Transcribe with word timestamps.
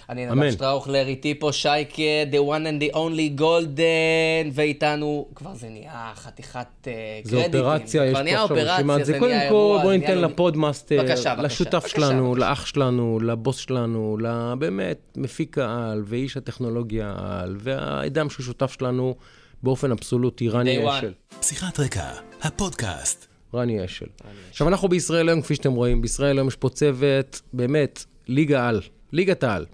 אני. 0.09 0.25
נדב 0.25 0.51
שטראוכלר, 0.51 1.07
איתי 1.07 1.39
פה 1.39 1.51
שייקה, 1.51 2.01
the 2.31 2.35
one 2.35 2.65
and 2.65 2.83
the 2.83 2.95
only 2.95 3.39
Golden, 3.39 4.51
ואיתנו, 4.53 5.27
כבר 5.35 5.53
זה 5.53 5.69
נהיה 5.69 6.11
חתיכת 6.15 6.67
אה, 6.87 7.19
קרדיטים. 7.29 7.61
אופרציה, 7.61 8.01
זה 8.01 8.07
יש 8.07 8.13
כבר 8.13 8.23
נהיה 8.23 8.37
פה 8.37 8.43
עכשיו 8.43 8.57
אופרציה, 8.57 8.75
רשימת 8.75 9.05
זה. 9.05 9.19
קודם 9.19 9.31
כל, 9.31 9.37
אירוע, 9.41 9.81
בוא 9.81 9.91
זה 9.91 9.97
ניתן 9.97 10.17
ל 10.17 10.25
podmaster, 10.25 11.03
לשותף 11.37 11.87
שלנו. 11.87 12.35
לאח 12.35 12.65
שלנו, 12.65 13.19
לבוס 13.19 13.57
שלנו, 13.57 14.17
באמת, 14.59 14.99
מפיק 15.17 15.57
העל 15.57 16.03
ואיש 16.05 16.37
הטכנולוגיה 16.37 17.13
העל, 17.17 17.55
והאדם 17.59 18.29
שהוא 18.29 18.45
שותף 18.45 18.75
שלנו 18.79 19.15
באופן 19.63 19.91
אבסולוטי, 19.91 20.49
רני. 20.49 20.89
אשל. 20.89 21.13
שיחת 21.41 21.79
רקע, 21.79 22.09
הפודקאסט. 22.41 23.27
רני 23.53 23.85
אשל. 23.85 24.05
עכשיו, 24.49 24.67
אנחנו 24.67 24.87
בישראל 24.87 25.29
היום, 25.29 25.41
כפי 25.41 25.55
שאתם 25.55 25.73
רואים, 25.73 26.01
בישראל 26.01 26.37
היום 26.37 26.47
יש 26.47 26.55
פה 26.55 26.69
צוות, 26.69 27.41
באמת, 27.53 28.05
ליגה 28.27 28.69
על, 28.69 28.81
ליגת 29.11 29.43
העל. 29.43 29.65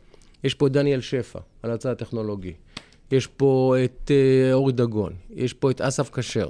יש 0.44 0.54
פה 0.54 0.68
את 0.68 0.72
דניאל 0.72 1.02
שפע, 1.02 1.40
על 1.64 1.72
הצד 1.72 1.90
הטכנולוגי. 1.90 2.54
יש 3.12 3.28
פה 3.28 3.76
את 3.84 4.12
אה, 4.12 4.54
אורי 4.54 4.74
דגון. 4.74 5.14
יש 5.36 5.54
פה 5.54 5.72
את 5.72 5.82
אסף 5.82 6.10
כשר. 6.10 6.50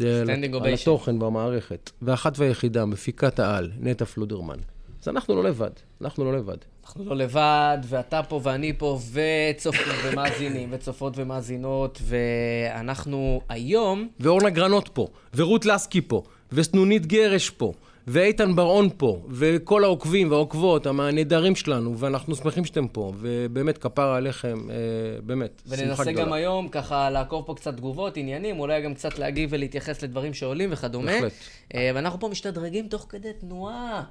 על- 0.00 0.26
Standing 0.26 0.56
על. 0.64 0.74
התוכן 0.74 1.18
במערכת. 1.18 1.90
ואחת 2.02 2.38
והיחידה, 2.38 2.84
מפיקת 2.84 3.38
העל, 3.38 3.70
נטע 3.80 4.04
פלודרמן. 4.04 4.56
אז 5.02 5.08
אנחנו 5.08 5.36
לא 5.36 5.44
לבד, 5.44 5.70
אנחנו 6.00 6.24
לא 6.24 6.36
לבד. 6.38 6.56
אנחנו 6.84 7.04
לא 7.04 7.16
לבד, 7.16 7.78
ואתה 7.84 8.22
פה 8.22 8.40
ואני 8.42 8.72
פה, 8.78 8.98
וצופים 9.12 9.82
ומאזינים, 10.04 10.68
וצופות 10.72 11.12
ומאזינות, 11.16 12.02
ואנחנו 12.02 13.40
היום... 13.48 14.08
ואורנה 14.20 14.50
גרנות 14.50 14.88
פה, 14.92 15.06
ורות 15.34 15.66
לסקי 15.66 16.00
פה, 16.00 16.22
וסנונית 16.52 17.06
גרש 17.06 17.50
פה, 17.50 17.72
ואיתן 18.06 18.56
בר-און 18.56 18.88
פה, 18.96 19.22
וכל 19.30 19.84
העוקבים 19.84 20.30
והעוקבות, 20.30 20.86
הנהדרים 20.86 21.56
שלנו, 21.56 21.98
ואנחנו 21.98 22.36
שמחים 22.36 22.64
שאתם 22.64 22.88
פה, 22.88 23.12
ובאמת 23.20 23.78
כפרה 23.78 24.16
עליכם, 24.16 24.58
אה, 24.70 24.74
באמת, 25.22 25.62
שמחה 25.68 25.82
וננסה 25.82 26.04
גדולה. 26.04 26.26
גם 26.26 26.32
היום 26.32 26.68
ככה 26.68 27.10
לעקוב 27.10 27.46
פה 27.46 27.54
קצת 27.54 27.76
תגובות, 27.76 28.16
עניינים, 28.16 28.60
אולי 28.60 28.82
גם 28.82 28.94
קצת 28.94 29.18
להגיב 29.18 29.50
ולהתייחס 29.52 30.02
לדברים 30.02 30.34
שעולים 30.34 30.68
וכדומה. 30.72 31.12
בהחלט. 31.12 31.32
אה, 31.74 31.90
ואנחנו 31.94 32.20
פה 32.20 32.28
משתדרגים 32.28 32.88
תוך 32.88 33.06
כדי 33.08 33.28
תנועה. 33.40 34.02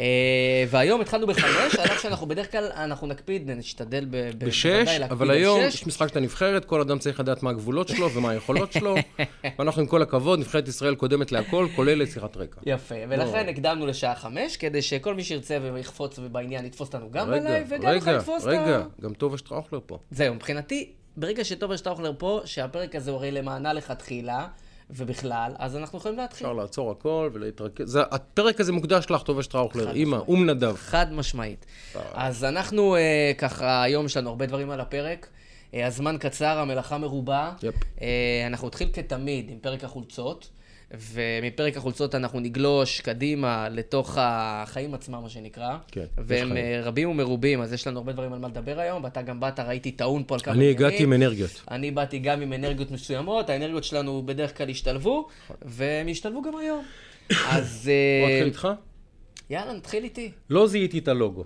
אה, 0.00 0.64
והיום 0.68 1.00
התחלנו 1.00 1.26
בחמש, 1.26 1.74
על 1.74 1.86
אף 1.86 2.02
שאנחנו 2.02 2.26
בדרך 2.26 2.52
כלל, 2.52 2.70
אנחנו 2.74 3.06
נקפיד, 3.06 3.50
נשתדל 3.50 4.06
ב- 4.10 4.30
בשש, 4.38 5.00
אבל 5.10 5.30
היום. 5.30 5.60
יש 5.60 5.86
משחק 5.86 6.08
של 6.08 6.18
הנבחרת, 6.18 6.64
כל 6.64 6.80
אדם 6.80 6.98
צריך 6.98 7.20
לדעת 7.20 7.42
מה 7.42 7.50
הגבולות 7.50 7.88
שלו 7.88 8.10
ומה 8.10 8.30
היכולות 8.30 8.72
שלו, 8.72 8.94
ואנחנו 9.58 9.82
עם 9.82 9.86
כל 9.88 10.02
הכבוד, 10.02 10.38
נבחרת 10.38 10.68
ישראל 10.68 10.94
קודמת 10.94 11.32
להכל, 11.32 11.66
כולל 11.76 12.02
לשיחת 12.02 12.36
רקע. 12.36 12.60
יפה, 12.66 12.94
ולכן 13.08 13.48
הקדמנו 13.48 13.86
לשעה 13.86 14.14
חמש, 14.14 14.56
כדי 14.56 14.82
שכל 14.82 15.14
מי 15.14 15.24
שירצה 15.24 15.58
ויחפוץ 15.74 16.18
בעניין 16.18 16.66
יתפוס 16.66 16.88
אותנו 16.88 17.10
גם 17.10 17.30
רגע, 17.30 17.42
בלייב, 17.42 17.66
וגם 17.70 17.90
רגע, 17.90 18.12
לתפוס 18.16 18.42
את 18.42 18.48
רגע, 18.48 18.78
ה... 18.78 18.82
גם 19.02 19.14
טובה 19.14 19.38
שטראוכלר 19.38 19.80
פה. 19.86 19.98
זהו, 20.10 20.34
מבחינתי, 20.34 20.92
ברגע 21.16 21.44
שטובה 21.44 21.76
שטראוכלר 21.76 22.12
פה, 22.18 22.40
שהפרק 22.44 22.94
הזה 22.94 23.10
הוא 23.10 23.18
הרי 23.18 23.30
למענה 23.30 23.72
לכתחילה, 23.72 24.46
ובכלל, 24.96 25.52
אז 25.58 25.76
אנחנו 25.76 25.98
יכולים 25.98 26.18
להתחיל. 26.18 26.46
אפשר 26.46 26.52
לעצור 26.52 26.90
הכל 26.90 27.30
ולהתרכז. 27.32 27.90
זה- 27.90 28.02
הפרק 28.10 28.60
הזה 28.60 28.72
מוקדש 28.72 29.06
לך, 29.10 29.22
טובה 29.22 29.42
שטראוכלר, 29.42 29.90
אימא. 29.92 30.16
אום 30.16 30.50
נדב. 30.50 30.74
חד 30.76 31.12
משמעית. 31.12 31.66
אז 32.14 32.44
אנחנו 32.44 32.96
אה, 32.96 33.00
ככה, 33.38 33.82
היום 33.82 34.06
יש 34.06 34.16
לנו 34.16 34.28
הרבה 34.30 34.46
דברים 34.46 34.70
על 34.70 34.80
הפרק. 34.80 35.28
אה, 35.74 35.86
הזמן 35.86 36.16
קצר, 36.20 36.58
המלאכה 36.58 36.98
מרובה. 36.98 37.52
יפ. 37.62 37.74
אה, 38.02 38.06
אנחנו 38.46 38.66
נתחיל 38.68 38.88
כתמיד 38.92 39.50
עם 39.50 39.58
פרק 39.58 39.84
החולצות, 39.84 40.48
ומפרק 40.90 41.76
החולצות 41.76 42.14
אנחנו 42.14 42.40
נגלוש 42.40 43.00
קדימה 43.00 43.68
לתוך 43.68 44.18
החיים 44.20 44.94
עצמם, 44.94 45.22
מה 45.22 45.28
שנקרא. 45.28 45.76
כן, 45.92 46.04
והם. 46.18 46.56
אה, 46.56 46.80
רבים 46.82 47.08
ומרובים, 47.08 47.60
אז 47.60 47.72
יש 47.72 47.86
לנו 47.86 47.98
הרבה 47.98 48.12
דברים 48.12 48.32
על 48.32 48.38
מה 48.38 48.48
לדבר 48.48 48.78
היום, 48.78 49.04
ואתה 49.04 49.22
גם 49.22 49.40
באת, 49.40 49.60
ראיתי 49.60 49.90
טעון 49.90 50.24
פה 50.26 50.34
על 50.34 50.40
כמה 50.40 50.54
אני 50.54 50.70
הגעתי 50.70 51.02
עם 51.02 51.12
אנרגיות. 51.12 51.62
אני 51.70 51.90
באתי 51.90 52.18
גם 52.18 52.40
עם 52.40 52.52
אנרגיות 52.52 52.90
מסוימות, 52.90 53.50
האנרגיות 53.50 53.84
שלנו 53.84 54.22
בדרך 54.26 54.56
כלל 54.56 54.70
השתלבו, 54.70 55.28
והם 55.62 56.08
ישתלבו 56.08 56.42
גם 56.42 56.56
היום. 56.56 56.84
אז 57.50 57.90
בוא 58.20 58.28
אה, 58.28 58.34
נתחיל 58.34 58.46
איתך? 58.46 58.68
יאללה, 59.50 59.72
נתחיל 59.72 60.04
איתי. 60.04 60.30
לא 60.50 60.66
זיהיתי 60.66 60.98
את 60.98 61.08
הלוגו. 61.08 61.44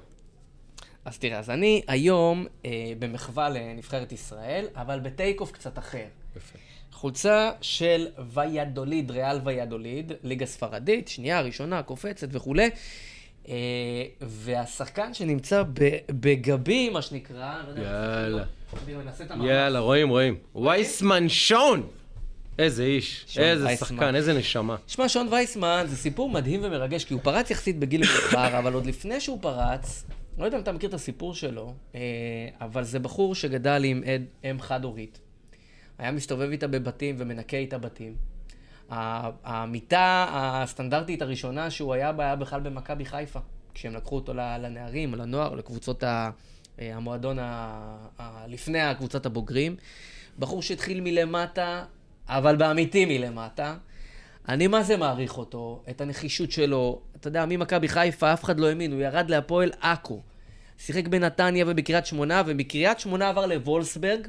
אז 1.04 1.18
תראה, 1.18 1.38
אז 1.38 1.50
אני 1.50 1.82
היום 1.86 2.46
אה, 2.64 2.92
במחווה 2.98 3.48
לנבחרת 3.48 4.12
ישראל, 4.12 4.66
אבל 4.74 5.00
בטייק 5.00 5.40
אוף 5.40 5.52
קצת 5.52 5.78
אחר. 5.78 6.04
יפה. 6.36 6.58
חולצה 6.92 7.50
של 7.60 8.06
ויאדוליד, 8.32 9.10
ריאל 9.10 9.40
ויאדוליד, 9.44 10.12
ליגה 10.22 10.46
ספרדית, 10.46 11.08
שנייה, 11.08 11.40
ראשונה, 11.40 11.82
קופצת 11.82 12.28
וכולי. 12.30 12.70
אה, 13.48 13.54
והשחקן 14.20 15.14
שנמצא 15.14 15.62
בגבי, 16.10 16.90
מה 16.90 17.02
שנקרא, 17.02 17.62
לא 17.68 17.82
יאללה. 17.82 18.44
יאללה, 19.44 19.78
רואים, 19.78 20.08
רואים. 20.08 20.36
וייסמן 20.54 21.28
שון! 21.28 21.86
איזה 22.58 22.84
איש, 22.84 23.38
איזה 23.38 23.66
וייסמן. 23.66 23.88
שחקן, 23.88 24.14
איזה 24.14 24.38
נשמה. 24.38 24.76
שמע, 24.86 25.08
שון 25.08 25.28
וייסמן 25.30 25.84
זה 25.88 25.96
סיפור 25.96 26.30
מדהים 26.30 26.60
ומרגש, 26.62 27.04
כי 27.04 27.14
הוא 27.14 27.20
פרץ 27.22 27.50
יחסית 27.50 27.78
בגיל 27.78 28.00
מאוחר, 28.00 28.58
אבל 28.58 28.72
עוד 28.72 28.86
לפני 28.86 29.20
שהוא 29.20 29.38
פרץ, 29.42 30.04
לא 30.38 30.44
יודע 30.44 30.56
אם 30.56 30.62
אתה 30.62 30.72
מכיר 30.72 30.88
את 30.88 30.94
הסיפור 30.94 31.34
שלו, 31.34 31.74
אה, 31.94 32.00
אבל 32.60 32.84
זה 32.84 32.98
בחור 32.98 33.34
שגדל 33.34 33.82
עם 33.84 34.02
אם 34.44 34.60
חד-הורית. 34.60 35.18
היה 35.98 36.12
מסתובב 36.12 36.50
איתה 36.50 36.66
בבתים 36.66 37.16
ומנקה 37.18 37.56
איתה 37.56 37.78
בתים. 37.78 38.16
המיטה 38.90 40.26
הסטנדרטית 40.32 41.22
הראשונה 41.22 41.70
שהוא 41.70 41.94
היה 41.94 42.12
בה 42.12 42.24
היה 42.24 42.36
בכלל 42.36 42.60
במכבי 42.60 43.04
חיפה, 43.04 43.40
כשהם 43.74 43.94
לקחו 43.94 44.14
אותו 44.14 44.34
לנערים, 44.34 45.14
לנוער, 45.14 45.54
לקבוצות 45.54 46.04
אה, 46.04 46.30
המועדון 46.80 47.38
לפני 48.48 48.80
הקבוצת 48.80 49.26
הבוגרים. 49.26 49.76
בחור 50.38 50.62
שהתחיל 50.62 51.00
מלמטה, 51.00 51.84
אבל 52.28 52.56
באמיתי 52.56 53.04
מלמטה. 53.04 53.76
אני 54.48 54.66
מה 54.66 54.82
זה 54.82 54.96
מעריך 54.96 55.38
אותו, 55.38 55.82
את 55.90 56.00
הנחישות 56.00 56.50
שלו. 56.50 57.00
אתה 57.16 57.28
יודע, 57.28 57.44
ממכבי 57.48 57.88
חיפה 57.88 58.32
אף 58.32 58.44
אחד 58.44 58.60
לא 58.60 58.66
האמין, 58.66 58.92
הוא 58.92 59.00
ירד 59.00 59.30
להפועל 59.30 59.70
עכו. 59.80 60.22
שיחק 60.78 61.08
בנתניה 61.08 61.64
ובקריית 61.68 62.06
שמונה, 62.06 62.42
ומקריית 62.46 63.00
שמונה 63.00 63.28
עבר 63.28 63.46
לוולסברג, 63.46 64.28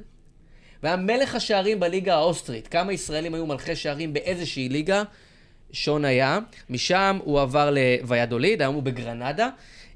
והיה 0.84 0.96
מלך 0.96 1.36
השערים 1.36 1.80
בליגה 1.80 2.16
האוסטרית. 2.16 2.68
כמה 2.68 2.94
ישראלים 2.94 3.34
היו 3.34 3.46
מלכי 3.46 3.76
שערים 3.76 4.14
באיזושהי 4.14 4.70
ליגה? 4.70 5.04
שון 5.72 6.06
היה. 6.06 6.40
משם 6.70 7.20
הוא 7.24 7.42
עבר 7.42 7.72
לוויאדוליד, 7.72 8.62
היום 8.62 8.76
הוא 8.76 8.84
בגרנדה, 8.84 9.50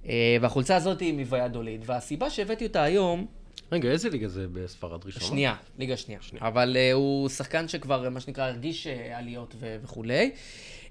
אה, 0.07 0.37
והחולצה 0.41 0.75
הזאת 0.75 0.99
היא 0.99 1.13
מוויאדוליד. 1.13 1.81
והסיבה 1.85 2.29
שהבאתי 2.29 2.65
אותה 2.65 2.83
היום, 2.83 3.25
רגע, 3.71 3.89
איזה 3.89 4.09
ליגה 4.09 4.27
זה 4.27 4.45
בספרד 4.53 5.05
ראשונה? 5.05 5.25
שנייה, 5.25 5.55
ליגה 5.79 5.97
שנייה. 5.97 6.19
אבל 6.41 6.77
uh, 6.77 6.93
הוא 6.93 7.29
שחקן 7.29 7.67
שכבר, 7.67 8.09
מה 8.09 8.19
שנקרא, 8.19 8.43
הרגיש 8.43 8.87
uh, 8.87 8.89
עליות 9.13 9.55
ו- 9.59 9.77
וכולי. 9.83 10.31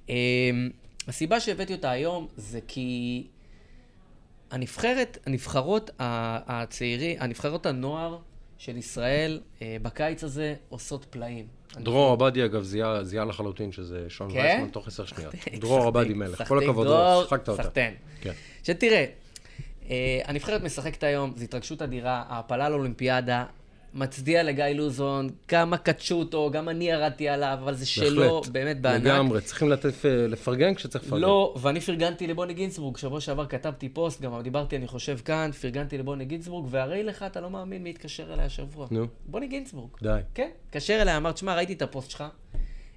Uh, 0.06 0.10
הסיבה 1.08 1.40
שהבאתי 1.40 1.72
אותה 1.72 1.90
היום 1.90 2.28
זה 2.36 2.60
כי 2.68 3.26
הנבחרת, 4.50 5.18
הנבחרות 5.26 5.90
הצעירי, 5.98 7.16
הנבחרות 7.20 7.66
הנוער 7.66 8.18
של 8.64 8.76
ישראל 8.76 9.40
uh, 9.58 9.62
בקיץ 9.82 10.24
הזה 10.24 10.54
עושות 10.68 11.06
פלאים. 11.10 11.46
דרור 11.76 12.12
עבדי, 12.12 12.44
אגב, 12.44 12.62
זיהה 13.02 13.24
לחלוטין 13.24 13.72
שזה 13.72 14.04
שון 14.08 14.30
כן? 14.30 14.36
וייסמן 14.36 14.68
תוך 14.68 14.88
עשר 14.88 15.04
שניות. 15.04 15.34
דרור 15.60 15.86
עבדי 15.86 16.14
מלך, 16.14 16.48
כל 16.48 16.58
הכבוד, 16.62 16.86
דרור, 16.86 16.98
דרור, 16.98 17.24
שחקת 17.24 17.48
אותה. 17.48 17.62
סחטיין. 17.62 17.94
כן. 18.20 18.32
שתראה, 18.62 19.04
אה, 19.90 20.20
הנבחרת 20.24 20.62
משחקת 20.62 21.02
היום, 21.02 21.32
זו 21.36 21.44
התרגשות 21.44 21.82
אדירה, 21.82 22.24
העפלה 22.28 22.68
לאולימפיאדה, 22.68 23.44
מצדיע 23.94 24.42
לגיא 24.42 24.64
לוזון, 24.64 25.28
כמה 25.48 25.78
קטלו 25.78 26.14
אותו, 26.14 26.50
גם 26.50 26.68
אני 26.68 26.90
ירדתי 26.90 27.28
עליו, 27.28 27.58
אבל 27.62 27.74
זה 27.74 27.86
שלו, 27.86 28.22
בהחלט. 28.22 28.52
באמת 28.52 28.80
בענק. 28.80 29.04
לגמרי, 29.04 29.40
צריכים 29.40 29.68
לתת, 29.68 30.04
אה, 30.04 30.26
לפרגן 30.26 30.74
כשצריך 30.74 31.04
לפרגן. 31.04 31.22
לא, 31.22 31.54
ואני 31.60 31.80
פרגנתי 31.80 32.26
לבוני 32.26 32.54
גינצבורג, 32.54 32.96
שבוע 32.96 33.20
שעבר 33.20 33.46
כתבתי 33.46 33.88
פוסט, 33.88 34.20
גם 34.20 34.42
דיברתי, 34.42 34.76
אני 34.76 34.86
חושב, 34.86 35.18
כאן, 35.24 35.50
פרגנתי 35.60 35.98
לבוני 35.98 36.24
גינצבורג, 36.24 36.66
והרי 36.70 37.02
לך, 37.02 37.22
אתה 37.22 37.40
לא 37.40 37.50
מאמין 37.50 37.82
מי 37.82 37.90
התקשר 37.90 38.32
אליי 38.32 38.46
השבוע. 38.46 38.86
נו. 38.90 39.06
בוני 39.26 39.46
גינצבורג. 39.46 39.90
די. 40.02 40.18
כן, 40.34 40.48
התקשר 40.66 41.02
אליי, 41.02 41.16
אמר, 41.16 41.32
תשמע, 41.32 41.54
ראיתי 41.54 41.72
את 41.72 41.82
הפוסט 41.82 42.10
שלך, 42.10 42.24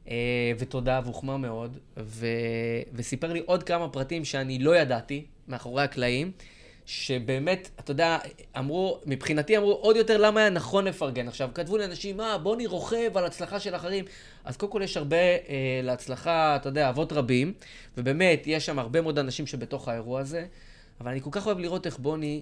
אה, 0.10 0.52
ותודה, 0.60 1.02
והוחמא 1.04 1.38
מאוד, 1.38 1.78
ו... 1.98 2.28
וסיפר 2.94 3.34
לי 3.34 3.42
עוד 3.46 3.64
כמה 3.64 3.90
פרטים 3.90 4.26
שאני 4.26 4.60
לא 4.60 4.76
ידעתי, 4.76 5.26
מאחורי 5.48 5.84
הקלעים, 5.84 6.32
שבאמת, 6.86 7.70
אתה 7.80 7.92
יודע, 7.92 8.18
אמרו, 8.58 9.00
מבחינתי 9.06 9.58
אמרו, 9.58 9.72
עוד 9.72 9.96
יותר 9.96 10.18
למה 10.18 10.40
היה 10.40 10.50
נכון 10.50 10.86
לפרגן. 10.86 11.28
עכשיו, 11.28 11.50
כתבו 11.54 11.78
לאנשים, 11.78 12.18
מה, 12.18 12.38
בוני 12.38 12.66
רוכב 12.66 13.18
על 13.18 13.26
הצלחה 13.26 13.60
של 13.60 13.76
אחרים. 13.76 14.06
אז 14.46 14.58
קודם 14.58 14.72
כל 14.72 14.82
יש 14.84 14.98
הרבה 14.98 15.18
אה, 15.18 15.80
להצלחה, 15.84 16.56
אתה 16.56 16.70
יודע, 16.70 16.90
אבות 16.90 17.14
רבים, 17.14 17.54
ובאמת, 17.98 18.44
יש 18.46 18.66
שם 18.66 18.80
הרבה 18.80 19.02
מאוד 19.02 19.20
אנשים 19.20 19.48
שבתוך 19.48 19.88
האירוע 19.88 20.20
הזה, 20.20 20.46
אבל 21.02 21.12
אני 21.12 21.22
כל 21.22 21.30
כך 21.32 21.46
אוהב 21.46 21.60
לראות 21.60 21.86
איך 21.86 21.98
בוני, 22.00 22.42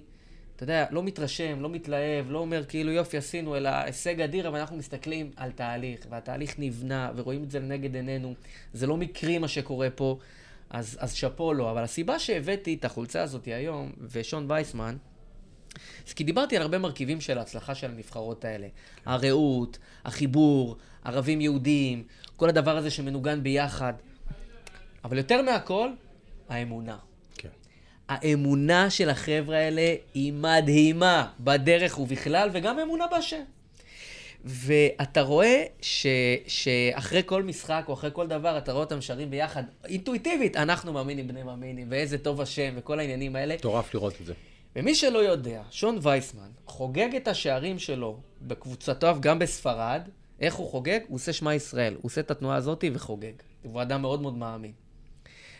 אתה 0.55 0.63
יודע, 0.63 0.85
לא 0.91 1.03
מתרשם, 1.03 1.61
לא 1.61 1.69
מתלהב, 1.69 2.31
לא 2.31 2.39
אומר 2.39 2.65
כאילו 2.65 2.91
יופי 2.91 3.17
עשינו, 3.17 3.55
אלא 3.55 3.69
הישג 3.69 4.21
אדיר, 4.21 4.47
אבל 4.47 4.59
אנחנו 4.59 4.77
מסתכלים 4.77 5.31
על 5.35 5.51
תהליך, 5.51 5.99
והתהליך 6.09 6.55
נבנה, 6.59 7.11
ורואים 7.15 7.43
את 7.43 7.51
זה 7.51 7.59
לנגד 7.59 7.95
עינינו. 7.95 8.33
זה 8.73 8.87
לא 8.87 8.97
מקרי 8.97 9.37
מה 9.37 9.47
שקורה 9.47 9.89
פה. 9.89 10.17
אז, 10.73 10.97
אז 10.99 11.13
שאפו 11.13 11.53
לו. 11.53 11.71
אבל 11.71 11.83
הסיבה 11.83 12.19
שהבאתי 12.19 12.73
את 12.73 12.85
החולצה 12.85 13.21
הזאת 13.21 13.45
היום, 13.45 13.91
ושון 14.11 14.45
וייסמן, 14.51 14.97
זה 16.07 16.13
כי 16.13 16.23
דיברתי 16.23 16.55
על 16.55 16.61
הרבה 16.61 16.77
מרכיבים 16.77 17.21
של 17.21 17.37
ההצלחה 17.37 17.75
של 17.75 17.91
הנבחרות 17.91 18.45
האלה. 18.45 18.67
הרעות, 19.05 19.77
החיבור, 20.05 20.77
ערבים 21.03 21.41
יהודים, 21.41 22.03
כל 22.35 22.49
הדבר 22.49 22.77
הזה 22.77 22.91
שמנוגן 22.91 23.43
ביחד. 23.43 23.93
אבל 25.03 25.17
יותר 25.17 25.41
מהכל, 25.41 25.89
האמונה. 26.49 26.97
כן. 27.37 27.49
האמונה 28.09 28.89
של 28.89 29.09
החבר'ה 29.09 29.57
האלה 29.57 29.95
היא 30.13 30.33
מדהימה 30.33 31.31
בדרך 31.39 31.99
ובכלל, 31.99 32.49
וגם 32.53 32.79
אמונה 32.79 33.07
בהשם. 33.07 33.43
ואתה 34.45 35.21
רואה 35.21 35.63
ש, 35.81 36.07
שאחרי 36.47 37.21
כל 37.25 37.43
משחק 37.43 37.85
או 37.87 37.93
אחרי 37.93 38.09
כל 38.13 38.27
דבר, 38.27 38.57
אתה 38.57 38.71
רואה 38.71 38.83
אותם 38.83 39.01
שרים 39.01 39.29
ביחד, 39.29 39.63
אינטואיטיבית, 39.85 40.57
אנחנו 40.57 40.93
מאמינים 40.93 41.27
בני 41.27 41.43
מאמינים, 41.43 41.87
ואיזה 41.89 42.17
טוב 42.17 42.41
השם, 42.41 42.73
וכל 42.77 42.99
העניינים 42.99 43.35
האלה. 43.35 43.55
מטורף 43.55 43.93
לראות 43.93 44.13
את 44.21 44.25
זה. 44.25 44.33
ומי 44.75 44.95
שלא 44.95 45.19
יודע, 45.19 45.61
שון 45.71 45.99
וייסמן 46.01 46.49
חוגג 46.65 47.15
את 47.15 47.27
השערים 47.27 47.79
שלו 47.79 48.19
בקבוצתיו, 48.41 49.17
גם 49.19 49.39
בספרד. 49.39 50.01
איך 50.39 50.55
הוא 50.55 50.69
חוגג? 50.69 50.99
הוא 51.07 51.15
עושה 51.15 51.33
שמע 51.33 51.53
ישראל. 51.53 51.93
הוא 51.93 52.01
עושה 52.03 52.21
את 52.21 52.31
התנועה 52.31 52.57
הזאת 52.57 52.83
וחוגג. 52.93 53.31
הוא 53.61 53.81
אדם 53.81 54.01
מאוד 54.01 54.21
מאוד 54.21 54.37
מאמין. 54.37 54.71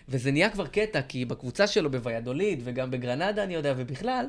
וזה 0.10 0.32
נהיה 0.32 0.50
כבר 0.50 0.68
קטע, 0.68 1.02
כי 1.02 1.26
בקבוצה 1.26 1.68
שלו 1.68 1.92
בוויאדוליד, 1.92 2.62
וגם 2.64 2.92
בגרנדה, 2.92 3.44
אני 3.44 3.54
יודע, 3.54 3.74
ובכלל, 3.78 4.26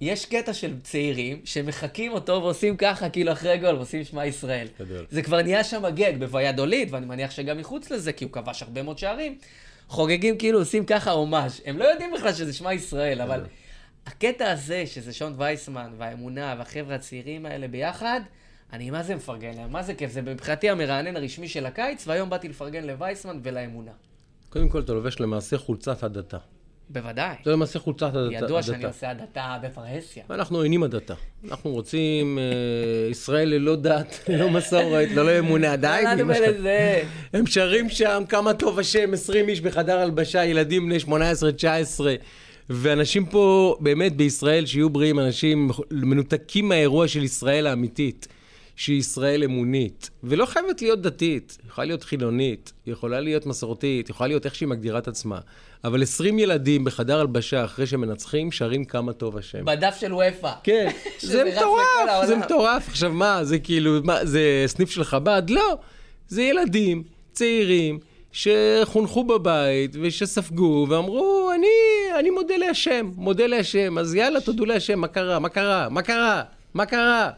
יש 0.00 0.26
קטע 0.26 0.54
של 0.54 0.80
צעירים 0.82 1.40
שמחקים 1.44 2.12
אותו 2.12 2.32
ועושים 2.42 2.76
ככה, 2.76 3.08
כאילו 3.08 3.32
אחרי 3.32 3.58
גול, 3.58 3.74
ועושים 3.74 4.04
שמע 4.04 4.26
ישראל. 4.26 4.68
גדול. 4.80 5.06
זה 5.10 5.22
כבר 5.22 5.42
נהיה 5.42 5.64
שם 5.64 5.88
גג 5.88 6.12
בוויאדוליד, 6.18 6.94
ואני 6.94 7.06
מניח 7.06 7.30
שגם 7.30 7.58
מחוץ 7.58 7.90
לזה, 7.90 8.12
כי 8.12 8.24
הוא 8.24 8.32
כבש 8.32 8.62
הרבה 8.62 8.82
מאוד 8.82 8.98
שערים. 8.98 9.38
חוגגים 9.88 10.38
כאילו, 10.38 10.58
עושים 10.58 10.84
ככה 10.84 11.10
הומאז'. 11.10 11.60
הם 11.64 11.78
לא 11.78 11.84
יודעים 11.84 12.12
בכלל 12.16 12.32
שזה 12.32 12.52
שמע 12.52 12.74
ישראל, 12.74 13.20
אבל 13.20 13.44
הקטע 14.06 14.50
הזה, 14.50 14.86
שזה 14.86 15.12
שון 15.12 15.34
וייסמן, 15.36 15.92
והאמונה, 15.98 16.54
והחבר'ה 16.58 16.94
הצעירים 16.94 17.46
האלה 17.46 17.68
ביחד, 17.68 18.20
אני 18.72 18.90
מה 18.90 19.02
זה 19.02 19.14
מפרגן 19.14 19.54
להם, 19.54 19.72
מה 19.72 19.82
זה 19.82 19.94
כיף, 19.94 20.12
זה 20.12 20.22
מבחינתי 20.22 20.70
המרענן 20.70 21.16
הרשמי 21.16 21.48
של 21.48 21.66
הקיץ, 21.66 22.06
והיום 22.06 22.30
באתי 22.30 22.48
לפרגן 22.48 22.84
לווייסמן 22.84 23.40
ולאמונה. 23.42 23.92
קודם 24.48 24.68
כל, 24.68 24.80
אתה 24.80 24.92
לובש 24.92 25.20
למעשה 25.20 25.58
חולצת 25.58 26.02
הדתה. 26.02 26.38
בוודאי. 26.90 27.34
זה 27.44 27.52
למעשה 27.52 27.78
חולצת 27.78 28.14
הדתה. 28.14 28.34
ידוע 28.34 28.62
שאני. 28.62 28.84
עושה 28.84 29.10
הדתה 29.10 29.56
בפרהסיה. 29.62 30.24
ואנחנו 30.30 30.58
עוינים 30.58 30.82
הדתה. 30.82 31.14
אנחנו 31.50 31.70
רוצים 31.70 32.38
אה, 32.38 33.10
ישראל 33.10 33.48
ללא 33.48 33.76
דת, 33.76 34.20
ללא 34.28 34.50
מסורת, 34.50 35.08
ללא 35.10 35.38
אמונה. 35.38 35.76
די? 35.76 36.02
הם 37.32 37.46
שרים 37.46 37.88
שם 37.88 38.22
כמה 38.28 38.54
טוב 38.54 38.78
השם, 38.78 39.12
20 39.14 39.48
איש 39.48 39.60
בחדר 39.60 39.98
הלבשה, 39.98 40.44
ילדים 40.44 40.86
בני 40.86 40.96
18-19. 42.00 42.00
ואנשים 42.70 43.26
פה, 43.26 43.76
באמת 43.80 44.16
בישראל, 44.16 44.66
שיהיו 44.66 44.90
בריאים, 44.90 45.18
אנשים 45.18 45.70
מנותקים 45.90 46.68
מהאירוע 46.68 47.08
של 47.08 47.22
ישראל 47.22 47.66
האמיתית, 47.66 48.28
שהיא 48.76 48.98
ישראל 48.98 49.44
אמונית. 49.44 50.10
ולא 50.24 50.46
חייבת 50.46 50.82
להיות 50.82 51.02
דתית, 51.02 51.58
היא 51.62 51.70
יכולה 51.70 51.84
להיות 51.86 52.02
חילונית, 52.02 52.72
היא 52.86 52.92
יכולה 52.92 53.20
להיות 53.20 53.46
מסורתית, 53.46 54.06
היא 54.06 54.14
יכולה 54.14 54.28
להיות 54.28 54.44
איך 54.44 54.54
שהיא 54.54 54.68
מגדירה 54.68 54.98
את 54.98 55.08
עצמה. 55.08 55.38
אבל 55.84 56.02
20 56.02 56.38
ילדים 56.38 56.84
בחדר 56.84 57.20
הלבשה, 57.20 57.64
אחרי 57.64 57.86
שהם 57.86 58.00
מנצחים, 58.00 58.52
שרים 58.52 58.84
כמה 58.84 59.12
טוב 59.12 59.36
השם. 59.36 59.64
בדף 59.64 59.96
של 60.00 60.14
וופא. 60.14 60.52
כן, 60.62 60.90
זה 61.20 61.44
מטורף, 61.44 62.26
זה. 62.26 62.36
מטורף. 62.36 62.88
עכשיו 62.88 63.12
מה, 63.12 63.44
זה 63.44 63.58
כאילו, 63.58 64.00
מה, 64.04 64.24
זה 64.24 64.64
סניף 64.66 64.90
של 64.90 65.04
חב"ד? 65.04 65.42
לא. 65.48 65.78
זה 66.28 66.42
ילדים, 66.42 67.02
צעירים, 67.32 67.98
שחונכו 68.32 69.24
בבית 69.24 69.96
ושספגו 70.02 70.86
ואמרו, 70.90 71.50
אני, 71.54 71.66
אני 72.18 72.30
מודה 72.30 72.56
להשם, 72.56 73.10
מודה 73.16 73.46
להשם, 73.46 73.98
אז 73.98 74.14
יאללה, 74.14 74.40
תודו 74.40 74.64
להשם, 74.64 74.98
מה 74.98 75.08
קרה, 75.08 75.38
מה 75.38 75.48
קרה, 75.48 75.88
מה 75.90 76.02
קרה, 76.02 76.42
מה 76.74 76.86
קרה? 76.86 77.30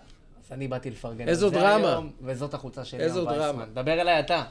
אז 0.49 0.53
אני 0.53 0.69
באתי 0.69 0.91
לפרגן 0.91 1.29
איזו 1.29 1.51
דרמה. 1.51 1.89
היום, 1.93 2.11
וזאת 2.23 2.55
החולצה 2.55 2.85
שלי 2.85 3.01
איזו 3.01 3.25
דרמה. 3.25 3.65
דבר 3.75 3.93
אליי 4.01 4.21
אתה. 4.21 4.43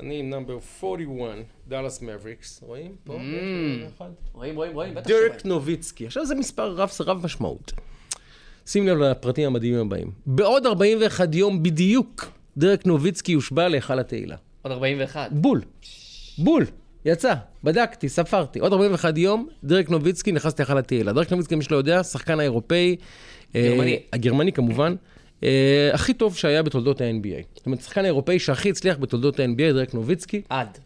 אני 0.00 0.18
עם 0.20 0.30
נאמבר 0.30 0.58
41, 0.84 1.38
דאלאס 1.68 2.02
מבריקס, 2.02 2.60
רואים? 2.62 2.92
פה, 3.04 3.14
Mm. 3.14 4.02
רואים, 4.32 4.56
רואים, 4.56 4.72
רואים, 4.74 4.94
בטח 4.94 5.08
שרואים. 5.08 5.28
דירק 5.28 5.44
נוביצקי. 5.44 6.06
עכשיו 6.06 6.26
זה 6.26 6.34
מספר 6.34 6.72
רב, 6.72 6.90
רב 7.00 7.24
משמעות. 7.24 7.72
שים 8.66 8.88
לב 8.88 8.98
לפרטים 8.98 9.46
המדהימים 9.46 9.80
הבאים. 9.80 10.10
בעוד 10.26 10.66
41 10.66 11.34
יום 11.34 11.62
בדיוק, 11.62 12.26
דירק 12.56 12.86
נוביצקי 12.86 13.32
יושבע 13.32 13.68
להיכל 13.68 13.98
התהילה. 13.98 14.36
עוד 14.62 14.72
41. 14.72 15.32
בול. 15.32 15.60
בול. 16.38 16.64
יצא, 17.04 17.34
בדקתי, 17.64 18.08
ספרתי. 18.08 18.58
עוד 18.58 18.72
41 18.72 19.18
יום, 19.18 19.48
דירק 19.64 19.90
נוביצקי 19.90 20.32
נכנס 20.32 20.58
להיכל 20.58 20.78
התהילה. 20.78 21.12
דירק 21.12 21.30
נוביצקי, 21.30 21.54
מי 21.54 21.64
שלא 21.64 21.76
יודע, 21.76 22.02
שחקן 22.02 22.40
האירופאי. 22.40 22.96
גרמני. 23.54 23.92
אה, 23.92 23.98
הגרמני 24.12 24.52
כמובן. 24.52 24.94
אה, 25.44 25.90
הכי 25.92 26.14
טוב 26.14 26.36
שהיה 26.36 26.62
בתולדות 26.62 27.00
ה-NBA. 27.00 27.44
זאת 27.54 27.66
אומרת, 27.66 27.80
שחקן 27.80 28.04
האירופאי 28.04 28.38
שהכי 28.38 28.70
הצליח 28.70 28.98
בתולדות 28.98 29.40
ה-NBA, 29.40 29.56
דירק 29.56 29.94
נוביצקי. 29.94 30.42
עד. 30.48 30.78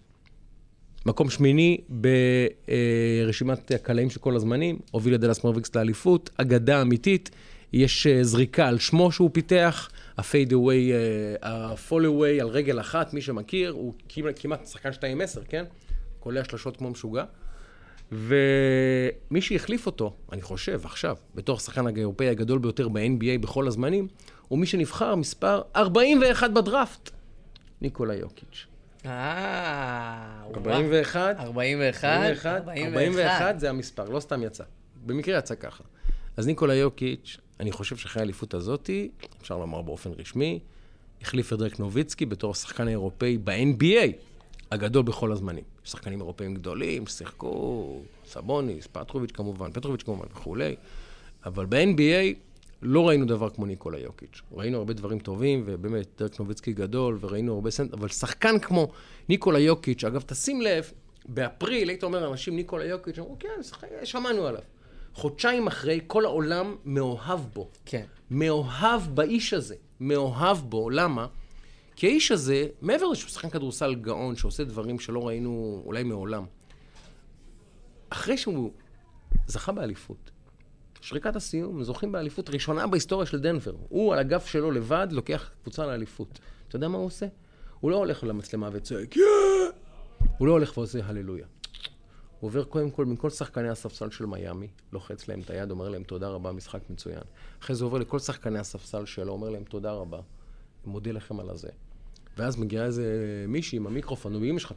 מקום 1.06 1.30
שמיני 1.30 1.78
ברשימת 1.88 3.70
הקלעים 3.70 4.10
של 4.10 4.20
כל 4.20 4.36
הזמנים, 4.36 4.78
הוביל 4.90 5.14
את 5.14 5.20
דאלאס 5.20 5.44
מאבריקס 5.44 5.76
לאליפות, 5.76 6.30
אגדה 6.36 6.82
אמיתית, 6.82 7.30
יש 7.72 8.06
אה, 8.06 8.24
זריקה 8.24 8.68
על 8.68 8.78
שמו 8.78 9.12
שהוא 9.12 9.30
פיתח, 9.32 9.90
ה 10.18 10.52
fadeaway, 10.52 10.92
ה 11.42 12.06
fallaway 12.06 12.40
על 12.40 12.48
רגל 12.48 12.80
אחת, 12.80 13.14
מי 13.14 13.20
שמכיר, 13.20 13.70
הוא 13.70 13.94
כמעט, 14.08 14.38
כמעט 14.40 14.66
שחקן 14.66 14.90
2-10, 14.90 14.94
כן? 15.48 15.64
קולע 16.20 16.44
שלשות 16.44 16.76
כמו 16.76 16.90
משוגע. 16.90 17.24
ומי 18.12 19.40
שהחליף 19.40 19.86
אותו, 19.86 20.14
אני 20.32 20.42
חושב, 20.42 20.80
עכשיו, 20.84 21.16
בתור 21.34 21.56
השחקן 21.56 21.86
האירופאי 21.86 22.28
הגדול 22.28 22.58
ביותר 22.58 22.88
ב-NBA 22.88 23.38
בכל 23.40 23.66
הזמנים, 23.66 24.08
הוא 24.48 24.58
מי 24.58 24.66
שנבחר 24.66 25.14
מספר 25.14 25.62
41 25.76 26.50
בדראפט, 26.50 27.10
ניקולה 27.80 28.14
יוקיץ'. 28.14 28.66
אה... 29.06 30.42
וואו. 30.50 30.56
41, 30.56 31.36
41. 31.40 32.04
41, 32.04 32.68
41 32.68 33.60
זה 33.60 33.70
המספר, 33.70 34.04
לא 34.04 34.20
סתם 34.20 34.42
יצא. 34.42 34.64
במקרה 35.06 35.38
יצא 35.38 35.54
ככה. 35.54 35.84
אז 36.36 36.46
ניקולה 36.46 36.74
יוקיץ', 36.74 37.36
אני 37.60 37.72
חושב 37.72 37.96
שאחרי 37.96 38.22
האליפות 38.22 38.54
הזאתי, 38.54 39.10
אפשר 39.40 39.58
לומר 39.58 39.82
באופן 39.82 40.10
רשמי, 40.18 40.58
החליף 41.22 41.52
את 41.52 41.58
דרק 41.58 41.78
נוביצקי 41.78 42.26
בתור 42.26 42.50
השחקן 42.50 42.86
האירופאי 42.86 43.38
ב-NBA, 43.44 44.12
הגדול 44.72 45.02
בכל 45.02 45.32
הזמנים. 45.32 45.64
יש 45.84 45.90
שחקנים 45.90 46.20
אירופאים 46.20 46.54
גדולים 46.54 47.06
ששיחקו, 47.06 48.00
סבוניס, 48.26 48.86
פטרוביץ' 48.92 49.30
כמובן, 49.32 49.72
פטרוביץ' 49.72 50.02
כמובן 50.02 50.26
וכולי, 50.30 50.76
אבל 51.46 51.66
ב-NBA 51.66 52.47
לא 52.82 53.08
ראינו 53.08 53.26
דבר 53.26 53.50
כמו 53.50 53.66
ניקולה 53.66 53.98
יוקיץ'. 53.98 54.42
ראינו 54.52 54.78
הרבה 54.78 54.94
דברים 54.94 55.18
טובים, 55.18 55.62
ובאמת, 55.66 56.06
דרק 56.18 56.40
נוביצקי 56.40 56.72
גדול, 56.72 57.18
וראינו 57.20 57.54
הרבה 57.54 57.70
סנט, 57.70 57.92
אבל 57.94 58.08
שחקן 58.08 58.58
כמו 58.58 58.88
ניקולה 59.28 59.58
יוקיץ', 59.58 60.04
אגב, 60.04 60.22
תשים 60.26 60.60
לב, 60.62 60.92
באפריל 61.28 61.88
היית 61.88 62.02
אומר 62.04 62.26
לאנשים, 62.26 62.56
ניקולה 62.56 62.84
יוקיץ', 62.84 63.18
אמרו, 63.18 63.36
כן, 63.38 63.62
שחק- 63.62 64.04
שמענו 64.04 64.46
עליו. 64.46 64.60
חודשיים 65.14 65.66
אחרי, 65.66 66.00
כל 66.06 66.24
העולם 66.24 66.76
מאוהב 66.84 67.40
בו. 67.54 67.68
כן. 67.86 68.04
מאוהב 68.30 69.02
באיש 69.14 69.54
הזה. 69.54 69.74
מאוהב 70.00 70.56
בו, 70.58 70.90
למה? 70.90 71.26
כי 71.96 72.06
האיש 72.06 72.30
הזה, 72.32 72.66
מעבר 72.80 73.06
לזה 73.06 73.20
שהוא 73.20 73.30
שחקן 73.30 73.50
כדורסל 73.50 73.94
גאון, 73.94 74.36
שעושה 74.36 74.64
דברים 74.64 74.98
שלא 74.98 75.26
ראינו 75.28 75.82
אולי 75.86 76.02
מעולם, 76.02 76.44
אחרי 78.10 78.36
שהוא 78.38 78.70
זכה 79.46 79.72
באליפות, 79.72 80.30
שריקת 81.00 81.36
הסיום, 81.36 81.82
זוכים 81.82 82.12
באליפות 82.12 82.50
ראשונה 82.50 82.86
בהיסטוריה 82.86 83.26
של 83.26 83.40
דנבר. 83.40 83.72
הוא 83.88 84.12
על 84.12 84.18
הגב 84.18 84.40
שלו 84.40 84.70
לבד 84.70 85.06
לוקח 85.10 85.50
קבוצה 85.62 85.86
לאליפות. 85.86 86.38
אתה 86.68 86.76
יודע 86.76 86.88
מה 86.88 86.98
הוא 86.98 87.06
עושה? 87.06 87.26
הוא 87.80 87.90
לא 87.90 87.96
הולך 87.96 88.24
למצלמה 88.24 88.68
וצועק, 88.72 89.16
"יא!" 89.16 89.22
הוא 90.38 90.46
לא 90.46 90.52
הולך 90.52 90.78
ועושה 90.78 90.98
הללויה. 91.04 91.46
הוא 92.40 92.48
עובר 92.48 92.64
קודם 92.64 92.90
כל 92.90 93.04
מכל 93.04 93.30
שחקני 93.30 93.68
הספסל 93.68 94.10
של 94.10 94.26
מיאמי, 94.26 94.68
לוחץ 94.92 95.28
להם 95.28 95.40
את 95.40 95.50
היד, 95.50 95.70
אומר 95.70 95.88
להם 95.88 96.02
תודה 96.02 96.28
רבה, 96.28 96.52
משחק 96.52 96.80
מצוין. 96.90 97.20
אחרי 97.62 97.76
זה 97.76 97.84
עובר 97.84 97.98
לכל 97.98 98.18
שחקני 98.18 98.58
הספסל 98.58 99.06
שלו, 99.06 99.32
אומר 99.32 99.50
להם 99.50 99.64
תודה 99.64 99.92
רבה, 99.92 100.20
מודה 100.86 101.12
לכם 101.12 101.40
על 101.40 101.50
הזה. 101.50 101.68
ואז 102.36 102.56
מגיעה 102.56 102.84
איזה 102.84 103.04
מישהי 103.48 103.76
עם 103.76 103.86
המיקרופון, 103.86 104.36
ואמא 104.36 104.58
שלך, 104.58 104.72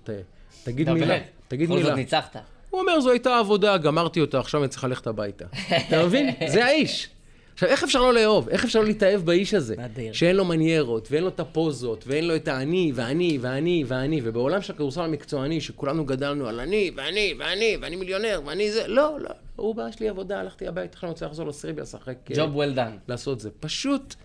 תגיד. 0.63 0.89
מילה, 0.89 1.19
תגיד 1.47 1.69
בכל 1.69 1.77
מילה. 1.77 1.89
זאת 1.89 1.97
ניצחת. 1.97 2.35
הוא 2.71 2.81
אומר, 2.81 2.99
זו 2.99 3.11
הייתה 3.11 3.39
עבודה, 3.39 3.77
גמרתי 3.77 4.21
אותה, 4.21 4.39
עכשיו 4.39 4.61
אני 4.61 4.69
צריך 4.69 4.83
ללכת 4.83 5.07
הביתה. 5.07 5.45
אתה 5.87 6.05
מבין? 6.05 6.29
זה 6.47 6.65
האיש. 6.65 7.09
עכשיו, 7.53 7.69
איך 7.69 7.83
אפשר 7.83 8.01
לא 8.01 8.13
לאהוב? 8.13 8.49
איך 8.49 8.65
אפשר 8.65 8.79
לא 8.79 8.85
להתאהב 8.85 9.21
באיש 9.21 9.53
הזה? 9.53 9.75
נדיר. 9.77 10.13
שאין 10.13 10.35
לו 10.35 10.45
מניירות, 10.45 11.07
ואין 11.11 11.23
לו 11.23 11.29
את 11.29 11.39
הפוזות, 11.39 12.03
ואין 12.07 12.27
לו 12.27 12.35
את 12.35 12.47
האני, 12.47 12.91
ואני, 12.95 13.37
ואני, 13.41 13.83
ואני, 13.87 14.21
ובעולם 14.23 14.61
של 14.61 14.73
הכדורסל 14.73 15.01
המקצועני, 15.01 15.61
שכולנו 15.61 16.05
גדלנו 16.05 16.47
על 16.47 16.59
אני, 16.59 16.91
ואני, 16.95 17.33
ואני, 17.39 17.77
ואני 17.81 17.95
מיליונר, 17.95 18.41
ואני 18.45 18.71
זה, 18.71 18.87
לא, 18.87 19.17
לא. 19.19 19.29
הוא 19.55 19.75
בא, 19.75 19.87
יש 19.89 19.99
לי 19.99 20.09
עבודה, 20.09 20.39
הלכתי 20.39 20.67
הביתה, 20.67 20.93
עכשיו 20.93 21.07
אני 21.07 21.11
רוצה 21.13 21.25
לחזור 21.25 21.47
לסריביה, 21.47 21.83
לשחק. 21.83 22.17
ג'וב 22.35 22.61
well 22.61 22.75
done. 22.77 22.97
לעשות 23.07 23.39
זה. 23.39 23.49
פשוט, 23.59 24.15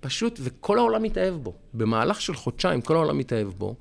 פשוט, 0.00 0.38
וכל 0.42 0.78
העולם 0.78 1.02
מתאהב 1.02 1.34
בו. 1.34 1.52
במהלך 1.74 2.20
של 2.20 2.34
חודשיים 2.34 2.80
כל 2.80 2.94
העולם 2.94 3.18
מתאהב 3.18 3.48
בו. 3.48 3.74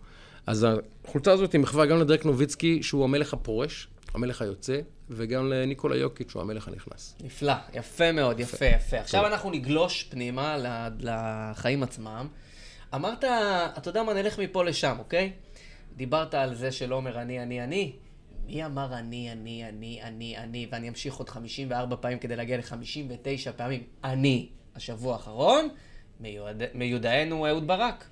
אז 0.47 0.67
החולצה 1.05 1.31
הזאת 1.31 1.53
היא 1.53 1.61
מחווה 1.61 1.85
גם 1.85 1.99
לדרק 1.99 2.25
נוביצקי, 2.25 2.83
שהוא 2.83 3.03
המלך 3.03 3.33
הפורש, 3.33 3.87
המלך 4.15 4.41
היוצא, 4.41 4.79
וגם 5.09 5.49
לניקולה 5.49 5.95
יוקיץ', 5.97 6.29
שהוא 6.29 6.41
המלך 6.41 6.67
הנכנס. 6.67 7.15
נפלא, 7.23 7.53
יפה 7.73 8.11
מאוד, 8.11 8.39
יפה, 8.39 8.65
יפה. 8.65 8.99
עכשיו 8.99 9.25
אנחנו 9.27 9.51
נגלוש 9.51 10.03
פנימה 10.03 10.57
לחיים 10.99 11.83
עצמם. 11.83 12.27
אמרת, 12.95 13.23
אתה 13.77 13.89
יודע 13.89 14.03
מה, 14.03 14.13
נלך 14.13 14.39
מפה 14.39 14.63
לשם, 14.63 14.95
אוקיי? 14.99 15.31
דיברת 15.95 16.33
על 16.33 16.55
זה 16.55 16.71
שלא 16.71 16.95
אומר 16.95 17.21
אני, 17.21 17.43
אני, 17.43 17.63
אני. 17.63 17.93
מי 18.45 18.65
אמר 18.65 18.93
אני, 18.93 19.31
אני, 19.31 19.69
אני, 19.69 19.99
אני, 20.03 20.37
אני, 20.37 20.67
ואני 20.71 20.89
אמשיך 20.89 21.15
עוד 21.15 21.29
54 21.29 21.95
פעמים 21.99 22.19
כדי 22.19 22.35
להגיע 22.35 22.57
ל-59 22.57 23.51
פעמים 23.55 23.83
אני, 24.03 24.49
השבוע 24.75 25.13
האחרון, 25.13 25.67
מיודענו 26.73 27.47
אהוד 27.47 27.67
ברק. 27.67 28.05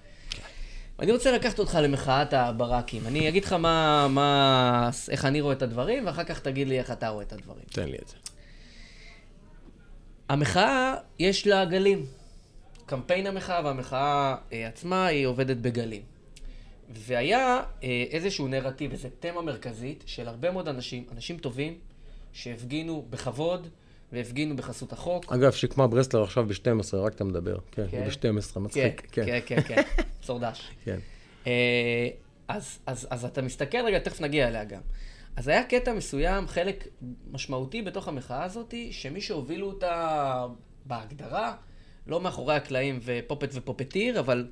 אני 1.00 1.12
רוצה 1.12 1.32
לקחת 1.32 1.60
אותך 1.60 1.76
למחאת 1.82 2.34
הברקים. 2.34 3.08
אני 3.08 3.30
אגיד 3.30 3.46
לך 3.46 3.54
מה, 3.54 4.08
מה, 4.08 4.90
איך 5.10 5.26
אני 5.26 5.42
רואה 5.42 5.54
את 5.54 5.62
הדברים, 5.62 6.08
ואחר 6.08 6.24
כך 6.24 6.40
תגיד 6.40 6.68
לי 6.68 6.80
איך 6.80 6.92
אתה 6.92 7.10
רואה 7.10 7.24
את 7.24 7.34
הדברים. 7.34 7.64
תן 7.72 7.90
לי 7.90 7.98
את 8.02 8.08
זה. 8.08 8.16
המחאה, 10.30 10.96
יש 11.20 11.48
לה 11.48 11.66
גלים. 11.66 12.06
קמפיין 12.86 13.28
המחאה 13.28 13.62
והמחאה 13.66 14.36
אה, 14.54 14.68
עצמה, 14.68 15.06
היא 15.06 15.26
עובדת 15.26 15.58
בגלים. 15.58 16.02
והיה 16.90 17.62
אה, 17.84 18.04
איזשהו 18.10 18.48
נרטיב, 18.48 18.92
איזו 18.92 19.10
תמה 19.20 19.42
מרכזית 19.42 20.04
של 20.06 20.28
הרבה 20.28 20.52
מאוד 20.52 20.68
אנשים, 20.68 21.06
אנשים 21.12 21.38
טובים, 21.38 21.78
שהפגינו 22.34 23.06
בכבוד 23.10 23.68
והפגינו 24.14 24.56
בחסות 24.56 24.94
החוק. 24.94 25.34
אגב, 25.34 25.52
שקמה 25.52 25.88
ברסלר 25.88 26.24
עכשיו 26.24 26.46
ב-12, 26.46 26.96
רק 26.98 27.14
אתה 27.14 27.24
מדבר. 27.24 27.58
כן, 27.72 27.86
כן. 27.92 28.08
ב-12, 28.08 28.60
מצחיק. 28.60 29.08
כן, 29.12 29.26
כן, 29.26 29.40
כן, 29.46 29.62
כן, 29.62 29.82
צורדש. 30.22 30.72
כן. 30.86 31.00
אה, 31.48 32.08
אז, 32.48 32.80
אז, 32.86 33.08
אז 33.10 33.26
אתה 33.26 33.42
מסתכל, 33.42 33.78
רגע, 33.86 34.00
תכף 34.00 34.22
נגיע 34.22 34.48
אליה 34.48 34.64
גם. 34.64 34.82
אז 35.36 35.48
היה 35.48 35.64
קטע 35.64 35.94
מסוים, 35.94 36.48
חלק 36.48 36.88
משמעותי 37.32 37.82
בתוך 37.82 38.08
המחאה 38.08 38.44
הזאת, 38.44 38.74
שמי 38.92 39.22
שהובילו 39.22 39.68
אותה 39.68 40.46
בהגדרה, 40.86 41.56
לא 42.08 42.22
מאחורי 42.22 42.56
הקלעים 42.56 43.00
ופופט 43.04 43.50
ופופטיר, 43.54 44.20
אבל 44.20 44.48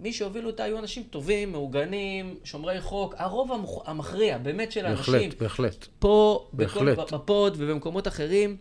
מי 0.00 0.12
שהובילו 0.12 0.50
אותה 0.50 0.64
היו 0.64 0.78
אנשים 0.78 1.02
טובים, 1.02 1.52
מעוגנים, 1.52 2.36
שומרי 2.44 2.80
חוק, 2.80 3.14
הרוב 3.18 3.52
המוכ... 3.52 3.88
המכריע, 3.88 4.38
באמת 4.38 4.72
של 4.72 4.86
האנשים. 4.86 5.14
בהחלט, 5.14 5.40
בהחלט. 5.42 5.86
פה, 5.98 6.48
בהחלט. 6.52 6.98
בכל, 6.98 7.16
בפוד 7.16 7.56
ובמקומות 7.58 8.08
אחרים, 8.08 8.56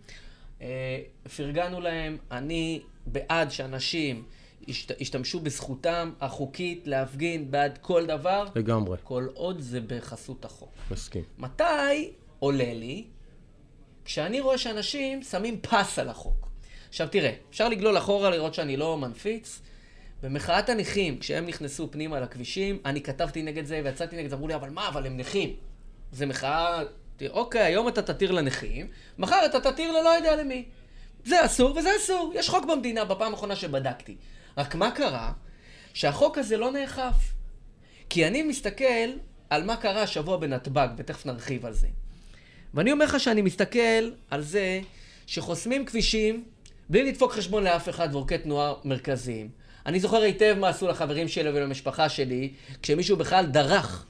פרגנו 1.36 1.82
להם, 1.82 2.18
אני 2.32 2.82
בעד 3.06 3.52
שאנשים 3.52 4.24
ישת, 4.68 5.02
ישתמשו 5.02 5.40
בזכותם 5.40 6.12
החוקית 6.22 6.88
להפגין 6.88 7.52
בעד 7.52 7.78
כל 7.82 8.06
דבר, 8.06 8.48
לגמרי, 8.56 8.98
כל 9.04 9.28
עוד 9.34 9.60
זה 9.60 9.80
בחסות 9.88 10.46
החוק. 10.46 10.72
מסכים. 10.92 11.24
מתי 11.38 12.12
עולה 12.40 12.74
לי? 12.74 13.06
כשאני 14.06 14.40
רואה 14.40 14.58
שאנשים 14.58 15.24
שמים 15.24 15.60
פס 15.62 16.00
על 16.00 16.10
החוק. 16.10 16.48
עכשיו 16.90 17.08
תראה, 17.12 17.34
אפשר 17.50 17.70
לגלול 17.70 17.98
אחורה 17.98 18.30
לראות 18.30 18.54
שאני 18.54 18.78
לא 18.78 18.98
מנפיץ. 18.98 19.62
במחאת 20.24 20.70
הנכים, 20.70 21.20
כשהם 21.20 21.46
נכנסו 21.46 21.92
פנימה 21.92 22.20
לכבישים, 22.20 22.80
אני 22.86 23.02
כתבתי 23.02 23.44
נגד 23.44 23.66
זה 23.66 23.82
ויצאתי 23.84 24.18
נגד 24.18 24.30
זה, 24.30 24.36
אמרו 24.36 24.48
לי, 24.48 24.56
אבל 24.56 24.70
מה, 24.70 24.88
אבל 24.88 25.06
הם 25.06 25.18
נכים. 25.18 25.56
זה 26.12 26.26
מחאה, 26.26 26.84
אוקיי, 27.30 27.62
היום 27.62 27.88
אתה 27.88 28.02
תתיר 28.02 28.32
לנכים, 28.32 28.88
מחר 29.18 29.46
אתה 29.46 29.72
תתיר 29.72 29.92
ללא 29.92 30.10
יודע 30.10 30.36
למי. 30.36 30.66
זה 31.26 31.46
אסור 31.46 31.78
וזה 31.78 31.90
אסור. 31.98 32.34
יש 32.36 32.50
חוק 32.50 32.66
במדינה 32.66 33.06
בפעם 33.06 33.32
האחרונה 33.32 33.56
שבדקתי. 33.56 34.16
רק 34.58 34.76
מה 34.76 34.92
קרה? 34.92 35.32
שהחוק 35.94 36.38
הזה 36.38 36.58
לא 36.58 36.72
נאכף. 36.72 37.16
כי 38.10 38.28
אני 38.28 38.44
מסתכל 38.44 39.10
על 39.50 39.64
מה 39.64 39.76
קרה 39.76 40.02
השבוע 40.02 40.38
בנתב"ג, 40.38 40.88
ותכף 40.98 41.26
נרחיב 41.26 41.66
על 41.66 41.74
זה. 41.74 41.88
ואני 42.74 42.92
אומר 42.92 43.06
לך 43.06 43.20
שאני 43.20 43.42
מסתכל 43.42 44.12
על 44.30 44.42
זה 44.42 44.82
שחוסמים 45.28 45.86
כבישים 45.86 46.44
בלי 46.90 47.04
לדפוק 47.04 47.32
חשבון 47.32 47.64
לאף 47.64 47.90
אחד 47.90 48.10
ועורקי 48.12 48.38
תנועה 48.38 48.74
מרכזיים. 48.84 49.50
אני 49.86 50.00
זוכר 50.00 50.22
היטב 50.22 50.56
מה 50.60 50.70
עשו 50.70 50.88
לחברים 50.88 51.28
שלי 51.28 51.50
ולמשפחה 51.50 52.10
שלי, 52.10 52.54
כשמישהו 52.82 53.18
בכלל 53.18 53.46
דרך, 53.46 54.06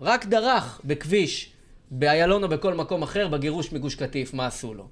רק 0.00 0.26
דרך 0.26 0.80
בכביש, 0.84 1.52
באיילון 1.90 2.42
או 2.44 2.48
בכל 2.48 2.74
מקום 2.74 3.02
אחר, 3.02 3.28
בגירוש 3.28 3.72
מגוש 3.72 3.94
קטיף, 3.94 4.34
מה 4.34 4.46
עשו 4.46 4.74
לו. 4.74 4.88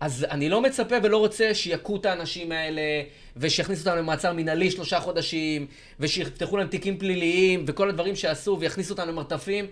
אז 0.00 0.26
אני 0.30 0.48
לא 0.48 0.62
מצפה 0.62 0.94
ולא 1.02 1.16
רוצה 1.18 1.54
שיכו 1.54 1.96
את 1.96 2.06
האנשים 2.06 2.52
האלה, 2.52 2.82
ושיכניסו 3.36 3.88
אותם 3.88 3.98
למעצר 3.98 4.32
מינהלי 4.32 4.70
שלושה 4.70 5.00
חודשים, 5.00 5.66
ושיפתחו 6.00 6.56
להם 6.56 6.66
תיקים 6.68 6.98
פליליים, 6.98 7.64
וכל 7.66 7.88
הדברים 7.88 8.16
שעשו, 8.16 8.56
ויכניסו 8.60 8.92
אותם 8.92 9.08
למרתפים. 9.08 9.66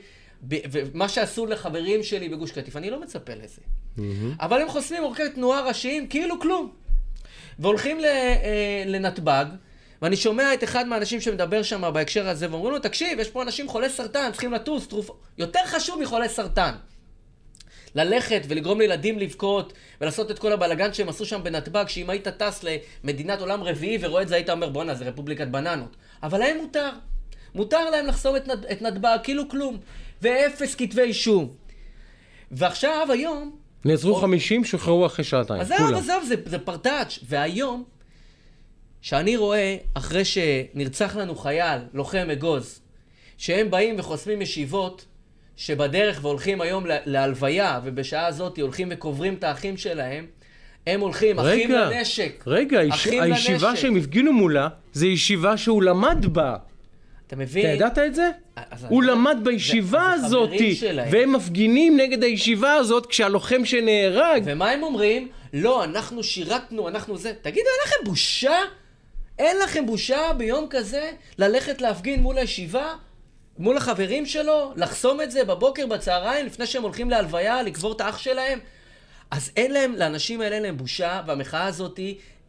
ומה 0.51 1.09
שעשו 1.09 1.47
לחברים 1.47 2.03
שלי 2.03 2.29
בגוש 2.29 2.51
קטיף, 2.51 2.77
אני 2.77 2.91
לא 2.91 3.01
מצפה 3.01 3.33
לזה. 3.35 3.61
אבל 4.41 4.61
הם 4.63 4.69
חוסמים 4.69 5.03
עורקי 5.03 5.23
תנועה 5.35 5.61
ראשיים 5.69 6.07
כאילו 6.09 6.41
כלום. 6.41 6.73
והולכים 7.59 8.01
ל- 8.01 8.05
אה, 8.05 8.83
לנתב"ג, 8.87 9.45
ואני 10.05 10.17
שומע 10.17 10.55
את 10.55 10.65
אחד 10.65 10.87
מהאנשים 10.87 11.21
שמדבר 11.21 11.63
שם 11.63 11.91
בהקשר 11.95 12.29
הזה, 12.29 12.51
ואומרים 12.51 12.73
לו, 12.73 12.79
תקשיב, 12.79 13.19
יש 13.19 13.29
פה 13.29 13.43
אנשים 13.43 13.69
חולי 13.69 13.89
סרטן, 13.89 14.31
צריכים 14.33 14.53
לטוס, 14.53 14.89
תרופות. 14.89 15.21
יותר 15.39 15.61
חשוב 15.67 16.03
מחולי 16.03 16.29
סרטן. 16.29 16.75
ללכת 17.95 18.43
ולגרום 18.49 18.81
לילדים 18.81 19.19
לבכות 19.19 19.73
ולעשות 20.01 20.31
את 20.31 20.39
כל 20.39 20.53
הבלגן 20.53 20.93
שהם 20.93 21.09
עשו 21.09 21.27
שם 21.27 21.41
בנתב"ג, 21.43 21.85
שאם 21.89 22.11
היית 22.11 22.29
טס 22.29 22.65
למדינת 23.05 23.41
עולם 23.41 23.63
רביעי 23.63 23.99
ורואה 24.01 24.23
את 24.23 24.29
זה, 24.29 24.35
היית 24.35 24.51
אומר, 24.51 24.69
בואנה, 24.69 24.95
זה 24.95 25.05
רפובליקת 25.05 25.47
בננות. 25.47 25.97
אבל 26.23 26.39
להם 26.39 26.57
מותר. 26.57 26.91
מותר 27.55 27.91
להם 27.91 28.07
לחסום 28.07 28.37
את, 28.37 28.49
נד... 28.49 28.65
את 28.65 28.83
נתב"ג 28.83 29.19
כאילו 29.23 29.49
כלום. 29.49 29.79
ואפס 30.23 30.75
כתבי 30.75 31.03
אישום. 31.03 31.49
ועכשיו, 32.51 33.09
היום, 33.11 33.57
נעצרו 33.85 34.15
50, 34.15 34.65
שוחררו 34.65 35.07
אחרי 35.07 35.25
שעתיים. 35.25 35.61
עזוב. 35.61 35.95
עזוב, 35.95 36.25
זה, 36.25 36.35
זה 36.45 36.59
פרטאץ'. 36.59 37.19
והיום, 37.29 37.85
שאני 39.05 39.37
רואה, 39.37 39.77
אחרי 39.95 40.23
שנרצח 40.25 41.17
לנו 41.17 41.35
חייל, 41.37 41.79
לוחם 41.95 42.29
אגוז, 42.33 42.81
שהם 43.39 43.71
באים 43.71 43.95
וחוסמים 43.99 44.43
ישיבות, 44.43 45.05
שבדרך 45.57 46.19
והולכים 46.23 46.61
היום 46.61 46.87
לה- 46.87 46.99
להלוויה, 47.07 47.81
ובשעה 47.85 48.27
הזאת 48.27 48.59
הולכים 48.59 48.89
וקוברים 48.91 49.35
את 49.35 49.45
האחים 49.45 49.77
שלהם, 49.77 50.27
הם 50.87 51.01
הולכים, 51.01 51.39
אחים 51.39 51.71
רגע, 51.73 51.91
לנשק. 51.91 52.45
רגע, 52.47 52.79
היש- 52.79 52.93
אחים 52.95 53.23
הישיבה 53.23 53.69
לנשק. 53.71 53.81
שהם 53.83 53.97
הפגינו 53.97 54.33
מולה, 54.33 54.69
זה 54.93 55.07
ישיבה 55.07 55.57
שהוא 55.57 55.83
למד 55.83 56.27
בה. 56.33 56.57
אתה 57.27 57.37
מבין? 57.37 57.67
אתה 57.67 57.75
ידעת 57.75 57.99
את 57.99 58.15
זה? 58.15 58.31
הוא 58.89 59.03
אני- 59.03 59.11
למד 59.11 59.37
זה- 59.39 59.45
בישיבה 59.45 60.15
זה 60.21 60.27
הזאת, 60.27 60.51
שלהם. 60.75 61.09
והם 61.13 61.33
מפגינים 61.33 61.97
נגד 61.97 62.23
הישיבה 62.23 62.73
הזאת 62.73 63.07
כשהלוחם 63.07 63.65
שנהרג. 63.65 64.43
ומה 64.45 64.71
הם 64.71 64.83
אומרים? 64.83 65.29
לא, 65.53 65.85
אנחנו 65.85 66.23
שירתנו, 66.23 66.89
אנחנו 66.89 67.17
זה. 67.17 67.33
תגידו, 67.43 67.59
אין 67.67 67.87
לכם 67.87 68.11
בושה? 68.11 68.57
אין 69.39 69.57
לכם 69.65 69.87
בושה 69.87 70.33
ביום 70.37 70.67
כזה 70.71 71.11
ללכת 71.39 71.81
להפגין 71.81 72.23
מול 72.23 72.39
הישיבה? 72.39 72.95
מול 73.59 73.77
החברים 73.77 74.27
שלו? 74.27 74.73
לחסום 74.77 75.21
את 75.21 75.31
זה 75.31 75.45
בבוקר, 75.45 75.87
בצהריים, 75.87 76.47
לפני 76.47 76.67
שהם 76.67 76.83
הולכים 76.83 77.11
להלוויה, 77.11 77.63
לקבור 77.63 77.93
את 77.93 78.01
האח 78.01 78.19
שלהם? 78.19 78.59
אז 79.31 79.51
אין 79.57 79.73
להם, 79.73 79.95
לאנשים 79.97 80.41
האלה 80.41 80.55
אין 80.55 80.63
להם 80.63 80.77
בושה, 80.77 81.23
והמחאה 81.27 81.65
הזאת 81.65 82.01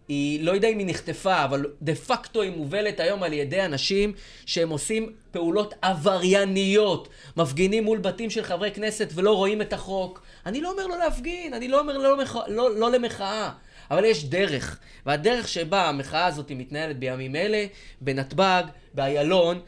היא, 0.07 0.43
לא 0.43 0.51
יודע 0.51 0.67
אם 0.67 0.79
היא 0.79 0.87
נחטפה, 0.87 1.43
אבל 1.43 1.65
דה 1.81 1.95
פקטו 1.95 2.41
היא 2.41 2.51
מובלת 2.51 2.99
היום 2.99 3.23
על 3.23 3.33
ידי 3.33 3.65
אנשים 3.65 4.13
שהם 4.45 4.69
עושים 4.69 5.13
פעולות 5.31 5.73
עברייניות. 5.81 7.09
מפגינים 7.37 7.83
מול 7.83 7.97
בתים 7.97 8.29
של 8.29 8.43
חברי 8.43 8.71
כנסת 8.71 9.09
ולא 9.15 9.31
רואים 9.35 9.61
את 9.61 9.73
החוק. 9.73 10.21
אני 10.45 10.61
לא 10.61 10.71
אומר 10.71 10.87
לא 10.87 10.97
להפגין, 10.97 11.53
אני 11.53 11.67
לא 11.67 11.79
אומר 11.79 11.97
לא. 11.97 12.17
לא, 12.47 12.75
לא 12.75 12.91
למחאה. 12.91 13.51
אבל 13.91 14.05
יש 14.05 14.25
דרך, 14.25 14.79
והדרך 15.05 15.47
שבה 15.47 15.89
המחאה 15.89 16.25
הזאת 16.25 16.51
מתנהלת 16.51 16.99
בימים 16.99 17.35
אלה, 17.35 17.65
בנתב"ג, 18.01 18.63
באיילון, 18.93 19.59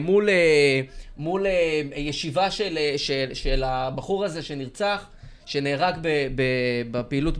מול, 0.00 0.28
אה, 0.28 0.80
מול 1.16 1.46
אה, 1.46 1.80
ישיבה 1.96 2.50
של, 2.50 2.78
אה, 2.78 2.94
של, 2.96 3.30
של 3.34 3.62
הבחור 3.64 4.24
הזה 4.24 4.42
שנרצח, 4.42 5.06
שנהרג 5.46 5.94
ב- 6.02 6.28
ב- 6.34 6.90
בפעילות 6.90 7.34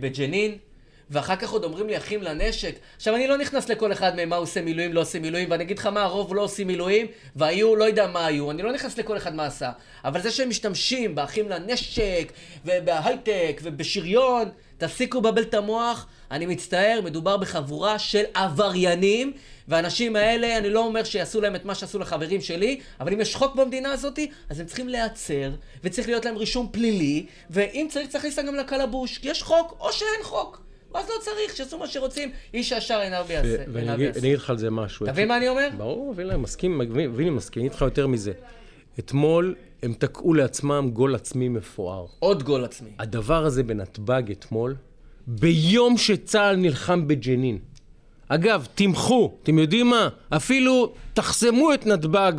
בג'נין, 0.00 0.58
ואחר 1.14 1.36
כך 1.36 1.50
עוד 1.50 1.64
אומרים 1.64 1.86
לי 1.86 1.96
אחים 1.96 2.22
לנשק. 2.22 2.74
עכשיו, 2.96 3.14
אני 3.14 3.26
לא 3.26 3.38
נכנס 3.38 3.68
לכל 3.68 3.92
אחד 3.92 4.16
מהם 4.16 4.28
מה 4.28 4.36
עושה 4.36 4.62
מילואים, 4.62 4.92
לא 4.92 5.00
עושה 5.00 5.18
מילואים, 5.18 5.50
ואני 5.50 5.64
אגיד 5.64 5.78
לך 5.78 5.86
מה, 5.86 6.02
הרוב 6.02 6.34
לא 6.34 6.42
עושים 6.42 6.66
מילואים, 6.66 7.06
והיו, 7.36 7.76
לא 7.76 7.84
יודע 7.84 8.06
מה 8.06 8.26
היו, 8.26 8.50
אני 8.50 8.62
לא 8.62 8.72
נכנס 8.72 8.98
לכל 8.98 9.16
אחד 9.16 9.34
מה 9.34 9.46
עשה. 9.46 9.70
אבל 10.04 10.20
זה 10.20 10.30
שהם 10.30 10.48
משתמשים 10.48 11.14
באחים 11.14 11.48
לנשק, 11.48 12.32
ובהייטק, 12.64 13.60
ובשריון, 13.62 14.48
תפסיקו 14.78 15.18
לבלבל 15.18 15.42
את 15.42 15.54
המוח, 15.54 16.06
אני 16.30 16.46
מצטער, 16.46 17.00
מדובר 17.04 17.36
בחבורה 17.36 17.98
של 17.98 18.24
עבריינים, 18.34 19.32
והאנשים 19.68 20.16
האלה, 20.16 20.58
אני 20.58 20.70
לא 20.70 20.80
אומר 20.80 21.04
שיעשו 21.04 21.40
להם 21.40 21.54
את 21.54 21.64
מה 21.64 21.74
שעשו 21.74 21.98
לחברים 21.98 22.40
שלי, 22.40 22.80
אבל 23.00 23.12
אם 23.12 23.20
יש 23.20 23.34
חוק 23.34 23.54
במדינה 23.54 23.92
הזאת, 23.92 24.18
אז 24.48 24.60
הם 24.60 24.66
צריכים 24.66 24.88
להיעצר, 24.88 25.50
וצריך 25.84 26.08
להיות 26.08 26.24
להם 26.24 26.36
רישום 26.36 26.68
פלילי, 26.72 27.26
ואם 27.50 27.86
צריך, 27.90 28.08
צריך 28.08 28.24
להכניס 28.24 28.46
גם 28.46 28.54
לקלבוש, 28.54 29.18
כי 29.18 29.28
יש 29.28 29.42
חוק 29.42 29.76
או 29.80 29.92
שאין 29.92 30.22
חוק. 30.22 30.63
ואז 30.94 31.08
לא 31.08 31.14
צריך, 31.20 31.56
שיעשו 31.56 31.78
מה 31.78 31.86
שרוצים, 31.86 32.30
איש 32.54 32.72
הישר 32.72 32.98
עיניו 32.98 33.26
יעשה. 33.30 33.64
ואני 33.72 33.94
אגיד 33.94 34.38
לך 34.38 34.50
על 34.50 34.58
זה 34.58 34.70
משהו. 34.70 35.04
אתה 35.04 35.12
מבין 35.12 35.28
מה 35.28 35.36
אני 35.36 35.48
אומר? 35.48 35.68
ברור, 35.76 36.14
להם, 36.18 36.42
מסכים, 36.42 36.78
מבין, 36.78 37.34
מסכים, 37.34 37.60
אני 37.60 37.68
אגיד 37.68 37.76
לך 37.76 37.82
יותר 37.82 38.06
מזה. 38.06 38.32
אתמול 38.98 39.54
הם 39.82 39.94
תקעו 39.98 40.34
לעצמם 40.34 40.90
גול 40.92 41.14
עצמי 41.14 41.48
מפואר. 41.48 42.06
עוד 42.18 42.42
גול 42.42 42.64
עצמי. 42.64 42.90
הדבר 42.98 43.44
הזה 43.44 43.62
בנתב"ג 43.62 44.22
אתמול, 44.30 44.74
ביום 45.26 45.96
שצה"ל 45.96 46.56
נלחם 46.56 47.08
בג'נין. 47.08 47.58
אגב, 48.28 48.66
תמחו, 48.74 49.32
אתם 49.42 49.58
יודעים 49.58 49.86
מה? 49.86 50.08
אפילו 50.28 50.92
תחסמו 51.14 51.74
את 51.74 51.86
נתב"ג 51.86 52.32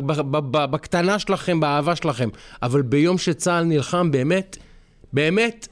בקטנה 0.50 1.18
שלכם, 1.18 1.60
באהבה 1.60 1.96
שלכם, 1.96 2.28
אבל 2.62 2.82
ביום 2.82 3.18
שצה"ל 3.18 3.64
נלחם, 3.64 4.10
באמת, 4.10 4.56
באמת, 5.12 5.68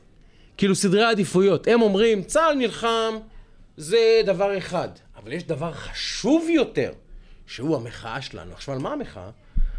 כאילו 0.56 0.74
סדרי 0.74 1.04
עדיפויות. 1.04 1.68
הם 1.68 1.82
אומרים, 1.82 2.22
צה"ל 2.22 2.54
נלחם, 2.54 3.14
זה 3.76 4.20
דבר 4.24 4.58
אחד. 4.58 4.88
אבל 5.22 5.32
יש 5.32 5.42
דבר 5.42 5.72
חשוב 5.72 6.46
יותר, 6.50 6.92
שהוא 7.46 7.76
המחאה 7.76 8.22
שלנו. 8.22 8.52
עכשיו, 8.52 8.74
על 8.74 8.80
מה 8.80 8.92
המחאה? 8.92 9.30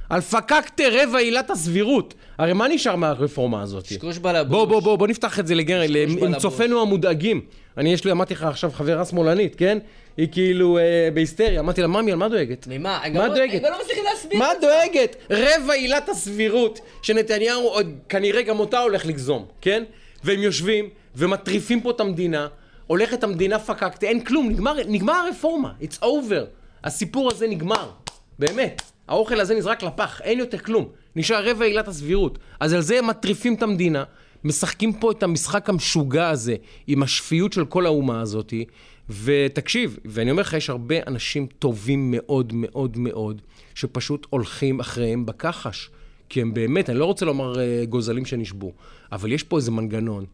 על 0.10 0.22
פקקטה 0.22 0.84
רבע 0.91 1.17
עילת 1.17 1.50
הסבירות. 1.50 2.13
הרי 2.38 2.53
מה 2.53 2.67
נשאר 2.67 2.96
מהרפורמה 2.96 3.62
הזאת? 3.62 3.86
שקוש 3.86 4.17
בלבוש. 4.17 4.51
בוא, 4.51 4.65
בוא, 4.65 4.79
בוא, 4.82 4.96
בוא 4.98 5.08
נפתח 5.08 5.39
את 5.39 5.48
זה 5.48 5.55
לגמרי, 5.55 6.03
עם. 6.03 6.36
צופינו 6.39 6.82
המודאגים. 6.82 7.41
אני, 7.77 7.94
יש 7.94 8.05
לי, 8.05 8.12
אמרתי 8.12 8.34
לך 8.34 8.44
עכשיו 8.44 8.72
חברה 8.72 9.05
שמאלנית, 9.05 9.55
כן? 9.55 9.77
היא 10.17 10.27
כאילו 10.32 10.77
אה, 10.77 11.10
בהיסטריה. 11.13 11.60
אמרתי 11.60 11.82
לה, 11.82 11.88
ממי, 11.88 12.12
על 12.12 12.17
מה 12.17 12.29
דואגת? 12.29 12.67
ממה? 12.70 13.00
הם 13.03 13.13
מה 13.13 13.27
לא- 13.27 13.36
דואגת? 13.36 13.53
הם 13.53 13.60
גם 13.65 13.72
לא 13.72 13.77
מצליחים 13.84 14.03
להסביר. 14.13 14.39
מה. 14.39 14.50
דואגת? 14.62 15.15
רבע 15.29 15.74
עילת 15.74 16.10
הסבירות, 16.10 16.79
שנתניהו 17.01 17.67
עוד 17.67 17.96
כנראה 18.10 18.41
גם 18.41 18.60
אותה 18.60 18.79
הולך 18.79 19.05
לגזום, 19.05 19.46
כן? 19.62 19.84
והם 20.25 20.39
יושבים 20.39 20.89
ומטריפים 21.15 21.82
פה 21.82 21.91
את 21.91 22.00
המדינה, 22.00 22.48
הולכת 22.88 23.24
המדינה 23.24 23.60
פקקטה, 23.60 24.05
אין 24.05 24.24
כלום, 24.24 24.50
נגמר, 24.50 24.75
נגמר 24.88 25.13
הרפורמה, 25.13 25.74
it's 25.82 26.03
over. 26.03 26.46
הסיפור 26.84 27.32
הזה 27.32 27.48
נגמר, 27.48 27.91
באמת. 28.39 28.82
האוכל 29.08 29.39
הזה 29.39 29.55
נזרק 29.55 29.84
לפח, 29.84 30.22
אין 30.22 30.39
יותר 30.39 30.58
כלום. 30.58 30.89
נשאר 31.15 31.50
רבע 31.50 31.65
עילת 31.65 31.88
הסבירות. 31.88 32.39
אז 32.60 32.74
על 32.74 32.82
זה 32.82 33.00
הם 33.00 33.08
מטריפים 33.08 33.53
את 33.53 33.63
המדינה, 33.63 34.03
משחקים 34.44 34.94
פה 34.94 35.12
את 35.12 35.24
המשחק 35.24 35.70
המשוגע 35.70 36.29
הזה, 36.29 36.55
עם 36.88 37.03
השפיות 37.03 37.53
של 37.53 37.65
כל 37.65 37.86
האומה 37.86 38.22
הזאתי. 38.22 38.65
ותקשיב, 39.10 39.98
ואני 40.05 40.32
אומר 40.32 40.41
לך, 40.41 40.53
יש 40.53 40.70
הרבה 40.70 40.96
אנשים 41.08 41.48
טובים 41.60 42.12
מאוד 42.12 42.53
מאוד 42.55 42.98
מאוד, 42.98 43.41
שפשוט 43.75 44.27
הולכים 44.29 44.79
אחריהם 44.79 45.25
בכחש. 45.25 45.89
כי 46.29 46.41
הם 46.41 46.53
באמת, 46.53 46.89
אני 46.89 47.00
לא 47.00 47.05
רוצה 47.05 47.25
לומר 47.25 47.60
אה, 47.60 47.84
גוזלים 47.89 48.25
שנשבו, 48.25 48.72
אבל 49.12 49.32
יש 49.32 49.44
פה 49.44 49.58
איזה 49.58 49.72
מנגנון 49.72 50.25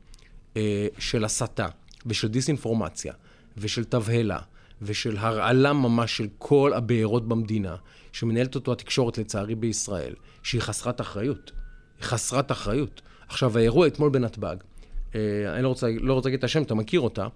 אה, 0.57 0.87
של 0.99 1.25
הסתה, 1.25 1.67
ושל 2.05 2.27
דיסאינפורמציה, 2.27 3.13
ושל 3.57 3.83
תבהלה, 3.83 4.39
ושל 4.81 5.17
הרעלה 5.17 5.73
ממש 5.73 6.17
של 6.17 6.27
כל 6.37 6.73
הבארות 6.75 7.27
במדינה, 7.27 7.75
שמנהלת 8.11 8.55
אותו 8.55 8.71
התקשורת, 8.71 9.17
לצערי, 9.17 9.55
בישראל, 9.55 10.13
שהיא 10.43 10.61
חסרת 10.61 11.01
אחריות. 11.01 11.51
חסרת 12.01 12.51
אחריות. 12.51 13.01
עכשיו, 13.27 13.57
האירוע 13.57 13.87
אתמול 13.87 14.09
בנתב"ג, 14.09 14.55
אה, 15.15 15.19
אני 15.53 15.63
לא 15.63 15.67
רוצה, 15.67 15.87
לא 16.01 16.13
רוצה 16.13 16.29
להגיד 16.29 16.37
את 16.37 16.43
השם, 16.43 16.61
אתה 16.61 16.75
מכיר 16.75 16.99
אותה, 16.99 17.27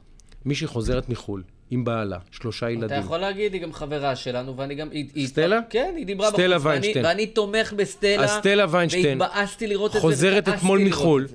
מישהי 0.46 0.68
חוזרת 0.68 1.10
מחו"ל, 1.10 1.44
עם 1.72 1.84
בעלה, 1.86 2.18
שלושה 2.32 2.70
ילדים. 2.70 2.86
אתה 2.86 2.96
יכול 2.96 3.18
להגיד, 3.18 3.54
היא 3.54 3.62
גם 3.62 3.74
חברה 3.74 4.16
שלנו, 4.16 4.58
ואני 4.58 4.76
גם... 4.76 4.88
היא- 4.92 5.06
היא- 5.16 5.28
סטלה? 5.28 5.60
כן, 5.70 5.94
היא 5.98 6.06
דיברה 6.06 6.30
סטלה 6.32 6.56
בחוץ, 6.56 6.66
ואני- 6.66 6.80
ויינשטיין. 6.82 7.06
ואני 7.06 7.28
תומך 7.28 7.74
בסטלה. 7.76 8.24
אז 8.24 8.30
סטלה 8.30 8.66
ויינשטיין 8.70 9.22
והתבאסתי 9.22 9.68
לראות 9.68 9.90
את 9.90 9.94
זה, 9.94 10.00
חוזרת 10.02 10.50
אתמול 10.50 10.80
מחו"ל. 10.80 11.28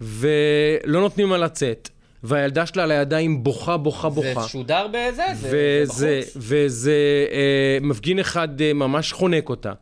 ולא 0.00 1.00
נותנים 1.00 1.30
לה 1.30 1.38
לצאת, 1.38 1.88
והילדה 2.22 2.66
שלה 2.66 2.82
על 2.82 2.90
הידיים 2.90 3.42
בוכה, 3.44 3.76
בוכה, 3.76 4.08
בוכה. 4.08 4.42
זה 4.42 4.48
שודר 4.48 4.86
בזה, 4.86 5.22
זה 5.34 5.34
זה 5.34 5.82
וזה, 5.82 6.20
בחוץ. 6.22 6.36
וזה 6.36 6.92
אה, 7.30 7.78
מפגין 7.80 8.18
אחד 8.18 8.60
אה, 8.60 8.72
ממש 8.72 9.12
חונק 9.12 9.48
אותה. 9.48 9.72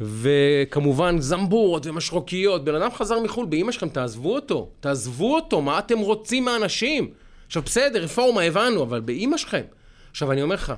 וכמובן 0.00 1.16
זמבורות 1.18 1.86
ומשרוקיות, 1.86 2.64
בן 2.64 2.74
אדם 2.74 2.90
חזר 2.90 3.20
מחו"ל, 3.20 3.46
באמא 3.46 3.72
שלכם, 3.72 3.88
תעזבו 3.88 4.34
אותו, 4.34 4.68
תעזבו 4.80 5.34
אותו, 5.34 5.62
מה 5.62 5.78
אתם 5.78 5.98
רוצים 5.98 6.44
מהאנשים? 6.44 7.10
עכשיו 7.46 7.62
בסדר, 7.62 8.02
רפורמה, 8.02 8.42
הבנו, 8.42 8.82
אבל 8.82 9.00
באמא 9.00 9.36
שלכם. 9.36 9.62
עכשיו 10.10 10.32
אני 10.32 10.42
אומר 10.42 10.54
לך, 10.54 10.72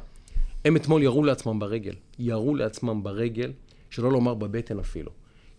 הם 0.65 0.77
אתמול 0.77 1.03
ירו 1.03 1.25
לעצמם 1.25 1.59
ברגל, 1.59 1.95
ירו 2.19 2.55
לעצמם 2.55 3.03
ברגל, 3.03 3.53
שלא 3.91 4.13
לומר 4.13 4.35
בבטן 4.35 4.79
אפילו. 4.79 5.11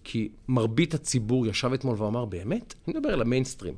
כי 0.03 0.29
מרבית 0.47 0.93
הציבור 0.93 1.47
ישב 1.47 1.73
אתמול 1.73 1.95
ואמר, 2.01 2.25
באמת? 2.25 2.73
אני 2.87 2.97
מדבר 2.97 3.13
על 3.13 3.21
המיינסטרים. 3.21 3.73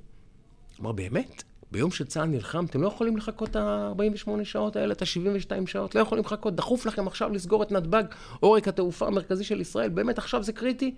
אמר, 0.82 0.92
באמת? 0.92 1.44
ביום 1.72 1.92
שצה"ל 1.92 2.26
נלחם, 2.26 2.66
אתם 2.66 2.82
לא 2.82 2.88
יכולים 2.88 3.18
לחכות 3.18 3.50
את 3.50 3.56
ה-48 3.56 4.30
שעות 4.44 4.76
האלה, 4.76 4.94
את 4.94 5.02
ה-72 5.02 5.68
שעות? 5.68 5.96
לא 5.96 6.00
יכולים 6.00 6.24
לחכות, 6.24 6.56
דחוף 6.56 6.86
לכם 6.86 7.08
עכשיו 7.08 7.30
לסגור 7.30 7.64
את 7.64 7.72
נתב"ג, 7.72 8.04
עורק 8.40 8.68
התעופה 8.68 9.08
המרכזי 9.08 9.44
של 9.44 9.62
ישראל, 9.62 9.90
באמת 9.90 10.18
עכשיו 10.18 10.44
זה 10.44 10.54
קריטי? 10.54 10.96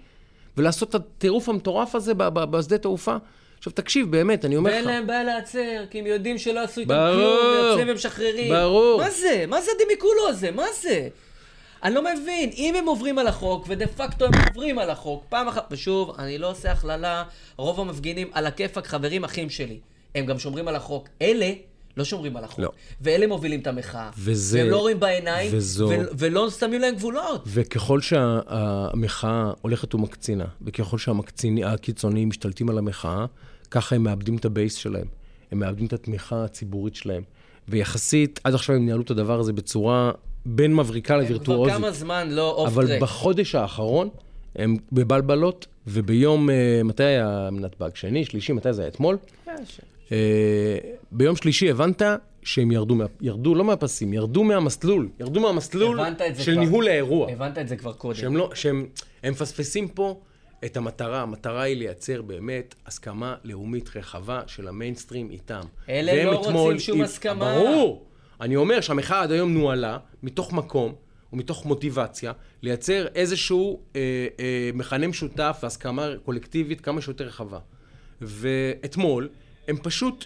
ולעשות 0.57 0.89
את 0.89 0.95
הטירוף 0.95 1.49
המטורף 1.49 1.95
הזה 1.95 2.13
בשדה 2.13 2.77
תעופה? 2.77 3.17
עכשיו 3.61 3.73
תקשיב, 3.73 4.11
באמת, 4.11 4.45
אני 4.45 4.55
אומר 4.57 4.69
ואין 4.71 4.83
לך... 4.83 4.89
להם 4.91 5.07
בעיה 5.07 5.23
להיעצר, 5.23 5.83
כי 5.89 5.99
הם 5.99 6.05
יודעים 6.07 6.37
שלא 6.37 6.59
עשו 6.63 6.81
איתם. 6.81 6.93
כלום, 7.13 7.37
מייצרים 7.65 7.87
ומשחררים. 7.89 8.53
ברור. 8.53 9.01
מה 9.03 9.09
זה? 9.11 9.45
מה 9.47 9.61
זה 9.61 9.71
הדמיקולו 9.81 10.27
הזה? 10.29 10.51
מה 10.51 10.63
זה? 10.81 11.07
אני 11.83 11.95
לא 11.95 12.01
מבין, 12.03 12.49
אם 12.53 12.75
הם 12.77 12.85
עוברים 12.85 13.17
על 13.19 13.27
החוק, 13.27 13.65
ודה 13.69 13.87
פקטו 13.87 14.25
הם 14.25 14.31
עוברים 14.47 14.79
על 14.79 14.89
החוק, 14.89 15.23
פעם 15.29 15.47
אחת, 15.47 15.67
ושוב, 15.71 16.15
אני 16.19 16.37
לא 16.37 16.51
עושה 16.51 16.71
הכללה, 16.71 17.23
רוב 17.57 17.79
המפגינים 17.79 18.27
על 18.33 18.45
הכיפאק, 18.47 18.87
חברים 18.87 19.23
אחים 19.23 19.49
שלי. 19.49 19.79
הם 20.15 20.25
גם 20.25 20.39
שומרים 20.39 20.67
על 20.67 20.75
החוק. 20.75 21.07
אלה 21.21 21.51
לא 21.97 22.03
שומרים 22.03 22.37
על 22.37 22.43
החוק. 22.43 22.59
לא. 22.59 22.69
ואלה 23.01 23.27
מובילים 23.27 23.59
את 23.59 23.67
המחאה. 23.67 24.09
וזה- 24.17 24.59
והם 24.59 24.69
לא 24.69 24.77
רואים 24.77 24.99
בעיניים, 24.99 25.51
וזו- 25.53 25.89
ו- 25.89 26.07
ולא 26.17 26.49
שמים 26.49 26.81
להם 26.81 26.95
גבולות. 26.95 27.43
וככל 27.47 28.01
שהמחאה 28.01 29.51
הולכת 29.61 29.95
ומקצינה, 29.95 30.45
וככל 30.61 30.97
שהקיצוניים 30.97 32.29
משתלטים 32.29 32.69
על 32.69 32.77
המחאה, 32.77 33.25
ככה 33.71 33.95
הם 33.95 34.03
מאבדים 34.03 34.35
את 34.35 34.45
ה 34.45 34.51
base 34.51 34.75
שלהם. 34.75 35.07
הם 35.51 35.59
מאבדים 35.59 35.85
את 35.85 35.93
התמיכה 35.93 36.43
הציבורית 36.43 36.95
שלהם. 36.95 37.23
ויחסית, 37.69 38.39
עד 38.43 38.53
עכשיו 38.53 38.75
הם 38.75 38.85
ניהלו 38.85 39.01
את 39.01 39.11
הדבר 39.11 39.39
הזה 39.39 39.53
בצורה 39.53 40.11
בין 40.45 40.75
מבריקה 40.75 41.13
כבר 41.13 41.23
לווירטואוזית. 41.23 41.75
כמה 41.75 41.91
זמן 41.91 42.27
לא 42.29 42.51
אוף 42.51 42.67
אבל 42.67 42.87
טרק. 42.87 43.01
בחודש 43.01 43.55
האחרון 43.55 44.09
הם 44.55 44.77
בבלבלות, 44.91 45.67
וביום, 45.87 46.49
אה, 46.49 46.81
מתי 46.83 47.03
היה 47.03 47.49
נתב"ג? 47.51 47.89
שני, 47.95 48.25
שלישי, 48.25 48.53
מתי 48.53 48.73
זה 48.73 48.81
היה? 48.81 48.89
אתמול? 48.89 49.17
אה, 50.11 50.77
ביום 51.11 51.35
שלישי 51.35 51.69
הבנת 51.69 52.01
שהם 52.43 52.71
ירדו, 52.71 52.95
מה, 52.95 53.05
ירדו 53.21 53.55
לא 53.55 53.63
מהפסים, 53.63 54.13
ירדו 54.13 54.43
מהמסלול, 54.43 55.09
ירדו 55.19 55.39
מהמסלול 55.39 55.99
של 56.37 56.51
כבר. 56.51 56.59
ניהול 56.59 56.87
האירוע. 56.87 57.31
הבנת 57.31 57.57
את 57.57 57.67
זה 57.67 57.75
כבר 57.75 57.93
קודם. 57.93 58.15
שהם 58.15 58.37
לא, 58.37 58.49
שהם 58.53 58.85
הם 59.23 59.33
מפספסים 59.33 59.87
פה 59.87 60.19
את 60.65 60.77
המטרה. 60.77 61.21
המטרה 61.21 61.61
היא 61.61 61.77
לייצר 61.77 62.21
באמת 62.21 62.75
הסכמה 62.85 63.35
לאומית 63.43 63.89
רחבה 63.95 64.41
של 64.47 64.67
המיינסטרים 64.67 65.31
איתם. 65.31 65.61
אלה 65.89 66.23
לא 66.23 66.37
רוצים 66.37 66.51
אתמול- 66.51 66.79
שום 66.79 67.01
הסכמה. 67.01 67.55
ברור. 67.55 68.05
אני 68.41 68.55
אומר 68.55 68.81
שהמחאה 68.81 69.21
עד 69.21 69.31
היום 69.31 69.53
נוהלה 69.53 69.97
מתוך 70.23 70.53
מקום 70.53 70.93
ומתוך 71.33 71.65
מוטיבציה 71.65 72.31
לייצר 72.61 73.07
איזשהו 73.15 73.79
אה, 73.95 74.01
אה, 74.39 74.69
מכנה 74.73 75.07
משותף 75.07 75.59
והסכמה 75.63 76.09
קולקטיבית 76.25 76.81
כמה 76.81 77.01
שיותר 77.01 77.25
רחבה. 77.25 77.59
ואתמול 78.21 79.29
הם 79.67 79.77
פשוט 79.83 80.25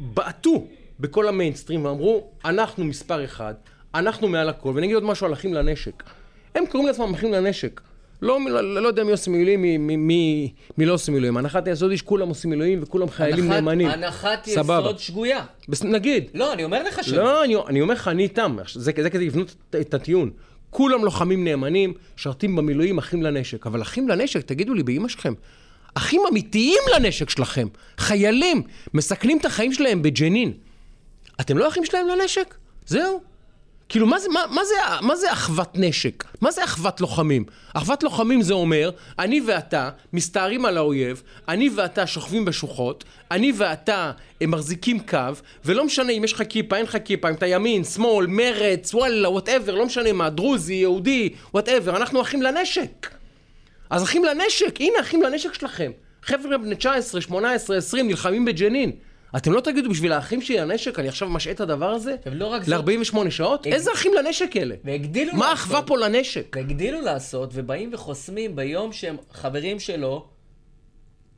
בעטו 0.00 0.66
בכל 1.00 1.28
המיינסטרים 1.28 1.84
ואמרו, 1.84 2.30
אנחנו 2.44 2.84
מספר 2.84 3.24
אחד, 3.24 3.54
אנחנו 3.94 4.28
מעל 4.28 4.48
הכל, 4.48 4.72
ואני 4.74 4.86
אגיד 4.86 4.94
עוד 4.94 5.04
משהו 5.04 5.26
על 5.26 5.32
אחים 5.32 5.54
לנשק. 5.54 6.02
הם 6.54 6.64
קוראים 6.66 6.88
לעצמם 6.88 7.14
אחים 7.14 7.32
לנשק. 7.32 7.80
לא, 8.22 8.38
לא, 8.50 8.82
לא 8.82 8.88
יודע 8.88 9.04
מי 9.04 9.10
עושה 9.10 9.30
מילואים, 9.30 9.62
מי, 9.62 9.78
מי, 9.78 9.96
מי, 9.96 10.52
מי 10.78 10.86
לא 10.86 10.92
עושה 10.94 11.12
מילואים. 11.12 11.36
הנחת 11.36 11.66
היסוד 11.68 11.90
היא 11.90 11.98
שכולם 11.98 12.28
עושים 12.28 12.50
מילואים 12.50 12.78
וכולם 12.82 13.08
חיילים 13.10 13.44
הנחת- 13.44 13.54
נאמנים. 13.54 13.88
הנחת 13.88 14.44
סבבה. 14.48 14.80
יסוד 14.80 14.98
שגויה. 14.98 15.44
בס... 15.68 15.82
נגיד. 15.82 16.24
לא, 16.34 16.52
אני 16.52 16.64
אומר 16.64 16.82
לך 16.82 17.04
שלא. 17.04 17.22
לא, 17.24 17.44
אני, 17.44 17.54
אני 17.68 17.80
אומר 17.80 17.94
לך, 17.94 18.08
אני 18.08 18.22
איתם. 18.22 18.56
זה, 18.74 18.80
זה 19.02 19.10
כדי 19.10 19.26
לבנות 19.26 19.54
את, 19.70 19.76
את 19.80 19.94
הטיעון. 19.94 20.30
כולם 20.70 21.04
לוחמים 21.04 21.44
נאמנים, 21.44 21.94
משרתים 22.18 22.56
במילואים, 22.56 22.98
אחים 22.98 23.22
לנשק. 23.22 23.66
אבל 23.66 23.82
אחים 23.82 24.08
לנשק, 24.08 24.40
תגידו 24.42 24.74
לי, 24.74 24.82
באמא 24.82 25.08
שלכם, 25.08 25.32
אחים 25.94 26.20
אמיתיים 26.30 26.78
לנשק 26.96 27.30
שלכם, 27.30 27.68
חיילים, 27.98 28.62
מסכנים 28.94 29.38
את 29.38 29.44
החיים 29.44 29.72
שלהם 29.72 30.02
בג'נין. 30.02 30.52
אתם 31.40 31.58
לא 31.58 31.68
אחים 31.68 31.84
שלהם 31.84 32.06
לנשק? 32.08 32.54
זהו. 32.86 33.20
כאילו, 33.88 34.06
מה 34.06 34.18
זה, 34.18 34.28
מה, 34.28 34.40
מה, 34.50 34.64
זה, 34.64 34.74
מה 35.00 35.16
זה 35.16 35.32
אחוות 35.32 35.70
נשק? 35.74 36.24
מה 36.40 36.50
זה 36.50 36.64
אחוות 36.64 37.00
לוחמים? 37.00 37.44
אחוות 37.74 38.02
לוחמים 38.02 38.42
זה 38.42 38.54
אומר, 38.54 38.90
אני 39.18 39.40
ואתה 39.46 39.90
מסתערים 40.12 40.64
על 40.64 40.76
האויב, 40.76 41.22
אני 41.48 41.70
ואתה 41.76 42.06
שוכבים 42.06 42.44
בשוחות, 42.44 43.04
אני 43.30 43.52
ואתה 43.56 44.12
מחזיקים 44.42 45.00
קו, 45.00 45.18
ולא 45.64 45.84
משנה 45.84 46.12
אם 46.12 46.24
יש 46.24 46.32
לך 46.32 46.42
כיפה, 46.48 46.76
אין 46.76 46.84
לך 46.84 46.96
כיפה, 47.04 47.28
אם 47.28 47.34
אתה 47.34 47.46
ימין, 47.46 47.84
שמאל, 47.84 48.26
מרץ, 48.26 48.94
וואלה, 48.94 49.30
whatever, 49.30 49.74
לא 49.74 49.86
משנה 49.86 50.12
מה, 50.12 50.30
דרוזי, 50.30 50.74
יהודי, 50.74 51.28
whatever, 51.54 51.96
אנחנו 51.96 52.22
אחים 52.22 52.42
לנשק. 52.42 53.10
אז 53.90 54.02
אחים 54.02 54.24
לנשק, 54.24 54.80
הנה 54.80 55.00
אחים 55.00 55.22
לנשק 55.22 55.54
שלכם. 55.54 55.90
חבר'ה 56.22 56.58
בני 56.58 56.74
19, 56.74 57.20
18, 57.20 57.76
20 57.76 58.08
נלחמים 58.08 58.44
בג'נין. 58.44 58.92
אתם 59.36 59.52
לא 59.52 59.60
תגידו 59.60 59.90
בשביל 59.90 60.12
האחים 60.12 60.42
שלי 60.42 60.56
לנשק, 60.56 60.98
אני 60.98 61.08
עכשיו 61.08 61.28
משעה 61.28 61.52
את 61.52 61.60
הדבר 61.60 61.90
הזה? 61.90 62.16
ולא 62.26 62.46
רק 62.46 62.62
זאת- 62.64 62.88
ל-48 62.88 63.30
שעות? 63.30 63.66
איזה 63.66 63.92
אחים 63.92 64.14
לנשק 64.14 64.56
אלה? 64.56 64.74
והגדילו 64.84 65.32
מה 65.32 65.38
לעשות. 65.38 65.50
האחווה 65.50 65.82
פה 65.82 65.98
לנשק? 65.98 66.56
והגדילו 66.56 67.00
לעשות, 67.00 67.50
ובאים 67.52 67.90
וחוסמים 67.94 68.56
ביום 68.56 68.92
שהם 68.92 69.16
חברים 69.32 69.80
שלו, 69.80 70.26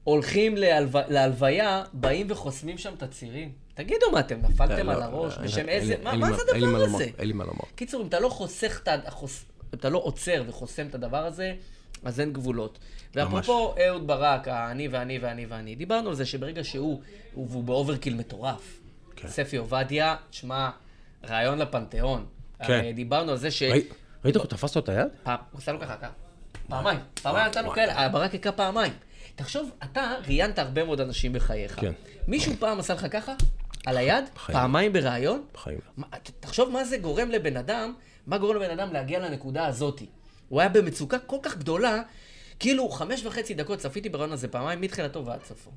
הולכים 0.04 0.56
להלו... 0.56 0.88
להלוויה, 1.08 1.84
באים 1.92 2.26
וחוסמים 2.30 2.78
שם 2.78 2.94
את 2.96 3.02
הצירים. 3.02 3.52
תגידו 3.74 4.06
מה, 4.12 4.20
אתם 4.20 4.38
נפלתם 4.48 4.87
לא, 4.87 4.92
על 4.92 5.02
הראש? 5.02 5.38
לא, 5.38 5.44
בשם 5.44 5.68
איזה... 5.68 5.94
מה 6.02 6.16
מה 6.16 6.26
זה 6.26 6.32
מה 6.32 6.66
הדבר 6.66 6.84
הזה? 6.84 7.04
אין 7.18 7.28
לי 7.28 7.32
מה 7.32 7.44
לומר. 7.44 7.64
קיצור, 7.74 8.02
אם 8.02 8.06
אתה 8.06 8.20
לא 8.20 8.28
חוסך 8.28 8.80
את 8.82 8.88
ה... 8.88 8.94
אם 8.94 8.98
אתה 9.74 9.88
לא 9.88 9.98
עוצר 9.98 10.42
וחוסם 10.46 10.87
את 10.87 10.94
הדבר 10.94 11.26
הזה, 11.26 11.54
אז 12.04 12.20
אין 12.20 12.32
גבולות. 12.32 12.78
ואפרופו 13.14 13.74
אהוד 13.87 14.06
ברק, 14.06 14.48
האני 14.48 14.88
ואני 14.88 15.18
ואני 15.18 15.46
ואני, 15.46 15.74
דיברנו 15.74 16.08
על 16.08 16.14
זה 16.14 16.26
שברגע 16.26 16.64
שהוא, 16.64 17.00
הוא- 17.34 17.46
והוא 17.50 17.64
ב 17.64 17.70
overkill 17.70 18.14
מטורף. 18.14 18.80
כן. 19.16 19.28
ספי 19.28 19.56
עובדיה, 19.56 20.16
שמע, 20.30 20.70
רעיון 21.28 21.58
לפנתיאון. 21.58 22.26
כן. 22.66 22.90
דיברנו 22.94 23.30
על 23.30 23.37
זה 23.37 23.50
ש... 23.50 23.62
ראי- 23.62 23.82
ראית 24.24 24.34
איך 24.37 24.44
הוא 24.44 24.50
תפס 24.50 24.76
לו 24.76 24.82
את 24.82 24.88
היד? 24.88 25.06
פעם, 25.22 25.37
הוא 25.52 25.58
עשה 25.58 25.72
לו 25.72 25.80
ככה, 25.80 25.96
ככה. 25.96 26.11
פעמיים. 26.68 26.98
פעמיים 27.22 27.46
נתן 27.46 27.64
לו 27.64 27.70
כאלה, 27.70 28.00
הברק 28.04 28.34
הכה 28.34 28.52
פעמיים. 28.52 28.92
תחשוב, 29.37 29.70
אתה 29.84 30.14
ראיינת 30.26 30.58
הרבה 30.58 30.84
מאוד 30.84 31.00
אנשים 31.00 31.32
בחייך. 31.32 31.80
כן. 31.80 31.92
מישהו 32.28 32.52
פעם 32.58 32.78
עשה 32.80 32.94
לך 32.94 33.06
ככה? 33.11 33.34
על 33.87 33.96
היד? 33.96 34.24
בחיים. 34.34 34.58
פעמיים 34.58 34.92
בריאיון? 34.92 35.44
בחיים. 35.54 35.78
תחשוב 36.40 36.68
מה 36.70 36.84
זה 36.84 36.98
גורם 36.98 37.30
לבן 37.30 37.56
אדם, 37.56 37.94
מה 38.26 38.38
גורם 38.38 38.56
לבן 38.56 38.70
אדם 38.78 38.92
להגיע 38.92 39.18
לנקודה 39.18 39.66
הזאתי. 39.66 40.06
הוא 40.48 40.61
היה 40.61 40.68
במצוקה 40.68 41.18
כל 41.18 41.38
כך 41.42 41.56
גדולה, 41.56 42.02
כאילו 42.58 42.88
חמש 42.88 43.24
וחצי 43.24 43.54
דקות, 43.54 43.78
צפיתי 43.78 44.08
ברעיון 44.08 44.32
הזה 44.32 44.48
פעמיים, 44.48 44.80
מתחילתו 44.80 45.26
ועד 45.26 45.44
סופו. 45.44 45.70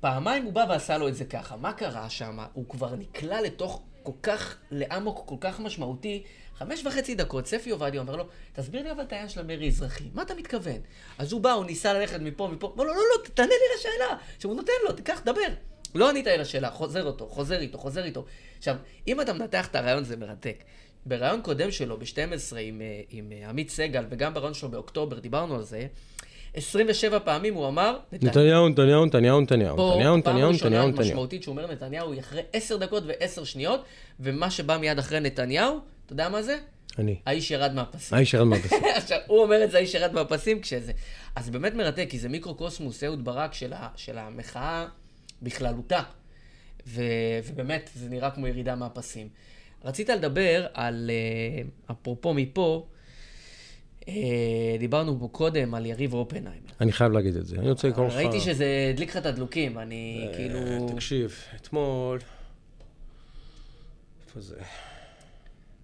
פעמיים 0.00 0.44
הוא 0.44 0.52
בא 0.52 0.64
ועשה 0.68 0.98
לו 0.98 1.08
את 1.08 1.16
זה 1.16 1.24
ככה. 1.24 1.56
מה 1.56 1.72
קרה 1.72 2.10
שם? 2.10 2.38
הוא 2.52 2.68
כבר 2.68 2.94
נקלע 2.94 3.40
לתוך 3.40 3.82
כל 4.02 4.12
כך, 4.22 4.56
לאמוק 4.70 5.22
כל 5.26 5.36
כך 5.40 5.60
משמעותי. 5.60 6.22
חמש 6.54 6.86
וחצי 6.86 7.14
דקות, 7.14 7.46
ספי 7.46 7.70
עובדיה 7.70 8.00
אומר 8.00 8.16
לו, 8.16 8.24
תסביר 8.52 8.82
לי 8.82 8.90
אבל 8.90 9.02
את 9.02 9.12
העניין 9.12 9.28
של 9.28 9.40
המרי 9.40 9.68
אזרחי, 9.68 10.04
מה 10.14 10.22
אתה 10.22 10.34
מתכוון? 10.34 10.80
אז 11.18 11.32
הוא 11.32 11.40
בא, 11.40 11.52
הוא 11.52 11.64
ניסה 11.64 11.92
ללכת 11.92 12.20
מפה, 12.20 12.48
מפה, 12.48 12.72
אמר 12.76 12.84
לו, 12.84 12.94
לא, 12.94 13.00
לא, 13.00 13.28
תענה 13.34 13.48
לי 13.48 13.78
לשאלה. 13.78 14.16
עכשיו 14.36 14.50
הוא 14.50 14.56
נותן 14.56 14.72
לו, 14.84 14.92
תיקח, 14.92 15.20
דבר. 15.24 15.40
לא 15.94 16.10
ענית 16.10 16.26
לי 16.26 16.38
לשאלה, 16.38 16.70
חוזר 16.70 17.04
אותו, 17.04 17.28
חוזר 17.28 17.60
איתו, 17.60 17.78
חוזר 17.78 18.04
איתו. 18.04 18.24
עכשיו, 18.58 18.76
אם 19.08 19.20
אתה 19.20 19.32
מנתח 19.32 19.66
את 19.66 19.76
הרעיון 19.76 20.04
זה 20.04 20.16
מרתק. 20.16 20.64
בריאיון 21.06 21.42
קודם 21.42 21.70
שלו, 21.70 21.98
ב-12, 21.98 22.56
עם, 22.60 22.80
אה, 22.80 23.00
עם 23.10 23.32
אה, 23.32 23.48
עמית 23.48 23.70
סגל, 23.70 24.04
וגם 24.10 24.34
בריאיון 24.34 24.54
שלו 24.54 24.68
באוקטובר, 24.68 25.18
דיברנו 25.18 25.54
על 25.54 25.62
זה, 25.62 25.86
27 26.54 27.18
פעמים 27.20 27.54
הוא 27.54 27.68
אמר, 27.68 27.98
נתניהו, 28.12 28.68
נתניהו, 28.68 29.06
נתניהו, 29.06 29.40
נתניהו. 29.40 29.76
פה 29.76 29.90
נתניהו, 29.94 30.16
נתניהו, 30.16 30.48
ראשונה 30.50 30.70
נתניהו, 30.70 30.88
נתניהו. 30.88 31.10
משמעותית 31.10 31.42
שהוא 31.42 31.52
אומר 31.52 31.72
נתניהו 31.72 32.12
היא 32.12 32.20
אחרי 32.20 32.42
עשר 32.52 32.76
דקות 32.76 33.02
ועשר 33.06 33.44
שניות, 33.44 33.84
ומה 34.20 34.50
שבא 34.50 34.76
מיד 34.76 34.98
אחרי 34.98 35.20
נתניהו, 35.20 35.80
אתה 36.06 36.12
יודע 36.12 36.28
מה 36.28 36.42
זה? 36.42 36.58
אני. 36.98 37.16
האיש 37.26 37.50
ירד 37.50 37.72
מהפסים. 37.74 38.18
האיש 38.18 38.34
ירד 38.34 38.46
מהפסים. 38.46 38.78
עכשיו, 38.96 39.18
הוא 39.26 39.42
אומר 39.42 39.64
את 39.64 39.70
זה, 39.70 39.76
האיש 39.76 39.94
ירד 39.94 40.12
מהפסים 40.12 40.60
כשזה. 40.60 40.92
אז 41.36 41.50
באמת 41.50 41.74
מרתק, 41.74 42.06
כי 42.10 42.18
זה 42.18 42.28
מיקרוקוסמוס 42.28 43.04
אהוד 43.04 43.24
ברק 43.24 43.54
של, 43.54 43.72
ה, 43.72 43.88
של 43.96 44.18
המחאה 44.18 44.86
בכללותה. 45.42 46.00
ו, 46.86 47.02
ובאמת, 47.44 47.90
זה 47.94 48.08
נראה 48.08 48.30
כמו 48.30 48.46
ירידה 48.46 48.74
מהפסים. 48.74 49.28
רצית 49.84 50.08
לדבר 50.08 50.66
על, 50.74 51.10
אה, 51.10 51.62
אפרופו 51.90 52.34
מפה, 52.34 52.86
אה, 54.08 54.14
דיברנו 54.78 55.20
פה 55.20 55.28
קודם 55.32 55.74
על 55.74 55.86
יריב 55.86 56.14
אופנהיימר. 56.14 56.70
אני 56.80 56.92
חייב 56.92 57.12
להגיד 57.12 57.36
את 57.36 57.46
זה. 57.46 57.56
אני 57.56 57.70
רוצה 57.70 57.88
לקרוא 57.88 58.06
לך... 58.06 58.14
ראיתי 58.14 58.40
שזה 58.40 58.90
הדליק 58.92 59.10
לך 59.10 59.16
את 59.16 59.26
הדלוקים, 59.26 59.78
אני 59.78 60.28
כאילו... 60.36 60.88
תקשיב, 60.94 61.36
אתמול... 61.56 62.18
איפה 64.26 64.40
זה? 64.40 64.56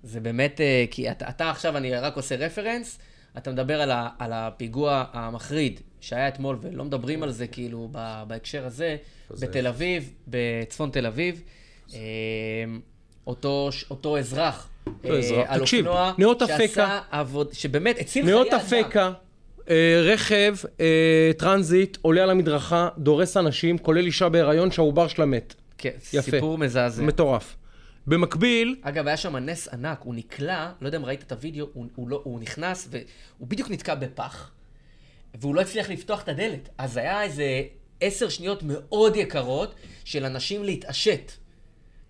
זה 0.03 0.21
באמת, 0.21 0.61
אה, 0.61 0.85
כי 0.91 1.11
אתה, 1.11 1.29
אתה 1.29 1.51
עכשיו, 1.51 1.77
אני 1.77 1.95
רק 1.95 2.17
עושה 2.17 2.37
רפרנס, 2.37 2.99
אתה 3.39 3.53
מדבר 3.53 3.81
על, 3.81 3.91
ה, 3.91 4.09
על 4.19 4.33
הפיגוע 4.33 5.05
המחריד 5.13 5.81
שהיה 6.01 6.29
אתמול, 6.29 6.59
ולא 6.61 6.85
מדברים 6.85 7.23
על 7.23 7.31
זה 7.31 7.47
כאילו 7.47 7.89
בהקשר 8.27 8.67
הזה, 8.67 8.97
זה? 9.31 9.47
בתל 9.47 9.67
אביב, 9.67 10.13
בצפון 10.29 10.91
תל 10.91 11.07
אביב. 11.07 11.43
אה, 13.29 13.33
אותו, 13.33 13.69
אותו 13.91 14.19
אזרח, 14.19 14.69
אה, 15.05 15.19
אזרח. 15.19 15.47
על 15.49 15.61
תקשיב, 15.61 15.87
אופנוע, 15.87 16.13
נאות 16.19 16.43
שעשה. 16.47 17.01
עבוד, 17.11 17.49
שבאמת 17.53 17.99
הציל 17.99 18.25
חיי 18.25 18.35
נאות 18.35 18.47
אדם. 18.47 18.59
אפקה, 18.59 19.13
אה, 19.71 20.01
רכב, 20.05 20.55
אה, 20.81 21.31
טרנזיט, 21.39 21.99
עולה 22.03 22.23
על 22.23 22.31
המדרכה, 22.31 22.89
דורס 22.99 23.37
אנשים, 23.37 23.79
כולל 23.79 24.07
אישה 24.07 24.29
בהיריון 24.29 24.71
שהעובר 24.71 25.09
שלה 25.09 25.27
מת. 25.27 25.55
כן, 25.79 25.91
יפה. 26.13 26.31
סיפור 26.31 26.59
מזעזע. 26.59 27.03
מטורף. 27.03 27.57
במקביל, 28.07 28.77
אגב, 28.83 29.07
היה 29.07 29.17
שם 29.17 29.37
נס 29.37 29.69
ענק, 29.69 30.01
הוא 30.05 30.15
נקלע, 30.15 30.71
לא 30.81 30.89
יודע 30.89 30.99
אם 30.99 31.05
ראית 31.05 31.23
את 31.23 31.33
הוידאו, 31.33 31.67
הוא, 31.73 31.87
הוא, 31.95 32.09
לא, 32.09 32.21
הוא 32.25 32.41
נכנס 32.41 32.89
והוא 32.91 33.49
בדיוק 33.49 33.71
נתקע 33.71 33.95
בפח, 33.95 34.51
והוא 35.35 35.55
לא 35.55 35.61
הצליח 35.61 35.91
לפתוח 35.91 36.23
את 36.23 36.29
הדלת. 36.29 36.69
אז 36.79 36.97
היה 36.97 37.23
איזה 37.23 37.63
עשר 38.01 38.29
שניות 38.29 38.63
מאוד 38.63 39.17
יקרות 39.17 39.75
של 40.05 40.25
אנשים 40.25 40.65
להתעשת. 40.65 41.33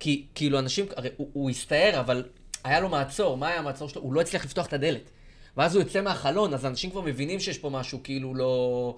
כי 0.00 0.26
כאילו 0.34 0.58
אנשים, 0.58 0.86
הרי 0.96 1.08
הוא, 1.16 1.28
הוא 1.32 1.50
הסתער, 1.50 2.00
אבל 2.00 2.22
היה 2.64 2.80
לו 2.80 2.88
מעצור, 2.88 3.36
מה 3.36 3.48
היה 3.48 3.58
המעצור 3.58 3.88
שלו? 3.88 4.02
הוא 4.02 4.12
לא 4.14 4.20
הצליח 4.20 4.44
לפתוח 4.44 4.66
את 4.66 4.72
הדלת. 4.72 5.10
ואז 5.56 5.74
הוא 5.74 5.82
יוצא 5.82 6.00
מהחלון, 6.00 6.54
אז 6.54 6.66
אנשים 6.66 6.90
כבר 6.90 7.00
מבינים 7.00 7.40
שיש 7.40 7.58
פה 7.58 7.70
משהו 7.70 8.00
כאילו 8.04 8.34
לא... 8.34 8.96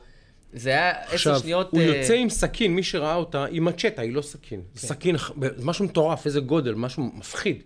זה 0.53 0.71
היה 0.71 0.91
עשר 0.91 1.15
עכשיו, 1.15 1.39
שניות... 1.39 1.69
הוא 1.73 1.81
אה, 1.81 1.85
יוצא 1.87 2.15
עם 2.15 2.31
סכין, 2.31 2.75
מי 2.75 2.83
שראה 2.83 3.15
אותה, 3.15 3.45
היא 3.45 3.61
מצ'טה, 3.63 4.03
היא 4.03 4.13
לא 4.15 4.23
סכין. 4.23 4.61
כן. 4.75 4.79
סכין, 4.79 5.17
משהו 5.63 5.85
מטורף, 5.85 6.27
איזה 6.27 6.41
גודל, 6.41 6.75
משהו 6.75 7.03
מפחיד. 7.15 7.63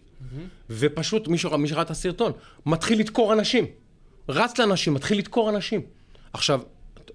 ופשוט, 0.70 1.28
מי 1.28 1.38
שראה 1.38 1.56
מי 1.56 1.68
שראה 1.68 1.82
את 1.82 1.90
הסרטון, 1.90 2.32
מתחיל 2.66 3.00
לדקור 3.00 3.32
אנשים. 3.32 3.66
רץ 4.28 4.58
לאנשים, 4.58 4.94
מתחיל 4.94 5.18
לדקור 5.18 5.50
אנשים. 5.50 5.80
עכשיו, 6.32 6.60
את- 6.98 7.10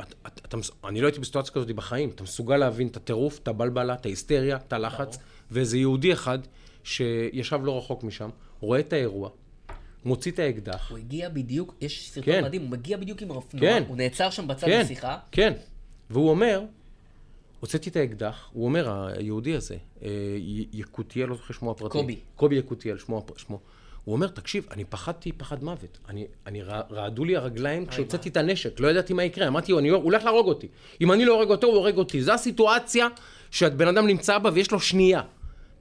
את- 0.00 0.14
את- 0.26 0.40
אתה 0.44 0.56
מס- 0.56 0.70
אני 0.84 1.00
לא 1.00 1.06
הייתי 1.06 1.20
בסיטואציה 1.20 1.52
כזאת 1.54 1.70
בחיים. 1.70 2.08
אתה 2.08 2.22
מסוגל 2.22 2.56
להבין 2.56 2.86
את 2.88 2.96
הטירוף, 2.96 3.38
את 3.38 3.48
הבלבלה, 3.48 3.94
את 3.94 4.06
ההיסטריה, 4.06 4.56
את 4.56 4.72
הלחץ, 4.72 5.18
ואיזה 5.52 5.78
יהודי 5.78 6.12
אחד 6.12 6.38
שישב 6.84 7.60
לא 7.64 7.78
רחוק 7.78 8.04
משם, 8.04 8.30
רואה 8.60 8.80
את 8.80 8.92
האירוע, 8.92 9.30
מוציא 10.04 10.32
את 10.32 10.38
האקדח, 10.38 10.90
הוא 10.90 10.98
הגיע 10.98 11.28
בדיוק, 11.28 11.74
יש 11.80 12.08
סרטון 12.10 12.34
כן. 12.34 12.44
מדהים, 12.44 12.62
הוא 12.62 12.70
מגיע 12.70 12.96
בדיוק 12.96 13.22
עם 13.22 13.30
האופנוע, 13.30 13.62
כן. 13.62 13.82
הוא 13.88 13.96
נעצר 13.96 14.30
שם 14.30 14.48
בצד 14.48 14.66
כן, 14.66 14.80
לשיחה. 14.80 15.18
כן. 15.32 15.52
והוא 16.10 16.30
אומר, 16.30 16.62
הוצאתי 17.60 17.90
את 17.90 17.96
האקדח, 17.96 18.48
הוא 18.52 18.64
אומר, 18.64 19.06
היהודי 19.18 19.54
הזה, 19.54 19.76
אה, 20.02 20.08
יקותיאל, 20.72 21.28
לא 21.28 21.34
זוכר 21.36 21.54
שמו 21.54 21.70
הפרטי. 21.70 21.92
קובי. 21.92 22.16
קובי 22.36 22.56
יקותיאל, 22.56 22.98
שמו, 22.98 23.24
שמו. 23.36 23.58
הוא 24.04 24.12
אומר, 24.12 24.26
תקשיב, 24.28 24.66
אני 24.70 24.84
פחדתי 24.84 25.32
פחד 25.32 25.64
מוות. 25.64 25.98
אני, 26.08 26.26
אני 26.46 26.62
רע- 26.62 26.82
רעדו 26.90 27.24
לי 27.24 27.36
הרגליים 27.36 27.86
כשהוצאתי 27.86 28.28
את 28.28 28.36
הנשק, 28.36 28.80
לא 28.80 28.88
ידעתי 28.88 29.12
מה 29.12 29.24
יקרה. 29.24 29.48
אמרתי, 29.48 29.72
הוא 29.72 29.80
הולך 29.90 30.24
להרוג 30.24 30.46
אותי. 30.46 30.68
אם 31.00 31.12
אני 31.12 31.24
לא 31.24 31.34
הורג 31.34 31.50
אותו, 31.50 31.66
הוא 31.66 31.76
הורג 31.76 31.96
אותי. 31.96 32.22
זו 32.22 32.32
הסיטואציה 32.32 33.08
שהבן 33.50 33.88
אדם 33.88 34.06
נמצא 34.06 34.38
בה 34.38 34.50
ויש 34.54 34.70
לו 34.70 34.80
שנייה. 34.80 35.22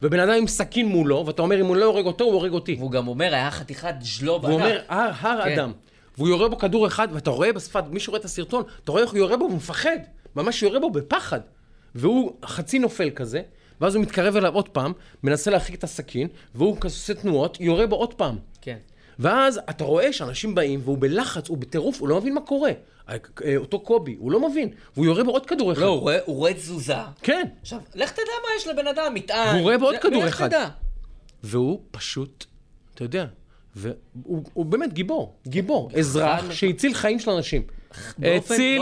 ובן 0.02 0.20
אדם 0.20 0.34
עם 0.34 0.48
סכין 0.48 0.88
מולו, 0.88 1.24
ואתה 1.28 1.42
אומר, 1.42 1.62
אם 1.62 1.66
הוא 1.66 1.76
לא 1.76 1.86
הורג 1.86 2.06
אותו, 2.06 2.24
הוא 2.24 2.34
הורג 2.34 2.52
אותי. 2.52 2.76
והוא 2.80 2.92
גם 2.92 3.08
אומר, 3.08 3.34
היה 3.34 3.52
חתיכת 3.52 3.94
ז'לוב 4.02 4.44
והוא 4.44 4.54
ענק. 4.54 4.64
אומר, 4.64 4.82
הר, 4.88 5.12
הר 5.20 5.44
כן. 5.44 5.54
אדם. 5.54 5.72
והוא 6.18 6.30
יורה 6.30 6.50
בו 6.50 6.58
כדור 6.58 6.88
אחד, 6.88 7.08
ואתה 7.12 7.30
רואה 7.30 7.54
בשפת, 7.54 7.84
מי 7.90 8.00
שרואה 8.00 8.20
את 8.20 8.26
הסרטון, 8.26 8.64
אתה 8.84 8.92
רואה 8.92 9.04
איך 9.04 9.12
הוא 9.12 9.18
יורה 9.18 9.38
בו 9.38 9.46
והוא 9.46 9.58
מפחד. 9.58 9.98
ממש 10.36 10.64
יורה 10.64 10.80
בו 10.80 10.90
בפחד. 10.90 11.40
והוא 11.96 12.32
חצי 12.46 12.80
נופל 12.80 13.10
כזה, 13.10 13.42
ואז 13.82 13.96
הוא 13.96 14.04
מתקרב 14.04 14.36
אליו 14.36 14.54
עוד 14.54 14.70
פעם, 14.70 14.94
מנסה 15.24 15.52
להרחיק 15.52 15.76
את 15.76 15.84
הסכין, 15.84 16.28
והוא 16.56 16.78
כזה 16.80 16.96
עושה 16.96 17.14
תנועות, 17.14 17.58
יורה 17.62 17.88
בו 17.88 17.96
עוד 17.96 18.14
פעם. 18.14 18.38
כן. 18.62 18.78
ואז 19.20 19.60
אתה 19.70 19.84
רואה 19.84 20.14
שאנשים 20.14 20.56
באים, 20.56 20.82
והוא 20.84 20.98
בלחץ, 21.00 21.50
הוא 21.50 21.58
בטירוף, 21.58 22.02
הוא 22.02 22.08
לא 22.08 22.18
מבין 22.22 22.34
מה 22.34 22.42
קורה. 22.42 22.72
אה, 23.10 23.16
אה, 23.46 23.58
אותו 23.58 23.80
קובי, 23.80 24.16
הוא 24.20 24.32
לא 24.32 24.50
מבין. 24.50 24.70
והוא 24.94 25.06
יורה 25.06 25.24
בו 25.24 25.32
עוד 25.32 25.46
כדור 25.46 25.72
אחד. 25.74 25.82
לא, 25.82 25.88
הוא 25.88 26.00
רואה- 26.00 26.20
הוא 26.26 26.36
רואה 26.36 26.54
תזוזה. 26.54 26.94
כן. 27.22 27.48
עכשיו, 27.62 27.80
לך 27.96 28.12
תדע 28.12 28.22
מה 28.44 28.48
יש 28.58 28.68
לבן 28.68 28.88
אדם, 28.88 29.14
מטען. 29.14 29.48
והוא 29.56 29.62
רואה 29.62 29.78
בעוד 29.78 29.96
לך- 29.96 30.04
כדור 30.04 30.28
אחד. 30.28 30.48
תדע. 30.48 30.68
והוא 31.44 31.82
פשוט, 31.92 32.46
אתה 32.96 33.04
יודע, 33.04 33.26
והוא 33.76 34.44
הוא 34.54 34.66
באמת 34.66 34.94
גיבור, 34.94 35.36
גיבור, 35.48 35.90
אזרח 36.00 36.42
חד- 36.46 36.52
שהציל 36.52 36.94
חיים 36.94 37.20
של 37.20 37.30
אנשים. 37.32 37.62
הציל. 38.24 38.82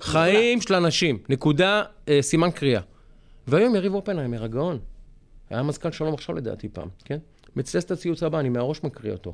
חיים 0.00 0.60
של 0.60 0.74
אנשים, 0.74 1.18
נקודה, 1.28 1.82
אה, 2.08 2.18
סימן 2.22 2.50
קריאה. 2.50 2.80
והיום 3.46 3.74
יריב 3.76 3.94
אופנהיימר, 3.94 4.44
הגאון. 4.44 4.78
היה 5.50 5.62
מזכ"ל 5.62 5.92
שלום 5.92 6.14
עכשיו 6.14 6.34
לדעתי 6.34 6.68
פעם, 6.68 6.88
כן? 7.04 7.18
מצטט 7.56 7.84
את 7.84 7.90
הציוץ 7.90 8.22
הבא, 8.22 8.40
אני 8.40 8.48
מהראש 8.48 8.82
מקריא 8.84 9.12
אותו. 9.12 9.32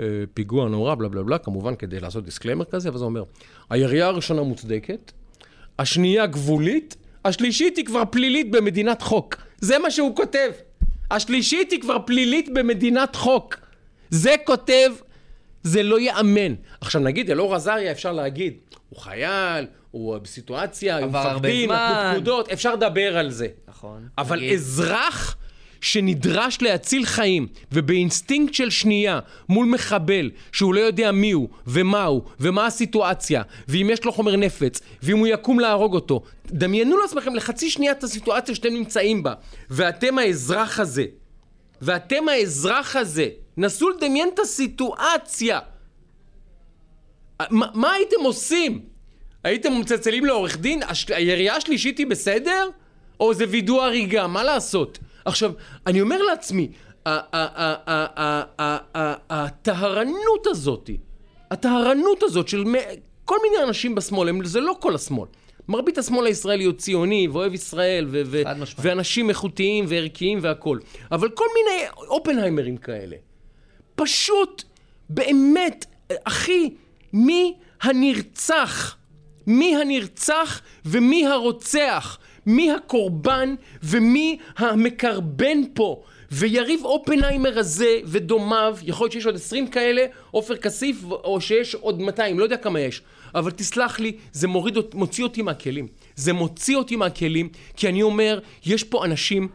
אה, 0.00 0.06
פיגוע 0.34 0.68
נורא, 0.68 0.94
בלה 0.94 1.08
בלה 1.08 1.22
בלה, 1.22 1.38
כמובן 1.38 1.76
כדי 1.76 2.00
לעשות 2.00 2.24
disclaimer 2.24 2.64
כזה, 2.64 2.88
אבל 2.88 2.98
זה 2.98 3.04
אומר, 3.04 3.24
הירייה 3.70 4.06
הראשונה 4.06 4.42
מוצדקת, 4.42 5.12
השנייה 5.78 6.26
גבולית, 6.26 6.96
השלישית 7.24 7.76
היא 7.76 7.84
כבר 7.84 8.02
פלילית 8.10 8.50
במדינת 8.50 9.02
חוק. 9.02 9.36
זה 9.60 9.78
מה 9.78 9.90
שהוא 9.90 10.16
כותב. 10.16 10.50
השלישית 11.10 11.70
היא 11.70 11.80
כבר 11.80 11.96
פלילית 12.06 12.48
במדינת 12.52 13.16
חוק. 13.16 13.56
זה 14.10 14.34
כותב, 14.44 14.90
זה 15.62 15.82
לא 15.82 16.00
ייאמן. 16.00 16.54
עכשיו 16.80 17.00
נגיד, 17.00 17.30
אלאור 17.30 17.54
עזריה 17.54 17.92
אפשר 17.92 18.12
להגיד, 18.12 18.54
הוא 18.88 18.98
חייל, 18.98 19.66
הוא 19.90 20.18
בסיטואציה, 20.18 20.98
הוא 20.98 21.06
מפקדים. 21.06 21.72
נתנו 21.72 22.12
פקודות, 22.12 22.48
אפשר 22.52 22.74
לדבר 22.74 23.16
על 23.16 23.30
זה. 23.30 23.46
נכון. 23.68 24.08
אבל 24.18 24.36
נגיד. 24.36 24.52
אזרח 24.52 25.36
שנדרש 25.82 26.62
להציל 26.62 27.04
חיים, 27.04 27.46
ובאינסטינקט 27.72 28.54
של 28.54 28.70
שנייה, 28.70 29.18
מול 29.48 29.66
מחבל, 29.66 30.30
שהוא 30.52 30.74
לא 30.74 30.80
יודע 30.80 31.12
מי 31.12 31.30
הוא, 31.30 31.48
ומה 31.66 32.04
הוא, 32.04 32.22
ומה 32.40 32.66
הסיטואציה, 32.66 33.42
ואם 33.68 33.88
יש 33.92 34.04
לו 34.04 34.12
חומר 34.12 34.36
נפץ, 34.36 34.80
ואם 35.02 35.18
הוא 35.18 35.26
יקום 35.26 35.60
להרוג 35.60 35.94
אותו, 35.94 36.22
דמיינו 36.46 36.98
לעצמכם 36.98 37.34
לחצי 37.34 37.70
שנייה 37.70 37.92
את 37.92 38.04
הסיטואציה 38.04 38.54
שאתם 38.54 38.72
נמצאים 38.72 39.22
בה, 39.22 39.34
ואתם 39.70 40.18
האזרח 40.18 40.80
הזה, 40.80 41.04
ואתם 41.82 42.28
האזרח 42.28 42.96
הזה, 42.96 43.28
נסו 43.56 43.90
לדמיין 43.90 44.28
את 44.34 44.38
הסיטואציה. 44.38 45.58
מה, 47.50 47.66
מה 47.74 47.92
הייתם 47.92 48.20
עושים? 48.24 48.80
הייתם 49.44 49.80
מצלצלים 49.80 50.24
לעורך 50.24 50.58
דין? 50.58 50.82
הש... 50.82 51.10
הירייה 51.10 51.56
השלישית 51.56 51.98
היא 51.98 52.06
בסדר? 52.06 52.68
או 53.20 53.34
זה 53.34 53.44
וידוא 53.48 53.82
הריגה? 53.82 54.26
מה 54.26 54.44
לעשות? 54.44 54.98
עכשיו, 55.24 55.52
אני 55.86 56.00
אומר 56.00 56.22
לעצמי, 56.22 56.68
הטהרנות 59.30 60.46
הזאתי, 60.46 60.96
הטהרנות 61.50 62.22
הזאת 62.22 62.48
של 62.48 62.64
כל 63.24 63.36
מיני 63.42 63.64
אנשים 63.64 63.94
בשמאל, 63.94 64.28
הם- 64.28 64.44
זה 64.44 64.60
לא 64.60 64.76
כל 64.80 64.94
השמאל. 64.94 65.28
מרבית 65.68 65.98
השמאל 65.98 66.26
הישראלי 66.26 66.64
הוא 66.64 66.72
ציוני 66.72 67.28
ואוהב 67.28 67.54
ישראל 67.54 68.06
ו- 68.10 68.22
ו-. 68.26 68.42
ואנשים 68.82 69.28
איכותיים 69.28 69.84
וערכיים 69.88 70.38
והכול. 70.42 70.80
אבל 71.12 71.28
כל 71.28 71.44
מיני 71.54 71.82
אופנהיימרים 72.08 72.76
כאלה. 72.76 73.16
פשוט, 73.94 74.62
באמת, 75.10 75.86
אחי, 76.24 76.70
מי 77.12 77.54
הנרצח? 77.82 78.96
מי 79.46 79.76
הנרצח 79.76 80.60
ומי 80.84 81.26
הרוצח? 81.26 82.18
מי 82.46 82.72
הקורבן 82.72 83.54
ומי 83.82 84.38
המקרבן 84.56 85.58
פה? 85.74 86.02
ויריב 86.32 86.84
אופנהיימר 86.84 87.58
הזה 87.58 87.98
ודומיו, 88.04 88.78
יכול 88.82 89.04
להיות 89.04 89.12
שיש 89.12 89.26
עוד 89.26 89.34
20 89.34 89.68
כאלה, 89.68 90.04
עופר 90.30 90.56
כסיף, 90.56 90.96
או 91.10 91.40
שיש 91.40 91.74
עוד 91.74 92.00
200, 92.00 92.38
לא 92.38 92.44
יודע 92.44 92.56
כמה 92.56 92.80
יש. 92.80 93.02
אבל 93.34 93.50
תסלח 93.50 94.00
לי, 94.00 94.12
זה 94.32 94.48
מוריד, 94.48 94.76
מוציא 94.94 95.24
אותי 95.24 95.42
מהכלים. 95.42 95.88
זה 96.16 96.32
מוציא 96.32 96.76
אותי 96.76 96.96
מהכלים, 96.96 97.48
כי 97.76 97.88
אני 97.88 98.02
אומר, 98.02 98.38
יש 98.66 98.84
פה 98.84 99.04
אנשים 99.04 99.48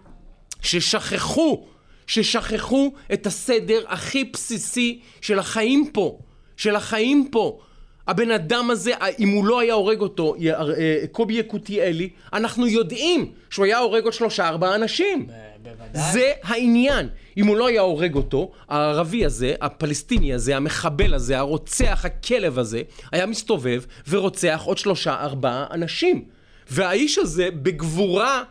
ששכחו, 0.61 1.65
ששכחו 2.07 2.93
את 3.13 3.27
הסדר 3.27 3.83
הכי 3.87 4.23
בסיסי 4.23 4.99
של 5.21 5.39
החיים 5.39 5.89
פה, 5.93 6.19
של 6.57 6.75
החיים 6.75 7.27
פה. 7.31 7.59
הבן 8.07 8.31
אדם 8.31 8.69
הזה, 8.71 8.91
אם 9.19 9.29
הוא 9.29 9.45
לא 9.45 9.59
היה 9.59 9.73
הורג 9.73 10.01
אותו, 10.01 10.35
אה, 10.77 11.07
קובי 11.11 11.33
יקותיאלי, 11.33 12.09
אנחנו 12.33 12.67
יודעים 12.67 13.31
שהוא 13.49 13.65
היה 13.65 13.77
הורג 13.77 14.03
עוד 14.03 14.13
שלושה 14.13 14.47
ארבעה 14.47 14.75
אנשים. 14.75 15.27
בוודאי. 15.63 16.11
זה 16.11 16.31
העניין. 16.43 17.09
אם 17.37 17.47
הוא 17.47 17.57
לא 17.57 17.67
היה 17.67 17.81
הורג 17.81 18.15
אותו, 18.15 18.51
הערבי 18.67 19.25
הזה, 19.25 19.55
הפלסטיני 19.61 20.33
הזה, 20.33 20.55
המחבל 20.55 21.13
הזה, 21.13 21.37
הרוצח, 21.37 22.05
הכלב 22.05 22.59
הזה, 22.59 22.81
היה 23.11 23.25
מסתובב 23.25 23.83
ורוצח 24.09 24.61
עוד 24.65 24.77
שלושה 24.77 25.13
ארבעה 25.13 25.65
אנשים. 25.71 26.25
והאיש 26.69 27.17
הזה, 27.17 27.49
בגבורה, 27.51 28.43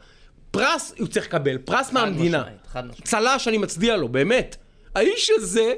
פרס, 0.50 0.94
הוא 0.98 1.06
צריך 1.06 1.26
לקבל, 1.26 1.58
פרס 1.58 1.92
מהמדינה. 1.92 2.44
צל"ש, 3.04 3.48
אני 3.48 3.58
מצדיע 3.58 3.96
לו, 3.96 4.08
באמת. 4.08 4.56
האיש 4.94 5.30
הזה 5.36 5.72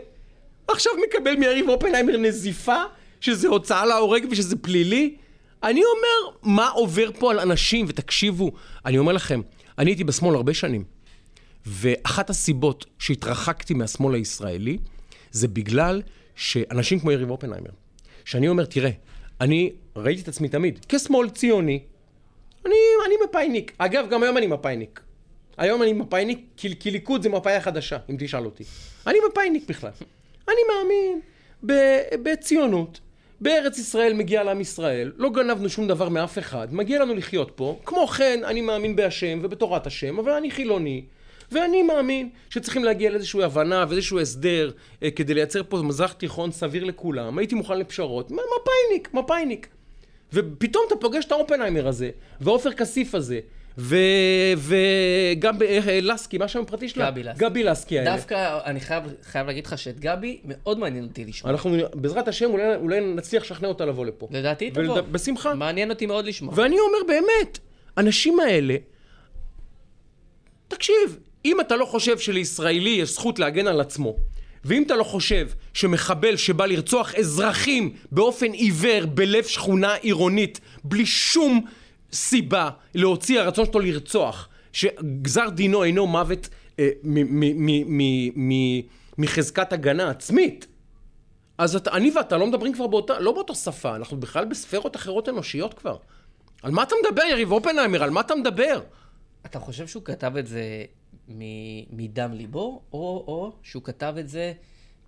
עכשיו 0.69 0.93
מקבל 1.09 1.37
מיריב 1.37 1.69
אופנהיימר 1.69 2.17
נזיפה, 2.17 2.83
שזה 3.21 3.49
הוצאה 3.49 3.87
להורג 3.87 4.27
ושזה 4.31 4.57
פלילי. 4.57 5.17
אני 5.63 5.81
אומר, 5.85 6.37
מה 6.43 6.69
עובר 6.69 7.11
פה 7.19 7.31
על 7.31 7.41
אנשים? 7.41 7.87
ותקשיבו, 7.89 8.53
אני 8.87 8.99
אומר 8.99 9.13
לכם, 9.13 9.41
אני 9.79 9.91
הייתי 9.91 10.05
בשמאל 10.05 10.35
הרבה 10.35 10.55
שנים, 10.55 10.85
ואחת 11.67 12.31
הסיבות 12.31 12.87
שהתרחקתי 12.99 13.75
מהשמאל 13.75 14.15
הישראלי, 14.15 14.79
זה 15.31 15.49
בגלל 15.49 16.03
שאנשים 16.35 17.01
כמו 17.01 17.13
יריב 17.13 17.31
אופנהיימר, 17.31 17.71
שאני 18.25 18.49
אומר, 18.49 18.65
תראה, 18.65 18.91
אני 19.41 19.73
ראיתי 19.97 20.23
את 20.23 20.29
עצמי 20.29 20.49
תמיד 20.49 20.79
כשמאל 20.89 21.31
ציוני, 21.31 21.81
אני, 22.67 22.75
אני 23.07 23.15
מפאיניק. 23.29 23.73
אגב, 23.79 24.07
גם 24.11 24.23
היום 24.23 24.37
אני 24.37 24.47
מפאיניק. 24.47 25.01
היום 25.57 25.83
אני 25.83 25.93
מפאיניק, 25.93 26.39
כי, 26.57 26.79
כי 26.81 26.91
ליכוד 26.91 27.23
זה 27.23 27.29
מפאיה 27.29 27.61
חדשה, 27.61 27.99
אם 28.11 28.17
תשאל 28.19 28.45
אותי. 28.45 28.65
אני 29.07 29.19
מפאיניק 29.31 29.69
בכלל. 29.69 29.91
אני 30.49 30.57
מאמין 30.69 31.21
ב- 31.67 32.23
בציונות. 32.23 33.01
בארץ 33.41 33.79
ישראל 33.79 34.13
מגיע 34.13 34.43
לעם 34.43 34.61
ישראל, 34.61 35.13
לא 35.17 35.31
גנבנו 35.31 35.69
שום 35.69 35.89
דבר 35.89 36.09
מאף 36.09 36.39
אחד, 36.39 36.75
מגיע 36.75 37.03
לנו 37.03 37.15
לחיות 37.15 37.53
פה. 37.55 37.79
כמו 37.85 38.07
כן, 38.07 38.41
אני 38.45 38.61
מאמין 38.61 38.97
בהשם 38.97 39.39
ובתורת 39.43 39.87
השם, 39.87 40.19
אבל 40.19 40.33
אני 40.33 40.51
חילוני. 40.51 41.05
ואני 41.53 41.83
מאמין 41.83 42.29
שצריכים 42.51 42.85
להגיע 42.85 43.11
לאיזושהי 43.11 43.43
הבנה 43.43 43.85
ואיזשהו 43.89 44.21
הסדר 44.21 44.71
אה, 45.03 45.11
כדי 45.11 45.35
לייצר 45.35 45.63
פה 45.69 45.83
מזרח 45.83 46.13
תיכון 46.13 46.53
סביר 46.53 46.85
לכולם. 46.85 47.39
הייתי 47.39 47.55
מוכן 47.55 47.79
לפשרות. 47.79 48.31
מפאיניק, 48.31 49.15
מפאיניק. 49.15 49.69
ופתאום 50.33 50.85
אתה 50.87 50.97
פוגש 50.97 51.25
את 51.25 51.33
האופנהיימר 51.33 51.89
הזה, 51.89 52.11
ועופר 52.41 52.73
כסיף 52.73 53.15
הזה. 53.15 53.41
וגם 53.79 55.59
ב- 55.59 55.63
אה, 55.63 55.99
לסקי, 56.03 56.39
מה 56.39 56.45
השם 56.45 56.61
הפרטי 56.61 56.89
שלה? 56.89 57.11
גבי 57.11 57.23
לסקי. 57.23 57.45
גבי 57.45 57.65
לסקי 57.65 57.99
האלה. 57.99 58.17
דווקא 58.17 58.59
אני 58.65 58.81
חייב, 58.81 59.03
חייב 59.23 59.47
להגיד 59.47 59.67
לך 59.67 59.79
שאת 59.79 60.01
גבי 60.01 60.39
מאוד 60.45 60.79
מעניין 60.79 61.05
אותי 61.05 61.25
לשמוע. 61.25 61.53
אנחנו, 61.53 61.77
בעזרת 61.95 62.29
השם, 62.29 62.51
אולי, 62.51 62.75
אולי 62.77 63.01
נצליח 63.01 63.43
לשכנע 63.43 63.69
אותה 63.69 63.85
לבוא 63.85 64.07
לפה. 64.07 64.29
לדעתי 64.31 64.71
ולד- 64.75 64.85
תבוא. 64.87 65.01
בשמחה. 65.01 65.55
מעניין 65.55 65.91
אותי 65.91 66.07
מאוד 66.07 66.25
לשמוע. 66.25 66.55
ואני 66.57 66.77
אומר 66.79 66.99
באמת, 67.09 67.59
האנשים 67.97 68.41
האלה, 68.41 68.77
תקשיב, 70.69 70.97
אם 71.45 71.61
אתה 71.61 71.77
לא 71.77 71.85
חושב 71.85 72.19
שלישראלי 72.19 72.91
יש 72.91 73.11
זכות 73.13 73.39
להגן 73.39 73.67
על 73.67 73.81
עצמו, 73.81 74.17
ואם 74.65 74.83
אתה 74.83 74.97
לא 74.97 75.05
חושב 75.05 75.49
שמחבל 75.75 76.37
שבא 76.37 76.67
לרצוח 76.67 77.15
אזרחים 77.15 77.93
באופן 78.13 78.53
עיוור 78.53 79.07
בלב 79.07 79.45
שכונה 79.45 79.95
עירונית, 79.95 80.61
בלי 80.85 81.07
שום 81.07 81.65
סיבה 82.13 82.71
להוציא 82.95 83.41
הרצון 83.41 83.65
שלו 83.67 83.81
לרצוח, 83.81 84.49
שגזר 84.73 85.49
דינו 85.49 85.85
אינו 85.85 86.07
מוות 86.07 86.49
אה, 86.79 86.89
מחזקת 89.19 89.73
הגנה 89.73 90.11
עצמית, 90.11 90.67
אז 91.59 91.77
אתה, 91.77 91.93
אני 91.93 92.11
ואתה 92.17 92.37
לא 92.37 92.47
מדברים 92.47 92.73
כבר 92.73 92.87
באותה, 92.87 93.19
לא 93.19 93.33
באותה 93.33 93.55
שפה, 93.55 93.97
אנחנו 93.97 94.21
בכלל 94.21 94.45
בספרות 94.45 94.97
אחרות 94.97 95.29
אנושיות 95.29 95.75
כבר. 95.75 95.97
על 96.63 96.71
מה 96.71 96.83
אתה 96.83 96.95
מדבר, 97.05 97.23
יריב 97.31 97.53
אופנהיימר? 97.53 98.03
על 98.03 98.11
מה 98.11 98.21
אתה 98.21 98.35
מדבר? 98.35 98.81
אתה 99.47 99.59
חושב 99.59 99.87
שהוא 99.87 100.03
כתב 100.05 100.37
את 100.37 100.47
זה 100.47 100.85
מ- 101.29 101.97
מדם 102.03 102.33
ליבו, 102.33 102.83
או, 102.93 103.25
או 103.29 103.53
שהוא 103.63 103.83
כתב 103.83 104.15
את 104.21 104.29
זה 104.29 104.53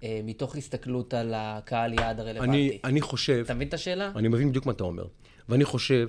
אה, 0.02 0.20
מתוך 0.24 0.56
הסתכלות 0.56 1.14
על 1.14 1.32
הקהל 1.36 1.92
יעד 1.92 2.20
הרלוונטי? 2.20 2.50
אני, 2.50 2.78
אני 2.84 3.00
חושב, 3.00 3.42
אתה 3.44 3.54
מבין 3.54 3.68
את 3.68 3.74
השאלה? 3.74 4.12
אני 4.16 4.28
מבין 4.28 4.48
בדיוק 4.48 4.66
מה 4.66 4.72
אתה 4.72 4.84
אומר, 4.84 5.04
ואני 5.48 5.64
חושב 5.64 6.08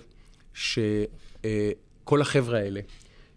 שכל 0.54 2.22
החבר'ה 2.22 2.60
האלה 2.60 2.80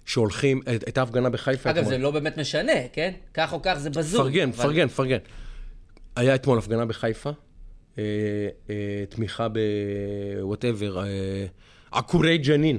שהולכים, 0.06 0.60
הייתה 0.66 1.02
הפגנה 1.02 1.30
בחיפה 1.30 1.70
אגב, 1.70 1.78
אתמול. 1.78 1.94
זה 1.94 1.98
לא 1.98 2.10
באמת 2.10 2.38
משנה, 2.38 2.72
כן? 2.92 3.12
כך 3.34 3.52
או 3.52 3.60
כך 3.62 3.74
זה 3.78 3.90
בזוי. 3.90 4.20
פרגן, 4.20 4.48
אבל- 4.48 4.62
פרגן, 4.62 4.88
פרגן. 4.88 5.18
היה 6.16 6.34
אתמול 6.34 6.58
הפגנה 6.58 6.84
בחיפה, 6.86 7.30
אה, 7.98 8.02
אה, 8.70 8.74
תמיכה 9.08 9.46
ב 10.40 10.46
whatever, 10.46 10.98
אה, 11.04 11.04
עקורי 11.92 12.38
ג'נין. 12.38 12.78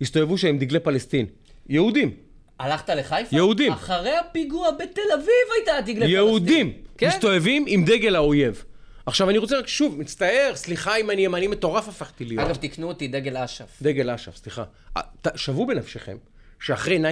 הסתובבו 0.00 0.38
שם 0.38 0.48
עם 0.48 0.58
דגלי 0.58 0.80
פלסטין. 0.80 1.26
יהודים. 1.68 2.10
הלכת 2.58 2.88
לחיפה? 2.90 3.36
יהודים. 3.36 3.72
אחרי 3.72 4.16
הפיגוע 4.16 4.70
בתל 4.70 5.00
אביב 5.14 5.28
הייתה 5.56 5.72
דגלי 5.80 5.94
פלסטין. 5.94 6.10
יהודים 6.14 6.72
כן? 6.98 7.08
מסתובבים 7.08 7.64
עם 7.68 7.84
דגל 7.84 8.16
האויב. 8.16 8.64
עכשיו 9.06 9.30
אני 9.30 9.38
רוצה 9.38 9.58
רק 9.58 9.68
שוב, 9.68 9.98
מצטער, 9.98 10.52
סליחה 10.54 10.96
אם 10.96 11.10
אני 11.10 11.24
ימני 11.24 11.46
מטורף 11.46 11.88
הפכתי 11.88 12.24
להיות. 12.24 12.46
אגב, 12.46 12.56
תקנו 12.56 12.88
אותי 12.88 13.08
דגל 13.08 13.36
אש"ף. 13.36 13.82
דגל 13.82 14.10
אש"ף, 14.10 14.36
סליחה. 14.36 14.64
אה, 14.96 15.02
שוו 15.36 15.66
בנפשכם 15.66 16.16
שאחרי 16.60 16.98
9-11 16.98 17.02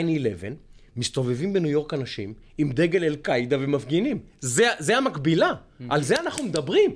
מסתובבים 0.97 1.53
בניו 1.53 1.71
יורק 1.71 1.95
אנשים 1.95 2.35
עם 2.59 2.73
דגל 2.73 3.05
אל-קאעידה 3.05 3.57
ומפגינים. 3.61 4.19
זה, 4.41 4.69
זה 4.79 4.97
המקבילה, 4.97 5.53
על 5.89 6.03
זה 6.03 6.21
אנחנו 6.21 6.45
מדברים. 6.45 6.91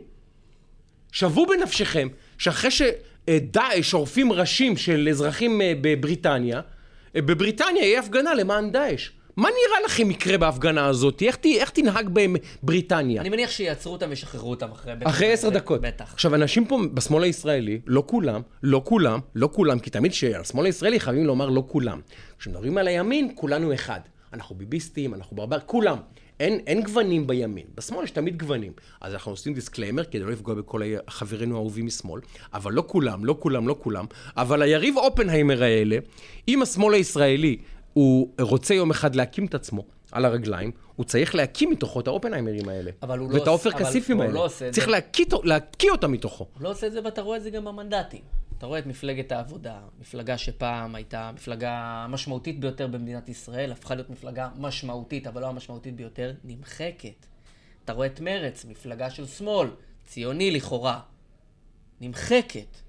שוו 1.13 1.47
בנפשכם 1.47 2.09
שאחרי 2.39 2.71
שדאעש 2.71 3.95
עורפים 3.95 4.33
ראשים 4.33 4.77
של 4.77 5.09
אזרחים 5.11 5.61
אה, 5.61 5.73
בבריטניה, 5.81 6.61
אה, 7.17 7.23
בבריטניה 7.23 7.85
יהיה 7.85 8.01
הפגנה 8.01 8.35
למען 8.35 8.73
דאעש. 8.73 9.11
מה 9.37 9.49
נראה 9.49 9.81
לכם 9.87 10.11
יקרה 10.11 10.39
בהפגנה 10.39 10.87
הזאת? 10.87 11.23
איך, 11.23 11.37
ת- 11.37 11.47
איך 11.47 11.71
תנהג 11.71 12.09
בהם 12.09 12.37
בריטניה? 12.63 13.21
אני 13.21 13.29
מניח 13.29 13.51
שיעצרו 13.51 13.93
אותם 13.93 14.07
וישחררו 14.11 14.51
אותם 14.51 14.71
אחרי... 14.73 14.93
אחרי 15.05 15.33
עשר 15.33 15.49
דקות. 15.49 15.81
בטח. 15.81 16.13
עכשיו, 16.13 16.35
אנשים 16.35 16.67
פה 16.67 16.79
בשמאל 16.95 17.23
הישראלי, 17.23 17.81
לא 17.87 18.03
כולם, 18.07 18.41
לא 18.63 18.83
כולם, 18.85 19.21
לא 19.35 19.49
כולם, 19.53 19.79
כי 19.79 19.91
תמיד 19.91 20.13
שהשמאל 20.13 20.67
הישראלי 20.67 21.01
חייבים 21.01 21.25
לומר 21.27 21.49
לא 21.51 21.65
כולם. 21.69 22.01
כשמדברים 22.39 22.79
על 22.79 22.89
הימין, 22.89 23.33
כולנו 23.35 23.75
אחד. 23.75 24.01
אנחנו 24.33 24.55
ביביסטים, 24.57 25.15
אנחנו 25.15 25.37
ברבר, 25.37 25.59
כולם. 25.67 25.97
אין, 26.41 26.61
אין 26.67 26.83
גוונים 26.83 27.27
בימין. 27.27 27.65
בשמאל 27.75 28.05
יש 28.05 28.11
תמיד 28.11 28.39
גוונים. 28.39 28.73
אז 29.01 29.13
אנחנו 29.13 29.33
עושים 29.33 29.55
disclaimer 29.55 30.05
כדי 30.05 30.19
לא 30.19 30.31
לפגוע 30.31 30.55
בכל 30.55 30.81
חברינו 31.09 31.55
האהובים 31.57 31.87
משמאל. 31.87 32.21
אבל 32.55 32.73
לא 32.73 32.85
כולם, 32.87 33.25
לא 33.25 33.37
כולם, 33.41 33.69
לא 33.69 33.77
כולם. 33.83 34.05
אבל 34.37 34.63
היריב 34.63 34.97
אופנהיימר 34.97 35.63
האלה, 35.63 35.99
אם 36.49 36.63
השמאל 36.63 36.95
הישראלי 36.95 37.57
הוא 37.97 38.29
רוצה 38.41 38.75
יום 38.75 38.91
אחד 38.91 39.15
להקים 39.15 39.47
את 39.47 39.55
עצמו 39.55 39.85
על 40.13 40.25
הרגליים, 40.25 40.71
הוא 40.97 41.07
צריך 41.07 41.35
להקיא 41.35 41.71
מתוכו 41.71 42.01
את 42.01 42.07
האופנהיימרים 42.07 42.69
האלה. 42.69 42.91
אבל 43.03 43.19
הוא 43.19 43.31
לא 43.31 43.35
ואת 43.35 43.47
העופר 43.47 43.71
כסיפים 43.71 44.21
האלה. 44.21 44.33
לא 44.33 44.49
צריך 44.71 44.89
להקיא 45.45 45.91
אותם 45.91 46.13
מתוכו. 46.13 46.47
הוא 46.55 46.63
לא 46.63 46.71
עושה 46.71 46.87
את 46.87 46.93
זה, 46.93 47.01
ואתה 47.05 47.23
רואה 47.23 47.37
את 47.37 47.43
זה 47.43 47.51
גם 47.51 47.65
במנדטים. 47.65 48.21
אתה 48.59 48.67
רואה 48.67 48.79
את 48.79 48.87
מפלגת 48.87 49.33
העבודה, 49.33 49.79
מפלגה 50.01 50.39
שפעם 50.39 50.95
הייתה 50.95 51.21
המפלגה 51.21 51.73
המשמעותית 52.05 52.61
ביותר 52.61 52.87
במדינת 52.87 53.29
ישראל, 53.29 53.73
הפכה 53.73 53.95
להיות 53.95 54.11
מפלגה 54.11 54.49
משמעותית, 54.57 55.27
אבל 55.27 55.41
לא 55.41 55.47
המשמעותית 55.47 55.97
ביותר, 55.97 56.33
נמחקת. 56.45 57.27
אתה 57.85 57.93
רואה 57.93 58.07
את 58.07 58.21
מרצ, 58.21 58.65
מפלגה 58.65 59.11
של 59.11 59.27
שמאל, 59.27 59.69
ציוני 60.07 60.51
לכאורה, 60.51 61.01
נמחקת. 62.01 62.86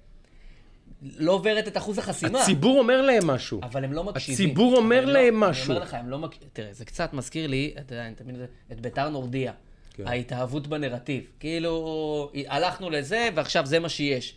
לא 1.02 1.32
עוברת 1.32 1.68
את 1.68 1.76
אחוז 1.76 1.98
החסימה. 1.98 2.42
הציבור 2.42 2.78
אומר 2.78 3.02
להם 3.02 3.26
משהו. 3.26 3.60
אבל 3.62 3.84
הם 3.84 3.92
לא 3.92 4.04
מקשיבים. 4.04 4.46
הציבור 4.46 4.76
אומר 4.76 5.02
הם 5.02 5.08
להם 5.08 5.40
לא, 5.40 5.48
משהו. 5.50 5.64
אני 5.64 5.74
אומר 5.74 5.88
לך, 5.88 5.94
הם 5.94 6.08
לא 6.08 6.18
מקשיבים. 6.18 6.48
תראה, 6.52 6.72
זה 6.72 6.84
קצת 6.84 7.12
מזכיר 7.12 7.46
לי, 7.46 7.74
אתה 7.80 7.94
יודע, 7.94 8.06
אני 8.06 8.14
תמיד... 8.14 8.36
את 8.72 8.80
ביתר 8.80 9.08
נורדיה. 9.08 9.52
כן. 9.94 10.06
ההתאהבות 10.06 10.66
בנרטיב. 10.66 11.24
כאילו, 11.40 12.30
הלכנו 12.46 12.90
לזה, 12.90 13.28
ועכשיו 13.34 13.66
זה 13.66 13.78
מה 13.78 13.88
שיש. 13.88 14.36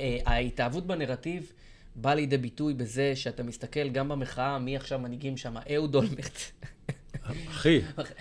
אה, 0.00 0.18
ההתאהבות 0.26 0.86
בנרטיב 0.86 1.52
באה 1.96 2.14
לידי 2.14 2.36
ביטוי 2.36 2.74
בזה 2.74 3.16
שאתה 3.16 3.42
מסתכל 3.42 3.88
גם 3.88 4.08
במחאה, 4.08 4.58
מי 4.58 4.76
עכשיו 4.76 4.98
מנהיגים 4.98 5.36
שם, 5.36 5.54
אהוד 5.74 5.94
אולמרט. 5.94 6.38
אחי, 7.50 7.80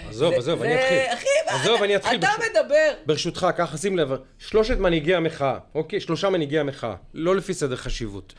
עזוב, 0.10 0.34
עזוב, 0.34 0.62
אני 0.62 0.76
אתחיל. 0.76 0.98
אחי, 1.14 1.28
עזוב, 1.48 1.84
אני 1.84 1.96
אתחיל. 1.96 2.20
אתה 2.20 2.28
מדבר. 2.50 2.92
ברשותך, 3.06 3.48
ככה 3.58 3.78
שים 3.78 3.98
לב, 3.98 4.12
שלושת 4.40 4.78
מנהיגי 4.78 5.16
המחאה, 5.16 5.58
אוקיי? 5.76 6.00
שלושה 6.00 6.30
מנהיגי 6.30 6.60
המחאה, 6.60 6.96
לא 7.14 7.36
לפי 7.36 7.54
סדר 7.54 7.76
חשיבות. 7.76 8.34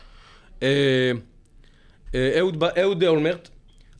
אה, 0.62 1.12
אה, 2.14 2.40
אהוד 2.82 3.04
אולמרט, 3.04 3.48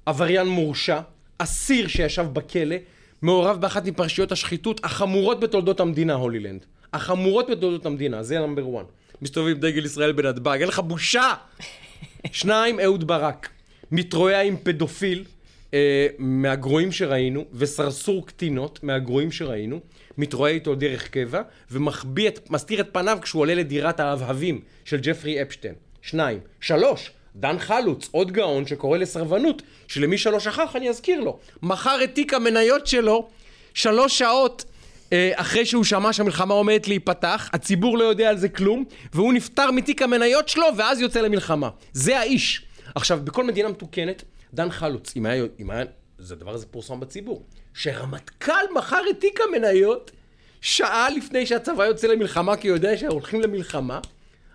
עבריין 0.06 0.46
מורשע, 0.46 1.00
אסיר 1.38 1.88
שישב 1.88 2.26
בכלא, 2.32 2.76
מעורב 3.22 3.60
באחת 3.60 3.84
מפרשיות 3.84 4.32
השחיתות 4.32 4.84
החמורות 4.84 5.40
בתולדות 5.40 5.80
המדינה, 5.80 6.14
הולילנד. 6.14 6.66
החמורות 6.92 7.50
בתולדות 7.50 7.86
המדינה, 7.86 8.22
זה 8.22 8.38
נאמבר 8.38 8.62
1. 8.78 8.86
מסתובב 9.22 9.48
עם 9.48 9.60
דגל 9.60 9.84
ישראל 9.84 10.12
בנתב"ג, 10.12 10.56
אין 10.60 10.68
לך 10.68 10.78
בושה! 10.78 11.34
שניים, 12.32 12.80
אהוד 12.80 13.06
ברק. 13.06 13.48
מתרועע 13.92 14.42
עם 14.42 14.56
פדופיל 14.62 15.24
אה, 15.74 16.06
מהגרועים 16.18 16.92
שראינו, 16.92 17.44
וסרסור 17.52 18.26
קטינות 18.26 18.82
מהגרועים 18.82 19.32
שראינו, 19.32 19.80
מתרועע 20.18 20.50
איתו 20.50 20.74
דרך 20.74 21.08
קבע, 21.08 21.42
ומחביא 21.70 22.28
את, 22.28 22.50
מסתיר 22.50 22.80
את 22.80 22.88
פניו 22.92 23.18
כשהוא 23.22 23.40
עולה 23.40 23.54
לדירת 23.54 24.00
האבהבים 24.00 24.60
של 24.84 24.98
ג'פרי 25.02 25.42
אפשטיין. 25.42 25.74
שניים. 26.02 26.38
שלוש, 26.60 27.10
דן 27.36 27.58
חלוץ, 27.58 28.08
עוד 28.10 28.32
גאון 28.32 28.66
שקורא 28.66 28.98
לסרבנות, 28.98 29.62
שלמי 29.88 30.18
שלא 30.18 30.40
שכח 30.40 30.76
אני 30.76 30.88
אזכיר 30.88 31.20
לו. 31.20 31.38
מכר 31.62 32.04
את 32.04 32.14
תיק 32.14 32.34
המניות 32.34 32.86
שלו 32.86 33.28
שלוש 33.74 34.18
שעות 34.18 34.64
אה, 35.12 35.30
אחרי 35.34 35.66
שהוא 35.66 35.84
שמע 35.84 36.12
שהמלחמה 36.12 36.54
עומדת 36.54 36.88
להיפתח, 36.88 37.50
הציבור 37.52 37.98
לא 37.98 38.04
יודע 38.04 38.28
על 38.28 38.38
זה 38.38 38.48
כלום, 38.48 38.84
והוא 39.12 39.32
נפטר 39.32 39.70
מתיק 39.70 40.02
המניות 40.02 40.48
שלו, 40.48 40.66
ואז 40.76 41.00
יוצא 41.00 41.20
למלחמה. 41.20 41.68
זה 41.92 42.18
האיש. 42.18 42.62
עכשיו, 42.94 43.20
בכל 43.24 43.44
מדינה 43.44 43.68
מתוקנת, 43.68 44.22
דן 44.56 44.70
חלוץ, 44.70 45.16
אם 45.16 45.26
היה, 45.26 45.44
אם 45.60 45.70
היה, 45.70 45.84
זה 46.18 46.34
הדבר 46.34 46.54
הזה 46.54 46.66
פורסם 46.66 47.00
בציבור, 47.00 47.42
שרמטכ"ל 47.74 48.52
מכר 48.74 49.00
את 49.10 49.20
תיק 49.20 49.40
המניות 49.40 50.10
שעה 50.60 51.10
לפני 51.10 51.46
שהצבא 51.46 51.84
יוצא 51.84 52.06
למלחמה, 52.06 52.56
כי 52.56 52.68
הוא 52.68 52.76
יודע 52.76 52.96
שהולכים 52.96 53.40
למלחמה. 53.40 54.00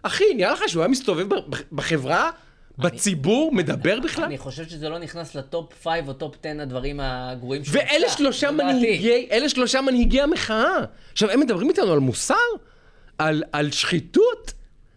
אחי, 0.03 0.23
נראה 0.35 0.51
לך 0.53 0.63
שהוא 0.67 0.81
היה 0.81 0.87
מסתובב 0.87 1.27
בחברה, 1.71 2.31
בציבור, 2.77 3.51
מדבר 3.53 3.99
בכלל? 3.99 4.25
אני 4.25 4.37
חושב 4.37 4.69
שזה 4.69 4.89
לא 4.89 4.99
נכנס 4.99 5.35
ל 5.36 5.45
top 5.45 5.73
5 5.83 5.93
או 6.07 6.13
top 6.13 6.36
10 6.43 6.61
הדברים 6.61 6.99
הגרועים 7.03 7.63
שהוא 7.63 7.77
ואלה 7.77 8.07
עשה, 8.07 8.17
שלושה. 8.17 8.51
מנהיגי, 8.51 9.27
אלה 9.31 9.49
שלושה 9.49 9.81
מנהיגי 9.81 10.21
המחאה. 10.21 10.77
עכשיו, 11.11 11.31
הם 11.31 11.39
מדברים 11.39 11.69
איתנו 11.69 11.93
על 11.93 11.99
מוסר? 11.99 12.35
על, 13.17 13.43
על 13.51 13.71
שחיתות? 13.71 14.53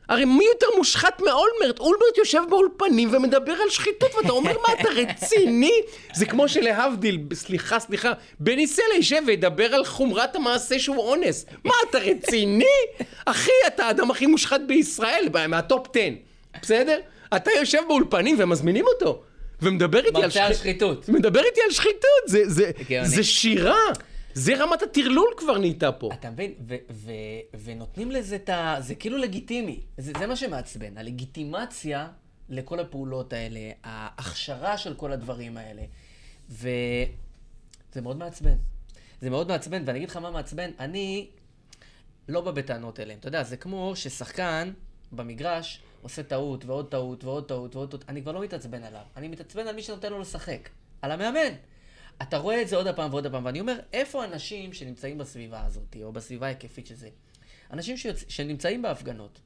הרי 0.09 0.25
מי 0.25 0.45
יותר 0.45 0.67
מושחת 0.77 1.21
מאולמרט? 1.21 1.81
אולמרט 1.81 2.19
יושב 2.19 2.43
באולפנים 2.51 3.15
ומדבר 3.15 3.53
על 3.53 3.71
שחיתות, 3.71 4.15
ואתה 4.15 4.33
אומר, 4.33 4.53
מה, 4.69 4.75
אתה 4.81 4.89
רציני? 4.89 5.73
זה 6.15 6.27
כמו 6.27 6.49
שלהבדיל, 6.49 7.19
סליחה, 7.35 7.79
סליחה, 7.79 8.13
בני 8.41 8.67
סלע 8.67 8.95
יישב 8.97 9.23
וידבר 9.27 9.75
על 9.75 9.85
חומרת 9.85 10.37
המעשה 10.37 10.79
שהוא 10.79 10.97
אונס. 10.99 11.47
מה, 11.65 11.73
אתה 11.91 11.99
רציני? 11.99 12.65
אחי, 13.25 13.51
אתה 13.67 13.85
האדם 13.87 14.11
הכי 14.11 14.27
מושחת 14.27 14.61
בישראל, 14.67 15.29
מה 15.49 15.64
top 15.64 15.87
10, 15.97 16.01
בסדר? 16.63 16.99
אתה 17.37 17.51
יושב 17.51 17.81
באולפנים 17.89 18.37
ומזמינים 18.39 18.85
אותו. 18.87 19.23
ומדבר 19.63 20.05
איתי 20.05 20.23
על 20.23 20.31
שחיתות. 20.55 21.09
מדבר 21.09 21.45
איתי 21.45 21.61
על 21.61 21.71
שחיתות, 21.71 22.23
זה, 22.27 22.41
זה. 22.47 22.71
זה 23.05 23.25
שירה. 23.25 23.79
זה 24.35 24.55
רמת 24.57 24.83
הטרלול 24.83 25.35
כבר 25.37 25.59
נהייתה 25.59 25.93
פה. 25.93 26.11
אתה 26.13 26.31
מבין? 26.31 26.53
ו- 26.69 26.75
ו- 26.91 27.11
ונותנים 27.65 28.11
לזה 28.11 28.37
את 28.37 28.49
ה... 28.49 28.77
זה 28.81 28.95
כאילו 28.95 29.19
לגיטימי. 29.19 29.81
זה, 29.99 30.13
זה 30.19 30.27
מה 30.27 30.37
שמעצבן. 30.37 30.99
הלגיטימציה 30.99 32.09
לכל 32.49 32.81
הפעולות 32.81 33.33
האלה, 33.33 33.61
ההכשרה 33.85 34.79
של 34.79 34.95
כל 34.95 35.13
הדברים 35.13 35.57
האלה. 35.57 35.83
וזה 36.51 38.01
מאוד 38.03 38.17
מעצבן. 38.17 38.57
זה 39.21 39.31
מאוד 39.31 39.49
מעצבן, 39.49 39.83
ואני 39.87 39.99
אגיד 39.99 40.09
לך 40.09 40.17
מה 40.17 40.31
מעצבן, 40.31 40.71
אני 40.79 41.29
לא 42.29 42.41
בא 42.41 42.51
בטענות 42.51 43.01
אליהם. 43.01 43.19
אתה 43.19 43.29
יודע, 43.29 43.43
זה 43.43 43.57
כמו 43.57 43.93
ששחקן 43.97 44.73
במגרש 45.13 45.83
עושה 46.03 46.23
טעות 46.23 46.65
ועוד 46.65 46.91
טעות 46.91 47.25
ועוד 47.25 47.49
טעות 47.49 47.77
ועוד 47.77 47.91
טעות. 47.91 48.05
אני 48.09 48.23
כבר 48.23 48.33
לא 48.33 48.43
מתעצבן 48.43 48.83
עליו. 48.83 49.03
אני 49.17 49.29
מתעצבן 49.29 49.67
על 49.69 49.75
מי 49.75 49.83
שנותן 49.83 50.13
לו 50.13 50.21
לשחק. 50.21 50.69
על 51.03 51.11
המאמן. 51.11 51.55
אתה 52.23 52.39
רואה 52.39 52.63
את 52.63 52.69
זה 52.69 52.77
עוד 52.77 52.87
הפעם 52.87 53.11
ועוד 53.11 53.27
הפעם, 53.27 53.45
ואני 53.45 53.61
אומר, 53.61 53.77
איפה 53.93 54.23
האנשים 54.23 54.73
שנמצאים 54.73 55.19
בסביבה 55.19 55.65
הזאת, 55.67 55.97
או 56.03 56.13
בסביבה 56.13 56.47
ההיקפית 56.47 56.87
שזה? 56.87 57.09
אנשים 57.73 57.97
שיוצ... 57.97 58.25
שנמצאים 58.29 58.83
בהפגנות. 58.83 59.41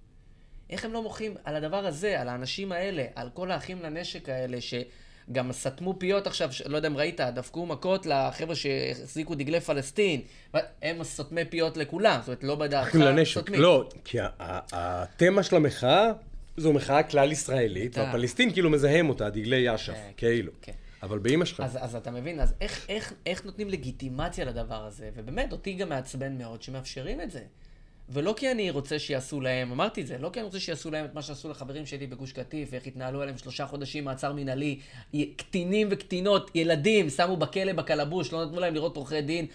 איך 0.70 0.84
הם 0.84 0.92
לא 0.92 1.02
מוחים 1.02 1.34
על 1.44 1.56
הדבר 1.56 1.86
הזה, 1.86 2.20
על 2.20 2.28
האנשים 2.28 2.72
האלה, 2.72 3.04
על 3.14 3.30
כל 3.34 3.50
האחים 3.50 3.82
לנשק 3.82 4.28
האלה, 4.28 4.58
שגם 4.60 5.52
סתמו 5.52 5.98
פיות 5.98 6.26
עכשיו, 6.26 6.52
ש- 6.52 6.62
לא 6.62 6.76
יודע 6.76 6.88
אם 6.88 6.96
ראית, 6.96 7.20
דפקו 7.20 7.66
מכות 7.66 8.06
לחבר'ה 8.06 8.54
שהחזיקו 8.54 9.34
דגלי 9.34 9.60
פלסטין. 9.60 10.20
הם 10.82 11.04
סותמי 11.04 11.44
פיות 11.44 11.76
לכולם, 11.76 12.18
זאת 12.20 12.28
אומרת, 12.28 12.44
לא 12.44 12.54
בדעתך. 12.54 12.96
סותמים. 13.34 13.60
לא, 13.60 13.88
כי 14.04 14.18
התמה 14.72 15.42
של 15.42 15.56
המחאה 15.56 16.10
זו 16.56 16.72
מחאה 16.72 17.02
כלל 17.02 17.32
ישראלית, 17.32 17.94
כן. 17.94 18.00
והפלסטין 18.00 18.52
כאילו 18.52 18.70
מזהם 18.70 19.08
אותה, 19.08 19.30
דגלי 19.30 19.74
אש"ף, 19.74 19.92
כן, 19.92 20.10
כאילו. 20.16 20.52
כן. 20.62 20.72
אבל 21.02 21.18
באימא 21.18 21.44
שלך. 21.44 21.60
אז, 21.60 21.78
אז 21.80 21.96
אתה 21.96 22.10
מבין, 22.10 22.40
אז 22.40 22.54
איך, 22.60 22.86
איך, 22.88 23.12
איך 23.26 23.44
נותנים 23.44 23.68
לגיטימציה 23.68 24.44
לדבר 24.44 24.84
הזה? 24.84 25.10
ובאמת, 25.14 25.52
אותי 25.52 25.72
גם 25.72 25.88
מעצבן 25.88 26.38
מאוד 26.38 26.62
שמאפשרים 26.62 27.20
את 27.20 27.30
זה. 27.30 27.42
ולא 28.10 28.34
כי 28.36 28.50
אני 28.50 28.70
רוצה 28.70 28.98
שיעשו 28.98 29.40
להם, 29.40 29.72
אמרתי 29.72 30.00
את 30.00 30.06
זה, 30.06 30.18
לא 30.18 30.30
כי 30.32 30.40
אני 30.40 30.44
רוצה 30.44 30.60
שיעשו 30.60 30.90
להם 30.90 31.04
את 31.04 31.14
מה 31.14 31.22
שעשו 31.22 31.50
לחברים 31.50 31.86
שלי 31.86 32.06
בגוש 32.06 32.32
קטיף, 32.32 32.68
ואיך 32.72 32.86
התנהלו 32.86 33.22
עליהם 33.22 33.38
שלושה 33.38 33.66
חודשים 33.66 34.04
מעצר 34.04 34.32
מינהלי, 34.32 34.78
קטינים 35.36 35.88
וקטינות, 35.90 36.50
ילדים, 36.54 37.10
שמו 37.10 37.36
בכלא 37.36 37.72
בקלבוש, 37.72 38.32
לא 38.32 38.44
נתנו 38.44 38.60
להם 38.60 38.74
לראות 38.74 38.96
עורכי 38.96 39.20
דין. 39.20 39.46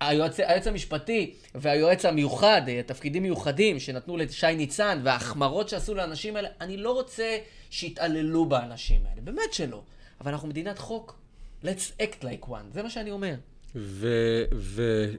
היועץ, 0.00 0.40
היועץ 0.40 0.66
המשפטי 0.66 1.34
והיועץ 1.54 2.04
המיוחד, 2.04 2.62
אה, 2.68 2.80
תפקידים 2.86 3.22
מיוחדים 3.22 3.80
שנתנו 3.80 4.16
לשי 4.16 4.54
ניצן, 4.54 5.00
וההחמרות 5.04 5.68
שעשו 5.68 5.94
לאנשים 5.94 6.36
האלה, 6.36 6.48
אני 6.60 6.76
לא 6.76 6.92
רוצה 6.92 7.38
שיתעללו 7.70 8.44
באנשים 8.44 9.00
האלה, 9.06 9.20
באמת 9.20 9.52
שלא. 9.52 9.82
אבל 10.24 10.32
אנחנו 10.32 10.48
מדינת 10.48 10.78
חוק. 10.78 11.18
let's 11.64 12.00
act 12.00 12.22
like 12.22 12.46
one, 12.48 12.72
זה 12.72 12.82
מה 12.82 12.90
שאני 12.90 13.10
אומר. 13.10 13.34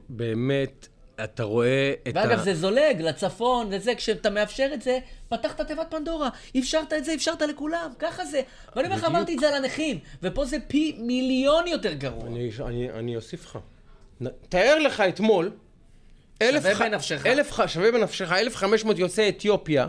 ובאמת, 0.08 0.88
אתה 1.24 1.42
רואה 1.42 1.92
את 2.08 2.12
ואגב, 2.14 2.38
ה... 2.38 2.42
זה 2.42 2.54
זולג 2.54 3.00
לצפון 3.02 3.68
וזה, 3.70 3.94
כשאתה 3.94 4.30
מאפשר 4.30 4.70
את 4.74 4.82
זה, 4.82 4.98
פתחת 5.28 5.60
תיבת 5.60 5.86
פנדורה. 5.90 6.28
אפשרת 6.58 6.92
את 6.92 7.04
זה, 7.04 7.14
אפשרת 7.14 7.42
לכולם, 7.42 7.90
ככה 7.98 8.24
זה. 8.24 8.40
ואני 8.76 8.86
אומר 8.88 8.96
לך. 8.98 9.04
אמרתי 9.04 9.34
את 9.34 9.40
זה 9.40 9.48
על 9.48 9.54
הנכים, 9.54 9.98
ופה 10.22 10.44
זה 10.44 10.56
פי 10.68 10.96
מיליון 10.98 11.66
יותר 11.66 11.92
גרוע. 11.92 12.26
אני, 12.26 12.50
אני, 12.66 12.90
אני 12.90 13.16
אוסיף 13.16 13.44
לך. 13.44 13.58
תאר 14.48 14.78
לך 14.78 15.00
אתמול, 15.00 15.50
אלף 16.42 16.64
ח- 16.74 16.80
בנפשך. 16.82 17.22
שווה 17.66 17.92
בנפשך, 17.92 18.32
1,500 18.32 18.98
יוצאי 18.98 19.28
אתיופיה 19.28 19.86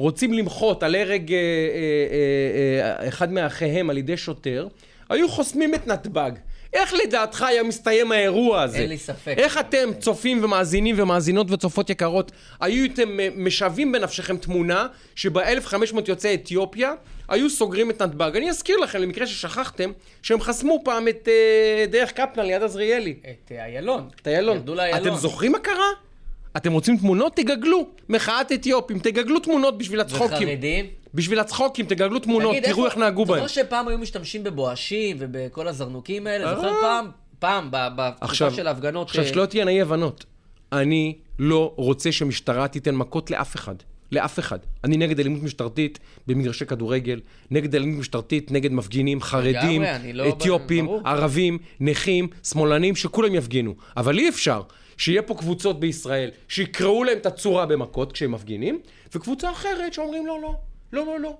רוצים 0.00 0.32
למחות 0.32 0.82
על 0.82 0.94
הרג 0.94 1.32
אה, 1.32 1.38
אה, 1.38 1.42
אה, 1.42 3.02
אה, 3.02 3.08
אחד 3.08 3.32
מאחיהם 3.32 3.90
על 3.90 3.98
ידי 3.98 4.16
שוטר, 4.16 4.68
היו 5.08 5.28
חוסמים 5.28 5.74
את 5.74 5.86
נתב"ג. 5.86 6.30
איך 6.72 6.94
לדעתך 6.94 7.42
היה 7.42 7.62
מסתיים 7.62 8.12
האירוע 8.12 8.62
הזה? 8.62 8.78
אין 8.78 8.88
לי 8.88 8.98
ספק. 8.98 9.34
איך 9.36 9.58
אתם, 9.58 9.90
צופים 9.98 10.44
ומאזינים 10.44 10.96
ומאזינות 10.98 11.50
וצופות 11.50 11.90
יקרות, 11.90 12.32
הייתם 12.60 13.20
אה, 13.20 13.28
משווים 13.36 13.92
בנפשכם 13.92 14.36
תמונה 14.36 14.86
שבה 15.14 15.48
1,500 15.48 16.08
יוצאי 16.08 16.34
אתיופיה 16.34 16.92
היו 17.28 17.50
סוגרים 17.50 17.90
את 17.90 18.02
נתב"ג. 18.02 18.36
אני 18.36 18.50
אזכיר 18.50 18.76
לכם, 18.76 18.98
למקרה 18.98 19.26
ששכחתם, 19.26 19.92
שהם 20.22 20.40
חסמו 20.40 20.80
פעם 20.84 21.08
את 21.08 21.28
אה, 21.28 21.84
דרך 21.86 22.12
קפלן 22.12 22.46
ליד 22.46 22.62
עזריאלי. 22.62 23.14
את 23.30 23.52
איילון. 23.52 24.08
את 24.22 24.28
איילון. 24.28 24.62
אתם 24.96 25.14
זוכרים 25.14 25.52
מה 25.52 25.58
קרה? 25.58 26.09
אתם 26.56 26.72
רוצים 26.72 26.96
תמונות? 26.96 27.36
תגגלו. 27.36 27.86
מחאת 28.08 28.52
אתיופים, 28.52 28.98
תגגלו 28.98 29.38
תמונות 29.40 29.78
בשביל 29.78 30.00
הצחוקים. 30.00 30.36
וחרדים. 30.48 30.86
בשביל 31.14 31.38
הצחוקים, 31.38 31.86
תגגלו 31.86 32.18
תמונות, 32.18 32.50
תגיד, 32.52 32.64
תראו 32.64 32.76
איפה- 32.76 32.86
איך 32.86 32.96
נהגו 32.96 33.24
בהם. 33.24 33.36
זוכר 33.36 33.48
שפעם 33.48 33.88
היו 33.88 33.98
משתמשים 33.98 34.44
בבואשים 34.44 35.16
ובכל 35.20 35.68
הזרנוקים 35.68 36.26
האלה? 36.26 36.54
זוכר 36.54 36.68
אה. 36.68 36.74
פעם? 36.80 37.10
פעם, 37.38 37.68
ב- 37.70 37.88
בתקופה 37.96 38.50
של 38.50 38.66
ההפגנות. 38.66 39.08
עכשיו 39.08 39.24
אה, 39.24 39.28
שלא 39.28 39.46
תהיינה 39.46 39.70
אי 39.70 39.80
הבנות. 39.82 40.24
אני 40.72 41.14
לא 41.38 41.72
רוצה 41.76 42.12
שמשטרה 42.12 42.68
תיתן 42.68 42.94
מכות 42.94 43.30
לאף 43.30 43.56
אחד. 43.56 43.74
לאף 44.12 44.38
אחד. 44.38 44.58
אני 44.84 44.96
נגד 44.96 45.20
אלימות 45.20 45.42
משטרתית 45.42 45.98
במגרשי 46.26 46.66
כדורגל, 46.66 47.20
נגד 47.50 47.74
אלימות 47.74 47.98
משטרתית 48.00 48.50
נגד 48.50 48.72
מפגינים, 48.72 49.20
חרדים, 49.20 49.82
לגמרי, 49.82 50.12
לא- 50.12 50.28
אתיופים, 50.28 50.86
ברור. 50.86 51.00
ערבים, 51.08 51.58
נכים, 51.80 52.28
שמאלנים, 52.44 52.96
שכולם 52.96 53.34
יפגינו. 53.34 53.74
אבל 53.96 54.18
אי 54.18 54.28
אפשר 54.28 54.62
שיהיה 55.00 55.22
פה 55.22 55.34
קבוצות 55.34 55.80
בישראל 55.80 56.30
שיקראו 56.48 57.04
להם 57.04 57.18
את 57.18 57.26
הצורה 57.26 57.66
במכות 57.66 58.12
כשהם 58.12 58.32
מפגינים, 58.32 58.80
וקבוצה 59.14 59.50
אחרת 59.50 59.92
שאומרים 59.94 60.26
לא, 60.26 60.38
לא, 60.42 60.54
לא, 60.92 61.06
לא, 61.06 61.20
לא. 61.20 61.36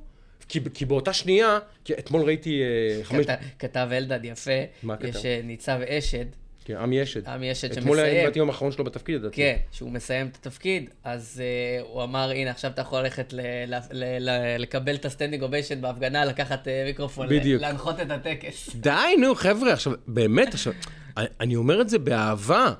כי, 0.48 0.60
כי 0.74 0.84
באותה 0.84 1.12
שנייה, 1.12 1.58
כי 1.84 1.92
אתמול 1.94 2.22
ראיתי 2.22 2.62
אה, 2.62 3.04
חמש... 3.04 3.26
כת- 3.26 3.38
כתב 3.58 3.88
אלדד 3.92 4.24
יפה, 4.24 4.50
מה 4.82 4.96
כתב? 4.96 5.06
יש 5.06 5.24
אה, 5.26 5.40
ניצב 5.44 5.80
אשד, 5.88 6.24
כן, 6.64 6.76
עמי 6.76 7.02
אשד. 7.02 7.28
עמי 7.28 7.52
אשד 7.52 7.78
אתמול 7.78 7.98
היה 7.98 8.08
שמסיים. 8.24 8.32
יום 8.36 8.48
האחרון 8.48 8.72
שלו 8.72 8.84
בתפקיד, 8.84 9.14
לדעתי. 9.14 9.36
כן, 9.36 9.56
שהוא 9.72 9.90
מסיים 9.90 10.26
את 10.26 10.36
התפקיד, 10.36 10.90
אז 11.04 11.42
uh, 11.82 11.86
הוא 11.86 12.02
אמר, 12.02 12.30
הנה, 12.30 12.50
עכשיו 12.50 12.70
אתה 12.70 12.80
יכול 12.80 13.00
ללכת 13.00 13.32
ל- 13.32 13.40
ל- 13.66 13.74
ל- 13.92 14.30
ל- 14.30 14.56
לקבל 14.62 14.94
את 14.94 15.04
ה 15.04 15.09
standing 15.09 15.42
ovation 15.42 15.80
בהפגנה, 15.80 16.24
לקחת 16.24 16.66
uh, 16.66 16.70
מיקרופון, 16.86 17.28
בדיוק. 17.28 17.62
להנחות 17.62 18.00
את 18.00 18.10
הטקס. 18.10 18.70
די, 18.76 18.90
נו, 19.20 19.34
חבר'ה, 19.34 19.72
עכשיו, 19.72 19.92
באמת, 20.06 20.54
עכשיו, 20.54 20.72
אני 21.16 21.56
אומר 21.56 21.80
את 21.80 21.88
זה 21.88 21.98
באהבה, 21.98 22.72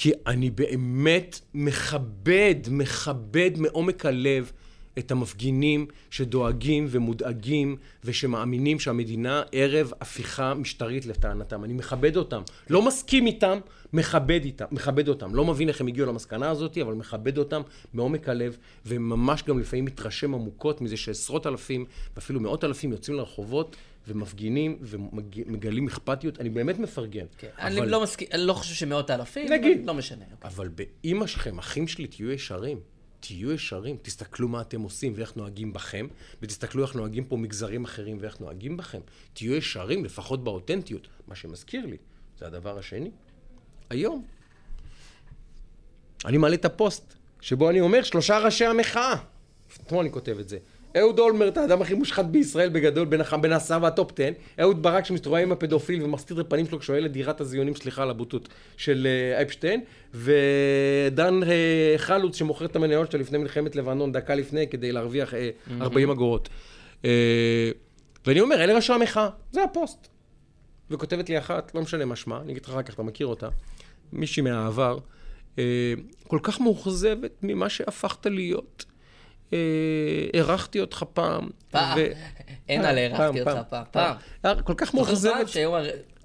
כי 0.00 0.12
אני 0.26 0.50
באמת 0.50 1.40
מכבד, 1.54 2.54
מכבד 2.70 3.50
מעומק 3.56 4.06
הלב 4.06 4.52
את 4.98 5.10
המפגינים 5.10 5.86
שדואגים 6.10 6.86
ומודאגים 6.90 7.76
ושמאמינים 8.04 8.80
שהמדינה 8.80 9.42
ערב 9.52 9.92
הפיכה 10.00 10.54
משטרית 10.54 11.06
לטענתם. 11.06 11.64
אני 11.64 11.72
מכבד 11.72 12.16
אותם. 12.16 12.42
לא 12.70 12.82
מסכים 12.82 13.26
איתם, 13.26 13.58
מכבד 13.92 14.44
איתם, 14.44 14.64
מכבד 14.70 15.08
אותם. 15.08 15.34
לא 15.34 15.44
מבין 15.44 15.68
איך 15.68 15.80
הם 15.80 15.86
הגיעו 15.86 16.06
למסקנה 16.06 16.50
הזאת, 16.50 16.78
אבל 16.78 16.94
מכבד 16.94 17.38
אותם 17.38 17.62
מעומק 17.94 18.28
הלב, 18.28 18.56
וממש 18.86 19.42
גם 19.42 19.58
לפעמים 19.58 19.84
מתרשם 19.84 20.34
עמוקות 20.34 20.80
מזה 20.80 20.96
שעשרות 20.96 21.46
אלפים 21.46 21.84
ואפילו 22.14 22.40
מאות 22.40 22.64
אלפים 22.64 22.92
יוצאים 22.92 23.16
לרחובות 23.16 23.76
ומפגינים 24.08 24.78
ומגלים 24.82 25.86
אכפתיות. 25.86 26.40
אני 26.40 26.50
באמת 26.50 26.78
מפרגן. 26.78 27.26
כן, 27.38 27.48
אבל- 27.58 27.82
אני 27.82 27.90
לא 27.90 28.02
מסכים, 28.02 28.28
אני 28.32 28.42
לא 28.42 28.52
חושב 28.52 28.74
שמאות 28.74 29.10
אלפים, 29.10 29.52
נגיד. 29.52 29.86
לא 29.86 29.94
משנה. 29.94 30.24
אוקיי. 30.32 30.50
אבל 30.50 30.68
באימא 30.68 31.26
שלכם, 31.26 31.58
אחים 31.58 31.88
שלי, 31.88 32.06
תהיו 32.06 32.30
ישרים. 32.30 32.80
תהיו 33.20 33.52
ישרים, 33.52 33.96
תסתכלו 34.02 34.48
מה 34.48 34.60
אתם 34.60 34.80
עושים 34.80 35.12
ואיך 35.16 35.36
נוהגים 35.36 35.72
בכם, 35.72 36.06
ותסתכלו 36.42 36.82
איך 36.82 36.94
נוהגים 36.94 37.24
פה 37.24 37.36
מגזרים 37.36 37.84
אחרים 37.84 38.18
ואיך 38.20 38.40
נוהגים 38.40 38.76
בכם. 38.76 39.00
תהיו 39.32 39.54
ישרים, 39.54 40.04
לפחות 40.04 40.44
באותנטיות. 40.44 41.08
מה 41.28 41.34
שמזכיר 41.34 41.86
לי, 41.86 41.96
זה 42.38 42.46
הדבר 42.46 42.78
השני. 42.78 43.10
היום, 43.90 44.24
אני 46.24 46.36
מעלה 46.38 46.54
את 46.54 46.64
הפוסט, 46.64 47.14
שבו 47.40 47.70
אני 47.70 47.80
אומר, 47.80 48.02
שלושה 48.02 48.38
ראשי 48.38 48.64
המחאה. 48.64 49.14
אתמול 49.82 50.00
אני 50.00 50.12
כותב 50.12 50.36
את 50.40 50.48
זה. 50.48 50.58
אהוד 50.96 51.18
אולמרט, 51.18 51.56
האדם 51.56 51.82
הכי 51.82 51.94
מושחת 51.94 52.24
בישראל 52.24 52.68
בגדול, 52.68 53.04
בין, 53.04 53.20
הח... 53.20 53.34
בין 53.34 53.52
העשרה 53.52 53.78
והטופ 53.82 54.12
10. 54.20 54.28
אהוד 54.60 54.82
ברק 54.82 55.04
שמסתובב 55.04 55.36
עם 55.36 55.52
הפדופיל 55.52 56.02
ומסתיר 56.02 56.40
את 56.40 56.46
הפנים 56.46 56.66
שלו 56.66 56.78
כשהוא 56.78 56.96
את 57.06 57.12
דירת 57.12 57.40
הזיונים, 57.40 57.74
סליחה 57.74 58.02
על 58.02 58.10
הבוטות, 58.10 58.48
של 58.76 59.06
אה, 59.06 59.42
אפשטיין. 59.42 59.80
ודן 60.14 61.40
אה, 61.42 61.94
חלוץ 61.96 62.36
שמוכר 62.36 62.64
את 62.64 62.76
המניות 62.76 63.10
שלו 63.10 63.20
לפני 63.20 63.38
מלחמת 63.38 63.76
לבנון, 63.76 64.12
דקה 64.12 64.34
לפני, 64.34 64.68
כדי 64.68 64.92
להרוויח 64.92 65.34
אה, 65.34 65.50
40 65.80 66.10
אגורות. 66.10 66.48
אה, 67.04 67.70
ואני 68.26 68.40
אומר, 68.40 68.64
אלה 68.64 68.74
ראשי 68.74 68.92
המחאה, 68.92 69.28
זה 69.52 69.64
הפוסט. 69.64 70.08
וכותבת 70.90 71.28
לי 71.28 71.38
אחת, 71.38 71.74
לא 71.74 71.82
משנה 71.82 72.04
מה 72.04 72.16
שמה, 72.16 72.40
אני 72.40 72.52
אגיד 72.52 72.64
לך 72.64 72.70
אחר 72.70 72.82
כך, 72.82 72.94
אתה 72.94 73.02
מכיר 73.02 73.26
אותה, 73.26 73.48
מישהי 74.12 74.42
מהעבר, 74.42 74.98
אה, 75.58 75.94
כל 76.26 76.38
כך 76.42 76.60
מאוכזבת 76.60 77.32
ממה 77.42 77.68
שהפכת 77.68 78.26
להיות. 78.26 78.84
אה, 79.52 79.58
אירחתי 80.34 80.80
אותך 80.80 81.04
פעם. 81.12 81.48
פעם. 81.70 81.98
אין 82.68 82.84
על 82.84 82.98
אירחתי 82.98 83.40
אותך 83.40 83.58
פעם. 83.68 83.84
פעם. 83.90 84.16
אה, 84.44 84.62
כל 84.62 84.74
כך 84.76 84.94
מאוכזבת, 84.94 85.46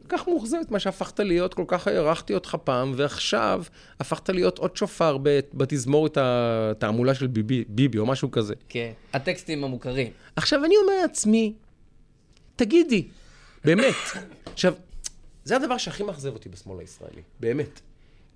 כל 0.10 0.18
כך 0.18 0.28
מאוכזבת 0.28 0.72
מה 0.72 0.80
שהפכת 0.80 1.20
להיות, 1.20 1.54
כל 1.54 1.64
כך 1.68 1.88
אירחתי 1.88 2.34
אותך 2.34 2.58
פעם, 2.64 2.94
ועכשיו 2.96 3.64
הפכת 4.00 4.30
להיות 4.30 4.58
עוד 4.58 4.78
שופר 4.78 5.18
בתזמורת 5.54 6.18
התעמולה 6.22 7.14
של 7.14 7.28
ביבי, 7.28 7.64
ביבי 7.68 7.98
או 7.98 8.06
משהו 8.06 8.32
כזה. 8.32 8.54
כן, 8.70 8.92
הטקסטים 9.14 9.64
המוכרים. 9.64 10.12
עכשיו, 10.36 10.66
אני 10.66 10.76
אומר 10.78 11.02
לעצמי, 11.02 11.54
תגידי, 12.56 13.08
באמת. 13.66 13.96
עכשיו, 14.54 14.74
זה 15.44 15.56
הדבר 15.56 15.78
שהכי 15.78 16.04
מאכזב 16.04 16.34
אותי 16.34 16.50
בשמאל 16.50 16.80
הישראלי, 16.80 17.22
באמת. 17.40 17.82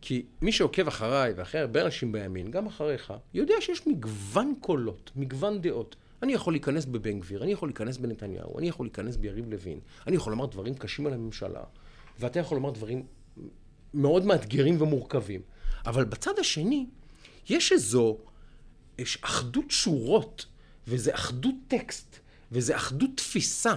כי 0.02 0.26
מי 0.42 0.52
שעוקב 0.52 0.88
אחריי 0.88 1.34
ואחרי 1.36 1.62
הרבה 1.62 1.82
אנשים 1.82 2.12
בימין, 2.12 2.52
גם 2.52 2.68
אחריך, 2.68 3.14
יודע 3.34 3.54
שיש 3.60 3.88
מגוון 3.88 4.54
קולות, 4.62 5.12
מגוון 5.16 5.62
דעות. 5.62 5.96
אני 6.24 6.34
יכול 6.34 6.54
להיכנס 6.54 6.86
בבן 6.86 7.20
גביר, 7.20 7.44
אני 7.44 7.52
יכול 7.52 7.70
להיכנס 7.70 7.98
בנתניהו, 7.98 8.60
אני 8.60 8.70
יכול 8.70 8.86
להיכנס 8.86 9.16
ביריב 9.16 9.50
לוין, 9.50 9.80
אני 10.08 10.16
יכול 10.16 10.32
לומר 10.32 10.46
דברים 10.46 10.76
קשים 10.76 11.08
על 11.08 11.14
הממשלה, 11.14 11.64
ואתה 12.20 12.40
יכול 12.40 12.58
לומר 12.58 12.72
דברים 12.72 13.06
מאוד 13.94 14.26
מאתגרים 14.26 14.82
ומורכבים. 14.82 15.42
אבל 15.86 16.04
בצד 16.04 16.40
השני, 16.40 16.86
יש 17.50 17.72
איזו 17.72 18.18
יש 18.98 19.18
אחדות 19.22 19.72
שורות, 19.72 20.46
וזה 20.88 21.16
אחדות 21.16 21.56
טקסט, 21.68 22.20
וזה 22.52 22.76
אחדות 22.76 23.10
תפיסה, 23.16 23.74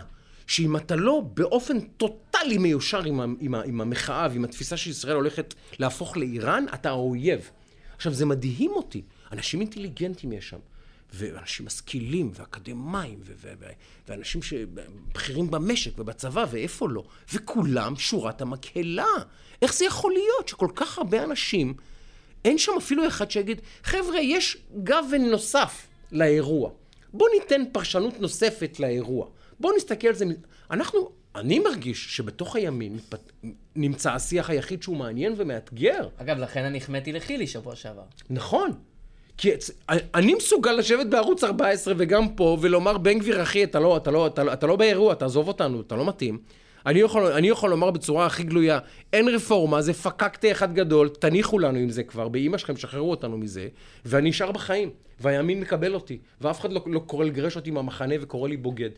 שאם 0.51 0.77
אתה 0.77 0.97
לא 0.97 1.23
באופן 1.35 1.81
טוטאלי 1.81 2.59
מיושר 2.59 3.05
עם, 3.05 3.37
עם, 3.41 3.55
עם 3.55 3.81
המחאה 3.81 4.29
ועם 4.31 4.45
התפיסה 4.45 4.77
שישראל 4.77 5.17
הולכת 5.17 5.55
להפוך 5.79 6.17
לאיראן, 6.17 6.65
אתה 6.75 6.89
האויב. 6.89 7.51
עכשיו, 7.97 8.13
זה 8.13 8.27
מדהים 8.27 8.71
אותי. 8.71 9.03
אנשים 9.33 9.61
אינטליגנטים 9.61 10.33
יש 10.33 10.49
שם, 10.49 10.59
ואנשים 11.13 11.67
משכילים 11.67 12.31
ואקדמאים, 12.35 13.19
ו- 13.25 13.33
ו- 13.37 13.53
ו- 13.59 13.67
ואנשים 14.09 14.43
שבכירים 14.43 15.51
במשק 15.51 15.99
ובצבא, 15.99 16.45
ואיפה 16.51 16.89
לא. 16.89 17.05
וכולם 17.33 17.97
שורת 17.97 18.41
המקהלה. 18.43 19.07
איך 19.63 19.75
זה 19.75 19.85
יכול 19.85 20.13
להיות 20.13 20.49
שכל 20.49 20.69
כך 20.75 20.99
הרבה 20.99 21.25
אנשים 21.25 21.75
אין 22.45 22.59
שם 22.59 22.73
אפילו 22.79 23.07
אחד 23.07 23.31
שיגיד, 23.31 23.61
חבר'ה, 23.83 24.21
יש 24.21 24.57
גוון 24.85 25.31
נוסף 25.31 25.87
לאירוע. 26.13 26.71
בואו 27.13 27.31
ניתן 27.41 27.63
פרשנות 27.73 28.21
נוספת 28.21 28.81
לאירוע. 28.81 29.27
בואו 29.61 29.77
נסתכל 29.77 30.09
על 30.09 30.15
זה. 30.15 30.25
אנחנו, 30.71 31.11
אני 31.37 31.59
מרגיש 31.59 32.17
שבתוך 32.17 32.57
הימין 32.57 32.95
מתפת... 32.95 33.33
נמצא 33.77 34.13
השיח 34.13 34.51
היחיד 34.51 34.83
שהוא 34.83 34.97
מעניין 34.97 35.35
ומאתגר. 35.37 36.09
אגב, 36.17 36.39
לכן 36.39 36.65
אני 36.65 36.79
החמאתי 36.79 37.13
לחילי 37.13 37.47
שבוע 37.47 37.77
שעבר. 37.77 38.03
נכון. 38.31 38.71
כי 39.37 39.55
אצ- 39.55 39.71
אני 40.15 40.35
מסוגל 40.35 40.73
לשבת 40.73 41.07
בערוץ 41.07 41.45
14 41.45 41.95
וגם 41.97 42.29
פה 42.35 42.57
ולומר, 42.61 42.99
בן 42.99 43.19
גביר, 43.19 43.43
אחי, 43.43 43.65
אתה 43.65 43.81
לא, 43.81 43.97
אתה 43.97 44.11
לא, 44.11 44.27
אתה 44.27 44.45
לא, 44.45 44.53
אתה 44.53 44.67
לא 44.67 44.77
באירוע, 44.77 45.15
תעזוב 45.15 45.49
אותנו, 45.49 45.81
אתה 45.81 45.97
לא 45.97 46.07
מתאים. 46.09 46.39
אני 46.87 46.99
יכול, 47.01 47.23
אני 47.27 47.49
יכול 47.49 47.71
לומר 47.71 47.91
בצורה 47.91 48.27
הכי 48.27 48.43
גלויה, 48.43 48.79
אין 49.13 49.29
רפורמה, 49.29 49.83
זה 49.83 49.93
פקקטה 49.95 50.51
אחד 50.51 50.75
גדול, 50.75 51.09
תניחו 51.09 51.59
לנו 51.59 51.79
עם 51.79 51.91
זה 51.91 52.03
כבר, 52.03 52.29
באימא 52.29 52.59
שלכם, 52.59 52.77
שחררו 52.77 53.11
אותנו 53.11 53.39
מזה, 53.39 53.69
ואני 54.05 54.29
נשאר 54.29 54.53
בחיים, 54.53 54.91
והימין 55.21 55.61
מקבל 55.61 55.95
אותי, 55.95 56.19
ואף 56.41 56.61
אחד 56.61 56.73
לא, 56.73 56.81
לא 56.87 56.99
קורא 56.99 57.25
לגרש 57.25 57.57
אותי 57.57 57.71
מהמחנה 57.71 58.15
וקורא 58.21 58.49
לי 58.49 58.57
בוגד. 58.57 58.91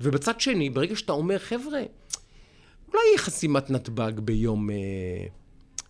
ובצד 0.00 0.40
שני, 0.40 0.70
ברגע 0.70 0.96
שאתה 0.96 1.12
אומר, 1.12 1.38
חבר'ה, 1.38 1.80
אולי 2.88 3.02
יהיה 3.08 3.18
חסימת 3.18 3.70
נתב"ג 3.70 4.20
ביום... 4.20 4.70
אה, 4.70 4.76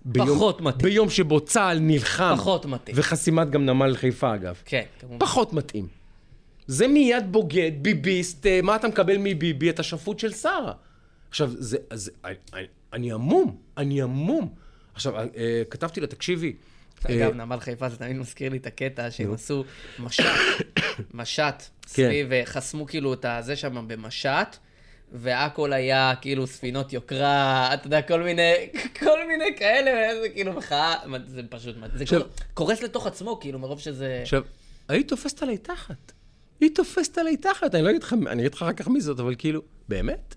ביום, 0.05 0.29
פחות 0.29 0.61
מתאים. 0.61 0.91
ביום 0.91 1.11
שבו 1.11 1.41
צה"ל 1.41 1.79
נלחם. 1.79 2.35
פחות 2.37 2.67
מתאים. 2.67 2.97
וחסימת 2.99 3.51
גם 3.51 3.67
נמל 3.67 3.97
חיפה, 3.97 4.35
אגב. 4.35 4.63
כן, 4.65 4.83
כמובן. 5.01 5.19
פחות 5.19 5.53
מתאים. 5.53 5.87
זה 6.67 6.89
מיד 6.89 7.33
בוגד, 7.33 7.73
ביביסט, 7.83 8.47
אה, 8.47 8.61
מה 8.63 8.77
אתה 8.77 8.89
מקבל 8.89 9.17
מביבי? 9.19 9.71
אתה 9.71 9.83
שפוט 9.83 10.19
של 10.19 10.33
שרה. 10.33 10.73
עכשיו, 11.29 11.51
זה, 11.59 11.77
אז, 11.91 12.11
אני, 12.25 12.67
אני 12.93 13.13
המום, 13.13 13.57
אני 13.77 14.03
המום. 14.03 14.55
עכשיו, 14.95 15.17
אה, 15.17 15.63
כתבתי 15.71 16.01
לה, 16.01 16.07
תקשיבי, 16.07 16.53
אגב, 17.05 17.35
נמל 17.35 17.61
חיפה 17.61 17.89
זה 17.89 17.97
תמיד 17.97 18.17
מזכיר 18.17 18.51
לי 18.53 18.57
את 18.57 18.67
הקטע 18.67 19.11
שהם 19.11 19.35
עשו 19.35 19.65
משט, 19.99 20.25
משט 21.15 21.43
כן. 21.45 21.67
סביב, 21.87 22.45
חסמו 22.45 22.87
כאילו 22.87 23.15
את 23.15 23.25
הזה 23.25 23.57
שם 23.57 23.89
במשט, 23.89 24.57
והכל 25.13 25.73
היה 25.73 26.15
כאילו 26.21 26.47
ספינות 26.47 26.93
יוקרה, 26.93 27.75
אתה 27.75 27.87
יודע, 27.87 28.03
כל 28.03 28.23
מיני, 28.23 28.53
כל 29.01 29.27
מיני 29.29 29.57
כאלה, 29.59 30.21
זה 30.23 30.29
כאילו 30.29 30.53
מחאה, 30.53 30.95
זה 31.27 31.43
פשוט, 31.49 31.77
זה 31.95 32.03
עכשיו- 32.05 32.23
קורס 32.55 32.83
לתוך 32.83 33.07
עצמו, 33.07 33.41
כאילו, 33.41 33.59
מרוב 33.59 33.81
שזה... 33.81 34.19
עכשיו, 34.23 34.43
היית 34.89 35.09
תופסת 35.09 35.43
עליי 35.43 35.59
תחת. 35.59 36.13
היא 36.61 36.71
תופסת 36.75 37.19
עליי 37.19 37.37
תחת, 37.37 37.75
אני 37.75 37.83
לא 37.83 37.91
אגיד 37.91 38.03
לך, 38.03 38.15
אני 38.27 38.43
אגיד 38.43 38.55
לך 38.55 38.63
אחר 38.63 38.73
כך 38.73 38.89
מי 38.89 39.01
זאת, 39.01 39.21
אבל 39.21 39.35
כאילו, 39.39 39.63
באמת? 39.89 40.35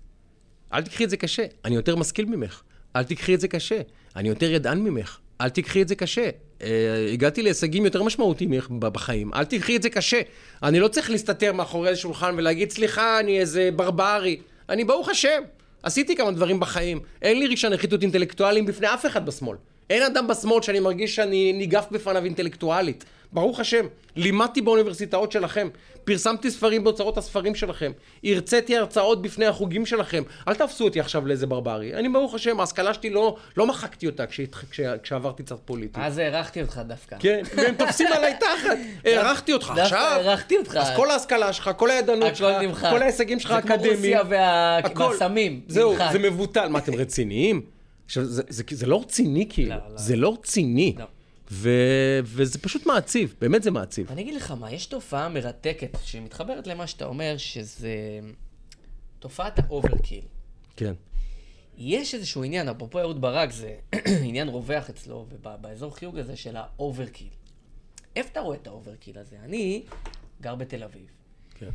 אל 0.72 0.82
תקחי 0.82 1.04
את 1.04 1.10
זה 1.10 1.16
קשה, 1.16 1.44
אני 1.64 1.74
יותר 1.74 1.96
משכיל 1.96 2.24
ממך. 2.24 2.62
אל 2.96 3.04
תקחי 3.04 3.34
את 3.34 3.40
זה 3.40 3.48
קשה, 3.48 3.80
אני 4.16 4.28
יותר 4.28 4.50
ידען 4.50 4.78
ממך. 4.78 5.18
אל 5.40 5.48
תקחי 5.48 5.82
את 5.82 5.88
זה 5.88 5.94
קשה. 5.94 6.30
אה, 6.62 7.08
הגעתי 7.12 7.42
להישגים 7.42 7.84
יותר 7.84 8.02
משמעותיים 8.02 8.52
בחיים, 8.78 9.34
אל 9.34 9.44
תקחי 9.44 9.76
את 9.76 9.82
זה 9.82 9.90
קשה. 9.90 10.20
אני 10.62 10.80
לא 10.80 10.88
צריך 10.88 11.10
להסתתר 11.10 11.52
מאחורי 11.52 11.88
איזה 11.88 12.00
שולחן 12.00 12.34
ולהגיד, 12.36 12.70
סליחה, 12.70 13.20
אני 13.20 13.40
איזה 13.40 13.70
ברברי. 13.76 14.40
אני, 14.68 14.84
ברוך 14.84 15.08
השם, 15.08 15.42
עשיתי 15.82 16.16
כמה 16.16 16.30
דברים 16.30 16.60
בחיים. 16.60 17.00
אין 17.22 17.38
לי 17.38 17.46
רישיון 17.46 17.72
נחיתות 17.72 18.02
אינטלקטואליים 18.02 18.66
בפני 18.66 18.94
אף 18.94 19.06
אחד 19.06 19.26
בשמאל. 19.26 19.56
אין 19.90 20.02
אדם 20.02 20.26
בשמאל 20.26 20.62
שאני 20.62 20.80
מרגיש 20.80 21.16
שאני 21.16 21.52
ניגף 21.52 21.86
בפניו 21.90 22.24
אינטלקטואלית. 22.24 23.04
ברוך 23.32 23.60
השם, 23.60 23.86
לימדתי 24.16 24.60
באוניברסיטאות 24.62 25.32
שלכם, 25.32 25.68
פרסמתי 26.04 26.50
ספרים 26.50 26.84
באוצרות 26.84 27.18
הספרים 27.18 27.54
שלכם, 27.54 27.92
הרציתי 28.24 28.76
הרצאות 28.76 29.22
בפני 29.22 29.46
החוגים 29.46 29.86
שלכם. 29.86 30.22
אל 30.48 30.54
תפסו 30.54 30.84
אותי 30.84 31.00
עכשיו 31.00 31.26
לאיזה 31.26 31.46
ברברי. 31.46 31.94
אני, 31.94 32.08
ברוך 32.08 32.34
השם, 32.34 32.60
ההשכלה 32.60 32.94
שלי 32.94 33.10
לא, 33.10 33.36
לא 33.56 33.66
מחקתי 33.66 34.06
אותה 34.06 34.26
כשהת- 34.26 34.54
כש, 34.70 34.80
כשעברתי 35.02 35.42
קצת 35.42 35.56
פוליטי. 35.64 36.00
אז 36.02 36.18
הערכתי 36.18 36.62
אותך 36.62 36.80
דווקא. 36.86 37.16
כן, 37.20 37.42
והם 37.56 37.74
תופסים 37.74 38.06
עליי 38.12 38.34
תחת. 38.40 38.76
הערכתי 39.04 39.52
אותך 39.52 39.66
דווקא 39.66 39.82
עכשיו. 39.82 39.98
הערכתי 40.00 40.56
אותך. 40.56 40.76
אז 40.76 40.88
כל 40.96 41.10
ההשכלה 41.10 41.52
שלך, 41.52 41.70
כל 41.76 41.90
הידענות 41.90 42.36
שלך. 42.36 42.86
כל 42.90 43.02
ההישגים 43.02 43.40
שלך 43.40 43.54
זה 43.54 43.62
כמו 43.62 43.72
האקדמיים. 43.72 44.18
רוסיה. 44.18 44.22
והסמים, 45.10 45.60
זהו. 45.68 45.96
זה 46.12 46.18
מבוטל. 46.18 46.68
מה, 46.68 46.78
אתם 46.78 46.94
רציניים? 46.94 47.77
עכשיו, 48.08 48.24
זה, 48.24 48.42
זה, 48.48 48.62
זה 48.70 48.86
לא 48.86 49.00
רציני 49.00 49.46
כאילו. 49.50 49.70
לא, 49.70 49.88
לא. 49.88 49.98
זה 49.98 50.16
לא 50.16 50.34
רציני. 50.34 50.94
לא. 50.98 51.04
ו, 51.50 51.70
וזה 52.24 52.58
פשוט 52.58 52.86
מעציב, 52.86 53.34
באמת 53.40 53.62
זה 53.62 53.70
מעציב. 53.70 54.10
אני 54.10 54.22
אגיד 54.22 54.34
לך 54.34 54.50
מה, 54.50 54.72
יש 54.72 54.86
תופעה 54.86 55.28
מרתקת 55.28 55.98
שמתחברת 56.04 56.66
למה 56.66 56.86
שאתה 56.86 57.04
אומר, 57.04 57.34
שזה 57.36 58.20
תופעת 59.18 59.58
ה 59.58 59.65
overkill. 59.65 60.24
כן. 60.76 60.94
יש 61.78 62.14
איזשהו 62.14 62.44
עניין, 62.44 62.68
אפרופו 62.68 63.00
אהוד 63.00 63.20
ברק, 63.20 63.50
זה 63.50 63.76
עניין 64.28 64.48
רווח 64.48 64.90
אצלו, 64.90 65.26
ובאזור 65.30 65.96
חיוג 65.96 66.18
הזה 66.18 66.36
של 66.36 66.56
ה 66.56 66.63
overkill. 66.63 67.28
איפה 68.16 68.28
אתה 68.32 68.40
רואה 68.40 68.56
את 68.56 68.66
ה 68.66 68.72
overkill 68.72 69.18
הזה? 69.18 69.36
אני 69.44 69.82
גר 70.40 70.54
בתל 70.54 70.82
אביב, 70.82 71.06
כן. 71.54 71.70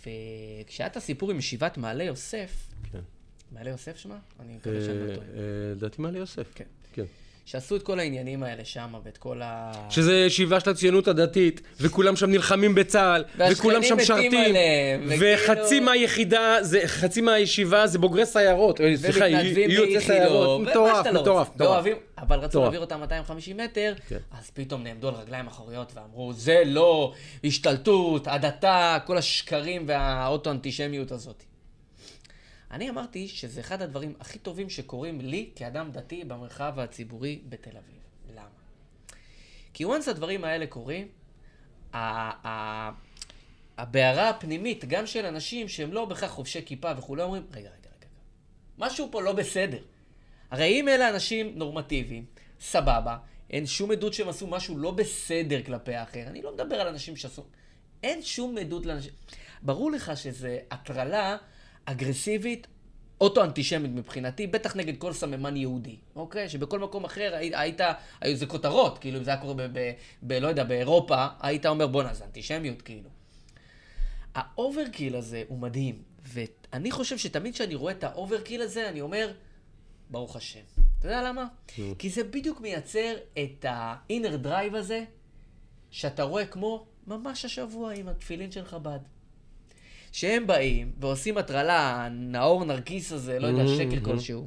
וכשהיה 0.00 0.86
את 0.86 0.96
הסיפור 0.96 1.30
עם 1.30 1.38
ישיבת 1.38 1.78
מעלה 1.78 2.04
יוסף, 2.04 2.68
כן. 2.92 3.00
מעלה 3.52 3.70
יוסף 3.70 3.96
שמה? 3.96 4.14
אני 4.40 4.54
מקווה 4.56 4.80
שאני 4.80 5.08
לא 5.08 5.14
טועה. 5.14 5.26
אה, 5.34 5.40
אה, 5.40 5.42
לדעתי 5.76 6.02
מעלה 6.02 6.18
יוסף. 6.18 6.46
כן. 6.54 6.64
כן. 6.92 7.02
שעשו 7.44 7.76
את 7.76 7.82
כל 7.82 7.98
העניינים 7.98 8.42
האלה 8.42 8.64
שם, 8.64 8.94
ואת 9.04 9.16
כל 9.18 9.42
ה... 9.42 9.72
שזה 9.90 10.14
ישיבה 10.14 10.60
של 10.60 10.70
הציונות 10.70 11.08
הדתית, 11.08 11.60
וכולם 11.80 12.16
שם 12.16 12.30
נלחמים 12.30 12.74
בצה"ל, 12.74 13.24
וכולם 13.52 13.82
שם 13.82 13.96
משרתים, 13.96 14.54
וחצי 15.20 15.80
מהיחידה, 15.80 16.56
זה- 16.62 16.80
חצי 16.86 17.20
מהישיבה 17.20 17.86
זה 17.86 17.98
בוגרי 17.98 18.26
סיירות, 18.26 18.80
אה, 18.80 18.96
סליחה, 18.96 19.28
יהיו 19.28 19.70
יוצאי 19.70 20.00
סיירות, 20.00 20.60
מטורף, 20.60 21.06
לא 21.06 21.12
מטורף. 21.22 21.48
מטורף. 21.54 21.70
ואוהבים- 21.70 21.96
אבל 22.18 22.36
רצו 22.38 22.46
מטורף. 22.48 22.62
להעביר 22.64 22.80
אותם 22.80 23.00
250 23.00 23.56
מטר, 23.56 23.94
כן. 24.08 24.16
אז 24.38 24.50
פתאום 24.50 24.82
נעמדו 24.82 25.08
על 25.08 25.14
רגליים 25.14 25.46
אחוריות 25.46 25.92
ואמרו, 25.94 26.32
זה 26.32 26.62
לא 26.66 27.12
השתלטות, 27.44 28.26
הדתה, 28.26 28.98
כל 29.06 29.16
השקרים 29.18 29.84
והאוטו-אנטישמיות 29.88 31.12
הזאת. 31.12 31.42
אני 32.70 32.90
אמרתי 32.90 33.28
שזה 33.28 33.60
אחד 33.60 33.82
הדברים 33.82 34.14
הכי 34.20 34.38
טובים 34.38 34.70
שקורים 34.70 35.20
לי 35.20 35.50
כאדם 35.56 35.90
דתי 35.92 36.24
במרחב 36.24 36.78
הציבורי 36.78 37.40
בתל 37.48 37.76
אביב. 37.76 38.00
למה? 38.34 38.48
כי 39.74 39.84
once 39.84 40.10
הדברים 40.10 40.44
האלה 40.44 40.66
קורים, 40.66 41.08
ה- 41.92 42.48
ה- 42.48 42.90
הבערה 43.78 44.28
הפנימית, 44.28 44.84
גם 44.84 45.06
של 45.06 45.26
אנשים 45.26 45.68
שהם 45.68 45.92
לא 45.92 46.04
בהכרח 46.04 46.30
חובשי 46.30 46.64
כיפה 46.66 46.92
וכולי, 46.98 47.22
אומרים, 47.22 47.42
רגע, 47.50 47.68
רגע, 47.68 47.90
רגע, 47.98 48.06
משהו 48.78 49.08
פה 49.10 49.22
לא 49.22 49.32
בסדר. 49.32 49.82
הרי 50.50 50.80
אם 50.80 50.88
אלה 50.88 51.08
אנשים 51.08 51.52
נורמטיביים, 51.58 52.24
סבבה, 52.60 53.18
אין 53.50 53.66
שום 53.66 53.90
עדות 53.90 54.14
שהם 54.14 54.28
עשו 54.28 54.46
משהו 54.46 54.78
לא 54.78 54.90
בסדר 54.90 55.62
כלפי 55.62 55.94
האחר. 55.94 56.22
אני 56.26 56.42
לא 56.42 56.54
מדבר 56.54 56.80
על 56.80 56.88
אנשים 56.88 57.16
שעשו... 57.16 57.44
אין 58.02 58.22
שום 58.22 58.58
עדות 58.58 58.86
לאנשים... 58.86 59.12
ברור 59.62 59.90
לך 59.90 60.12
שזו 60.16 60.48
הטרלה 60.70 61.36
אגרסיבית, 61.84 62.66
אוטו-אנטישמית 63.20 63.90
מבחינתי, 63.90 64.46
בטח 64.46 64.76
נגד 64.76 64.96
כל 64.96 65.12
סממן 65.12 65.56
יהודי, 65.56 65.96
אוקיי? 66.16 66.48
שבכל 66.48 66.78
מקום 66.78 67.04
אחר 67.04 67.34
היית, 67.34 67.54
היית 67.56 67.80
היו 68.20 68.36
זה 68.36 68.46
כותרות, 68.46 68.98
כאילו 68.98 69.18
אם 69.18 69.24
זה 69.24 69.30
היה 69.30 69.40
קורה 69.40 69.54
ב... 69.54 69.62
ב, 69.62 69.92
ב 70.22 70.32
לא 70.32 70.48
יודע, 70.48 70.64
באירופה, 70.64 71.26
היית 71.40 71.66
אומר 71.66 71.86
בואנה, 71.86 72.14
זה 72.14 72.24
אנטישמיות, 72.24 72.82
כאילו. 72.82 73.10
ה 74.34 74.43
overkill 74.43 75.16
הזה 75.16 75.42
הוא 75.48 75.58
מדהים, 75.58 76.02
ואני 76.22 76.90
חושב 76.90 77.18
שתמיד 77.18 77.54
כשאני 77.54 77.74
רואה 77.74 77.92
את 77.92 78.04
ה 78.04 78.10
overkill 78.10 78.62
הזה, 78.62 78.88
אני 78.88 79.00
אומר, 79.00 79.32
ברוך 80.10 80.36
השם. 80.36 80.60
אתה 80.98 81.08
יודע 81.08 81.22
למה? 81.22 81.46
כי 81.98 82.10
זה 82.10 82.24
בדיוק 82.24 82.60
מייצר 82.60 83.14
את 83.32 83.64
ה-inner 83.64 84.46
drive 84.46 84.76
הזה, 84.76 85.04
שאתה 85.90 86.22
רואה 86.22 86.46
כמו 86.46 86.86
ממש 87.06 87.44
השבוע 87.44 87.92
עם 87.92 88.08
התפילין 88.08 88.52
של 88.52 88.64
חב"ד. 88.64 88.98
שהם 90.12 90.46
באים 90.46 90.92
ועושים 91.00 91.38
הטרלה, 91.38 92.08
נאור 92.10 92.64
נרקיס 92.64 93.12
הזה, 93.12 93.38
לא 93.38 93.46
יודע, 93.46 93.66
שקר 93.66 94.04
כלשהו. 94.04 94.46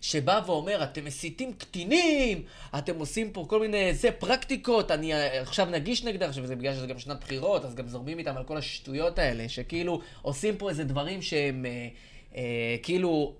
שבא 0.00 0.40
ואומר, 0.46 0.82
אתם 0.82 1.04
מסיתים 1.04 1.52
קטינים, 1.52 2.42
אתם 2.78 2.98
עושים 2.98 3.30
פה 3.30 3.46
כל 3.48 3.60
מיני, 3.60 3.94
זה 3.94 4.10
פרקטיקות, 4.10 4.90
אני 4.90 5.14
אה, 5.14 5.40
עכשיו 5.40 5.66
נגיש 5.70 6.04
נגדם, 6.04 6.28
עכשיו 6.28 6.46
זה 6.46 6.56
בגלל 6.56 6.74
שזה 6.74 6.86
גם 6.86 6.98
שנת 6.98 7.20
בחירות, 7.20 7.64
אז 7.64 7.74
גם 7.74 7.88
זורמים 7.88 8.18
איתם 8.18 8.36
על 8.36 8.44
כל 8.44 8.56
השטויות 8.56 9.18
האלה, 9.18 9.48
שכאילו 9.48 10.00
עושים 10.22 10.56
פה 10.56 10.68
איזה 10.68 10.84
דברים 10.84 11.22
שהם 11.22 11.66
אה, 11.66 11.88
אה, 12.36 12.76
כאילו 12.82 13.34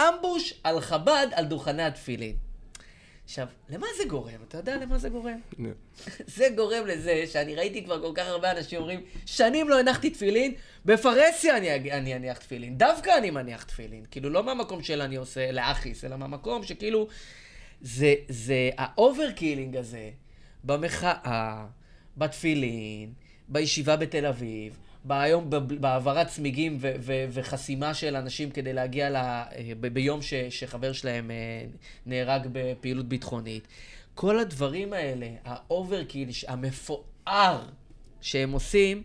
ambush 0.00 0.54
על 0.64 0.80
חב"ד 0.80 1.26
על 1.32 1.44
דוכני 1.44 1.82
התפילין. 1.82 2.47
עכשיו, 3.28 3.46
למה 3.68 3.86
זה 3.98 4.08
גורם? 4.08 4.42
אתה 4.48 4.58
יודע 4.58 4.76
למה 4.76 4.98
זה 4.98 5.08
גורם? 5.08 5.40
זה 6.36 6.48
גורם 6.56 6.86
לזה 6.86 7.24
שאני 7.26 7.54
ראיתי 7.54 7.84
כבר 7.84 8.02
כל 8.02 8.12
כך 8.14 8.26
הרבה 8.26 8.50
אנשים 8.50 8.78
אומרים, 8.80 9.00
שנים 9.26 9.68
לא 9.68 9.80
הנחתי 9.80 10.10
תפילין, 10.10 10.54
בפרהסיה 10.84 11.56
אני, 11.56 11.92
אני 11.92 12.16
אניח 12.16 12.38
תפילין. 12.38 12.78
דווקא 12.78 13.18
אני 13.18 13.30
מניח 13.30 13.62
תפילין. 13.62 14.04
כאילו, 14.10 14.30
לא 14.30 14.44
מהמקום 14.44 14.82
של 14.82 15.00
אני 15.00 15.16
עושה 15.16 15.52
להכעיס, 15.52 16.04
אלא 16.04 16.16
מהמקום 16.16 16.62
שכאילו, 16.62 17.08
זה, 17.80 18.14
זה 18.28 18.70
ה 18.78 18.86
overkilling 18.86 19.76
הזה, 19.76 20.10
במחאה, 20.64 21.66
בתפילין, 22.16 23.12
בישיבה 23.48 23.96
בתל 23.96 24.26
אביב, 24.26 24.78
היום 25.10 25.50
בהבערת 25.80 26.26
צמיגים 26.26 26.76
ו- 26.80 26.92
ו- 27.00 27.24
וחסימה 27.30 27.94
של 27.94 28.16
אנשים 28.16 28.50
כדי 28.50 28.72
להגיע 28.72 29.10
ל- 29.10 29.42
ב- 29.80 29.86
ביום 29.86 30.22
ש- 30.22 30.34
שחבר 30.34 30.92
שלהם 30.92 31.30
אה, 31.30 31.36
נהרג 32.06 32.48
בפעילות 32.52 33.08
ביטחונית. 33.08 33.68
כל 34.14 34.38
הדברים 34.38 34.92
האלה, 34.92 35.26
ה 35.44 35.52
overkill, 35.52 36.28
המפואר 36.48 37.58
שהם 38.20 38.52
עושים, 38.52 39.02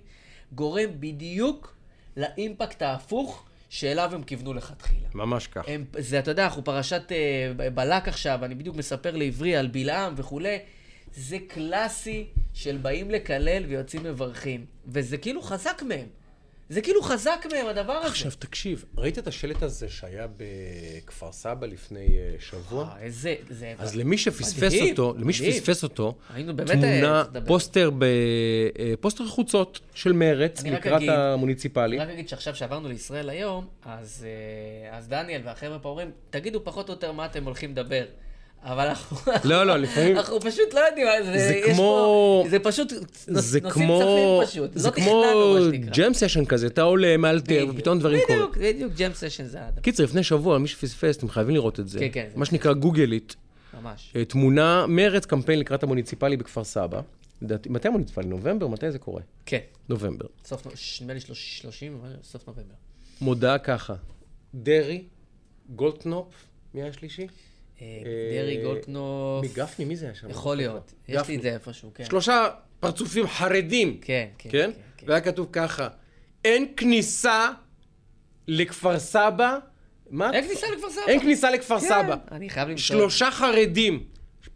גורם 0.52 0.89
בדיוק 1.00 1.76
לאימפקט 2.18 2.82
ההפוך 2.82 3.46
שאליו 3.70 4.16
הם 4.16 4.24
כיוונו 4.24 4.54
לכתחילה. 4.54 5.08
ממש 5.14 5.48
כך. 5.48 5.64
הם, 5.68 5.86
זה, 5.98 6.20
אתה 6.20 6.32
יודע, 6.32 6.44
אנחנו 6.44 6.64
פרשת 6.64 7.12
אה, 7.12 7.70
בלק 7.70 8.08
עכשיו, 8.08 8.46
אני 8.46 8.56
בדיוק 8.56 8.76
מספר 8.76 9.16
לחבריי 9.16 9.56
על 9.56 9.68
בלעם 9.68 10.14
וכולי. 10.18 10.58
זה 11.16 11.38
קלאסי 11.47 12.28
של 12.53 12.78
באים 12.78 13.11
לקלל 13.11 13.66
ויוצאים 13.68 14.03
מברכים. 14.03 14.66
וזה 14.88 15.18
כאילו 15.18 15.41
חזק 15.41 15.84
מהם. 15.88 16.07
זה 16.70 16.82
כאילו 16.82 17.01
חזק 17.01 17.45
מהם, 17.51 17.68
הדבר 17.68 17.93
הזה. 17.93 18.07
עכשיו, 18.07 18.32
תקשיב, 18.39 18.86
ראית 18.97 19.20
את 19.20 19.28
השלט 19.28 19.64
הזה 19.64 19.89
שהיה 19.89 20.28
בכפר 20.38 21.32
סבא 21.32 21.68
לפני 21.68 22.18
אה, 22.18 22.36
שבוע? 22.39 22.84
אה, 22.84 22.99
איזה, 22.99 23.36
זה... 23.49 23.74
אז 23.78 23.95
למי 23.95 24.18
שפספס 24.18 24.74
אותו, 24.89 25.14
למי. 25.18 25.34
שפספס 25.34 25.84
אותו, 25.84 26.16
תמונה, 26.66 27.24
אה. 27.36 27.41
פוסטר 27.45 27.89
ב... 27.89 28.03
אה, 28.03 28.93
פוסטר 28.99 29.28
חוצות 29.28 29.80
של 29.93 30.11
מרץ 30.11 30.64
לקראת 30.64 31.01
המוניציפלי. 31.09 31.97
אני 31.97 32.05
רק 32.05 32.14
אגיד 32.14 32.30
שעכשיו 32.30 32.55
שעברנו 32.55 32.88
לישראל 32.88 33.30
היום, 33.30 33.68
אז 33.86 34.26
דניאל 35.07 35.41
והחבר'ה 35.45 35.80
פה 35.80 35.89
אומרים, 35.89 36.11
תגידו 36.30 36.64
פחות 36.64 36.89
או 36.89 36.93
יותר 36.93 37.11
מה 37.11 37.26
אתם 37.26 37.45
הולכים 37.45 37.72
לדבר. 37.72 38.05
אבל 38.64 38.88
אנחנו... 38.88 39.18
לא, 39.43 39.64
לא, 39.64 39.78
לפעמים... 39.78 40.18
אנחנו 40.18 40.39
פשוט 40.39 40.74
לא 40.74 40.80
יודעים, 40.80 41.07
מה 41.07 41.24
זה, 41.24 41.47
זה 41.47 41.61
כמו- 41.74 42.45
זה 42.49 42.59
פשוט, 42.59 42.89
זה 42.89 43.32
נושאים 43.32 43.70
כמו, 43.70 43.99
צפים 44.01 44.47
פשוט, 44.47 44.72
זה 44.78 44.88
לא 44.89 44.93
כמו 44.93 45.24
מה 45.53 45.72
שנקרא. 45.72 45.91
ג'ם 45.93 46.14
סשן 46.14 46.45
כזה, 46.45 46.68
אתה 46.68 46.82
עולה, 46.82 47.18
מאלתר, 47.18 47.66
ופתאום 47.70 47.99
דברים 47.99 48.20
קורים. 48.28 48.41
בדיוק, 48.51 48.57
בדיוק, 48.57 48.93
ג'ם 48.97 49.11
סשן 49.14 49.45
זה 49.45 49.66
הדבר, 49.68 49.82
קיצר, 49.82 50.03
לפני 50.03 50.24
שבוע, 50.24 50.57
מי 50.57 50.68
שפספס, 50.68 51.18
אתם 51.18 51.30
חייבים 51.30 51.55
לראות 51.55 51.80
את 51.80 51.89
זה. 51.89 51.99
כן, 51.99 52.07
כן, 52.14 52.28
זה 52.34 52.39
מה 52.39 52.45
שנקרא 52.45 52.74
גוגלית, 52.74 53.36
ממש. 53.82 54.11
אה, 54.16 54.26
תמונה, 54.26 54.86
מרץ 54.88 55.26
קמפיין 55.26 55.59
לקראת 55.59 55.84
המוניציפלי 55.84 56.38
בכפר 56.38 56.64
סבא. 56.64 57.01
לדעתי, 57.41 57.70
מתי 57.70 57.88
המוניציפלי? 57.88 58.26
נובמבר? 58.26 58.68
מתי 58.68 58.91
זה 58.91 58.99
קורה? 58.99 59.22
כן, 59.45 59.59
נובמבר. 59.89 60.26
סוף, 60.45 60.68
נדמה 61.01 61.14
לי 61.14 61.20
שלוש- 61.20 61.59
30, 61.61 61.97
סוף 62.24 62.47
נובמבר. 62.47 62.74
מודעה 63.22 63.57
ככה, 63.57 63.93
דרעי, 64.55 65.03
גולדקנופ, 65.76 66.26
מי 66.74 66.84
השלישי? 66.84 67.28
אה, 67.82 67.88
דרעי 68.34 68.63
גולדקנופ. 68.63 69.45
מי, 69.45 69.61
גפני, 69.61 69.86
מי 69.86 69.95
זה 69.95 70.05
היה 70.05 70.15
שם? 70.15 70.30
יכול 70.30 70.57
להיות. 70.57 70.93
יש 71.07 71.28
לי. 71.28 71.36
את 71.36 71.41
זה 71.41 71.53
איפשהו, 71.53 71.91
כן. 71.95 72.05
שלושה 72.05 72.47
פרצופים 72.80 73.28
חרדים. 73.28 73.97
כן, 74.01 74.28
כן. 74.38 74.49
כן? 74.51 74.71
כן. 74.97 75.05
והיה 75.07 75.21
כתוב 75.21 75.47
ככה, 75.51 75.88
אין 76.45 76.67
כניסה 76.78 77.49
לכפר 78.47 78.99
סבא. 78.99 79.57
מה? 80.09 80.32
אין 80.34 80.47
כניסה 80.47 80.67
לכפר 80.76 80.89
סבא. 80.89 81.01
אין 81.07 81.19
כניסה 81.19 81.51
לכפר 81.51 81.80
כן, 81.80 81.88
סבא. 81.88 82.15
אני 82.32 82.49
חייב 82.49 82.69
למצוא. 82.69 82.84
שלושה 82.84 83.32
חרדים, 83.32 84.03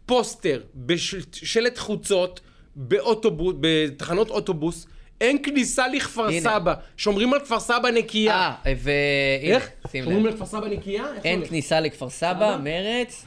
פוסטר, 0.06 0.62
בשלט 0.74 1.78
חוצות, 1.78 2.40
באוטובוס, 2.76 3.54
בתחנות 3.60 4.30
אוטובוס, 4.30 4.86
אין 5.20 5.38
כניסה 5.42 5.88
לכפר 5.88 6.26
הנה. 6.26 6.40
סבא. 6.40 6.74
שומרים 6.96 7.34
על 7.34 7.40
כפר 7.40 7.60
סבא 7.60 7.90
נקייה. 7.90 8.52
אה, 8.66 8.72
והנה, 8.78 9.54
איך? 9.54 9.70
שים 9.90 10.04
שומרים. 10.04 10.26
על 10.26 10.32
כפר 10.32 10.46
סבא 10.46 10.66
נקייה? 10.66 11.04
אין? 11.24 11.46
כניסה 11.46 11.80
לכפר 11.80 12.10
סבא, 12.10 12.58
מרץ. 12.62 13.24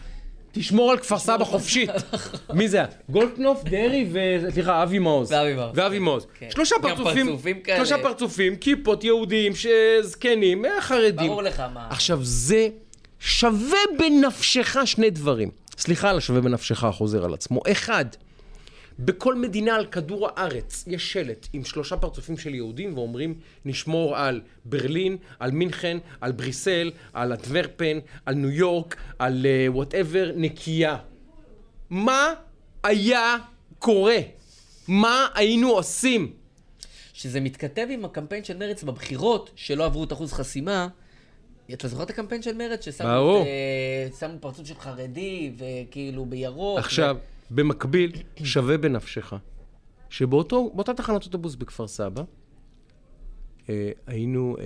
תשמור 0.52 0.92
על 0.92 0.98
כפר 0.98 1.20
סבא 1.20 1.44
חופשית. 1.44 1.90
מי 2.54 2.68
זה 2.68 2.78
היה? 2.78 2.86
גולדקנופ, 3.10 3.64
דרעי 3.64 4.10
ו... 4.12 4.20
סליחה, 4.52 4.84
אבי 4.84 5.00
מעוז. 5.00 5.32
ואבי 5.32 5.54
מעוז. 5.54 5.72
ואבי 5.76 6.00
מעוז. 6.00 6.28
כן. 6.40 6.48
שלושה 6.50 6.76
פרצופים, 6.82 7.28
פרצופים 7.28 7.60
כאלה. 7.60 7.78
שלושה 7.78 7.98
פרצופים, 7.98 8.56
כיפות, 8.56 9.04
יהודים, 9.04 9.54
זקנים, 10.02 10.66
אה, 10.66 10.82
חרדים. 10.82 11.28
ברור 11.28 11.42
לך 11.42 11.64
מה. 11.74 11.88
עכשיו, 11.90 12.20
זה 12.22 12.68
שווה 13.20 13.80
בנפשך 14.00 14.78
שני 14.86 15.10
דברים. 15.10 15.50
סליחה 15.78 16.10
על 16.10 16.18
השווה 16.18 16.42
בנפשך, 16.42 16.86
חוזר 16.92 17.26
על 17.26 17.34
עצמו. 17.34 17.62
אחד, 17.72 18.06
בכל 19.06 19.36
מדינה 19.36 19.76
על 19.76 19.86
כדור 19.86 20.28
הארץ 20.30 20.84
יש 20.88 21.14
שלט 21.14 21.48
עם 21.54 21.66
שלושה 21.66 21.98
פרצופים 21.98 22.38
של 22.38 22.56
יהודים 22.56 22.98
ואומרים 22.98 23.34
נשמור 23.66 24.18
על 24.18 24.42
ברלין, 24.66 25.18
על 25.40 25.52
מינכן, 25.52 25.98
על 26.22 26.32
בריסל, 26.32 26.92
על 27.14 27.34
אנטוורפן, 27.34 28.00
על 28.26 28.36
ניו 28.36 28.50
יורק, 28.50 28.96
על 29.20 29.46
whatever, 29.68 30.32
נקייה. 30.36 30.98
מה 31.90 32.34
היה 32.84 33.38
קורה? 33.80 34.18
מה 34.88 35.28
היינו 35.36 35.70
עושים? 35.70 36.34
שזה 37.14 37.40
מתכתב 37.40 37.88
עם 37.90 38.06
הקמפיין 38.06 38.44
של 38.44 38.58
מרץ 38.58 38.84
בבחירות, 38.84 39.52
שלא 39.56 39.86
עברו 39.86 40.04
את 40.04 40.14
אחוז 40.14 40.34
חסימה. 40.34 40.88
אתה 41.74 41.88
זוכר 41.88 42.04
את 42.04 42.10
הקמפיין 42.10 42.42
של 42.42 42.58
מרץ? 42.58 42.86
ששמו. 42.86 43.42
את, 43.42 43.48
אה, 43.48 44.08
שמו 44.20 44.40
פרצוף 44.40 44.68
של 44.68 44.76
חרדי, 44.80 45.52
וכאילו 45.58 46.26
בירוק. 46.26 46.80
עכשיו, 46.80 47.18
במקביל, 47.52 48.12
שווה 48.44 48.78
בנפשך, 48.78 49.34
שבאותה 50.10 50.94
תחנת 50.98 51.26
אוטובוס 51.26 51.56
בכפר 51.56 51.88
סבא, 51.88 52.24
אה, 53.70 53.92
היינו 54.08 54.58
אה, 54.60 54.64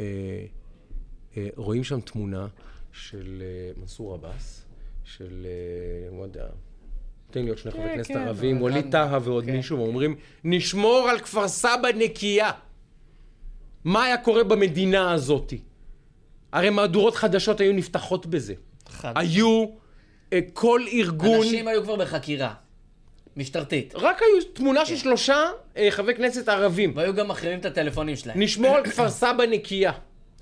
אה, 1.37 1.47
רואים 1.55 1.83
שם 1.83 2.01
תמונה 2.01 2.47
של 2.91 3.41
אה, 3.41 3.71
מנסור 3.81 4.13
עבאס, 4.13 4.65
של, 5.03 5.45
אה, 5.45 6.17
לא 6.17 6.23
יודע, 6.23 6.45
תן 7.31 7.43
לי 7.43 7.49
עוד 7.49 7.57
שני 7.57 7.71
חברי 7.71 7.89
כנסת 7.95 8.11
כן, 8.11 8.17
ערבים, 8.17 8.61
ווליד 8.61 8.91
טאהא 8.91 9.19
ועוד 9.23 9.45
כן, 9.45 9.51
מישהו, 9.51 9.77
כן. 9.77 9.83
ואומרים, 9.83 10.15
נשמור 10.43 11.07
על 11.09 11.19
כפר 11.19 11.47
סבא 11.47 11.87
נקייה. 11.97 12.51
מה 13.83 14.03
היה 14.03 14.17
קורה 14.17 14.43
במדינה 14.43 15.13
הזאתי? 15.13 15.59
הרי 16.51 16.69
מהדורות 16.69 17.15
חדשות 17.15 17.59
היו 17.59 17.73
נפתחות 17.73 18.25
בזה. 18.25 18.53
חד. 18.89 19.13
היו 19.15 19.65
אה, 20.33 20.39
כל 20.53 20.81
ארגון... 20.93 21.37
אנשים 21.37 21.67
היו 21.67 21.83
כבר 21.83 21.95
בחקירה. 21.95 22.53
משטרתית. 23.37 23.93
רק 23.95 24.21
היו 24.21 24.43
תמונה 24.53 24.85
של 24.85 24.97
שלושה 24.97 25.49
אה, 25.77 25.87
חברי 25.91 26.15
כנסת 26.15 26.49
ערבים. 26.49 26.91
והיו 26.95 27.13
גם 27.13 27.27
מחרימים 27.27 27.59
את 27.59 27.65
הטלפונים 27.65 28.15
שלהם. 28.15 28.41
נשמור 28.41 28.75
על 28.75 28.83
כפר 28.89 29.09
סבא 29.09 29.45
נקייה. 29.51 29.91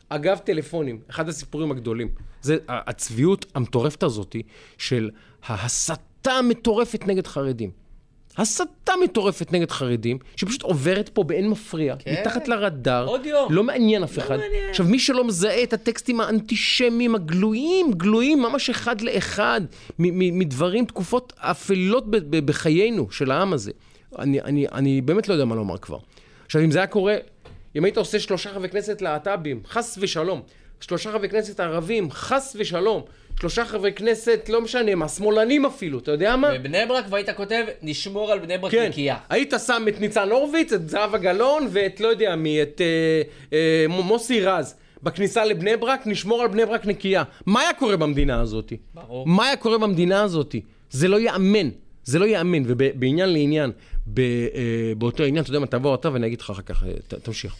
אגב, 0.10 0.38
טלפונים, 0.38 1.00
אחד 1.10 1.30
הסיפורים 1.30 1.72
הגדולים. 1.72 2.10
זה 2.42 2.58
הצביעות 2.68 3.46
המטורפת 3.56 4.04
הזאתי 4.04 4.44
של 4.78 5.10
ההסתה 5.44 6.32
המטורפת 6.32 7.08
נגד 7.08 7.28
חרדים. 7.28 7.72
הסתה 8.38 8.94
מטורפת 9.04 9.52
נגד 9.52 9.72
חרדים, 9.72 10.18
שפשוט 10.36 10.62
עוברת 10.62 11.10
פה 11.10 11.24
באין 11.24 11.50
מפריע, 11.50 11.96
כן. 12.00 12.16
מתחת 12.22 12.48
לרדאר. 12.48 13.06
עוד 13.08 13.26
יום. 13.26 13.54
לא 13.54 13.64
מעניין 13.64 14.04
אף 14.04 14.18
לא 14.18 14.24
אחד. 14.24 14.38
מעניין. 14.38 14.70
עכשיו, 14.70 14.86
מי 14.86 15.00
שלא 15.00 15.24
מזהה 15.24 15.64
את 15.64 15.74
הטקסטים 15.74 16.22
האנטישמיים 16.22 17.16
הגלויים, 17.16 17.92
גלויים 17.94 18.42
ממש 18.42 18.70
אחד 18.70 19.02
לאחד, 19.02 19.62
מ- 20.00 20.20
מ- 20.20 20.40
מדברים, 20.40 20.86
תקופות 20.86 21.34
אפלות 21.38 22.12
ב- 22.12 22.18
ב- 22.18 22.46
בחיינו 22.46 23.12
של 23.12 23.32
העם 23.32 23.54
הזה. 23.54 23.72
אני, 24.20 24.42
אני, 24.42 24.68
אני 24.72 25.02
באמת 25.02 25.28
לא 25.28 25.34
יודע 25.34 25.46
מה 25.46 25.56
לומר 25.56 25.78
כבר. 25.78 25.98
עכשיו, 26.46 26.62
אם 26.62 26.72
זה 26.72 26.80
היה 26.80 26.88
קורה, 26.88 27.16
אם 27.76 27.86
היית 27.86 27.98
עושה 27.98 28.20
שלושה 28.20 28.50
חברי 28.54 28.70
כנסת 28.70 29.02
להט"בים, 29.02 29.62
חס 29.68 29.98
ושלום, 30.02 30.42
שלושה 30.82 31.12
חברי 31.12 31.30
כנסת 31.30 31.60
ערבים, 31.60 32.12
חס 32.12 32.56
ושלום, 32.60 33.02
שלושה 33.40 33.66
חברי 33.66 33.94
כנסת, 33.94 34.50
לא 34.50 34.62
משנה 34.62 34.96
מה, 34.96 35.08
שמאלנים 35.08 35.66
אפילו, 35.66 36.00
אתה 36.00 36.12
יודע 36.12 36.36
מה? 36.36 36.52
בבני 36.54 36.86
ברק, 36.88 37.06
והיית 37.10 37.30
כותב, 37.30 37.66
נשמור 37.82 38.32
על 38.32 38.40
בני 38.40 38.58
ברק 38.58 38.72
כן, 38.72 38.88
נקייה. 38.90 39.18
היית 39.30 39.54
שם 39.68 39.86
את 39.88 40.02
ניצן 40.02 40.30
הורוביץ, 40.30 40.74
את 40.74 40.90
זהבה 40.90 41.18
גלאון 41.18 41.68
ואת 41.72 42.00
לא 42.00 42.08
יודע 42.08 42.36
מי, 42.36 42.62
את 42.62 42.82
אה, 42.82 43.22
אה, 43.54 43.86
מוסי 43.88 44.42
רז. 44.42 44.76
בכניסה 45.04 45.46
לבני 45.46 45.78
ברק, 45.78 46.08
נשמור 46.08 46.42
על 46.42 46.48
בני 46.48 46.66
ברק 46.66 46.86
נקייה. 46.86 47.24
מה 47.46 47.62
היה 47.62 47.74
קורה 47.74 47.98
במדינה 47.98 48.42
הזאת? 48.42 48.74
ברור. 48.94 49.28
מה 49.28 49.46
היה 49.46 49.56
קורה 49.56 49.78
במדינה 49.78 50.24
הזאת? 50.24 50.56
זה 50.90 51.08
לא 51.08 51.20
ייאמן. 51.20 51.70
זה 52.04 52.20
לא 52.20 52.26
ייאמן. 52.26 52.64
ובעניין 52.68 53.30
לעניין, 53.30 53.72
ב, 54.08 54.20
אה, 54.20 54.94
באותו 54.98 55.24
עניין, 55.24 55.44
אתה 55.44 55.50
יודע 55.50 55.60
מה, 55.60 55.68
תבוא 55.68 55.96
אתה 55.96 56.14
ואני 56.14 56.28
אגיד 56.28 56.42
לך 56.42 56.50
אחר 56.50 56.62
כך, 56.62 56.84
אה, 56.84 56.92
ת, 57.08 57.14
תמשיך. 57.14 57.56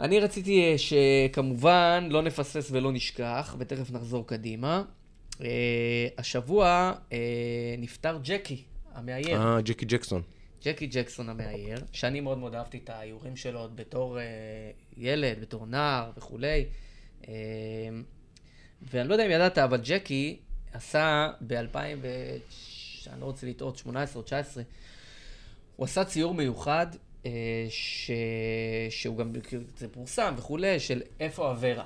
אני 0.00 0.20
רציתי 0.20 0.60
אה, 0.60 0.74
שכמובן 0.78 2.08
לא 2.10 2.22
נפספס 2.22 2.68
ולא 2.72 2.92
נשכח, 2.92 3.56
ותכף 3.58 3.90
נחזור 3.90 4.26
קדימה. 4.26 4.82
אה, 5.44 6.08
השבוע 6.18 6.92
אה, 7.12 7.18
נפטר 7.78 8.18
ג'קי, 8.22 8.62
המאייר. 8.94 9.40
אה, 9.40 9.60
ג'קי 9.60 9.84
ג'קסון. 9.84 10.22
ג'קי 10.64 10.86
ג'קסון 10.86 11.28
המאייר, 11.28 11.78
שאני 11.92 12.20
מאוד 12.20 12.38
מאוד 12.38 12.54
אהבתי 12.54 12.78
את 12.84 12.90
האיורים 12.90 13.36
שלו 13.36 13.60
עוד 13.60 13.76
בתור 13.76 14.18
אה, 14.18 14.24
ילד, 14.96 15.40
בתור 15.40 15.66
נער 15.66 16.10
וכולי. 16.16 16.64
אה, 17.28 17.34
ואני 18.82 19.08
לא 19.08 19.14
יודע 19.14 19.26
אם 19.26 19.30
ידעת, 19.30 19.58
אבל 19.58 19.80
ג'קי 19.84 20.38
עשה 20.72 21.30
ב-2000, 21.40 21.76
אני 23.12 23.20
לא 23.20 23.24
רוצה 23.26 23.46
לטעות, 23.46 23.76
18 23.76 24.20
או 24.20 24.24
19, 24.26 24.62
הוא 25.76 25.84
עשה 25.84 26.04
ציור 26.04 26.34
מיוחד, 26.34 26.86
אה, 27.26 27.30
ש... 27.68 28.10
שהוא 28.90 29.16
גם, 29.16 29.32
זה 29.76 29.88
פורסם 29.88 30.34
וכולי, 30.38 30.80
של 30.80 31.02
איפה 31.20 31.50
אברה. 31.50 31.84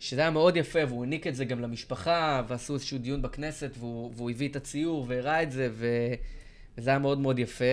שזה 0.00 0.20
היה 0.20 0.30
מאוד 0.30 0.56
יפה, 0.56 0.78
והוא 0.88 1.04
העניק 1.04 1.26
את 1.26 1.34
זה 1.34 1.44
גם 1.44 1.60
למשפחה, 1.60 2.42
ועשו 2.48 2.74
איזשהו 2.74 2.98
דיון 2.98 3.22
בכנסת, 3.22 3.70
והוא, 3.78 4.12
והוא 4.16 4.30
הביא 4.30 4.48
את 4.48 4.56
הציור 4.56 5.04
והראה 5.08 5.42
את 5.42 5.52
זה, 5.52 5.68
ו... 5.72 5.86
וזה 6.78 6.90
היה 6.90 6.98
מאוד 6.98 7.18
מאוד 7.18 7.38
יפה. 7.38 7.64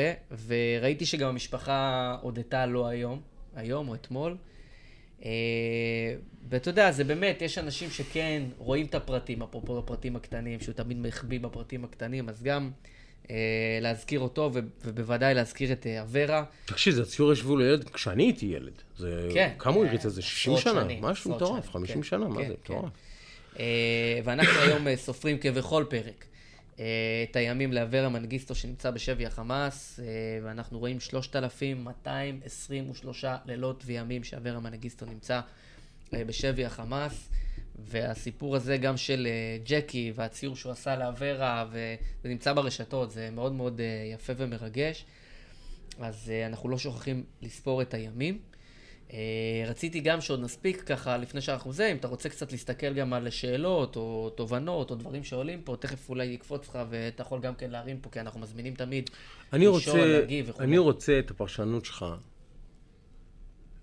וראיתי 0.48 1.06
שגם 1.06 1.30
המשפחה 1.30 2.18
הודתה 2.22 2.66
לו 2.66 2.88
היום, 2.88 3.22
היום 3.56 3.88
או 3.88 3.96
אתמול. 3.96 4.38
אה, 5.26 5.30
ואתה 6.50 6.70
יודע, 6.70 6.92
זה 6.92 7.04
באמת, 7.04 7.42
יש 7.42 7.58
אנשים 7.58 7.90
שכן 7.90 8.44
רואים 8.58 8.86
את 8.86 8.96
הפרטים, 8.96 9.44
אפרופו 9.44 9.80
הפרטים 9.80 10.16
הקטנים, 10.16 10.60
שהוא 10.60 10.74
תמיד 10.74 10.98
מחביא 10.98 11.40
בפרטים 11.40 11.84
הקטנים, 11.84 12.30
אז 12.30 12.44
גם 12.44 12.72
להזכיר 13.82 14.20
אותו, 14.20 14.52
ובוודאי 14.86 15.34
להזכיר 15.34 15.72
את 15.72 15.88
אה, 15.88 16.02
אברה. 16.02 16.44
תקשיב, 16.66 16.94
זה 16.94 17.02
הציור 17.02 17.34
ישבו 17.34 17.58
לילד 17.58 17.90
כשאני 17.90 18.24
הייתי 18.24 18.46
ילד. 18.46 18.82
זה... 18.98 19.30
כן. 19.34 19.54
כמה 19.60 19.76
הוא 19.76 19.84
אה, 19.84 19.90
הריץ 19.90 20.06
את 20.06 20.12
זה? 20.12 20.22
60 20.22 20.54
עשרות 20.54 20.76
שנה? 20.76 20.88
משהו 21.02 21.36
מטורף, 21.36 21.64
שנים, 21.64 21.74
50 21.74 21.96
כן, 21.96 22.04
שנה, 22.04 22.28
מה 22.28 22.42
כן, 22.42 22.48
זה? 22.48 22.54
כן. 22.64 22.74
מטורף. 22.74 22.92
אה, 23.60 24.20
ואנחנו 24.24 24.60
היום 24.68 24.88
אה, 24.88 24.98
סופרים 24.98 25.38
כבכל 25.38 25.86
פרק 25.90 26.26
אה, 26.80 27.26
את 27.30 27.36
הימים 27.36 27.74
לאברה 27.74 28.10
מנגיסטו 28.10 28.56
שנמצא 28.56 28.92
בשבי 28.92 29.26
החמאס, 29.26 30.00
אה, 30.00 30.06
ואנחנו 30.44 30.80
רואים 30.80 31.00
3,223 31.00 33.26
לילות 33.46 33.84
וימים 33.86 34.24
שאברה 34.24 34.60
מנגיסטו 34.60 35.06
נמצא 35.06 35.40
אה, 36.14 36.26
בשבי 36.26 36.66
החמאס. 36.66 37.30
והסיפור 37.80 38.56
הזה 38.56 38.78
גם 38.78 38.98
של 38.98 39.28
אה, 39.30 39.58
ג'קי 39.66 40.12
והציור 40.16 40.56
שהוא 40.56 40.72
עשה 40.72 40.96
לאברה, 40.96 41.66
וזה 41.70 42.30
נמצא 42.30 42.54
ברשתות, 42.54 43.12
זה 43.12 43.30
מאוד 43.32 43.54
מאוד 43.54 43.82
אה, 43.82 44.12
יפה 44.14 44.34
ומרגש. 44.38 45.06
אז 46.00 46.30
אה, 46.30 46.48
אנחנו 46.48 46.70
לא 46.70 46.78
שוכחים 46.78 47.24
לספור 47.42 47.82
את 47.82 47.94
הימים. 47.94 48.40
רציתי 49.68 50.00
גם 50.00 50.22
שעוד 50.22 50.40
נספיק 50.40 50.82
ככה, 50.82 51.18
לפני 51.18 51.42
שאנחנו 51.42 51.74
זה, 51.74 51.92
אם 51.92 51.98
אתה 51.98 52.08
רוצה 52.08 52.30
קצת 52.30 52.52
להסתכל 52.52 52.94
גם 52.94 53.14
על 53.14 53.30
שאלות 53.30 53.96
או 53.96 54.30
תובנות 54.36 54.92
או 54.92 54.96
דברים 54.96 55.24
שעולים 55.24 55.62
פה, 55.62 55.76
תכף 55.80 56.10
אולי 56.10 56.26
יקפוץ 56.26 56.68
לך 56.70 56.80
ואתה 56.90 57.22
יכול 57.22 57.40
גם 57.40 57.56
כן 57.56 57.72
להרים 57.72 58.00
פה, 58.00 58.10
כי 58.10 58.20
אנחנו 58.20 58.40
מזמינים 58.40 58.76
תמיד 58.76 59.10
אני 59.54 59.68
לשאול, 59.68 60.00
רוצה, 60.00 60.06
להגיב 60.06 60.50
וכו'. 60.50 60.62
אני 60.62 60.78
רוצה 60.78 61.20
את 61.20 61.32
הפרשנות 61.32 61.86
שלך. 61.86 62.06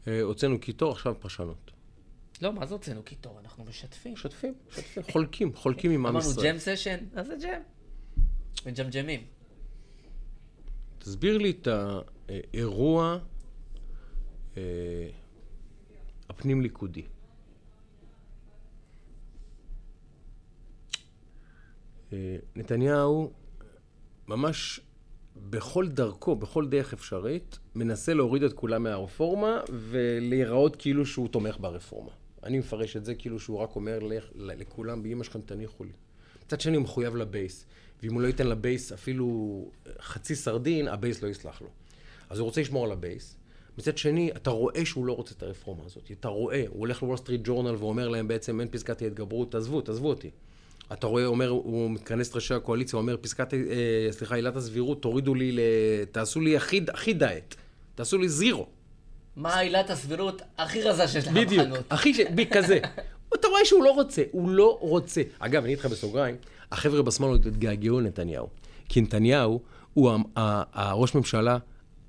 הוצאנו 0.06 0.60
קיטור, 0.60 0.92
עכשיו 0.92 1.14
פרשנות. 1.20 1.73
לא, 2.42 2.52
מה 2.52 2.66
זה 2.66 2.74
הוצאנו 2.74 3.02
קיטור? 3.02 3.40
אנחנו 3.40 3.64
משתפים. 3.64 4.12
משתפים, 4.12 4.54
משתפים, 4.68 5.02
חולקים, 5.12 5.54
חולקים 5.54 5.90
עם 5.90 6.00
עם 6.00 6.06
אמרנו 6.06 6.30
ישראל. 6.30 6.46
ג'ם 6.46 6.58
סשן, 6.58 6.98
אז 7.14 7.26
זה 7.26 7.34
ג'ם. 7.42 7.60
מג'מג'מים. 8.66 9.24
תסביר 10.98 11.38
לי 11.38 11.50
את 11.50 11.68
האירוע 12.28 13.18
אה, 14.56 14.62
הפנים-ליכודי. 16.28 17.02
אה, 22.12 22.36
נתניהו 22.56 23.32
ממש 24.28 24.80
בכל 25.36 25.88
דרכו, 25.88 26.36
בכל 26.36 26.68
דרך 26.68 26.92
אפשרית, 26.92 27.58
מנסה 27.74 28.14
להוריד 28.14 28.42
את 28.42 28.52
כולם 28.52 28.82
מהרפורמה 28.82 29.60
ולהיראות 29.68 30.76
כאילו 30.76 31.06
שהוא 31.06 31.28
תומך 31.28 31.56
ברפורמה. 31.60 32.23
אני 32.44 32.58
מפרש 32.58 32.96
את 32.96 33.04
זה 33.04 33.14
כאילו 33.14 33.40
שהוא 33.40 33.58
רק 33.58 33.76
אומר 33.76 33.98
לכולם, 34.34 35.02
באמא 35.02 35.24
שלכם 35.24 35.40
תניחו 35.40 35.84
לי. 35.84 35.92
מצד 36.46 36.60
שני 36.60 36.76
הוא 36.76 36.84
מחויב 36.84 37.16
לבייס, 37.16 37.66
ואם 38.02 38.14
הוא 38.14 38.22
לא 38.22 38.26
ייתן 38.26 38.46
לבייס 38.46 38.92
אפילו 38.92 39.68
חצי 40.00 40.34
סרדין, 40.34 40.88
הבייס 40.88 41.22
לא 41.22 41.28
יסלח 41.28 41.62
לו. 41.62 41.68
אז 42.30 42.38
הוא 42.38 42.44
רוצה 42.44 42.60
לשמור 42.60 42.84
על 42.84 42.92
הבייס. 42.92 43.36
מצד 43.78 43.98
שני, 43.98 44.30
אתה 44.36 44.50
רואה 44.50 44.84
שהוא 44.84 45.06
לא 45.06 45.12
רוצה 45.12 45.34
את 45.38 45.42
הרפורמה 45.42 45.84
הזאת. 45.86 46.10
אתה 46.20 46.28
רואה, 46.28 46.64
הוא 46.68 46.78
הולך 46.80 47.02
לוול 47.02 47.16
סטריט 47.16 47.40
ג'ורנל 47.44 47.74
ואומר 47.74 48.08
להם 48.08 48.28
בעצם, 48.28 48.60
אין 48.60 48.68
פסקת 48.68 49.02
ההתגברות, 49.02 49.52
תעזבו, 49.52 49.80
תעזבו 49.80 50.08
אותי. 50.08 50.30
אתה 50.92 51.06
רואה, 51.06 51.26
אומר, 51.26 51.48
הוא 51.48 51.90
מתכנס 51.90 52.30
את 52.30 52.34
ראשי 52.34 52.54
הקואליציה, 52.54 52.98
אומר, 52.98 53.16
פסקת, 53.20 53.54
אה, 53.54 54.08
סליחה, 54.10 54.34
עילת 54.34 54.56
הסבירות, 54.56 55.02
תורידו 55.02 55.34
לי, 55.34 55.52
ל... 55.52 55.60
תעשו 56.12 56.40
לי 56.40 56.56
הכי, 56.56 56.80
הכי 56.88 57.12
דיאט, 57.12 57.54
תעשו 57.94 58.18
לי 58.18 58.28
זירו. 58.28 58.66
מה 59.36 59.58
עילת 59.58 59.90
הסבירות 59.90 60.42
הכי 60.58 60.82
רזה 60.82 61.08
שיש 61.08 61.26
לך 61.26 61.32
בחנות. 61.32 61.46
בדיוק, 61.46 61.78
הכי, 61.90 62.14
ש... 62.14 62.20
כזה. 62.50 62.78
אתה 63.34 63.48
רואה 63.48 63.64
שהוא 63.64 63.84
לא 63.84 63.90
רוצה, 63.90 64.22
הוא 64.32 64.50
לא 64.50 64.78
רוצה. 64.80 65.22
אגב, 65.38 65.64
אני 65.64 65.72
איתך 65.72 65.86
בסוגריים, 65.86 66.36
החבר'ה 66.72 67.02
בשמאל 67.02 67.34
התגעגעו 67.34 68.00
לנתניהו. 68.00 68.48
כי 68.88 69.00
נתניהו 69.00 69.60
הוא 69.94 70.10
הראש 70.74 71.14
ממשלה 71.14 71.58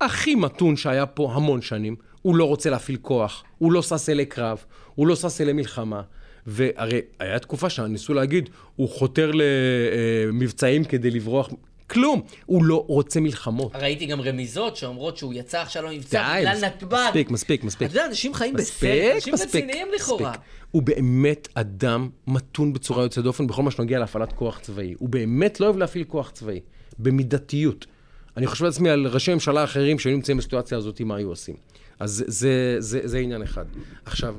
הכי 0.00 0.34
מתון 0.34 0.76
שהיה 0.76 1.06
פה 1.06 1.32
המון 1.32 1.62
שנים. 1.62 1.96
הוא 2.22 2.36
לא 2.36 2.44
רוצה 2.44 2.70
להפעיל 2.70 2.98
כוח, 3.02 3.44
הוא 3.58 3.72
לא 3.72 3.82
שש 3.82 4.08
אלי 4.08 4.26
קרב, 4.26 4.64
הוא 4.94 5.06
לא 5.06 5.16
שש 5.16 5.40
אלי 5.40 5.52
מלחמה. 5.52 6.02
והרי 6.46 7.00
היה 7.18 7.38
תקופה 7.38 7.70
שניסו 7.70 8.14
להגיד, 8.14 8.50
הוא 8.76 8.88
חותר 8.88 9.30
למבצעים 9.34 10.84
כדי 10.84 11.10
לברוח. 11.10 11.50
כלום, 11.90 12.22
הוא 12.46 12.64
לא 12.64 12.84
רוצה 12.88 13.20
מלחמות. 13.20 13.72
ראיתי 13.74 14.06
גם 14.06 14.20
רמיזות 14.20 14.76
שאומרות 14.76 15.16
שהוא 15.16 15.34
יצא 15.34 15.60
עכשיו 15.60 15.82
למבצע 15.82 16.38
בגלל 16.38 16.64
נתב"ג. 16.64 16.96
מספיק, 17.06 17.30
מספיק, 17.30 17.64
מספיק. 17.64 17.90
אתה 17.90 17.96
יודע, 17.96 18.06
אנשים 18.06 18.34
חיים 18.34 18.54
בסרט, 18.54 19.14
אנשים 19.14 19.34
רציניים 19.34 19.88
לכאורה. 19.96 20.32
הוא 20.70 20.82
באמת 20.82 21.48
אדם 21.54 22.08
מתון 22.26 22.72
בצורה 22.72 23.02
יוצאת 23.02 23.24
דופן 23.24 23.46
בכל 23.46 23.62
מה 23.62 23.70
שנוגע 23.70 23.98
להפעלת 23.98 24.32
כוח 24.32 24.58
צבאי. 24.58 24.94
הוא 24.98 25.08
באמת 25.08 25.60
לא 25.60 25.66
אוהב 25.66 25.76
להפעיל 25.76 26.04
כוח 26.04 26.30
צבאי, 26.30 26.60
במידתיות. 26.98 27.86
אני 28.36 28.46
חושב 28.46 28.64
לעצמי 28.64 28.90
על 28.90 29.06
ראשי 29.06 29.34
ממשלה 29.34 29.64
אחרים 29.64 29.98
שהיו 29.98 30.14
נמצאים 30.14 30.36
בסיטואציה 30.36 30.78
הזאת, 30.78 31.00
מה 31.00 31.16
היו 31.16 31.28
עושים. 31.28 31.54
אז 31.98 32.10
זה, 32.10 32.24
זה, 32.26 32.76
זה, 32.78 33.00
זה 33.04 33.18
עניין 33.18 33.42
אחד. 33.42 33.64
עכשיו, 34.04 34.34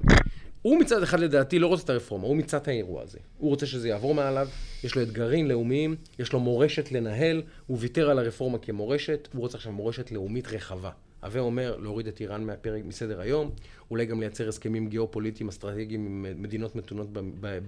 הוא 0.67 0.79
מצד 0.79 1.03
אחד 1.03 1.19
לדעתי 1.19 1.59
לא 1.59 1.67
רוצה 1.67 1.83
את 1.83 1.89
הרפורמה, 1.89 2.27
הוא 2.27 2.35
מצד 2.35 2.59
האירוע 2.67 3.01
הזה. 3.01 3.17
הוא 3.37 3.49
רוצה 3.49 3.65
שזה 3.65 3.89
יעבור 3.89 4.13
מעליו, 4.13 4.47
יש 4.83 4.95
לו 4.95 5.01
אתגרים 5.01 5.47
לאומיים, 5.47 5.95
יש 6.19 6.33
לו 6.33 6.39
מורשת 6.39 6.91
לנהל, 6.91 7.41
הוא 7.67 7.77
ויתר 7.81 8.09
על 8.09 8.19
הרפורמה 8.19 8.57
כמורשת, 8.57 9.27
הוא 9.33 9.41
רוצה 9.41 9.57
עכשיו 9.57 9.71
מורשת 9.71 10.11
לאומית 10.11 10.47
רחבה. 10.47 10.91
הווה 11.23 11.41
אומר 11.41 11.77
להוריד 11.77 12.07
את 12.07 12.21
איראן 12.21 12.43
מהפרק, 12.43 12.85
מסדר 12.85 13.21
היום, 13.21 13.51
אולי 13.91 14.05
גם 14.05 14.19
לייצר 14.19 14.49
הסכמים 14.49 14.89
גיאופוליטיים 14.89 15.49
אסטרטגיים 15.49 16.05
עם 16.05 16.41
מדינות 16.41 16.75
מתונות 16.75 17.13
ב, 17.13 17.19
ב, 17.39 17.59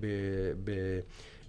ב, 0.64 0.72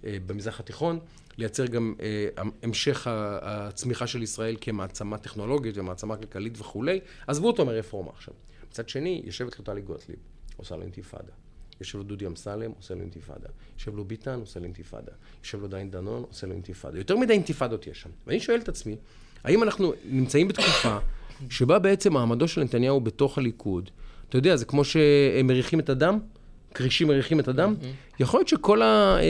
אה, 0.05 0.17
במזרח 0.25 0.59
התיכון, 0.59 0.99
לייצר 1.37 1.65
גם 1.65 1.93
אה, 2.01 2.27
המשך 2.63 3.07
הצמיחה 3.41 4.07
של 4.07 4.23
ישראל 4.23 4.55
כמעצמה 4.61 5.17
טכנולוגית 5.17 5.77
ומעצמה 5.77 6.17
כלכלית 6.17 6.59
וכולי. 6.59 6.99
עזבו 7.27 7.47
אותו 7.47 7.65
מרפורמה 7.65 8.11
עכשיו. 8.11 8.33
מצד 8.69 8.89
שני, 8.89 9.21
יושבת 9.25 9.59
לו 9.59 9.65
טלי 9.65 9.81
גוטליב. 9.81 10.17
עושה 10.57 10.75
לו 10.75 10.81
אינתיפאדה. 10.81 11.40
יושב 11.81 11.97
לו 11.97 12.03
דודי 12.03 12.27
אמסלם, 12.27 12.71
עושה 12.77 12.93
לו 12.93 13.01
אינתיפאדה. 13.01 13.47
יושב 13.77 13.95
לו 13.95 14.05
ביטן, 14.05 14.39
עושה 14.39 14.59
לו 14.59 14.65
אינתיפאדה. 14.65 15.11
יושב 15.43 15.61
לו 15.61 15.67
דיין 15.67 15.91
דנון, 15.91 16.23
עושה 16.27 16.47
לו 16.47 16.53
אינתיפאדה. 16.53 16.97
יותר 16.97 17.17
מדי 17.17 17.33
אינתיפאדות 17.33 17.87
יש 17.87 18.01
שם. 18.01 18.09
ואני 18.27 18.39
שואל 18.39 18.59
את 18.59 18.69
עצמי, 18.69 18.95
האם 19.43 19.63
אנחנו 19.63 19.93
נמצאים 20.05 20.47
בתקופה 20.47 20.97
שבה 21.49 21.79
בעצם 21.79 22.13
מעמדו 22.13 22.47
של 22.47 22.63
נתניהו 22.63 23.01
בתוך 23.01 23.37
הליכוד, 23.37 23.89
אתה 24.29 24.37
יודע, 24.37 24.55
זה 24.55 24.65
כמו 24.65 24.83
שהם 24.83 25.47
מריחים 25.47 25.79
את 25.79 25.89
הדם, 25.89 26.19
כרישים 26.73 27.07
מריחים 27.07 27.39
את 27.39 27.47
הדם, 27.47 27.75
יכול 28.19 28.39
להיות 28.39 28.47
שכל 28.47 28.81
הדני 28.81 29.21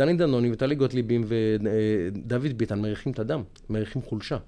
אה, 0.00 0.08
אה, 0.08 0.16
דנוני 0.18 0.52
וטלי 0.52 0.74
גוטליבים 0.74 1.24
ודוד 1.26 2.58
ביטן 2.58 2.80
מריחים 2.80 3.12
את 3.12 3.18
הדם, 3.18 3.42
מריחים 3.70 4.02
חולשה. 4.02 4.38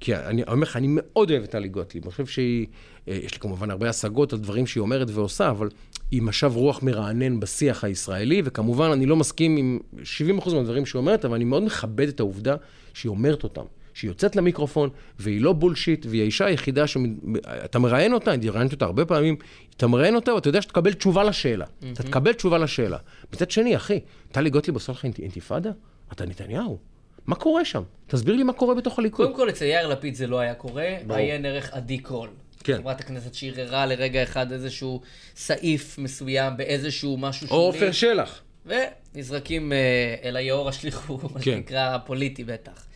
כי 0.00 0.16
אני 0.16 0.42
אומר 0.42 0.62
לך, 0.62 0.76
אני 0.76 0.86
מאוד 0.90 1.30
אוהב 1.30 1.42
את 1.42 1.50
טלי 1.50 1.68
גוטליב. 1.68 2.04
אני 2.04 2.10
חושב 2.10 2.26
שהיא, 2.26 2.66
אה, 3.08 3.14
יש 3.14 3.34
לי 3.34 3.40
כמובן 3.40 3.70
הרבה 3.70 3.88
השגות 3.88 4.32
על 4.32 4.38
דברים 4.38 4.66
שהיא 4.66 4.80
אומרת 4.80 5.08
ועושה, 5.10 5.50
אבל 5.50 5.68
היא 6.10 6.22
משב 6.22 6.52
רוח 6.54 6.82
מרענן 6.82 7.40
בשיח 7.40 7.84
הישראלי, 7.84 8.42
וכמובן 8.44 8.90
אני 8.90 9.06
לא 9.06 9.16
מסכים 9.16 9.56
עם 9.56 9.78
70% 10.02 10.54
מהדברים 10.54 10.86
שהיא 10.86 11.00
אומרת, 11.00 11.24
אבל 11.24 11.34
אני 11.34 11.44
מאוד 11.44 11.62
מכבד 11.62 12.08
את 12.08 12.20
העובדה 12.20 12.56
שהיא 12.94 13.10
אומרת 13.10 13.44
אותם. 13.44 13.64
שהיא 13.94 14.10
יוצאת 14.10 14.36
למיקרופון, 14.36 14.90
והיא 15.18 15.40
לא 15.40 15.52
בולשיט, 15.52 16.06
והיא 16.08 16.22
האישה 16.22 16.46
היחידה 16.46 16.86
שאתה 16.86 17.78
מראיין 17.78 18.12
אותה, 18.12 18.34
אני 18.34 18.48
ראיינתי 18.48 18.74
אותה 18.74 18.84
הרבה 18.84 19.04
פעמים, 19.04 19.36
אתה 19.76 19.86
מראיין 19.86 20.14
אותה 20.14 20.34
ואתה 20.34 20.48
יודע 20.48 20.62
שתקבל 20.62 20.92
תשובה 20.92 21.24
לשאלה. 21.24 21.64
Mm-hmm. 21.64 21.86
אתה 21.92 22.02
תקבל 22.02 22.32
תשובה 22.32 22.58
לשאלה. 22.58 22.98
מצד 23.32 23.50
שני, 23.50 23.76
אחי, 23.76 24.00
טלי 24.32 24.50
גוטליב 24.50 24.74
עושה 24.74 24.92
לך 24.92 25.04
אינתיפאדה? 25.04 25.70
אתה 26.12 26.26
נתניהו. 26.26 26.78
מה 27.26 27.36
קורה 27.36 27.64
שם? 27.64 27.82
תסביר 28.06 28.36
לי 28.36 28.42
מה 28.42 28.52
קורה 28.52 28.74
בתוך 28.74 28.98
הליכוד. 28.98 29.26
קודם 29.26 29.36
כל, 29.36 29.48
אצל 29.48 29.64
יאיר 29.64 29.88
לפיד 29.88 30.14
זה 30.14 30.26
לא 30.26 30.38
היה 30.38 30.54
קורה, 30.54 30.96
עיין 31.08 31.46
ערך 31.46 31.72
עדי 31.72 31.98
קול. 31.98 32.28
כן. 32.64 32.76
חברת 32.76 33.00
הכנסת 33.00 33.34
שערערה 33.34 33.86
לרגע 33.86 34.22
אחד 34.22 34.52
איזשהו 34.52 35.00
סעיף 35.36 35.98
מסוים 35.98 36.56
באיזשהו 36.56 37.16
משהו 37.16 37.48
שולי. 37.48 37.60
או 37.60 37.66
עופר 37.66 37.92
שלח. 37.92 38.42
ונזרקים 38.66 39.72
אה, 39.72 40.14
אל 40.24 40.36
היאור 40.36 40.68
השליחו, 40.68 41.18
מה 41.22 41.40
כן. 41.40 41.40
שנקרא 41.40 41.98
פוליטי 41.98 42.44
בטח. 42.44 42.86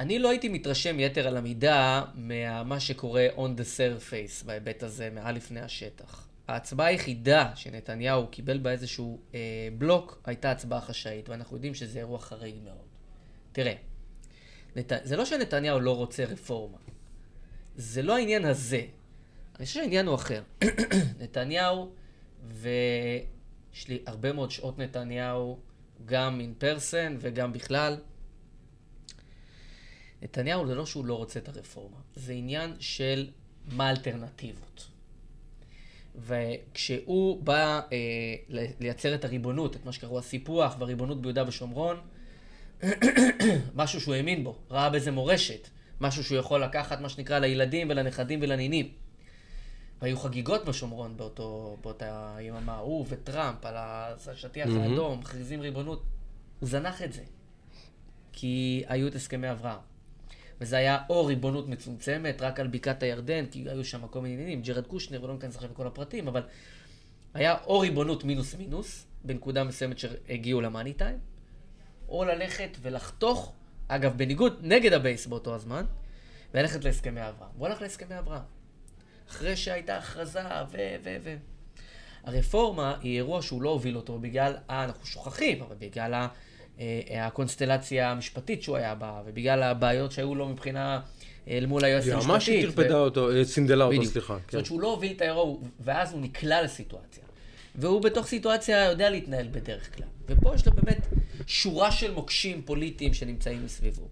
אני 0.00 0.18
לא 0.18 0.30
הייתי 0.30 0.48
מתרשם 0.48 1.00
יתר 1.00 1.28
על 1.28 1.36
המידה 1.36 2.02
ממה 2.14 2.80
שקורה 2.80 3.28
on 3.36 3.60
the 3.60 3.76
surface 3.76 4.46
בהיבט 4.46 4.82
הזה, 4.82 5.08
מעל 5.14 5.34
לפני 5.34 5.60
השטח. 5.60 6.26
ההצבעה 6.50 6.86
היחידה 6.86 7.52
שנתניהו 7.54 8.26
קיבל 8.26 8.58
בה 8.58 8.70
איזשהו 8.70 9.20
אה, 9.34 9.68
בלוק 9.78 10.22
הייתה 10.24 10.50
הצבעה 10.50 10.80
חשאית, 10.80 11.28
ואנחנו 11.28 11.56
יודעים 11.56 11.74
שזה 11.74 11.98
אירוע 11.98 12.18
חריג 12.18 12.54
מאוד. 12.64 12.86
תראה, 13.52 13.74
נת... 14.76 14.92
זה 15.02 15.16
לא 15.16 15.24
שנתניהו 15.24 15.80
לא 15.80 15.96
רוצה 15.96 16.24
רפורמה. 16.24 16.78
זה 17.76 18.02
לא 18.02 18.16
העניין 18.16 18.44
הזה. 18.44 18.82
אני 19.58 19.66
חושב 19.66 19.80
שהעניין 19.80 20.06
הוא 20.06 20.14
אחר. 20.14 20.42
נתניהו, 21.20 21.92
ויש 22.48 23.88
לי 23.88 24.02
הרבה 24.06 24.32
מאוד 24.32 24.50
שעות 24.50 24.78
נתניהו, 24.78 25.58
גם 26.04 26.40
אין 26.40 26.54
פרסן 26.58 27.16
וגם 27.20 27.52
בכלל. 27.52 27.96
נתניהו 30.22 30.66
זה 30.66 30.74
לא 30.74 30.86
שהוא 30.86 31.04
לא 31.04 31.14
רוצה 31.14 31.40
את 31.40 31.48
הרפורמה, 31.48 31.96
זה 32.16 32.32
עניין 32.32 32.76
של 32.80 33.30
מה 33.66 33.88
האלטרנטיבות. 33.88 34.89
וכשהוא 36.26 37.42
בא 37.42 37.80
אה, 37.92 37.98
לייצר 38.80 39.14
את 39.14 39.24
הריבונות, 39.24 39.76
את 39.76 39.84
מה 39.84 39.92
שקראו 39.92 40.18
הסיפוח 40.18 40.76
והריבונות 40.78 41.22
ביהודה 41.22 41.48
ושומרון, 41.48 41.96
משהו 43.74 44.00
שהוא 44.00 44.14
האמין 44.14 44.44
בו, 44.44 44.56
ראה 44.70 44.90
בזה 44.90 45.10
מורשת, 45.10 45.68
משהו 46.00 46.24
שהוא 46.24 46.38
יכול 46.38 46.64
לקחת, 46.64 47.00
מה 47.00 47.08
שנקרא, 47.08 47.38
לילדים 47.38 47.90
ולנכדים 47.90 48.38
ולנינים. 48.42 48.88
והיו 50.02 50.18
חגיגות 50.18 50.64
בשומרון 50.64 51.16
באותו, 51.16 51.76
באותה 51.82 52.36
יממה, 52.40 52.76
הוא 52.76 53.06
וטראמפ 53.08 53.66
על 53.66 53.74
השטיח. 53.76 54.68
האדום, 54.68 55.18
מכריזים 55.18 55.60
ריבונות. 55.60 56.02
הוא 56.60 56.68
זנח 56.68 57.02
את 57.02 57.12
זה, 57.12 57.22
כי 58.32 58.82
היו 58.86 59.08
את 59.08 59.14
הסכמי 59.14 59.50
אברהם. 59.50 59.89
וזה 60.60 60.76
היה 60.76 60.98
או 61.08 61.26
ריבונות 61.26 61.68
מצומצמת, 61.68 62.42
רק 62.42 62.60
על 62.60 62.66
בקעת 62.66 63.02
הירדן, 63.02 63.46
כי 63.46 63.64
היו 63.68 63.84
שם 63.84 64.06
כל 64.06 64.20
מיני 64.20 64.34
עניינים, 64.34 64.62
ג'רד 64.62 64.86
קושנר, 64.86 65.24
ולא 65.24 65.34
ניכנס 65.34 65.54
עכשיו 65.54 65.70
לכל 65.70 65.86
הפרטים, 65.86 66.28
אבל 66.28 66.42
היה 67.34 67.56
או 67.66 67.80
ריבונות 67.80 68.24
מינוס 68.24 68.54
מינוס, 68.54 69.06
בנקודה 69.24 69.64
מסוימת 69.64 69.98
שהגיעו 69.98 70.60
ל 70.60 70.65
money 70.65 70.92
time, 70.92 71.18
או 72.08 72.24
ללכת 72.24 72.70
ולחתוך, 72.82 73.54
אגב, 73.88 74.16
בניגוד, 74.16 74.58
נגד 74.62 74.92
הבייס 74.92 75.26
באותו 75.26 75.54
הזמן, 75.54 75.84
וללכת 76.54 76.84
להסכמי 76.84 77.28
אברהם. 77.28 77.50
הוא 77.56 77.66
הלך 77.66 77.82
להסכמי 77.82 78.18
אברהם. 78.18 78.42
אחרי 79.28 79.56
שהייתה 79.56 79.98
הכרזה 79.98 80.40
ו... 80.70 80.76
ו... 81.02 81.16
ו... 81.22 81.36
הרפורמה 82.24 82.96
היא 83.02 83.16
אירוע 83.16 83.42
שהוא 83.42 83.62
לא 83.62 83.70
הוביל 83.70 83.96
אותו 83.96 84.18
בגלל, 84.18 84.56
אה, 84.70 84.84
אנחנו 84.84 85.06
שוכחים, 85.06 85.62
אבל 85.62 85.76
בגלל 85.78 86.14
ה... 86.14 86.28
הקונסטלציה 87.10 88.10
המשפטית 88.10 88.62
שהוא 88.62 88.76
היה 88.76 88.94
בה, 88.94 89.22
ובגלל 89.26 89.62
הבעיות 89.62 90.12
שהיו 90.12 90.34
לו 90.34 90.48
מבחינה 90.48 91.00
אה, 91.48 91.58
אל 91.58 91.66
מול 91.66 91.84
היועצת 91.84 92.08
המשפטית. 92.08 92.30
ממש 92.30 92.46
היא 92.46 92.64
טרפדה 92.64 92.98
אותו, 92.98 93.30
אה, 93.30 93.44
סינדלה 93.44 93.84
אותו, 93.84 94.04
סליחה. 94.04 94.34
זאת 94.34 94.52
אומרת 94.52 94.64
כן. 94.64 94.64
שהוא 94.64 94.80
לא 94.80 94.90
הוביל 94.90 95.12
את 95.16 95.20
האירוע, 95.20 95.56
ואז 95.80 96.12
הוא 96.12 96.20
נקלע 96.20 96.62
לסיטואציה. 96.62 97.24
והוא 97.74 98.02
בתוך 98.02 98.26
סיטואציה 98.26 98.84
יודע 98.84 99.10
להתנהל 99.10 99.48
בדרך 99.50 99.96
כלל. 99.96 100.06
ופה 100.26 100.54
יש 100.54 100.66
לו 100.66 100.72
באמת 100.72 101.06
שורה 101.46 101.92
של 101.92 102.14
מוקשים 102.14 102.62
פוליטיים 102.62 103.14
שנמצאים 103.14 103.64
מסביבו. 103.64 104.08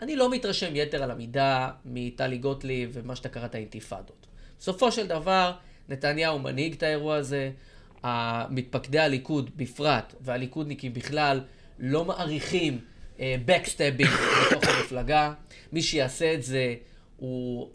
אני 0.00 0.16
לא 0.16 0.30
מתרשם 0.30 0.76
יתר 0.76 1.02
על 1.02 1.10
המידה 1.10 1.70
מטלי 1.84 2.38
גוטליב 2.38 2.90
ומה 2.92 3.16
שאתה 3.16 3.28
קראת 3.28 3.54
אינתיפאדות. 3.54 4.26
בסופו 4.60 4.92
של 4.92 5.06
דבר, 5.06 5.52
נתניהו 5.88 6.38
מנהיג 6.38 6.72
את 6.72 6.82
האירוע 6.82 7.16
הזה, 7.16 7.50
מתפקדי 8.50 8.98
הליכוד 8.98 9.50
בפרט, 9.56 10.14
והליכודניקים 10.20 10.94
בכלל, 10.94 11.40
לא 11.78 12.04
מעריכים 12.04 12.78
בקסטאבים 13.18 14.06
uh, 14.06 14.46
בתוך 14.50 14.64
המפלגה. 14.64 15.32
מי 15.72 15.82
שיעשה 15.82 16.34
את 16.34 16.42
זה, 16.42 16.74
הוא... 17.16 17.68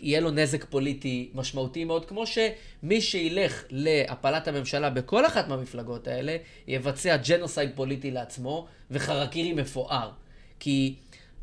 יהיה 0.00 0.20
לו 0.20 0.30
נזק 0.30 0.64
פוליטי 0.64 1.30
משמעותי 1.34 1.84
מאוד, 1.84 2.04
כמו 2.04 2.24
שמי 2.26 3.00
שילך 3.00 3.64
להפלת 3.70 4.48
הממשלה 4.48 4.90
בכל 4.90 5.26
אחת 5.26 5.48
מהמפלגות 5.48 6.08
האלה, 6.08 6.36
יבצע 6.66 7.16
genocide 7.16 7.70
פוליטי 7.74 8.10
לעצמו 8.10 8.66
וחרקירי 8.90 9.52
מפואר. 9.52 10.10
כי 10.60 10.94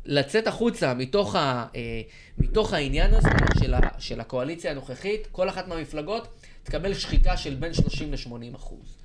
לצאת 0.04 0.46
החוצה 0.46 0.94
מתוך, 0.94 1.34
ה, 1.34 1.66
אה, 1.76 2.00
מתוך 2.38 2.72
העניין 2.72 3.14
הזה 3.14 3.28
של, 3.60 3.74
ה, 3.74 3.80
של 3.98 4.20
הקואליציה 4.20 4.70
הנוכחית, 4.70 5.28
כל 5.32 5.48
אחת 5.48 5.68
מהמפלגות 5.68 6.28
תקבל 6.62 6.94
שחיקה 6.94 7.36
של 7.36 7.54
בין 7.54 7.74
30 7.74 8.12
ל-80 8.12 8.56
אחוז. 8.56 8.95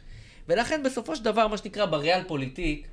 ולכן 0.52 0.84
בסופו 0.84 1.16
של 1.16 1.24
דבר, 1.24 1.48
מה 1.48 1.58
שנקרא 1.58 1.86
בריאל 1.86 2.24
פוליטיק, 2.28 2.88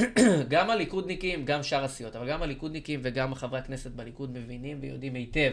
גם 0.48 0.70
הליכודניקים, 0.70 1.44
גם 1.44 1.62
שאר 1.62 1.84
הסיעות, 1.84 2.16
אבל 2.16 2.28
גם 2.28 2.42
הליכודניקים 2.42 3.00
וגם 3.02 3.34
חברי 3.34 3.58
הכנסת 3.58 3.90
בליכוד 3.90 4.38
מבינים 4.38 4.78
ויודעים 4.80 5.14
היטב 5.14 5.52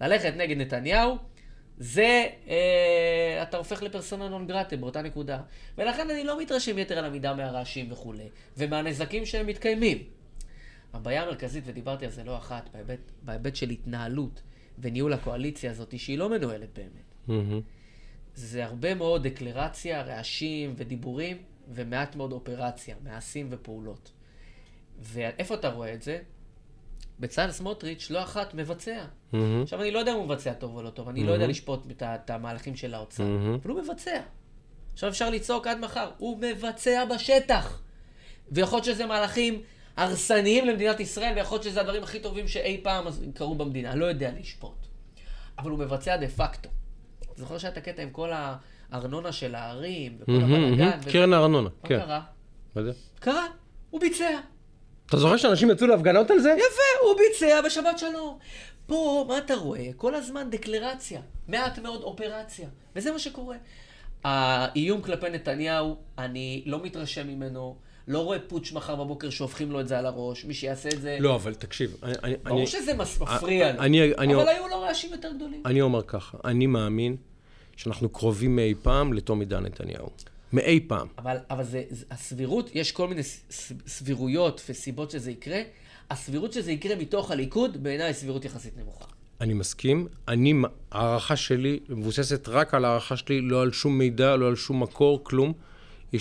ללכת 0.00 0.32
נגד 0.36 0.56
נתניהו, 0.56 1.16
זה, 1.78 2.26
אה, 2.48 3.42
אתה 3.42 3.56
הופך 3.56 3.82
לפרסונה 3.82 4.28
נון 4.28 4.46
גרטה 4.46 4.76
באותה 4.76 5.02
נקודה. 5.02 5.40
ולכן 5.78 6.10
אני 6.10 6.24
לא 6.24 6.40
מתרשם 6.40 6.78
יתר 6.78 6.98
על 6.98 7.04
המידה 7.04 7.34
מהרעשים 7.34 7.92
וכולי, 7.92 8.28
ומהנזקים 8.56 9.26
שהם 9.26 9.46
מתקיימים. 9.46 9.98
הבעיה 10.92 11.22
המרכזית, 11.22 11.64
ודיברתי 11.66 12.04
על 12.04 12.10
זה 12.10 12.24
לא 12.24 12.36
אחת, 12.36 12.68
בהיבט, 12.72 13.00
בהיבט 13.22 13.56
של 13.56 13.70
התנהלות 13.70 14.42
וניהול 14.78 15.12
הקואליציה 15.12 15.70
הזאת, 15.70 15.98
שהיא 15.98 16.18
לא 16.18 16.28
מנוהלת 16.28 16.68
באמת. 16.78 17.10
Mm-hmm. 17.28 17.79
זה 18.40 18.64
הרבה 18.64 18.94
מאוד 18.94 19.26
דקלרציה, 19.26 20.02
רעשים 20.02 20.74
ודיבורים, 20.76 21.36
ומעט 21.68 22.16
מאוד 22.16 22.32
אופרציה, 22.32 22.96
מעשים 23.04 23.46
ופעולות. 23.50 24.12
ואיפה 24.98 25.54
אתה 25.54 25.68
רואה 25.68 25.94
את 25.94 26.02
זה? 26.02 26.18
בצלאל 27.20 27.50
סמוטריץ' 27.50 28.10
לא 28.10 28.22
אחת 28.22 28.54
מבצע. 28.54 29.04
Mm-hmm. 29.04 29.36
עכשיו, 29.62 29.80
אני 29.80 29.90
לא 29.90 29.98
יודע 29.98 30.12
אם 30.12 30.16
הוא 30.16 30.24
מבצע 30.24 30.52
טוב 30.52 30.76
או 30.76 30.82
לא 30.82 30.90
טוב, 30.90 31.08
אני 31.08 31.20
mm-hmm. 31.20 31.26
לא 31.26 31.32
יודע 31.32 31.46
לשפוט 31.46 31.86
את, 32.02 32.30
המהלכים 32.30 32.76
של 32.76 32.94
האוצר, 32.94 33.22
mm-hmm. 33.22 33.60
אבל 33.62 33.70
הוא 33.70 33.82
מבצע. 33.82 34.20
עכשיו 34.92 35.08
אפשר 35.10 35.30
לצעוק 35.30 35.66
עד 35.66 35.78
מחר, 35.78 36.10
הוא 36.18 36.38
מבצע 36.40 37.04
בשטח. 37.04 37.82
ויכול 38.52 38.76
להיות 38.76 38.84
שזה 38.84 39.06
מהלכים 39.06 39.62
הרסניים 39.96 40.66
למדינת 40.66 41.00
ישראל, 41.00 41.32
ויכול 41.36 41.56
להיות 41.56 41.64
שזה 41.64 41.80
הדברים 41.80 42.02
הכי 42.02 42.20
טובים 42.20 42.48
שאי 42.48 42.80
פעם 42.82 43.04
קרו 43.34 43.54
במדינה, 43.54 43.94
לא 43.94 44.04
יודע 44.04 44.30
לשפוט. 44.38 44.86
אבל 45.58 45.70
הוא 45.70 45.78
מבצע 45.78 46.16
דה 46.16 46.28
פקטו. 46.28 46.68
זוכר 47.36 47.58
שהיה 47.58 47.72
את 47.72 47.76
הקטע 47.76 48.02
עם 48.02 48.10
כל 48.10 48.30
הארנונה 48.92 49.32
של 49.32 49.54
הערים, 49.54 50.18
וכל 50.20 50.32
הבלאגן. 50.32 50.98
קרן 51.12 51.32
הארנונה, 51.32 51.68
כן. 51.84 51.98
מה 51.98 52.04
קרה? 52.04 52.20
מה 52.74 52.82
זה? 52.82 52.92
קרה, 53.20 53.46
הוא 53.90 54.00
ביצע. 54.00 54.38
אתה 55.06 55.16
זוכר 55.16 55.36
שאנשים 55.36 55.70
יצאו 55.70 55.86
להפגנות 55.86 56.30
על 56.30 56.40
זה? 56.40 56.50
יפה, 56.50 57.06
הוא 57.06 57.16
ביצע 57.18 57.60
בשבת 57.60 57.98
שלום. 57.98 58.38
פה, 58.86 59.24
מה 59.28 59.38
אתה 59.38 59.54
רואה? 59.54 59.88
כל 59.96 60.14
הזמן 60.14 60.50
דקלרציה, 60.50 61.20
מעט 61.48 61.78
מאוד 61.78 62.02
אופרציה, 62.02 62.68
וזה 62.96 63.12
מה 63.12 63.18
שקורה. 63.18 63.56
האיום 64.24 65.02
כלפי 65.02 65.30
נתניהו, 65.30 65.96
אני 66.18 66.62
לא 66.66 66.82
מתרשם 66.82 67.28
ממנו. 67.28 67.76
לא 68.10 68.24
רואה 68.24 68.38
פוטש 68.38 68.72
מחר 68.72 68.94
בבוקר 68.94 69.30
שהופכים 69.30 69.72
לו 69.72 69.80
את 69.80 69.88
זה 69.88 69.98
על 69.98 70.06
הראש, 70.06 70.44
מי 70.44 70.54
שיעשה 70.54 70.88
את 70.88 71.00
זה... 71.00 71.16
לא, 71.20 71.34
אבל 71.34 71.54
תקשיב, 71.54 71.96
אני... 72.02 72.34
ברור 72.42 72.58
אני, 72.58 72.66
שזה 72.66 72.94
מפריע 72.94 73.72
לו, 73.72 73.80
אני, 73.80 74.14
אני, 74.14 74.34
אבל 74.34 74.48
היו 74.48 74.68
לו 74.68 74.80
רעשים 74.80 75.12
יותר 75.12 75.32
גדולים. 75.36 75.62
אני 75.66 75.80
אומר 75.80 76.02
ככה, 76.02 76.38
אני 76.44 76.66
מאמין 76.66 77.16
שאנחנו 77.76 78.08
קרובים 78.08 78.56
מאי 78.56 78.74
פעם 78.82 79.12
לתום 79.12 79.40
עידן 79.40 79.62
נתניהו. 79.62 80.10
מאי 80.52 80.80
פעם. 80.80 81.08
אבל, 81.18 81.36
אבל 81.50 81.64
זה, 81.64 81.82
זה, 81.90 82.04
הסבירות, 82.10 82.70
יש 82.74 82.92
כל 82.92 83.08
מיני 83.08 83.22
סבירויות 83.86 84.62
וסיבות 84.68 85.10
שזה 85.10 85.30
יקרה. 85.30 85.60
הסבירות 86.10 86.52
שזה 86.52 86.72
יקרה 86.72 86.96
מתוך 86.96 87.30
הליכוד, 87.30 87.82
בעיניי 87.82 88.14
סבירות 88.14 88.44
יחסית 88.44 88.76
נמוכה. 88.76 89.04
אני 89.40 89.54
מסכים. 89.54 90.08
אני, 90.28 90.54
הערכה 90.92 91.36
שלי 91.36 91.80
מבוססת 91.88 92.48
רק 92.48 92.74
על 92.74 92.84
הערכה 92.84 93.16
שלי, 93.16 93.40
לא 93.40 93.62
על 93.62 93.72
שום 93.72 93.98
מידע, 93.98 94.36
לא 94.36 94.46
על 94.46 94.56
שום 94.56 94.82
מקור, 94.82 95.24
כלום. 95.24 95.52
היא 96.12 96.20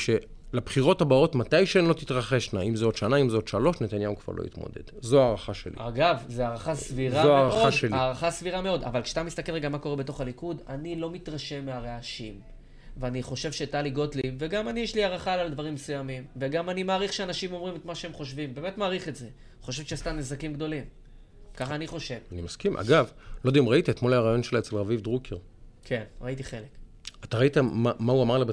שלבחירות 0.51 1.01
הבאות, 1.01 1.35
מתי 1.35 1.65
שהן 1.65 1.85
לא 1.85 1.93
תתרחשנה, 1.93 2.61
אם 2.61 2.75
זה 2.75 2.85
עוד 2.85 2.95
שנה, 2.95 3.17
אם 3.17 3.29
זה 3.29 3.35
עוד 3.35 3.47
שלוש, 3.47 3.81
נתניהו 3.81 4.17
כבר 4.17 4.33
לא 4.33 4.43
יתמודד. 4.43 4.81
זו 5.01 5.21
הערכה 5.21 5.53
שלי. 5.53 5.75
אגב, 5.77 6.23
זו 6.27 6.43
הערכה 6.43 6.75
סבירה 6.75 7.23
זו 7.23 7.27
מאוד. 7.27 7.51
זו 7.51 7.55
הערכה 7.55 7.71
שלי. 7.71 7.95
הערכה 7.95 8.31
סבירה 8.31 8.61
מאוד. 8.61 8.83
אבל 8.83 9.01
כשאתה 9.01 9.23
מסתכל 9.23 9.51
רגע 9.51 9.69
מה 9.69 9.79
קורה 9.79 9.95
בתוך 9.95 10.21
הליכוד, 10.21 10.61
אני 10.67 10.95
לא 10.95 11.11
מתרשם 11.11 11.65
מהרעשים. 11.65 12.39
ואני 12.97 13.23
חושב 13.23 13.51
שטלי 13.51 13.89
גוטליב, 13.89 14.35
וגם 14.37 14.69
אני 14.69 14.79
יש 14.79 14.95
לי 14.95 15.03
הערכה 15.03 15.33
על 15.33 15.49
דברים 15.49 15.73
מסוימים, 15.73 16.23
וגם 16.37 16.69
אני 16.69 16.83
מעריך 16.83 17.13
שאנשים 17.13 17.53
אומרים 17.53 17.75
את 17.75 17.85
מה 17.85 17.95
שהם 17.95 18.13
חושבים, 18.13 18.55
באמת 18.55 18.77
מעריך 18.77 19.07
את 19.07 19.15
זה. 19.15 19.27
חושב 19.61 19.83
שעשתה 19.83 20.11
נזקים 20.11 20.53
גדולים. 20.53 20.83
ככה 21.57 21.75
אני 21.75 21.87
חושב. 21.87 22.17
אני 22.31 22.41
מסכים. 22.41 22.77
אגב, 22.77 23.11
לא 23.43 23.49
יודע 23.49 23.59
אם 23.59 23.69
ראית, 23.69 23.89
אתמול 23.89 24.13
היה 24.13 24.21
רעיון 24.21 24.43
שלה 24.43 24.59
אצל 24.59 24.75
רביב 24.75 25.01
דרוקר. 25.01 25.37
כן, 25.83 26.03
ראיתי 26.21 26.43
חלק. 26.43 26.78
אתה 27.23 27.37
ראית 27.37 27.57
מה, 27.57 27.91
מה 27.99 28.13
הוא 28.13 28.23
אמר 28.23 28.37
לה 28.37 28.45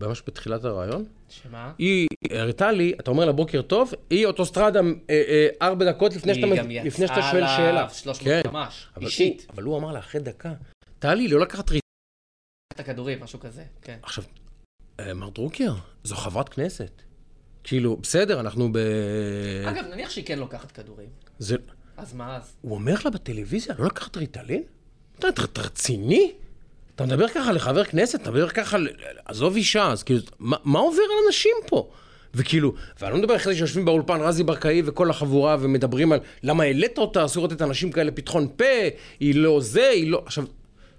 ממש 0.00 0.22
בתחילת 0.26 0.64
הרעיון? 0.64 1.04
שמה? 1.28 1.72
היא 1.78 2.08
הראתה 2.30 2.72
לי, 2.72 2.92
אתה 3.00 3.10
אומר 3.10 3.24
לה 3.24 3.32
בוקר 3.32 3.62
טוב, 3.62 3.92
היא 4.10 4.26
אוטוסטרדה 4.26 4.80
אה, 4.80 5.22
אה, 5.28 5.48
ארבע 5.62 5.84
דקות 5.84 6.16
לפני 6.16 6.34
שאתה, 6.34 6.46
לפני 6.84 7.06
שאתה 7.06 7.22
שואל 7.22 7.46
שאלה. 7.46 7.46
היא 7.46 7.46
גם 7.46 7.54
יצאה 7.56 7.72
לה 7.72 7.88
300 7.88 8.42
כן. 8.44 8.50
ממש, 8.50 8.88
אישית. 9.00 9.40
הוא, 9.40 9.54
אבל 9.54 9.62
הוא 9.62 9.78
אמר 9.78 9.92
לה 9.92 9.98
אחרי 9.98 10.20
דקה, 10.20 10.52
טלי, 10.98 11.28
לא 11.28 11.40
לקחת 11.40 11.70
את 12.74 12.80
הכדורים, 12.80 13.20
משהו 13.20 13.40
כזה, 13.40 13.64
כן. 13.82 13.98
עכשיו, 14.02 14.24
אה, 15.00 15.14
מר 15.14 15.28
דרוקר, 15.28 15.72
זו 16.04 16.16
חברת 16.16 16.48
כנסת. 16.48 17.02
כאילו, 17.64 17.96
בסדר, 17.96 18.40
אנחנו 18.40 18.72
ב... 18.72 18.78
אגב, 19.68 19.84
נניח 19.84 20.10
שהיא 20.10 20.24
כן 20.24 20.38
לוקחת 20.38 20.72
כדורים. 20.72 21.08
זה... 21.38 21.56
אז 21.96 22.14
מה 22.14 22.36
אז? 22.36 22.56
הוא 22.60 22.74
אומר 22.74 22.94
לה 23.04 23.10
בטלוויזיה, 23.10 23.74
לא 23.78 23.86
לקחת 23.86 24.16
ריטלין? 24.16 24.62
אתה 25.18 25.60
רציני? 25.60 26.32
אתה 26.96 27.04
מדבר 27.06 27.28
ככה 27.28 27.52
לחבר 27.52 27.84
כנסת, 27.84 28.22
אתה 28.22 28.30
מדבר 28.30 28.48
ככה, 28.48 28.76
עזוב 29.24 29.56
אישה, 29.56 29.92
אז 29.92 30.02
כאילו, 30.02 30.20
מה, 30.38 30.56
מה 30.64 30.78
עובר 30.78 31.02
על 31.02 31.26
אנשים 31.26 31.56
פה? 31.66 31.90
וכאילו, 32.34 32.74
ואני 33.00 33.12
לא 33.12 33.18
מדבר 33.18 33.36
אחרי 33.36 33.54
שיושבים 33.54 33.84
באולפן 33.84 34.20
רזי 34.20 34.44
ברקאי 34.44 34.82
וכל 34.84 35.10
החבורה 35.10 35.56
ומדברים 35.60 36.12
על 36.12 36.20
למה 36.42 36.64
העלית 36.64 36.98
אותה, 36.98 37.24
אסור 37.24 37.44
לתת 37.44 37.62
אנשים 37.62 37.92
כאלה 37.92 38.10
פתחון 38.10 38.48
פה, 38.56 38.64
היא 39.20 39.34
לא 39.34 39.60
זה, 39.60 39.88
היא 39.88 40.10
לא... 40.10 40.22
עכשיו, 40.26 40.44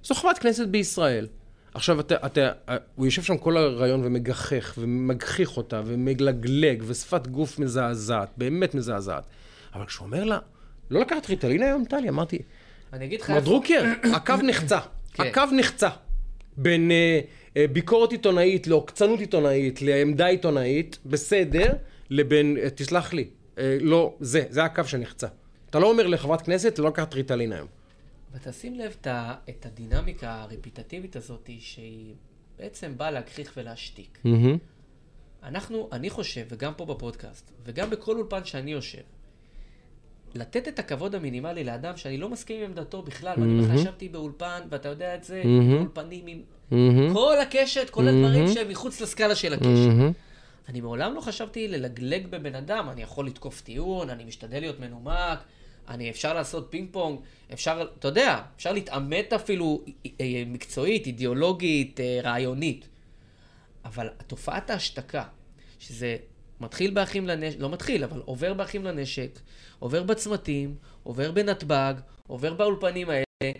זו 0.03 0.15
חברת 0.15 0.37
כנסת 0.37 0.67
בישראל. 0.67 1.27
עכשיו, 1.73 1.99
אתה, 1.99 2.15
אתה, 2.25 2.51
הוא 2.95 3.05
יושב 3.05 3.23
שם 3.23 3.37
כל 3.37 3.57
הרעיון 3.57 4.01
ומגחך, 4.03 4.73
ומגחיך 4.77 5.57
אותה, 5.57 5.81
ומגלגלג, 5.85 6.83
ושפת 6.87 7.27
גוף 7.27 7.59
מזעזעת, 7.59 8.29
באמת 8.37 8.75
מזעזעת. 8.75 9.23
אבל 9.75 9.85
כשהוא 9.85 10.05
אומר 10.05 10.23
לה, 10.23 10.39
לא 10.91 11.01
לקחת 11.01 11.29
ריטלין 11.29 11.63
היום, 11.63 11.85
טלי, 11.85 12.09
אמרתי, 12.09 12.39
אני 12.93 13.05
אגיד 13.05 13.21
לך 13.21 13.29
איפה... 13.29 13.41
דרוקר, 13.41 13.83
הקו 14.13 14.33
נחצה. 14.43 14.79
כן. 15.15 15.23
הקו 15.23 15.41
נחצה. 15.57 15.89
בין 16.57 16.91
uh, 16.91 17.23
uh, 17.47 17.57
ביקורת 17.71 18.11
עיתונאית 18.11 18.67
לעוקצנות 18.67 19.19
עיתונאית, 19.19 19.81
לעמדה 19.81 20.25
עיתונאית, 20.25 20.97
בסדר, 21.05 21.73
לבין, 22.09 22.57
uh, 22.57 22.69
תסלח 22.69 23.13
לי, 23.13 23.27
uh, 23.55 23.59
לא, 23.81 24.15
זה, 24.19 24.43
זה 24.49 24.63
הקו 24.63 24.83
שנחצה. 24.85 25.27
אתה 25.69 25.79
לא 25.79 25.89
אומר 25.89 26.07
לחברת 26.07 26.41
כנסת, 26.41 26.79
לא 26.79 26.87
לקחת 26.87 27.13
ריטלין 27.13 27.53
היום. 27.53 27.67
ותשים 28.33 28.75
לב 28.75 28.95
את 29.49 29.65
הדינמיקה 29.65 30.41
הרפיטטיבית 30.41 31.15
הזאת, 31.15 31.49
שהיא 31.59 32.13
בעצם 32.59 32.97
באה 32.97 33.11
להגחיך 33.11 33.53
ולהשתיק. 33.57 34.17
Mm-hmm. 34.25 34.57
אנחנו, 35.43 35.89
אני 35.91 36.09
חושב, 36.09 36.45
וגם 36.49 36.73
פה 36.77 36.85
בפודקאסט, 36.85 37.51
וגם 37.63 37.89
בכל 37.89 38.17
אולפן 38.17 38.45
שאני 38.45 38.71
יושב, 38.71 39.01
לתת 40.35 40.67
את 40.67 40.79
הכבוד 40.79 41.15
המינימלי 41.15 41.63
לאדם 41.63 41.97
שאני 41.97 42.17
לא 42.17 42.29
מסכים 42.29 42.61
עם 42.61 42.65
עמדתו 42.65 43.01
בכלל, 43.01 43.35
mm-hmm. 43.35 43.39
ואני 43.39 43.61
בכלל 43.61 43.75
ישבתי 43.75 44.09
באולפן, 44.09 44.61
ואתה 44.69 44.89
יודע 44.89 45.15
את 45.15 45.23
זה, 45.23 45.41
mm-hmm. 45.43 45.79
אולפנים 45.79 46.27
עם 46.27 46.41
mm-hmm. 46.71 47.13
כל 47.13 47.37
הקשת, 47.41 47.89
כל 47.89 48.01
mm-hmm. 48.01 48.09
הדברים 48.09 48.47
שהם 48.47 48.69
מחוץ 48.69 49.01
לסקאלה 49.01 49.35
של 49.35 49.53
הקשת. 49.53 49.67
Mm-hmm. 49.67 50.69
אני 50.69 50.81
מעולם 50.81 51.15
לא 51.15 51.21
חשבתי 51.21 51.67
ללגלג 51.67 52.27
בבן 52.27 52.55
אדם, 52.55 52.89
אני 52.89 53.01
יכול 53.01 53.27
לתקוף 53.27 53.61
טיעון, 53.61 54.09
אני 54.09 54.25
משתדל 54.25 54.59
להיות 54.59 54.79
מנומק, 54.79 55.39
אני, 55.89 56.09
אפשר 56.09 56.33
לעשות 56.33 56.67
פינג 56.69 56.89
פונג, 56.91 57.19
אפשר, 57.53 57.87
אתה 57.99 58.07
יודע, 58.07 58.41
אפשר 58.55 58.71
להתעמת 58.71 59.33
אפילו 59.33 59.81
אה, 59.87 60.11
אה, 60.21 60.43
מקצועית, 60.47 61.07
אידיאולוגית, 61.07 61.99
אה, 61.99 62.19
רעיונית. 62.23 62.87
אבל 63.85 64.09
תופעת 64.27 64.69
ההשתקה, 64.69 65.23
שזה 65.79 66.17
מתחיל 66.59 66.91
באחים 66.91 67.27
לנשק, 67.27 67.59
לא 67.59 67.69
מתחיל, 67.69 68.03
אבל 68.03 68.21
עובר 68.25 68.53
באחים 68.53 68.83
לנשק, 68.83 69.39
עובר 69.79 70.03
בצמתים, 70.03 70.75
עובר 71.03 71.31
בנתב"ג, 71.31 71.93
עובר 72.27 72.53
באולפנים 72.53 73.07
האלה. 73.09 73.51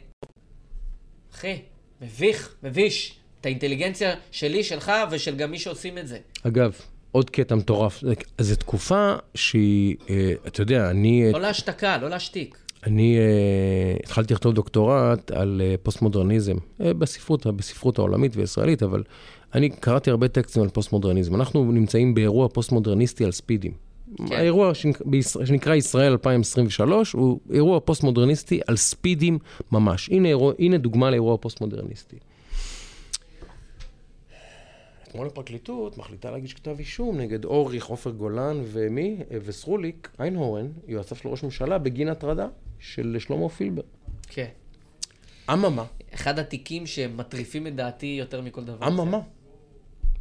אחי, 1.34 1.62
מביך, 2.02 2.56
מביש. 2.64 3.20
את 3.42 3.46
האינטליגנציה 3.46 4.16
שלי, 4.32 4.64
שלך 4.64 4.92
ושל 5.12 5.36
גם 5.36 5.52
מי 5.52 5.60
שעושים 5.60 5.98
את 5.98 6.08
זה. 6.08 6.18
אגב, 6.44 6.76
עוד 7.12 7.30
קטע 7.30 7.56
מטורף. 7.56 8.04
זו 8.42 8.56
תקופה 8.56 9.14
שהיא, 9.36 9.96
אה, 10.10 10.32
אתה 10.48 10.62
יודע, 10.62 10.90
אני... 10.90 11.32
לא 11.32 11.42
להשתקה, 11.42 11.98
לא 11.98 12.10
להשתיק. 12.10 12.58
אני 12.84 13.18
uh, 13.18 14.04
התחלתי 14.04 14.34
לכתוב 14.34 14.54
דוקטורט 14.54 15.32
על 15.32 15.62
uh, 15.62 15.78
פוסט-מודרניזם, 15.84 16.56
uh, 16.56 16.84
בספרות, 16.84 17.48
בספרות 17.48 17.98
העולמית 17.98 18.36
והישראלית, 18.36 18.84
אבל 18.84 19.04
אני 19.56 19.70
קראתי 19.70 20.10
הרבה 20.10 20.28
טקסטים 20.28 20.64
על 20.64 20.70
פוסט-מודרניזם. 20.70 21.36
אנחנו 21.36 21.72
נמצאים 21.72 22.14
באירוע 22.14 22.50
פוסט-מודרניסטי 22.50 23.26
על 23.26 23.32
ספידים. 23.32 23.72
כן. 24.28 24.36
האירוע 24.36 24.72
שנקרא 25.46 25.76
ישראל 25.76 26.12
2023 26.12 27.14
הוא 27.14 27.40
אירוע 27.54 27.80
פוסט-מודרניסטי 27.80 28.60
על 28.68 28.78
ספידים 28.78 29.40
ממש. 29.72 30.10
הנה, 30.10 30.28
אירוע, 30.28 30.54
הנה 30.60 30.78
דוגמה 30.78 31.10
לאירוע 31.10 31.38
פוסט-מודרניסטי. 31.38 32.16
אתמול 35.08 35.28
הפרקליטות 35.28 35.98
מחליטה 35.98 36.32
להגיש 36.32 36.54
כתב 36.54 36.76
אישום 36.80 37.18
נגד 37.18 37.46
אוריך, 37.46 37.86
עופר 37.86 38.10
גולן 38.10 38.62
ומי? 38.64 39.18
וסרוליק, 39.46 40.10
איינהורן, 40.20 40.68
יועציו 40.88 41.18
של 41.18 41.30
ראש 41.30 41.44
ממשלה, 41.44 41.78
בגין 41.78 42.08
הטרדה 42.08 42.48
של 42.80 43.18
שלמה 43.20 43.50
פילבר. 43.50 43.82
כן. 44.28 44.48
אממה. 45.54 45.86
אחד 46.14 46.40
התיקים 46.40 46.86
שמטריפים 46.86 47.68
את 47.68 47.76
דעתי 47.76 48.16
יותר 48.20 48.42
מכל 48.42 48.64
דבר. 48.64 48.88
אממה. 48.88 49.20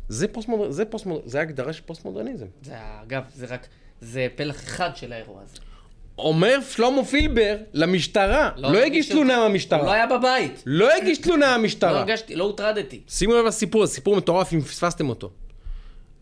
זה 0.09 0.29
פוסט-מודרניזם, 0.29 0.73
זה, 0.77 0.85
פוסט 0.85 1.07
זה 1.25 1.41
הגדרה 1.41 1.73
של 1.73 1.83
פוסט-מודרניזם. 1.87 2.47
זה, 2.63 2.75
אגב, 3.03 3.23
זה 3.35 3.47
רק, 3.47 3.67
זה 4.01 4.27
פלח 4.37 4.65
אחד 4.65 4.97
של 4.97 5.13
האירוע 5.13 5.43
הזה. 5.43 5.57
אומר 6.19 6.61
שלמה 6.71 7.05
פילבר 7.05 7.57
למשטרה, 7.73 8.51
לא, 8.57 8.73
לא 8.73 8.79
הגיש 8.79 9.09
תלונה 9.09 9.37
מהמשטרה. 9.37 9.79
הוא 9.79 9.87
לא 9.87 9.93
היה 9.93 10.07
בבית. 10.07 10.63
לא 10.67 10.97
הגיש 10.97 11.19
תלונה 11.19 11.47
מהמשטרה. 11.47 11.93
לא 11.93 11.99
הרגשתי, 11.99 12.37
לא 12.37 12.45
הוטרדתי. 12.45 13.01
שימו 13.09 13.35
לב 13.35 13.45
לסיפור, 13.47 13.85
הסיפור 13.85 14.17
מטורף 14.17 14.53
אם 14.53 14.61
פספסתם 14.61 15.09
אותו. 15.09 15.31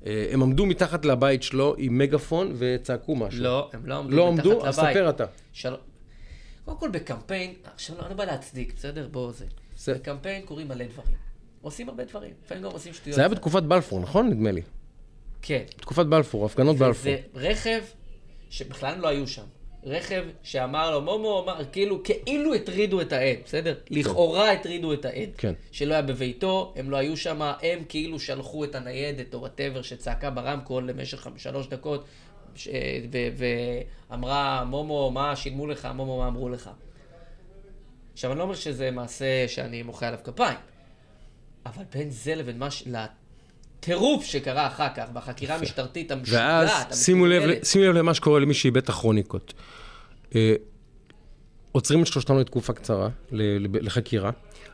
אה, 0.06 0.26
הם 0.32 0.42
עמדו 0.42 0.66
מתחת 0.66 1.04
לבית 1.04 1.42
שלו 1.42 1.74
עם 1.78 1.98
מגפון 1.98 2.54
וצעקו 2.58 3.16
משהו. 3.16 3.42
לא, 3.42 3.70
הם 3.72 3.86
לא 3.86 3.98
עמדו 3.98 4.16
לא 4.16 4.32
מתחת 4.32 4.42
לבית. 4.42 4.46
לא 4.46 4.52
עמדו? 4.52 4.68
אז 4.68 4.74
ספר 4.74 5.10
אתה. 5.10 5.24
של... 5.52 5.74
קודם 6.64 6.76
כל 6.76 6.88
בקמפיין, 6.88 7.54
עכשיו 7.74 7.96
לא, 7.96 8.02
אני 8.02 8.10
לא 8.10 8.16
בא 8.16 8.24
להצדיק, 8.24 8.72
בסדר? 8.76 9.08
בוא 9.10 9.32
זה. 9.32 9.44
זה. 9.76 9.94
בקמפיין 9.94 10.42
קורים 10.42 10.68
מלא 10.68 10.84
דברים. 10.84 11.31
עושים 11.62 11.88
הרבה 11.88 12.04
דברים, 12.04 12.30
לפעמים 12.44 12.64
גם 12.64 12.70
עושים 12.70 12.94
שטויות. 12.94 13.16
זה 13.16 13.20
היה 13.20 13.28
בתקופת 13.28 13.62
בלפור, 13.62 14.00
נכון? 14.00 14.28
נדמה 14.28 14.50
לי. 14.50 14.62
כן. 15.42 15.62
בתקופת 15.78 16.06
בלפור, 16.06 16.46
הפגנות 16.46 16.76
בלפור. 16.76 17.02
זה 17.02 17.16
רכב 17.34 17.82
שבכלל 18.50 18.98
לא 18.98 19.08
היו 19.08 19.26
שם. 19.26 19.44
רכב 19.84 20.24
שאמר 20.42 20.90
לו, 20.90 21.00
מומו, 21.00 21.42
אמר, 21.44 21.64
כאילו, 21.72 22.02
כאילו 22.02 22.54
הטרידו 22.54 23.00
את 23.00 23.12
העד, 23.12 23.36
בסדר? 23.44 23.74
כן. 23.74 23.94
לכאורה 23.94 24.52
הטרידו 24.52 24.92
את 24.92 25.04
העד. 25.04 25.28
כן. 25.38 25.54
שלא 25.72 25.92
היה 25.94 26.02
בביתו, 26.02 26.72
הם 26.76 26.90
לא 26.90 26.96
היו 26.96 27.16
שם, 27.16 27.42
הם 27.42 27.84
כאילו 27.88 28.20
שלחו 28.20 28.64
את 28.64 28.74
הניידת 28.74 29.34
או 29.34 29.40
whatever 29.40 29.82
שצעקה 29.82 30.30
ברמקול 30.30 30.90
למשך 30.90 31.26
שלוש 31.36 31.66
דקות, 31.66 32.04
ש... 32.54 32.68
ו... 33.12 33.18
ואמרה, 34.10 34.64
מומו, 34.64 35.10
מה 35.10 35.36
שילמו 35.36 35.66
לך, 35.66 35.88
מומו, 35.94 36.18
מה 36.18 36.28
אמרו 36.28 36.48
לך. 36.48 36.70
עכשיו, 38.12 38.30
אני 38.30 38.38
לא 38.38 38.44
אומר 38.44 38.54
שזה 38.54 38.90
מעשה 38.90 39.48
שאני 39.48 39.82
מוחא 39.82 40.04
עליו 40.04 40.18
כפיים, 40.24 40.58
אבל 41.66 41.84
בין 41.94 42.10
זה 42.10 42.34
לבין 42.34 42.58
מה 42.58 42.70
ש... 42.70 42.84
הטירוף 43.82 44.24
שקרה 44.24 44.66
אחר 44.66 44.88
כך, 44.96 45.04
בחקירה 45.12 45.56
המשטרתית 45.56 46.10
המשוגעת, 46.10 46.68
ואז 46.68 47.04
שימו 47.04 47.26
לב, 47.26 47.64
שימו 47.64 47.84
לב 47.84 47.94
למה 47.94 48.14
שקורה 48.14 48.40
למי 48.40 48.54
שאיבד 48.54 48.82
את 48.82 48.88
הכרוניקות. 48.88 49.54
אה, 50.34 50.54
עוצרים 51.72 52.02
את 52.02 52.06
שלושתנו 52.06 52.40
לתקופה 52.40 52.72
קצרה, 52.72 53.08
לחקירה, 53.32 54.30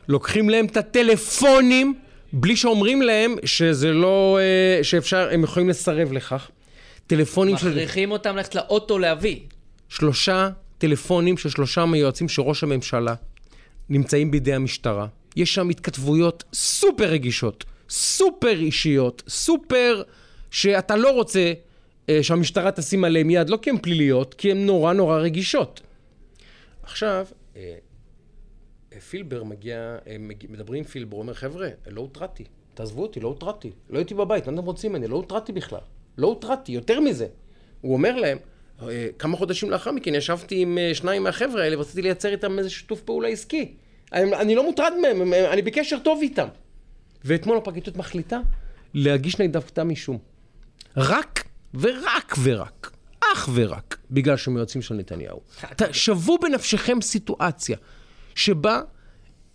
לוקחים 0.07 0.49
להם 0.49 0.65
את 0.65 0.77
הטלפונים 0.77 1.99
בלי 2.33 2.55
שאומרים 2.55 3.01
להם 3.01 3.35
שזה 3.45 3.91
לא, 3.91 4.39
אה, 4.41 4.83
שאפשר, 4.83 5.29
הם 5.31 5.43
יכולים 5.43 5.69
לסרב 5.69 6.11
לכך. 6.11 6.49
טלפונים 7.07 7.57
של... 7.57 7.69
מכריחים 7.69 8.11
אותם 8.11 8.35
ללכת 8.35 8.55
לאוטו 8.55 8.99
להביא. 8.99 9.39
שלושה 9.89 10.49
טלפונים 10.77 11.37
של 11.37 11.49
שלושה 11.49 11.85
מיועצים 11.85 12.29
של 12.29 12.41
ראש 12.41 12.63
הממשלה 12.63 13.13
נמצאים 13.89 14.31
בידי 14.31 14.53
המשטרה. 14.53 15.07
יש 15.35 15.53
שם 15.53 15.69
התכתבויות 15.69 16.43
סופר 16.53 17.05
רגישות. 17.05 17.65
סופר 17.89 18.59
אישיות, 18.59 19.23
סופר 19.27 20.03
שאתה 20.51 20.95
לא 20.95 21.11
רוצה 21.11 21.53
אה, 22.09 22.23
שהמשטרה 22.23 22.71
תשים 22.71 23.03
עליהם 23.03 23.29
יד, 23.29 23.49
לא 23.49 23.57
כי 23.61 23.69
הן 23.69 23.77
פליליות, 23.77 24.33
כי 24.33 24.51
הן 24.51 24.65
נורא 24.65 24.93
נורא 24.93 25.17
רגישות. 25.17 25.81
עכשיו, 26.83 27.27
אה, 27.55 27.75
אה 28.93 28.99
פילבר 28.99 29.43
מגיע, 29.43 29.97
אה, 30.07 30.15
מדברים 30.49 30.79
עם 30.79 30.83
פילבר, 30.83 31.17
אומר, 31.17 31.33
חבר'ה, 31.33 31.69
לא 31.87 32.01
הוטרדתי, 32.01 32.43
תעזבו 32.73 33.01
אותי, 33.01 33.19
לא 33.19 33.27
הוטרדתי, 33.27 33.71
לא 33.89 33.97
הייתי 33.97 34.13
בבית, 34.13 34.47
מה 34.47 34.53
אתם 34.53 34.65
רוצים 34.65 34.91
ממני? 34.91 35.07
לא 35.07 35.15
הוטרדתי 35.15 35.51
בכלל, 35.51 35.79
לא 36.17 36.27
הוטרדתי, 36.27 36.71
יותר 36.71 36.99
מזה. 36.99 37.27
הוא 37.81 37.93
אומר 37.93 38.15
להם, 38.15 38.37
אה, 38.81 39.07
כמה 39.19 39.37
חודשים 39.37 39.69
לאחר 39.69 39.91
מכן 39.91 40.15
ישבתי 40.15 40.61
עם 40.61 40.77
שניים 40.93 41.23
מהחבר'ה 41.23 41.63
האלה 41.63 41.77
ורציתי 41.77 42.01
לייצר 42.01 42.29
איתם 42.29 42.59
איזה 42.59 42.69
שיתוף 42.69 43.01
פעולה 43.01 43.27
עסקי. 43.27 43.73
אני, 44.13 44.35
אני 44.35 44.55
לא 44.55 44.63
מוטרד 44.63 44.93
מהם, 45.01 45.33
אני 45.33 45.61
בקשר 45.61 45.99
טוב 45.99 46.19
איתם. 46.21 46.47
ואתמול 47.25 47.57
הפרקליטות 47.57 47.97
מחליטה 47.97 48.39
להגיש 48.93 49.39
נגדם 49.39 49.61
כתב 49.61 49.89
אישום. 49.89 50.17
רק 50.97 51.43
ורק 51.73 52.35
ורק, 52.43 52.91
אך 53.33 53.49
ורק, 53.53 53.97
בגלל 54.11 54.37
שהם 54.37 54.57
יועצים 54.57 54.81
של 54.81 54.95
נתניהו. 54.95 55.41
שוו 55.91 56.37
בנפשכם 56.37 57.01
סיטואציה 57.01 57.77
שבה 58.35 58.81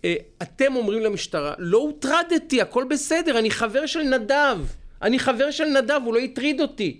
אה, 0.05 0.15
אתם 0.41 0.75
אומרים 0.75 1.01
למשטרה, 1.01 1.53
לא 1.57 1.77
הוטרדתי, 1.77 2.61
הכל 2.61 2.85
בסדר, 2.89 3.39
אני 3.39 3.51
חבר 3.51 3.85
של 3.85 4.01
נדב. 4.01 4.57
אני 5.01 5.19
חבר 5.19 5.51
של 5.51 5.65
נדב, 5.65 6.01
הוא 6.05 6.13
לא 6.13 6.19
הטריד 6.19 6.61
אותי. 6.61 6.99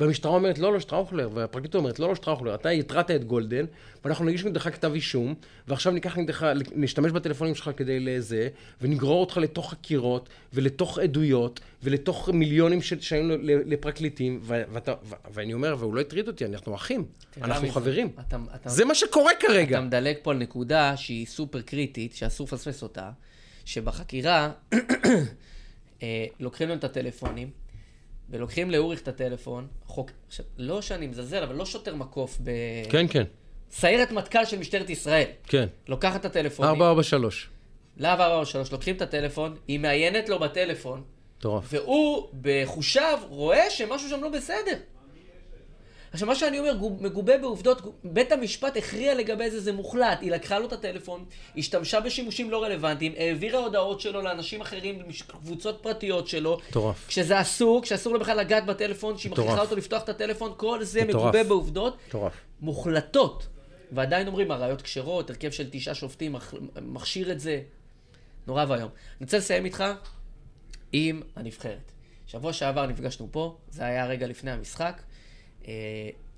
והמשטרה 0.00 0.32
אומרת, 0.32 0.58
לא, 0.58 0.72
לא, 0.72 0.80
שטראוכלר, 0.80 1.28
והפרקליטות 1.34 1.74
אומרת, 1.74 1.98
לא, 1.98 2.08
לא, 2.08 2.14
שטראוכלר, 2.14 2.54
אתה 2.54 2.68
הטרדת 2.68 3.10
את 3.10 3.24
גולדן, 3.24 3.64
ואנחנו 4.04 4.24
נגיש 4.24 4.44
נגדך 4.44 4.62
כתב 4.62 4.92
אישום, 4.94 5.34
ועכשיו 5.68 5.92
ניקח 5.92 6.18
נגדך, 6.18 6.46
נשתמש 6.74 7.12
בטלפונים 7.12 7.54
שלך 7.54 7.70
כדי 7.76 8.00
לזה, 8.00 8.48
ונגרור 8.80 9.20
אותך 9.20 9.36
לתוך 9.36 9.70
חקירות, 9.70 10.28
ולתוך 10.52 10.98
עדויות, 10.98 11.60
ולתוך 11.82 12.28
מיליונים 12.28 12.82
שהיינו 12.82 13.34
לפרקליטים, 13.42 14.40
ואתה, 14.42 14.94
ואני 15.32 15.54
אומר, 15.54 15.76
והוא 15.78 15.94
לא 15.94 16.00
הטריד 16.00 16.28
אותי, 16.28 16.44
אנחנו 16.44 16.74
אחים, 16.74 17.04
אנחנו 17.42 17.68
חברים. 17.68 18.08
אתה, 18.28 18.36
אתה, 18.54 18.68
זה 18.68 18.84
מה 18.84 18.94
שקורה 18.94 19.32
כרגע. 19.40 19.78
אתה 19.78 19.86
מדלג 19.86 20.16
פה 20.22 20.30
על 20.30 20.38
נקודה 20.38 20.96
שהיא 20.96 21.26
סופר 21.26 21.60
קריטית, 21.60 22.14
שאסור 22.14 22.46
לפספס 22.46 22.82
אותה, 22.82 23.10
שבחקירה 23.64 24.50
אה, 26.02 26.26
לוקחים 26.40 26.68
להם 26.68 26.78
את 26.78 26.84
הטלפונים, 26.84 27.50
ולוקחים 28.30 28.70
לאוריך 28.70 29.02
את 29.02 29.08
הטלפון, 29.08 29.66
חוק... 29.86 30.10
עכשיו, 30.26 30.46
לא 30.58 30.82
שאני 30.82 31.06
מזלזל, 31.06 31.42
אבל 31.42 31.54
לא 31.54 31.66
שוטר 31.66 31.94
מקוף 31.94 32.38
ב... 32.44 32.50
כן, 32.90 33.06
כן. 33.10 33.24
סיירת 33.70 34.12
מטכ"ל 34.12 34.44
של 34.44 34.58
משטרת 34.58 34.90
ישראל. 34.90 35.26
כן. 35.46 35.66
לוקחת 35.88 36.20
את 36.20 36.24
הטלפונים. 36.24 36.70
443. 36.70 37.48
להב 37.96 38.20
443, 38.20 38.72
לוקחים 38.72 38.96
את 38.96 39.02
הטלפון, 39.02 39.56
היא 39.68 39.80
מעיינת 39.80 40.28
לו 40.28 40.38
בטלפון. 40.38 41.02
מטורף. 41.38 41.64
והוא, 41.68 42.28
בחושיו, 42.40 43.18
רואה 43.28 43.70
שמשהו 43.70 44.08
שם 44.08 44.22
לא 44.22 44.28
בסדר. 44.28 44.76
עכשיו, 46.16 46.28
מה 46.28 46.34
שאני 46.34 46.58
אומר, 46.58 46.72
מגובה 47.00 47.38
בעובדות, 47.38 48.00
בית 48.04 48.32
המשפט 48.32 48.76
הכריע 48.76 49.14
לגבי 49.14 49.50
זה, 49.50 49.60
זה 49.60 49.72
מוחלט. 49.72 50.18
היא 50.20 50.30
לקחה 50.30 50.58
לו 50.58 50.66
את 50.66 50.72
הטלפון, 50.72 51.24
השתמשה 51.56 52.00
בשימושים 52.00 52.50
לא 52.50 52.62
רלוונטיים, 52.62 53.12
העבירה 53.16 53.58
הודעות 53.58 54.00
שלו 54.00 54.22
לאנשים 54.22 54.60
אחרים, 54.60 55.02
קבוצות 55.26 55.78
פרטיות 55.82 56.28
שלו. 56.28 56.58
מטורף. 56.70 57.06
כשזה 57.08 57.40
אסור, 57.40 57.82
כשאסור 57.82 58.12
לו 58.12 58.20
בכלל 58.20 58.36
לגעת 58.36 58.66
בטלפון, 58.66 59.18
שהיא 59.18 59.32
מכריחה 59.32 59.60
אותו 59.60 59.76
לפתוח 59.76 60.02
את 60.02 60.08
הטלפון, 60.08 60.52
כל 60.56 60.84
זה. 60.84 61.04
מגובה 61.04 61.44
בעובדות. 61.44 61.96
מטורף. 62.08 62.32
מוחלטות. 62.60 63.46
ועדיין 63.92 64.26
אומרים, 64.26 64.50
הראיות 64.50 64.82
כשרות, 64.82 65.30
הרכב 65.30 65.50
של 65.50 65.66
תשעה 65.70 65.94
שופטים 65.94 66.36
מכשיר 66.82 67.32
את 67.32 67.40
זה. 67.40 67.60
נורא 68.46 68.64
ואיום. 68.68 68.88
אני 69.18 69.24
רוצה 69.24 69.38
לסיים 69.38 69.64
איתך 69.64 69.84
עם 70.92 71.22
הנבחרת. 71.36 71.92
שבוע 72.26 72.52
שעבר 72.52 72.86
נפגשנו 72.86 73.28
פה, 73.30 73.56
זה 73.70 73.84
היה 73.84 74.06
רגע 74.06 74.26
לפני 74.26 74.50
המשחק. 74.50 75.02
אה, 75.68 75.72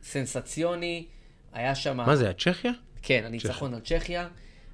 סנסציוני, 0.02 1.06
היה 1.52 1.74
שם... 1.74 1.96
מה 1.96 2.16
זה, 2.16 2.30
הצ'כיה? 2.30 2.72
כן, 3.02 3.22
הניצחון 3.26 3.74
על 3.74 3.80
צ'כיה, 3.80 4.28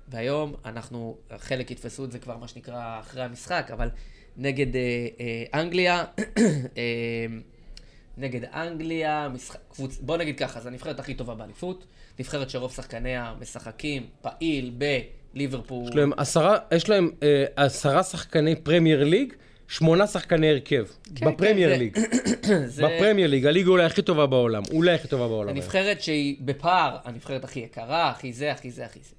והיום 0.08 0.54
אנחנו, 0.64 1.16
חלק 1.38 1.70
יתפסו 1.70 2.04
את 2.04 2.12
זה 2.12 2.18
כבר, 2.18 2.36
מה 2.36 2.48
שנקרא, 2.48 3.00
אחרי 3.00 3.22
המשחק, 3.22 3.70
אבל 3.72 3.88
נגד 4.36 4.76
אה, 4.76 4.80
אה, 5.20 5.60
אנגליה, 5.60 6.04
אה, 6.78 7.26
נגד 8.18 8.44
אנגליה, 8.44 9.28
משחק, 9.34 9.58
קבוצ... 9.72 9.98
בוא 10.00 10.16
נגיד 10.16 10.38
ככה, 10.38 10.60
זו 10.60 10.68
הנבחרת 10.68 10.98
הכי 11.00 11.14
טובה 11.14 11.34
באליפות, 11.34 11.86
נבחרת 12.18 12.50
שרוב 12.50 12.72
שחקניה 12.72 13.34
משחקים 13.40 14.06
פעיל 14.22 14.72
בליברפול. 15.34 15.88
יש 15.88 15.96
להם 15.96 16.12
עשרה, 16.16 16.58
יש 16.74 16.88
להם 16.88 17.10
אה, 17.22 17.44
עשרה 17.56 18.02
שחקני 18.02 18.56
פרמייר 18.56 19.04
ליג, 19.04 19.32
שמונה 19.68 20.06
שחקני 20.06 20.50
הרכב, 20.50 20.84
כן, 21.14 21.26
בפרמייר 21.26 21.70
כן, 21.70 21.78
ליג. 21.78 21.98
זה... 22.66 22.82
בפרמייר 22.82 23.28
ליג, 23.28 23.46
הליגה 23.46 23.70
אולי 23.70 23.84
הכי 23.84 24.02
טובה 24.02 24.26
בעולם, 24.26 24.62
אולי 24.72 24.94
הכי 24.94 25.08
טובה 25.08 25.28
בעולם. 25.28 25.48
הנבחרת 25.48 26.02
שהיא 26.02 26.36
בפער, 26.40 26.96
הנבחרת 27.04 27.44
הכי 27.44 27.60
יקרה, 27.60 28.10
הכי 28.10 28.32
זה, 28.32 28.52
הכי 28.52 28.70
זה, 28.70 28.84
הכי 28.84 29.00
זה. 29.02 29.14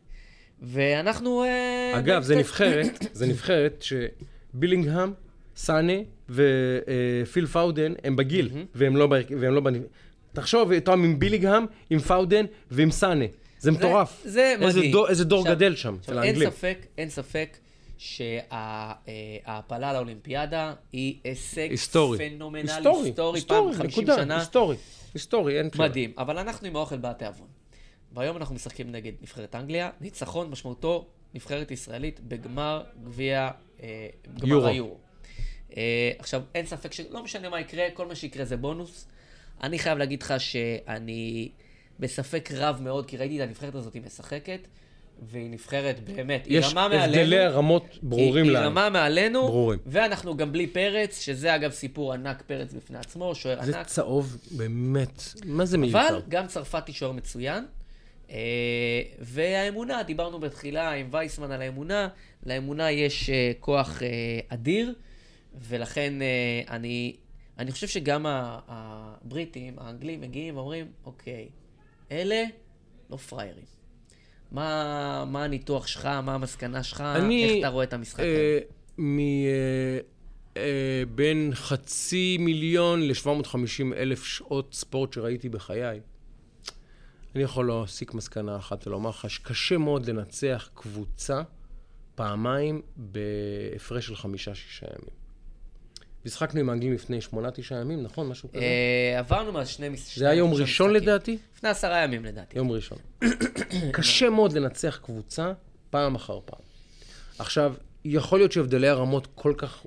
ואנחנו... 0.62 1.44
אה, 1.44 2.00
אגב, 2.00 2.24
זה 2.24 2.36
נבחרת, 2.36 3.06
זה 3.14 3.28
נבחרת 3.28 3.84
שבילינגהם, 4.54 5.14
סאנה 5.56 5.94
ופיל 6.30 7.46
פאודן 7.46 7.94
הם 8.04 8.16
בגיל, 8.16 8.50
והם 8.76 8.98
לא... 8.98 9.08
והם 9.40 9.56
לא 9.56 9.62
תחשוב, 10.34 10.74
אותם 10.74 11.04
עם 11.04 11.20
בילינגהם, 11.20 11.66
עם 11.90 12.00
פאודן 12.00 12.46
ועם 12.72 12.92
סאנה. 12.92 13.26
זה 13.60 13.72
מטורף. 13.72 14.22
זה 14.26 14.56
מדהים. 14.60 14.96
איזה 15.10 15.26
דור 15.26 15.46
גדל 15.46 15.76
שם, 15.76 15.96
עכשיו, 16.00 16.14
אצל 16.14 16.24
אין 16.24 16.28
האנגלים. 16.28 16.50
ספק, 16.50 16.78
אין 16.98 17.10
ספק 17.10 17.58
שההעפלה 17.98 19.94
לאולימפיאדה 19.94 20.74
היא 20.92 21.20
הישג 21.24 21.70
היסטורי. 21.72 22.18
פנומנלי, 22.18 22.72
היסטורי, 22.72 23.08
היסטורי, 23.08 23.42
פעם 23.42 23.68
היסטורי, 23.68 23.74
50 23.74 24.04
נקודה, 24.04 24.16
שנה. 24.16 24.40
היסטורי, 24.40 24.78
היסטורי, 25.14 25.58
אין 25.58 25.70
שאלה. 25.76 25.88
מדהים, 25.88 26.14
אבל 26.18 26.38
אנחנו 26.38 26.68
עם 26.68 26.76
האוכל 26.76 26.98
בתיאבון. 26.98 27.48
והיום 28.14 28.38
אנחנו 28.38 28.56
משחקים 28.56 28.92
נגד 28.92 29.12
נבחרת 29.22 29.56
אנגליה, 29.56 29.90
ניצחון 30.02 30.50
משמעותו 30.50 31.08
נבחרת 31.34 31.72
ישראלית 31.72 32.20
בגמר 32.20 32.84
גביע, 33.04 33.52
אה, 33.84 34.08
גמר 34.40 34.50
יורו. 34.50 34.68
היורו. 34.68 34.98
אה, 35.78 36.12
עכשיו, 36.20 36.44
אין 36.56 36.66
ספק 36.66 36.94
שלא 36.94 37.24
משנה 37.24 37.50
מה 37.50 37.60
יקרה, 37.60 37.84
כל 37.94 38.06
מה 38.06 38.16
שיקרה 38.16 38.46
זה 38.46 38.58
בונוס. 38.58 39.08
אני 39.64 39.80
חייב 39.80 39.98
להגיד 39.98 40.22
לך 40.22 40.34
שאני 40.38 41.50
בספק 42.00 42.50
רב 42.54 42.82
מאוד, 42.82 43.06
כי 43.06 43.18
ראיתי 43.18 43.44
את 43.44 43.48
הנבחרת 43.48 43.76
הזאת 43.76 43.96
משחקת, 43.96 44.60
והיא 45.22 45.50
נבחרת 45.50 46.10
באמת, 46.10 46.46
היא 46.46 46.60
יש 46.60 46.66
רמה 46.72 46.88
מעלינו. 46.88 47.22
הבדלי 47.22 47.48
רמות 47.48 48.00
ברורים 48.04 48.46
היא, 48.46 48.52
לנו. 48.52 48.62
היא 48.62 48.68
רמה 48.68 48.90
מעלינו, 48.90 49.48
ברורים. 49.48 49.80
ואנחנו 49.86 50.38
גם 50.38 50.52
בלי 50.52 50.68
פרץ, 50.68 51.22
שזה 51.22 51.56
אגב 51.56 51.72
סיפור 51.72 52.14
ענק, 52.14 52.44
פרץ 52.48 52.74
בפני 52.74 52.98
עצמו, 52.98 53.36
שוער 53.36 53.66
זה 53.66 53.78
ענק. 53.78 53.88
צהוב, 53.88 54.38
באמת, 54.52 55.24
מה 55.46 55.66
זה 55.66 55.78
מיותר? 55.78 56.08
אבל 56.10 56.22
גם 56.30 56.48
צרפתי 56.48 56.94
שוער 56.94 57.12
מצוין. 57.12 57.66
אה, 58.30 59.02
והאמונה, 59.20 60.04
דיברנו 60.04 60.40
בתחילה 60.40 60.92
עם 60.92 61.08
וייסמן 61.12 61.52
על 61.52 61.62
האמונה, 61.62 62.08
לאמונה 62.46 62.92
יש 62.92 63.30
אה, 63.30 63.52
כוח 63.60 64.04
אה, 64.04 64.08
אדיר, 64.50 64.94
ולכן 65.56 66.14
אני, 66.70 67.16
אני 67.58 67.72
חושב 67.72 67.88
שגם 67.88 68.26
הבריטים, 68.68 69.80
האנגלים, 69.80 70.22
מגיעים 70.22 70.58
ואומרים, 70.58 70.92
אוקיי, 71.06 71.50
אלה 72.12 72.44
לא 73.10 73.18
פראיירים. 73.18 73.75
מה, 74.52 75.26
מה 75.28 75.44
הניתוח 75.44 75.88
שלך, 75.88 76.06
מה 76.06 76.34
המסקנה 76.34 76.84
שלך, 76.84 77.02
אני, 77.02 77.46
איך 77.46 77.54
אתה 77.60 77.68
רואה 77.68 77.84
את 77.84 77.94
המשחק 77.94 78.20
אה, 78.20 78.26
הזה? 78.26 78.60
אה, 79.48 80.00
אה, 80.58 81.04
בין 81.16 81.52
חצי 81.54 82.38
מיליון 82.40 83.02
ל-750 83.02 83.96
אלף 83.96 84.24
שעות 84.24 84.74
ספורט 84.74 85.14
שראיתי 85.14 85.50
בחיי, 85.50 86.00
אני 87.36 87.44
יכול 87.44 87.68
להסיק 87.68 88.14
מסקנה 88.14 88.58
אחת 88.58 88.88
ולומר 88.88 89.10
לך 89.10 89.30
שקשה 89.30 89.78
מאוד 89.78 90.10
לנצח 90.10 90.70
קבוצה 90.74 91.42
פעמיים 92.16 92.82
בהפרש 92.96 94.08
של 94.08 94.16
חמישה-שישה 94.16 94.86
ימים. 94.86 95.25
משחקנו 96.26 96.60
עם 96.60 96.70
האנגלים 96.70 96.94
לפני 96.94 97.22
שמונה-תשעה 97.22 97.80
ימים, 97.80 98.04
נכון? 98.04 98.28
משהו 98.30 98.50
כזה? 98.50 98.60
אה, 98.60 99.20
עברנו 99.20 99.52
מה 99.52 99.66
שני 99.66 99.90
מש... 99.90 100.20
זה 100.20 100.26
היה 100.26 100.38
יום 100.38 100.54
ראשון 100.54 100.90
משחקים. 100.92 101.10
לדעתי? 101.10 101.38
לפני 101.58 101.70
עשרה 101.70 102.04
ימים 102.04 102.26
לדעתי. 102.26 102.58
יום 102.58 102.72
ראשון. 102.72 102.98
קשה 103.94 104.30
מאוד 104.30 104.54
לנצח 104.54 105.00
קבוצה 105.04 105.54
פעם 105.90 106.16
אחר 106.16 106.40
פעם. 106.46 106.60
עכשיו, 107.40 107.74
יכול 108.06 108.40
להיות 108.40 108.52
שהבדלי 108.52 108.88
הרמות 108.88 109.28
כל 109.36 109.54
כך... 109.58 109.86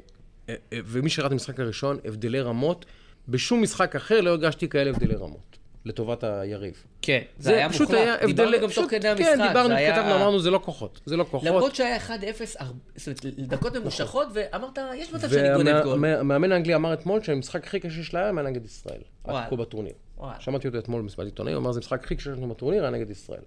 אה, 0.48 0.54
אה, 0.72 0.78
ומי 0.84 1.10
שראה 1.10 1.26
את 1.26 1.32
המשחק 1.32 1.60
הראשון, 1.60 1.98
הבדלי 2.04 2.40
רמות, 2.40 2.86
בשום 3.28 3.62
משחק 3.62 3.96
אחר 3.96 4.20
לא 4.20 4.30
הרגשתי 4.30 4.68
כאלה 4.68 4.90
הבדלי 4.90 5.14
רמות, 5.14 5.47
לטובת 5.88 6.24
היריב. 6.24 6.84
כן, 7.02 7.20
זה, 7.38 7.56
היה 7.56 7.68
פשוט 7.68 7.80
מוחלט. 7.90 7.98
היה. 8.00 8.26
דיברנו 8.26 8.56
גם 8.62 8.68
פשוט- 8.68 8.84
תוך 8.84 8.90
כדי 8.90 9.08
המשחק. 9.08 9.26
כן, 9.36 9.46
דיברנו, 9.48 9.68
זה 9.68 9.74
היה- 9.76 9.92
כתבנו, 9.96 10.14
אמרנו, 10.14 10.38
זה 10.40 10.50
לא 10.50 10.60
כוחות. 10.64 11.00
זה 11.06 11.16
לא 11.16 11.24
כוחות. 11.24 11.48
למרות 11.48 11.74
שהיה 11.74 11.96
1-0, 11.96 12.10
הר- 12.58 12.72
זאת 12.96 13.24
אומרת, 13.24 13.38
דקות 13.38 13.76
ממושכות, 13.76 14.28
ואמרת, 14.34 14.78
יש 14.96 15.12
מצב 15.12 15.28
שאני 15.30 15.54
גונב 15.56 15.82
גול. 15.84 15.98
והמאמן 16.04 16.52
האנגלי 16.52 16.74
אמר 16.74 16.92
אתמול 16.92 17.22
שהמשחק 17.22 17.66
הכי 17.66 17.80
קשה 17.80 18.02
שלה 18.02 18.22
היה 18.22 18.32
נגד 18.32 18.64
ישראל. 18.64 19.00
עד 19.24 19.48
כה 19.50 19.56
בטורניר. 19.56 19.92
שמעתי 20.38 20.68
אותו 20.68 20.78
אתמול 20.78 21.02
במסיבת 21.02 21.24
עיתונאים, 21.24 21.56
הוא 21.56 21.62
אמר, 21.62 21.72
זה 21.72 21.78
המשחק 21.78 22.04
הכי 22.04 22.16
קשה 22.16 22.24
שלנו 22.34 22.48
בטורניר, 22.48 22.82
היה 22.82 22.90
נגד 22.90 23.10
ישראל. 23.10 23.42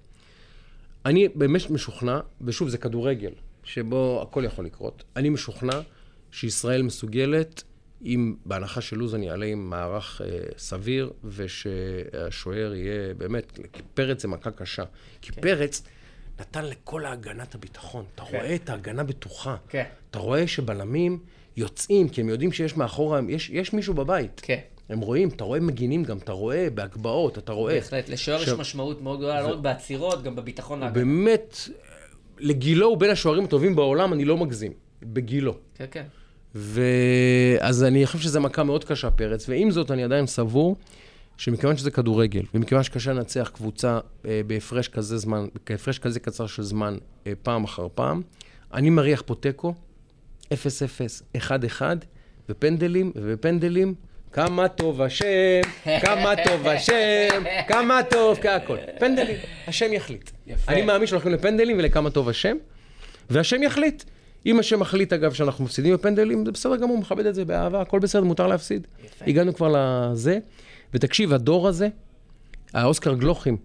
אני 1.06 1.28
באמת 1.36 1.70
משוכנע, 1.70 2.20
ושוב, 2.42 2.70
זה 2.70 2.78
כדורגל, 2.78 3.32
שבו 3.64 4.20
הכל 4.22 4.44
יכול 4.46 4.66
לקרות. 4.66 5.04
אני 5.16 5.30
משוכנע 5.30 5.80
שישראל 6.32 6.82
מסוגלת, 6.82 7.64
אם 8.06 8.36
בהנחה 8.46 8.82
שלוזון 8.82 9.24
יעלה 9.24 9.46
עם 9.46 9.70
מערך 9.70 10.22
אה, 10.22 10.40
סביר, 10.58 11.12
ושהשוער 11.24 12.74
יהיה 12.74 13.14
באמת, 13.14 13.60
כי 13.74 13.82
פרץ 13.94 14.22
זה 14.22 14.28
מכה 14.28 14.52
קשה. 14.52 14.84
כי 15.22 15.32
פרץ 15.32 15.84
נתן 16.40 16.66
לכל 16.66 17.06
ההגנה 17.06 17.44
את 17.44 17.56
הביטחון. 17.56 18.06
אתה 18.16 18.24
כן. 18.24 18.38
רואה 18.38 18.56
את 18.56 18.70
ההגנה 18.70 19.04
בטוחה. 19.04 19.56
כן. 19.70 19.84
אתה 20.12 20.20
רואה 20.20 20.48
שבלמים 20.48 21.20
יוצאים, 21.58 22.10
כי 22.10 22.22
הם 22.22 22.30
יודעים 22.30 22.52
שיש 22.52 22.78
מאחורה, 22.78 23.20
יש, 23.30 23.50
יש 23.50 23.74
מישהו 23.74 23.94
בבית. 23.94 24.42
כן. 24.44 24.60
הם 24.90 25.00
רואים, 25.00 25.30
אתה 25.30 25.44
רואה 25.44 25.60
מגינים 25.60 26.04
גם, 26.04 26.18
אתה 26.18 26.32
רואה 26.32 26.68
בהגבהות, 26.74 27.38
אתה 27.38 27.52
רואה. 27.52 27.74
בהחלט, 27.74 28.10
לשוער 28.10 28.38
יש 28.38 28.44
עכשיו, 28.44 28.58
משמעות 28.58 29.02
מאוד 29.02 29.20
גדולה, 29.20 29.42
לא 29.42 29.48
רק 29.48 29.60
בעצירות, 29.60 30.24
גם 30.24 30.36
בביטחון 30.36 30.80
להגנה. 30.80 30.94
באמת, 30.94 31.58
לגילו 32.40 32.88
הוא 32.88 32.98
בין 32.98 33.10
השוערים 33.10 33.44
הטובים 33.44 33.76
בעולם, 33.76 34.14
אני 34.14 34.26
לא 34.26 34.38
מגזים. 34.38 34.74
בגילו. 35.04 35.58
כן, 35.76 35.86
כן. 35.92 36.04
ואז 36.56 37.84
אני 37.84 38.06
חושב 38.06 38.20
שזו 38.20 38.42
מכה 38.42 38.64
מאוד 38.64 38.84
קשה, 38.84 39.12
פרץ, 39.12 39.50
ועם 39.50 39.72
זאת 39.72 39.92
אני 39.92 40.04
עדיין 40.04 40.28
סבור 40.28 40.76
שמכיוון 41.38 41.78
שזה 41.78 41.92
כדורגל, 41.92 42.42
ומכיוון 42.54 42.84
שקשה 42.84 43.14
לנצח 43.14 43.52
קבוצה 43.54 44.00
אה, 44.26 44.42
בהפרש 44.48 44.88
כזה 44.88 45.18
זמן, 45.18 45.46
בהפרש 45.70 46.00
כזה 46.00 46.20
קצר 46.20 46.48
של 46.48 46.64
זמן, 46.64 46.98
אה, 47.28 47.34
פעם 47.44 47.64
אחר 47.64 47.88
פעם, 47.96 48.22
אני 48.74 48.90
מריח 48.90 49.24
פה 49.26 49.36
תיקו, 49.36 49.74
0-0, 50.54 50.54
1-1, 51.38 51.82
ופנדלים, 52.50 53.12
ובפנדלים, 53.16 53.94
כמה 54.32 54.68
טוב 54.68 55.02
השם, 55.02 55.62
כמה 56.02 56.34
טוב 56.46 56.68
השם, 56.68 57.44
כמה 57.68 58.00
טוב, 58.10 58.40
כהכל. 58.42 58.78
פנדלים, 59.00 59.38
השם 59.68 59.94
יחליט. 59.94 60.32
יפה. 60.48 60.72
אני 60.72 60.82
מאמין 60.82 61.08
שהולכים 61.08 61.32
לפנדלים 61.32 61.78
ולכמה 61.78 62.10
טוב 62.10 62.30
השם, 62.30 62.58
והשם 63.30 63.64
יחליט. 63.64 64.04
אם 64.46 64.60
השם 64.60 64.80
מחליט, 64.80 65.14
אגב, 65.14 65.34
שאנחנו 65.34 65.64
מפסידים 65.66 65.94
בפנדלים, 65.94 66.46
זה 66.46 66.52
בסדר 66.52 66.76
גמור, 66.76 66.98
מכבד 66.98 67.26
את 67.26 67.36
זה 67.36 67.46
באהבה, 67.46 67.82
הכל 67.82 68.00
בסדר, 68.00 68.24
מותר 68.24 68.48
להפסיד. 68.48 68.88
יפה. 69.06 69.26
הגענו 69.28 69.56
כבר 69.56 69.74
לזה, 69.76 70.40
ותקשיב, 70.94 71.34
הדור 71.34 71.68
הזה, 71.68 71.88
האוסקר 72.74 73.14
גלוכים, 73.14 73.58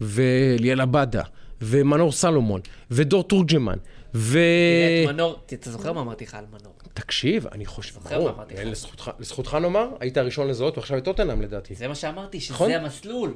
וליאל 0.00 0.80
עבדה, 0.80 1.22
ומנור 1.62 2.12
סלומון, 2.12 2.60
ודור 2.90 3.22
תורג'מן, 3.24 3.76
ו... 4.14 4.32
תראה 4.32 5.04
את 5.04 5.14
מנור, 5.14 5.36
אתה 5.46 5.70
זוכר 5.70 5.92
מה 5.92 6.00
אמרתי 6.00 6.24
לך 6.24 6.34
על 6.34 6.44
מנור? 6.50 6.72
תקשיב, 6.94 7.46
אני 7.52 7.66
חושב, 7.66 7.94
ברור. 8.10 8.30
לזכותך- 8.64 9.10
לזכותך 9.18 9.54
נאמר, 9.54 9.88
היית 10.00 10.16
הראשון 10.16 10.48
לזהות, 10.48 10.78
ועכשיו 10.78 10.98
את 10.98 11.04
טוטנאם 11.04 11.42
לדעתי. 11.42 11.74
זה 11.74 11.88
מה 11.88 11.94
שאמרתי, 11.94 12.38
נכון? 12.50 12.68
שזה 12.70 12.80
המסלול. 12.80 13.34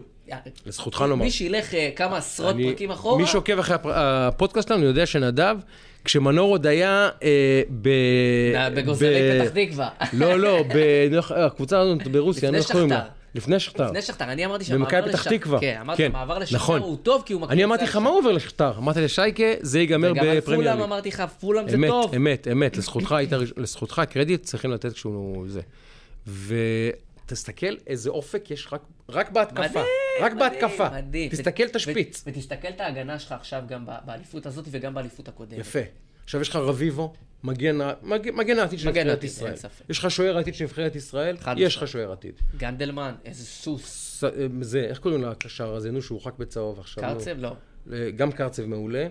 לזכותך 0.66 1.04
לומר. 1.08 1.24
מי 1.24 1.30
שילך 1.30 1.74
אה, 1.74 1.90
כמה 1.96 2.16
עשרות 2.16 2.56
פרקים 2.64 2.90
אחורה, 2.90 3.18
מי 3.22 3.26
שעוקב 3.26 3.58
אחרי 3.58 3.76
הפודקאסט 3.84 4.68
שלנו 4.68 4.84
יודע 4.84 5.06
שנדב, 5.06 5.56
כשמנור 6.04 6.50
עוד 6.50 6.66
היה 6.66 7.08
אה, 7.22 7.62
ב... 7.82 7.88
בגוזלי 8.74 9.08
ב- 9.40 9.44
פתח 9.44 9.50
תקווה. 9.54 9.88
לא, 10.12 10.38
לא, 10.40 10.64
ב- 10.74 11.18
הקבוצה 11.36 11.80
הזאת 11.80 12.08
ברוסיה, 12.08 12.50
לפני 12.50 12.58
אני 12.58 12.66
קוראים 12.66 12.90
לה? 12.90 12.96
שכתר. 12.96 13.08
לפני 13.34 13.60
שכתר. 13.60 13.86
לפני 13.86 14.02
שכתר, 14.02 14.24
אני 14.24 14.46
אמרתי 14.46 14.64
שהמעבר 14.64 14.84
במכבי 14.98 15.12
פתח 15.12 15.28
תקווה. 15.28 15.60
כן, 15.60 15.76
אמרתי, 15.80 16.04
המעבר 16.04 16.38
לשכתר 16.38 16.56
נכון. 16.56 16.80
הוא 16.80 16.96
טוב, 17.02 17.22
כי 17.26 17.32
הוא 17.32 17.40
מקפיץ... 17.40 17.52
אני 17.52 17.64
אמרתי 17.64 17.84
לך, 17.84 17.96
מה 17.96 18.10
הוא 18.10 18.18
עובר 18.18 18.32
לשכתר? 18.32 18.72
אמרתי 18.78 19.00
לששייקה, 19.00 19.44
זה 19.60 19.80
ייגמר 19.80 20.12
וגם 20.12 20.28
על 20.28 20.36
בפרמייר 20.36 20.72
פולאם. 20.72 20.82
אמרתי 20.82 21.08
לך, 21.08 21.22
פולאם 21.40 21.68
זה 21.68 21.76
אמת, 21.76 21.90
טוב. 21.90 22.14
אמת, 22.14 22.48
אמת, 22.52 22.76
לזכותך 22.76 23.12
היית, 23.12 23.30
לזכותך 23.56 24.02
קרדיט 24.10 24.42
צריכים 24.42 24.70
לתת 24.70 24.92
כשהוא 24.92 25.46
זה. 25.48 25.60
ותסתכל 27.26 27.74
איזה 27.86 28.10
אופק 28.10 28.50
יש 28.50 28.68
רק, 28.72 28.80
רק 29.12 29.30
בהתקפה. 29.30 29.60
מדהים, 29.62 29.84
רק 30.20 30.32
מדהים, 30.32 30.38
בהתקפה. 30.60 30.88
מדהים. 30.90 31.30
תסתכל, 31.30 31.68
תשפיץ. 31.68 32.22
ו- 32.26 32.30
ותסתכל 32.30 32.68
את 32.68 32.80
ההגנה 32.80 33.18
שלך 33.18 33.32
עכשיו 33.32 33.62
גם 33.68 33.86
באליפות 34.04 34.46
הזאת 34.46 34.64
וגם 34.70 34.94
באליפות 34.94 35.28
הקודמת. 35.28 35.58
יפה. 35.58 35.78
עכשיו 36.24 36.40
יש 36.40 36.48
לך 36.48 36.56
רביבו, 36.56 37.12
מגן 37.44 37.78
מגן 38.32 38.58
העתיד 38.58 38.78
של 38.78 38.88
נבחרת 38.88 39.24
ישראל. 39.24 39.54
יש 39.88 39.98
לך 39.98 40.10
שוער 40.10 40.38
עתיד 40.38 40.54
של 40.54 40.64
נבחרת 40.64 40.96
ישראל? 40.96 41.36
יש. 41.56 41.76
לך 41.76 41.88
שוער 41.88 42.12
עתיד. 42.12 42.34
גנדלמן, 42.56 43.14
איזה 43.24 43.44
סוס. 43.44 43.84
ס- 43.84 44.24
זה, 44.60 44.80
איך 44.80 44.98
קוראים 44.98 45.22
לקשר 45.22 45.74
הזה? 45.74 45.90
נו, 45.90 46.02
שהורחק 46.02 46.32
בצהוב 46.38 46.80
עכשיו. 46.80 47.04
קרצב? 47.04 47.34
לא. 47.38 47.54
גם 48.16 48.32
קרצב 48.32 48.64
מעולה. 48.64 49.06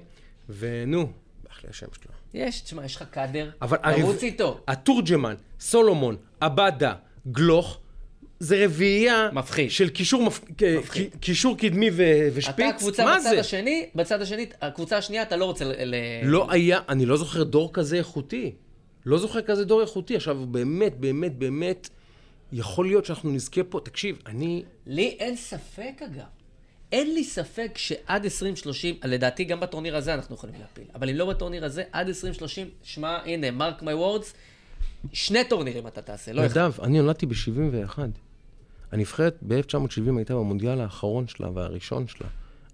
ונו, 0.49 1.11
איך 1.49 1.63
לי 1.63 1.69
השם 1.69 1.87
שלו. 2.01 2.11
יש, 2.33 2.61
תשמע, 2.61 2.85
יש 2.85 2.95
לך 2.95 3.03
קאדר, 3.11 3.49
אבל 3.61 3.77
תרוץ 4.01 4.23
איתו. 4.23 4.59
התורג'מן, 4.67 5.35
סולומון, 5.59 6.15
עבדה, 6.39 6.93
גלוך, 7.31 7.79
זה 8.39 8.65
רביעייה... 8.65 9.29
מפחיד. 9.33 9.71
של 9.71 9.89
קישור, 9.89 10.23
מפ... 10.23 10.39
מפחיד. 10.79 11.15
קישור 11.19 11.57
קדמי 11.57 11.89
ו... 11.93 12.03
ושפיץ. 12.33 12.55
אתה 12.55 12.67
הקבוצה 12.67 13.05
מה 13.05 13.17
בצד 13.19 13.29
זה? 13.29 13.39
השני, 13.39 13.89
בצד 13.95 14.21
השני, 14.21 14.45
הקבוצה 14.61 14.97
השנייה, 14.97 15.23
אתה 15.23 15.35
לא 15.35 15.45
רוצה 15.45 15.65
ל... 15.65 15.71
ל- 15.71 15.95
לא 16.23 16.51
היה, 16.51 16.79
אני 16.89 17.05
לא 17.05 17.17
זוכר 17.17 17.43
דור 17.43 17.73
כזה 17.73 17.97
איכותי. 17.97 18.51
לא 19.05 19.17
זוכר 19.17 19.41
כזה 19.41 19.65
דור 19.65 19.81
איכותי. 19.81 20.15
עכשיו, 20.15 20.45
באמת, 20.47 20.99
באמת, 20.99 21.37
באמת, 21.37 21.89
יכול 22.51 22.85
להיות 22.85 23.05
שאנחנו 23.05 23.31
נזכה 23.31 23.63
פה. 23.63 23.79
תקשיב, 23.83 24.19
אני... 24.25 24.63
לי 24.87 25.15
אין 25.19 25.35
ספק, 25.35 26.01
אגב. 26.05 26.23
אין 26.91 27.13
לי 27.13 27.23
ספק 27.23 27.71
שעד 27.75 28.23
2030, 28.23 28.95
לדעתי 29.03 29.43
גם 29.43 29.59
בטורניר 29.59 29.95
הזה 29.95 30.13
אנחנו 30.13 30.35
יכולים 30.35 30.55
להפיל, 30.59 30.83
אבל 30.95 31.09
אם 31.09 31.15
לא 31.15 31.25
בטורניר 31.25 31.65
הזה, 31.65 31.83
עד 31.91 32.07
2030, 32.07 32.69
שמע, 32.83 33.17
הנה, 33.25 33.51
mark 33.51 33.81
my 33.81 33.93
words, 33.93 34.33
שני 35.13 35.43
טורנירים 35.43 35.87
אתה 35.87 36.01
תעשה, 36.01 36.33
לא 36.33 36.45
אחד. 36.45 36.57
נדב, 36.57 36.81
אני 36.81 37.01
נולדתי 37.01 37.25
ב-71. 37.25 37.99
הנבחרת 38.91 39.37
ב-1970 39.47 40.17
הייתה 40.17 40.33
במונדיאל 40.33 40.81
האחרון 40.81 41.27
שלה 41.27 41.49
והראשון 41.53 42.07
שלה. 42.07 42.27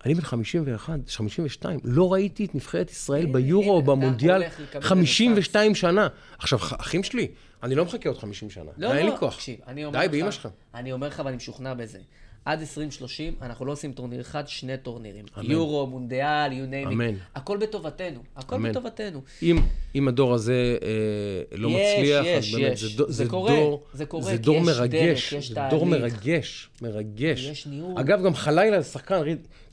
אני 0.06 0.14
בן 0.14 0.22
51, 0.22 1.00
52, 1.10 1.80
לא 1.84 2.14
ראיתי 2.14 2.46
את 2.46 2.56
נבחרת 2.56 2.92
ישראל 2.92 3.26
ביורו 3.26 3.72
או 3.72 3.82
במונדיאל 3.82 4.42
הולך 4.42 4.60
לקבל 4.60 4.82
52 4.82 5.76
שנה. 5.76 6.08
עכשיו, 6.38 6.60
אחים 6.62 7.04
שלי, 7.04 7.28
אני 7.64 7.76
לא 7.76 7.86
מחכה 7.86 8.10
עוד 8.10 8.18
50 8.18 8.50
שנה. 8.50 8.72
לא, 8.78 8.94
לא. 8.94 9.18
תקשיב, 9.32 9.60
אני 9.68 9.86
אומר 9.86 10.00
די, 10.00 10.06
לך, 10.06 10.12
באמא 10.12 10.32
שלך. 10.32 10.48
אני 10.76 10.92
אומר 10.92 11.08
לך 11.08 11.22
ואני 11.26 11.36
משוכנע 11.36 11.74
בזה. 11.74 12.00
עד 12.46 12.60
2030 12.60 13.34
אנחנו 13.42 13.66
לא 13.66 13.72
עושים 13.72 13.94
טורניר 13.94 14.22
אחד, 14.22 14.48
שני 14.48 14.78
טורנירים. 14.78 15.26
אמן. 15.38 15.52
יורו, 15.52 15.88
מונדיאל, 15.88 16.52
you 16.52 16.72
name 16.72 16.90
it. 16.90 16.94
אמן. 16.94 17.16
הכל 17.36 17.58
בטובתנו, 17.58 18.20
הכל 18.36 18.56
אמן. 18.56 18.70
בטובתנו. 18.72 19.22
אם, 19.42 19.58
אם 19.96 20.08
הדור 20.08 20.34
הזה 20.34 20.78
אה, 20.84 21.58
לא 21.58 21.68
יש, 21.68 21.76
מצליח, 21.76 22.26
יש, 22.26 22.54
אז 22.54 22.60
באמת, 22.60 22.74
יש. 22.74 22.82
זה, 22.82 23.04
זה 23.08 23.14
זה, 23.14 23.30
קורה, 23.30 23.56
דור, 23.56 23.84
זה 23.94 24.06
קורה, 24.06 24.24
זה 24.24 24.38
דור 24.38 24.60
מרגש, 24.62 25.34
דרך, 25.34 25.44
זה 25.44 25.54
דור 25.70 25.90
תהליך. 25.90 26.14
מרגש, 26.14 26.70
מרגש. 26.82 27.40
יש 27.40 27.68
ניהול. 27.68 28.00
אגב, 28.00 28.24
גם 28.24 28.36
חלילה 28.36 28.82
זה 28.82 28.90
שחקן, 28.92 29.22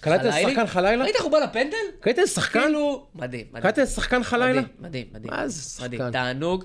קלטת? 0.01 0.31
שחקן 0.43 0.67
חלילה? 0.67 1.05
ראית 1.05 1.17
איך 1.17 1.25
הוא 1.25 1.33
בא 1.33 1.39
לפנדל? 1.39 1.77
קלטת 2.01 2.27
שחקן? 2.27 2.61
כאילו, 2.63 3.07
מדהים, 3.15 3.47
מדהים. 3.51 3.63
קלטת 3.63 3.89
שחקן 3.89 4.23
חלילה? 4.23 4.61
מדהים, 4.61 4.65
מדהים, 4.81 5.07
מדהים. 5.13 5.31
מה 5.35 5.49
זה 5.49 5.85
מדהים, 5.85 6.01
שחקן? 6.01 6.13
תענוג. 6.13 6.65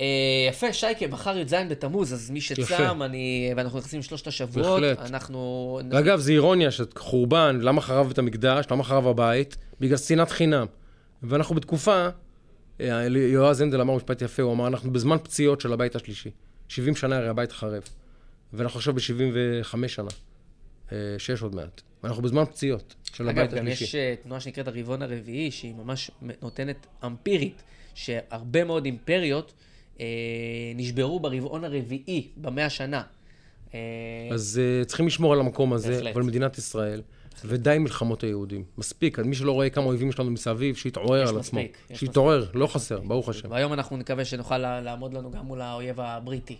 אה, 0.00 0.06
יפה, 0.48 0.72
שייקה, 0.72 1.06
מחר 1.06 1.38
י"ז 1.38 1.54
בתמוז, 1.68 2.14
אז 2.14 2.30
מי 2.30 2.40
שצם. 2.40 3.02
אני... 3.02 3.52
ואנחנו 3.56 3.78
נכנסים 3.78 4.00
לשלושת 4.00 4.26
השבועות. 4.26 4.80
בהחלט. 4.80 5.10
אנחנו... 5.10 5.80
ואגב, 5.90 6.18
זה 6.20 6.32
אירוניה 6.32 6.70
שחורבן, 6.70 7.58
למה 7.62 7.80
חרב 7.80 8.10
את 8.10 8.18
המקדש, 8.18 8.66
למה 8.70 8.84
חרב 8.84 9.06
הבית? 9.06 9.56
בגלל 9.80 9.96
שנאת 9.96 10.30
חינם. 10.30 10.66
ואנחנו 11.22 11.54
בתקופה, 11.54 12.08
אה, 12.80 13.06
יועז 13.08 13.60
הנדל 13.60 13.80
אמר 13.80 13.96
משפט 13.96 14.22
יפה, 14.22 14.42
הוא 14.42 14.52
אמר, 14.52 14.66
אנחנו 14.66 14.92
בזמן 14.92 15.16
פציעות 15.22 15.60
של 15.60 15.72
הבית 15.72 15.96
השלישי. 15.96 16.30
70 16.68 16.96
שנה 16.96 17.16
הרי 17.16 17.28
הבית 17.28 17.52
חרב. 17.52 17.82
ואנחנו 18.52 18.78
עכשיו 18.78 18.94
ב-75 18.94 19.88
שנה. 19.88 20.10
אה, 20.92 20.96
שיש 21.18 21.42
עוד 21.42 21.54
מעט. 21.54 21.80
ואנחנו 22.02 22.22
בזמן 22.22 22.44
פציעות 22.44 22.94
של 23.12 23.28
הבית 23.28 23.52
אגב, 23.52 23.58
גם 23.58 23.68
השלישי. 23.68 23.98
יש 23.98 24.16
תנועה 24.22 24.40
שנקראת 24.40 24.68
הרבעון 24.68 25.02
הרביעי, 25.02 25.50
שהיא 25.50 25.74
ממש 25.74 26.10
נותנת 26.42 26.86
אמפירית, 27.04 27.62
שהרבה 27.94 28.64
מאוד 28.64 28.84
אימפריות 28.84 29.52
נשברו 30.74 31.20
ברבעון 31.20 31.64
הרביעי, 31.64 32.28
במאה 32.36 32.70
שנה. 32.70 33.02
אה, 33.74 33.80
אז 34.34 34.60
uh, 34.60 34.84
צריכים 34.84 35.06
לשמור 35.06 35.32
על 35.32 35.40
המקום 35.40 35.72
הזה, 35.72 35.92
בהחלט. 35.92 36.16
ועל 36.16 36.24
מדינת 36.24 36.58
ישראל, 36.58 37.02
ודי 37.44 37.78
מלחמות 37.78 38.22
היהודים. 38.22 38.64
מספיק, 38.78 39.18
מי 39.18 39.34
שלא 39.34 39.52
רואה 39.52 39.70
כמה 39.70 39.84
אויבים 39.84 40.08
יש 40.08 40.18
לנו 40.18 40.30
מסביב, 40.30 40.76
שיתעורר 40.76 41.28
על 41.28 41.38
עצמו. 41.38 41.60
שיתעורר, 41.94 42.46
לא 42.54 42.66
חסר, 42.66 43.00
ברוך 43.00 43.28
השם. 43.28 43.50
והיום 43.50 43.72
אנחנו 43.72 43.96
נקווה 43.96 44.24
שנוכל 44.24 44.58
לעמוד 44.58 45.14
לנו 45.14 45.30
גם 45.30 45.44
מול 45.44 45.60
האויב 45.60 46.00
הבריטי. 46.00 46.56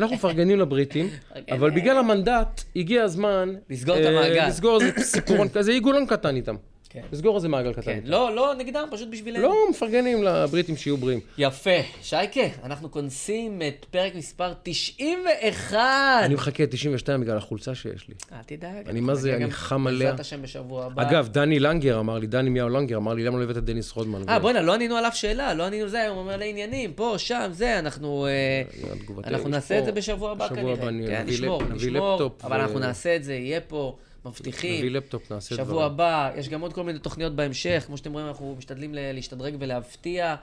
אנחנו 0.00 0.16
מפרגנים 0.16 0.58
לבריטים, 0.58 1.08
אבל 1.50 1.70
בגלל 1.70 1.98
המנדט, 1.98 2.62
הגיע 2.76 3.02
הזמן... 3.02 3.54
לסגור 3.70 3.96
את 3.96 4.04
אה, 4.04 4.08
המעגל. 4.08 4.48
לסגור 4.48 4.80
איזה 4.82 5.00
סיפורון 5.00 5.48
כזה, 5.48 5.72
עיגולון 5.72 6.06
קטן 6.06 6.36
איתם. 6.36 6.56
כן. 6.96 7.02
לסגור 7.12 7.36
איזה 7.36 7.48
מעגל 7.48 7.72
קטן 7.72 7.82
כן. 7.82 8.00
לא, 8.04 8.34
לא 8.34 8.54
נגדם, 8.58 8.88
פשוט 8.90 9.08
בשבילנו. 9.08 9.42
לא, 9.42 9.54
מפרגנים 9.70 10.22
לבריטים 10.22 10.76
שיהיו 10.76 10.96
בריאים. 10.96 11.20
יפה. 11.38 11.70
שייקה, 12.02 12.40
אנחנו 12.64 12.90
כונסים 12.90 13.62
את 13.68 13.86
פרק 13.90 14.14
מספר 14.14 14.52
91. 14.62 15.78
אני 16.24 16.34
מחכה 16.34 16.66
92 16.66 17.20
בגלל 17.20 17.36
החולצה 17.36 17.74
שיש 17.74 18.08
לי. 18.08 18.14
אל 18.32 18.38
תדאג. 18.46 18.88
אני 18.88 19.00
מה 19.00 19.14
זה, 19.14 19.34
אני 19.36 19.50
חם 19.50 19.86
עליה. 19.86 19.98
בעזרת 20.06 20.20
השם 20.20 20.42
בשבוע 20.42 20.84
הבא. 20.84 21.02
אגב, 21.02 21.28
דני 21.28 21.58
לנגר 21.58 22.00
אמר 22.00 22.18
לי, 22.18 22.26
דני 22.26 22.50
מיהו 22.50 22.68
לנגר 22.68 22.96
אמר 22.96 23.14
לי, 23.14 23.24
למה 23.24 23.38
לא 23.38 23.44
הבאת 23.44 23.56
את 23.56 23.64
דניס 23.64 23.92
רודמן? 23.92 24.28
אה, 24.28 24.38
בוא'נה, 24.38 24.62
לא 24.62 24.74
ענינו 24.74 24.96
על 24.96 25.04
אף 25.04 25.16
שאלה, 25.16 25.54
לא 25.54 25.66
ענינו 25.66 25.86
לזה, 25.86 26.08
הוא 26.08 26.18
אומר 26.18 26.36
לעניינים, 26.36 26.92
פה, 26.92 27.14
שם, 27.18 27.48
זה, 27.52 27.78
אנחנו... 27.78 28.26
אה, 28.26 28.62
תגובות. 28.98 29.24
אנחנו 29.26 29.48
נעשה 29.48 29.78
את 29.78 29.84
זה 29.84 29.92
בשבוע 29.92 30.30
הבא 30.32 30.44
בשבוע 30.44 30.58
כנראה. 30.62 30.74
הבא 30.74 30.88
אני- 30.88 31.06
כן, 31.06 31.26
נביא 31.74 31.90
לפטופ 31.90 32.44
אבל 32.44 32.60
אנחנו 32.60 32.78
נעשה 32.78 33.16
את 33.16 33.24
זה, 33.24 33.34
יהיה 33.34 33.60
פה, 33.60 33.96
מבטיחים. 34.26 34.78
נביא 34.78 34.90
לפטופ, 34.90 35.32
נעשה 35.32 35.54
דברים. 35.54 35.68
שבוע 35.68 35.84
הבא, 35.84 36.30
יש 36.36 36.48
גם 36.48 36.60
עוד 36.60 36.72
כל 36.72 36.82
מיני 36.82 36.98
תוכניות 36.98 37.36
בהמשך, 37.36 37.84
כמו 37.86 37.96
שאתם 37.96 38.12
רואים, 38.12 38.26
אנחנו 38.26 38.54
משתדלים 38.58 38.90
להשתדרג 38.94 39.56
ולהפתיע. 39.58 40.36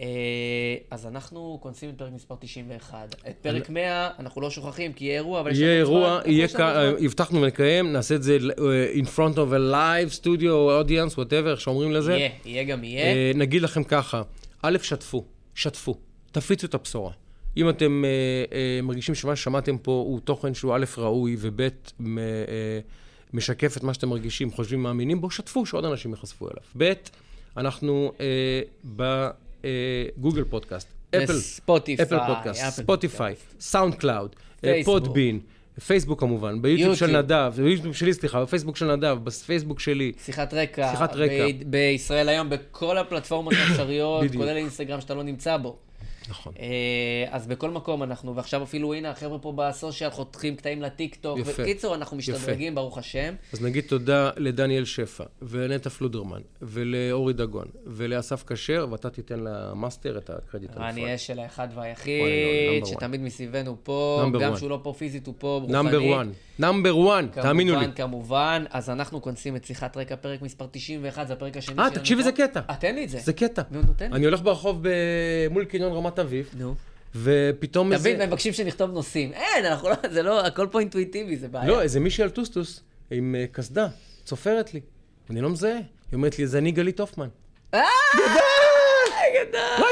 אה, 0.00 0.06
אז 0.90 1.06
אנחנו 1.06 1.58
כונסים 1.62 1.90
את 1.90 1.94
פרק 1.98 2.12
מספר 2.12 2.34
91. 2.40 3.14
את 3.28 3.36
פרק 3.42 3.70
100 3.70 4.10
אנחנו 4.18 4.40
לא 4.40 4.50
שוכחים, 4.50 4.92
כי 4.92 5.04
יהיה 5.04 5.14
אירוע, 5.16 5.40
אבל 5.40 5.50
יש 5.50 5.58
לנו 5.58 5.66
יהיה. 5.66 5.78
אירוע, 5.78 6.20
יהיה 6.26 6.48
כ-? 6.48 6.60
הבטחנו 7.04 7.42
ונקיים, 7.42 7.92
נעשה 7.92 8.14
את 8.14 8.22
זה 8.22 8.38
uh, 8.40 8.96
in 8.96 9.06
front 9.16 9.34
of 9.34 9.52
a 9.52 9.72
live 9.72 10.22
studio 10.22 10.82
audience, 10.82 11.14
whatever, 11.16 11.48
איך 11.50 11.60
שאומרים 11.60 11.92
לזה. 11.92 12.12
יהיה, 12.12 12.30
יהיה 12.44 12.64
גם 12.64 12.84
יהיה. 12.84 13.04
אה, 13.04 13.32
נגיד 13.34 13.62
לכם 13.62 13.84
ככה, 13.84 14.22
א', 14.62 14.76
שתפו, 14.82 15.24
שתפו, 15.54 15.94
תפיצו 16.32 16.66
את 16.66 16.74
הבשורה. 16.74 17.12
אם 17.56 17.68
אתם 17.68 18.04
מרגישים 18.82 19.14
שמה 19.14 19.36
ששמעתם 19.36 19.78
פה 19.78 19.92
הוא 20.06 20.20
תוכן 20.20 20.54
שהוא 20.54 20.74
א', 20.74 20.84
ראוי, 20.98 21.36
וב', 21.38 21.68
משקף 23.32 23.76
את 23.76 23.82
מה 23.82 23.94
שאתם 23.94 24.08
מרגישים, 24.08 24.50
חושבים, 24.50 24.82
מאמינים 24.82 25.20
בו, 25.20 25.30
שתפו, 25.30 25.66
שעוד 25.66 25.84
אנשים 25.84 26.10
ייחשפו 26.10 26.48
אליו. 26.48 26.62
ב', 26.76 26.92
אנחנו 27.56 28.12
אה, 28.16 28.82
בגוגל 28.84 30.44
פודקאסט, 30.44 30.88
אפל, 31.10 31.38
אפל 32.02 32.18
פודקאסט, 32.26 32.70
ספוטיפיי, 32.70 33.34
סאונד 33.60 33.94
קלאוד. 33.94 34.36
פודבין, 34.84 35.40
פייסבוק 35.86 36.20
כמובן, 36.20 36.62
ביוטיוב 36.62 36.94
של. 36.94 37.18
נדב, 37.18 37.52
ביוטיוב 37.56 37.94
שלי, 37.94 38.14
סליחה, 38.14 38.42
בפייסבוק 38.42 38.76
של 38.76 38.96
נדב, 38.96 39.18
בפייסבוק 39.24 39.80
שלי. 39.80 40.12
שיחת 40.24 40.54
רקע. 40.54 40.90
שיחת 40.90 41.16
רקע. 41.16 41.46
ב- 41.46 41.70
בישראל 41.70 42.28
היום, 42.28 42.50
בכל 42.50 42.98
הפלטפורמות 42.98 43.52
האפשריות. 43.60 44.24
כולל 44.36 44.56
אינסטגרם 44.56 45.00
שאתה 45.00 45.14
לא 45.14 45.22
נמצא 45.22 45.56
בו. 45.56 45.76
נכון. 46.30 46.52
אה, 46.60 46.66
אז 47.30 47.46
בכל 47.46 47.70
מקום 47.70 48.02
אנחנו, 48.02 48.36
ועכשיו 48.36 48.62
אפילו, 48.62 48.94
הנה, 48.94 49.10
החבר'ה 49.10 49.38
פה 49.38 49.52
ב 49.56 49.64
social 49.64 50.10
חותכים 50.10 50.56
קטעים 50.56 50.82
לטיקטוק. 50.82 51.38
יפה. 51.38 51.62
בקיצור, 51.62 51.94
אנחנו 51.94 52.16
משתדרגים, 52.16 52.74
ברוך 52.74 52.98
השם. 52.98 53.34
אז 53.52 53.62
נגיד 53.62 53.84
תודה 53.84 54.30
לדניאל 54.36 54.84
שפע, 54.84 55.24
ולנטע 55.42 55.90
פלודרמן, 55.90 56.40
ולאורי 56.62 57.32
דגון, 57.32 57.66
ולאסף 57.86 58.44
כשר, 58.46 58.86
ואתה 58.90 59.10
תיתן 59.10 59.40
למאסטר 59.40 60.18
את 60.18 60.30
הקרדיט 60.30 60.70
רני 60.76 61.14
אשל 61.14 61.38
האחד 61.38 61.68
לא, 61.74 61.80
והיחיד, 61.80 62.82
one. 62.82 62.86
שתמיד 62.86 63.20
מסביבנו 63.20 63.76
פה, 63.82 64.24
גם. 64.40 64.56
שהוא 64.56 64.70
לא 64.70 64.80
פה 64.82 64.94
פיזית, 64.98 65.26
הוא 65.26 65.34
פה 65.38 65.58
רוחני. 65.62 65.72
number 65.72 66.04
one. 66.04 66.30
Number 66.60 66.98
one, 66.98 67.26
תאמינו 67.32 67.72
לי. 67.72 67.78
כמובן, 67.78 67.94
כמובן. 67.96 68.64
אז 68.70 68.90
אנחנו 68.90 69.22
כונסים 69.22 69.56
את 69.56 69.64
שיחת 69.64 69.96
רקע, 69.96 70.16
פרק 70.16 70.42
מספר 70.42 70.66
91, 70.70 71.26
זה 71.26 71.32
הפרק 71.32 71.56
השני 71.56 71.78
אה, 71.78 71.84
שלנו 71.84 72.00
תקשיב 72.00 72.18
פה. 72.22 72.28
איזה 72.28 72.32
קטע. 72.32 72.60
אה, 72.70 72.76
תן 72.76 72.94
לי 72.94 73.04
את 73.04 73.08
זה. 73.08 73.18
זה 73.18 73.32
קטע. 73.32 73.62
נו, 73.70 73.80
תן 73.96 74.10
לי. 74.10 74.16
אני 74.16 74.24
הולך 74.24 74.42
ברחוב 74.42 74.84
מול 75.50 75.64
קניון 75.64 75.92
רמת 75.92 76.18
אביב, 76.18 76.50
נו. 76.58 76.74
ופתאום 77.14 77.92
איזה... 77.92 78.08
מבין, 78.08 78.20
הם 78.20 78.28
מבקשים 78.28 78.52
שנכתוב 78.52 78.90
נושאים. 78.90 79.32
אין, 79.32 79.64
אנחנו 79.64 79.88
לא, 79.88 79.94
זה 80.10 80.22
לא, 80.22 80.46
הכל 80.46 80.66
פה 80.70 80.80
אינטואיטיבי, 80.80 81.36
זה 81.36 81.48
בעיה. 81.48 81.66
לא, 81.66 81.82
איזה 81.82 82.00
מישהי 82.00 82.24
על 82.24 82.30
טוסטוס, 82.30 82.82
עם 83.10 83.34
אה, 83.38 83.44
קסדה, 83.52 83.88
צופרת 84.24 84.74
לי. 84.74 84.80
אני 85.30 85.40
לא 85.40 85.50
מזהה. 85.50 85.72
היא 85.72 85.82
אומרת 86.12 86.38
לי, 86.38 86.46
זה 86.46 86.58
אני 86.58 86.72
גלית 86.72 87.00
הופמן. 87.00 87.28
אה, 87.74 87.80
גדול. 89.34 89.60
מה 89.78 89.86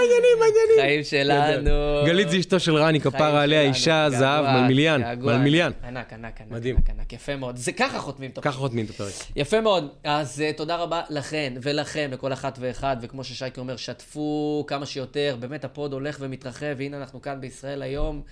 העניינים, 0.00 0.38
מה 0.38 0.44
העניינים, 0.44 0.76
מה 0.76 0.82
העניינים? 0.82 1.04
חיים 1.10 1.64
שלנו. 1.64 2.06
גלית 2.06 2.30
זה 2.30 2.38
אשתו 2.38 2.60
של 2.60 2.76
רני, 2.76 3.00
כפרה 3.00 3.42
עליה. 3.42 3.62
אישה, 3.62 4.06
זהב, 4.10 4.44
מלמיליאן. 4.44 5.02
מלמיליאן. 5.18 5.72
ענק, 5.84 6.12
ענק, 6.12 6.40
ענק. 6.40 6.50
מדהים. 6.50 6.76
ענק, 6.76 6.90
ענק, 6.90 7.12
יפה 7.12 7.36
מאוד. 7.36 7.56
זה 7.56 7.72
ככה 7.72 7.98
חותמים 7.98 8.30
את 8.30 8.38
הפרק. 8.38 8.52
ככה 8.52 8.60
חותמים 8.60 8.84
את 8.84 8.90
הפרק. 8.90 9.12
יפה 9.36 9.60
מאוד. 9.60 9.88
אז 10.04 10.44
אה, 10.50 10.56
תודה 10.56 10.76
רבה 10.76 11.02
לכן 11.10 11.52
ולכם, 11.62 12.08
לכל 12.12 12.32
אחת 12.32 12.58
ואחד, 12.60 12.96
וכמו 13.00 13.24
ששייקי 13.24 13.60
אומר, 13.60 13.76
שתפו 13.76 14.64
כמה 14.66 14.86
שיותר. 14.86 15.36
באמת, 15.40 15.64
ה 15.64 15.71
pod 15.71 15.92
הולך 15.92 16.16
ומתרחב, 16.20 16.74
והנה 16.76 16.96
אנחנו 16.96 17.22
כאן 17.22 17.40
בישראל 17.40 17.82
היום, 17.82 18.22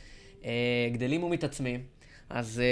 אה, 0.42 0.46
גדלים 0.92 1.24
ומתעצמים. 1.24 1.80
אז 2.30 2.62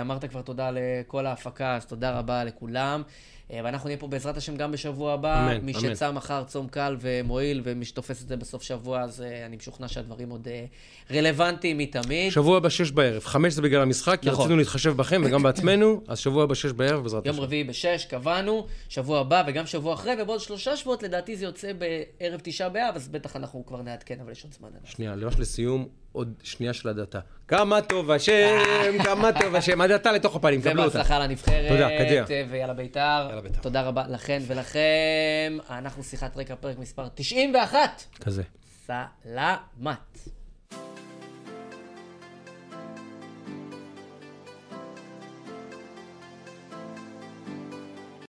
אמרת 0.00 0.24
כבר 0.24 0.42
תודה 0.42 0.70
לכל 0.72 1.26
ההפקה, 1.26 1.76
אז 1.76 1.86
תודה 1.86 2.18
רבה 2.18 2.44
לכולם. 2.44 3.02
אה, 3.50 3.54
ואנחנו 3.64 3.88
נהיה 3.88 3.98
פה 3.98 4.06
בעזרת 4.06 4.36
השם 4.36 4.56
גם 4.56 4.72
בשבוע 4.72 5.12
הבא. 5.12 5.52
אמן, 5.52 5.64
מי 5.64 5.72
אמן. 5.72 5.94
שצם 5.94 6.14
מחר 6.14 6.44
צום 6.44 6.68
קל 6.68 6.96
ומועיל, 7.00 7.60
ומי 7.64 7.84
שתופס 7.84 8.22
את 8.22 8.28
זה 8.28 8.36
בסוף 8.36 8.62
שבוע, 8.62 9.00
אז 9.00 9.20
אה, 9.20 9.46
אני 9.46 9.56
משוכנע 9.56 9.88
שהדברים 9.88 10.30
עוד 10.30 10.46
אה, 10.46 11.14
רלוונטיים 11.14 11.78
מתמיד. 11.78 12.32
שבוע 12.32 12.56
הבא 12.56 12.68
שש 12.68 12.90
בערב, 12.90 13.24
חמש 13.24 13.52
זה 13.52 13.62
בגלל 13.62 13.82
המשחק, 13.82 14.18
כי 14.22 14.28
נכון. 14.28 14.44
רצינו 14.44 14.58
להתחשב 14.58 14.96
בכם 14.96 15.22
וגם 15.24 15.42
בעצמנו, 15.42 16.00
אז 16.08 16.18
שבוע 16.18 16.44
הבא 16.44 16.54
שש 16.54 16.72
בערב 16.72 17.02
בעזרת 17.02 17.26
יום 17.26 17.34
השם. 17.34 17.42
רביעי 17.42 17.64
בשש, 17.64 18.06
קבענו, 18.10 18.66
שבוע 18.88 19.20
הבא 19.20 19.44
וגם 19.46 19.66
שבוע 19.66 19.94
אחרי, 19.94 20.12
ובעוד 20.22 20.40
שלושה 20.40 20.76
שבועות 20.76 21.02
לדעתי 21.02 21.36
זה 21.36 21.44
יוצא 21.44 21.72
בערב 21.72 22.40
תשעה 22.42 22.68
באב, 22.68 22.94
אז 22.94 23.08
בטח 23.08 23.36
אנחנו 23.36 23.66
כבר 23.66 23.82
נעדכן, 23.82 24.20
אבל 24.20 24.32
יש 24.32 24.44
עוד 24.44 24.52
זמן. 24.52 24.68
שנייה, 24.84 25.16
ממש 25.16 25.38
לסיום, 25.38 25.88
עוד 26.16 26.32
שנייה 26.42 26.72
של 26.72 26.88
הדתה. 26.88 27.18
כמה 27.48 27.82
טוב 27.82 28.10
השם, 28.10 28.58
כמה 29.04 29.30
טוב 29.40 29.54
השם, 29.54 29.80
הדתה 29.80 30.12
לתוך 30.12 30.36
הפנים, 30.36 30.62
קבלו 30.62 30.82
אותה. 30.82 30.98
ובהצלחה 30.98 31.18
לנבחרת. 31.18 31.68
תודה, 31.68 31.88
קדימה. 31.98 32.26
אה, 32.30 32.44
ויאללה 32.50 32.74
בית"ר. 32.74 33.26
יאללה 33.28 33.40
בית"ר. 33.40 33.60
תודה 33.60 33.82
רבה 33.82 34.04
לכן 34.08 34.42
ולכם. 34.46 35.58
אנחנו 35.70 36.02
שיחת 36.02 36.36
רקע 36.36 36.54
פרק 36.54 36.78
מספר 36.78 37.08
91. 37.14 38.04
כזה. 38.20 38.42
סלמת. 38.86 40.28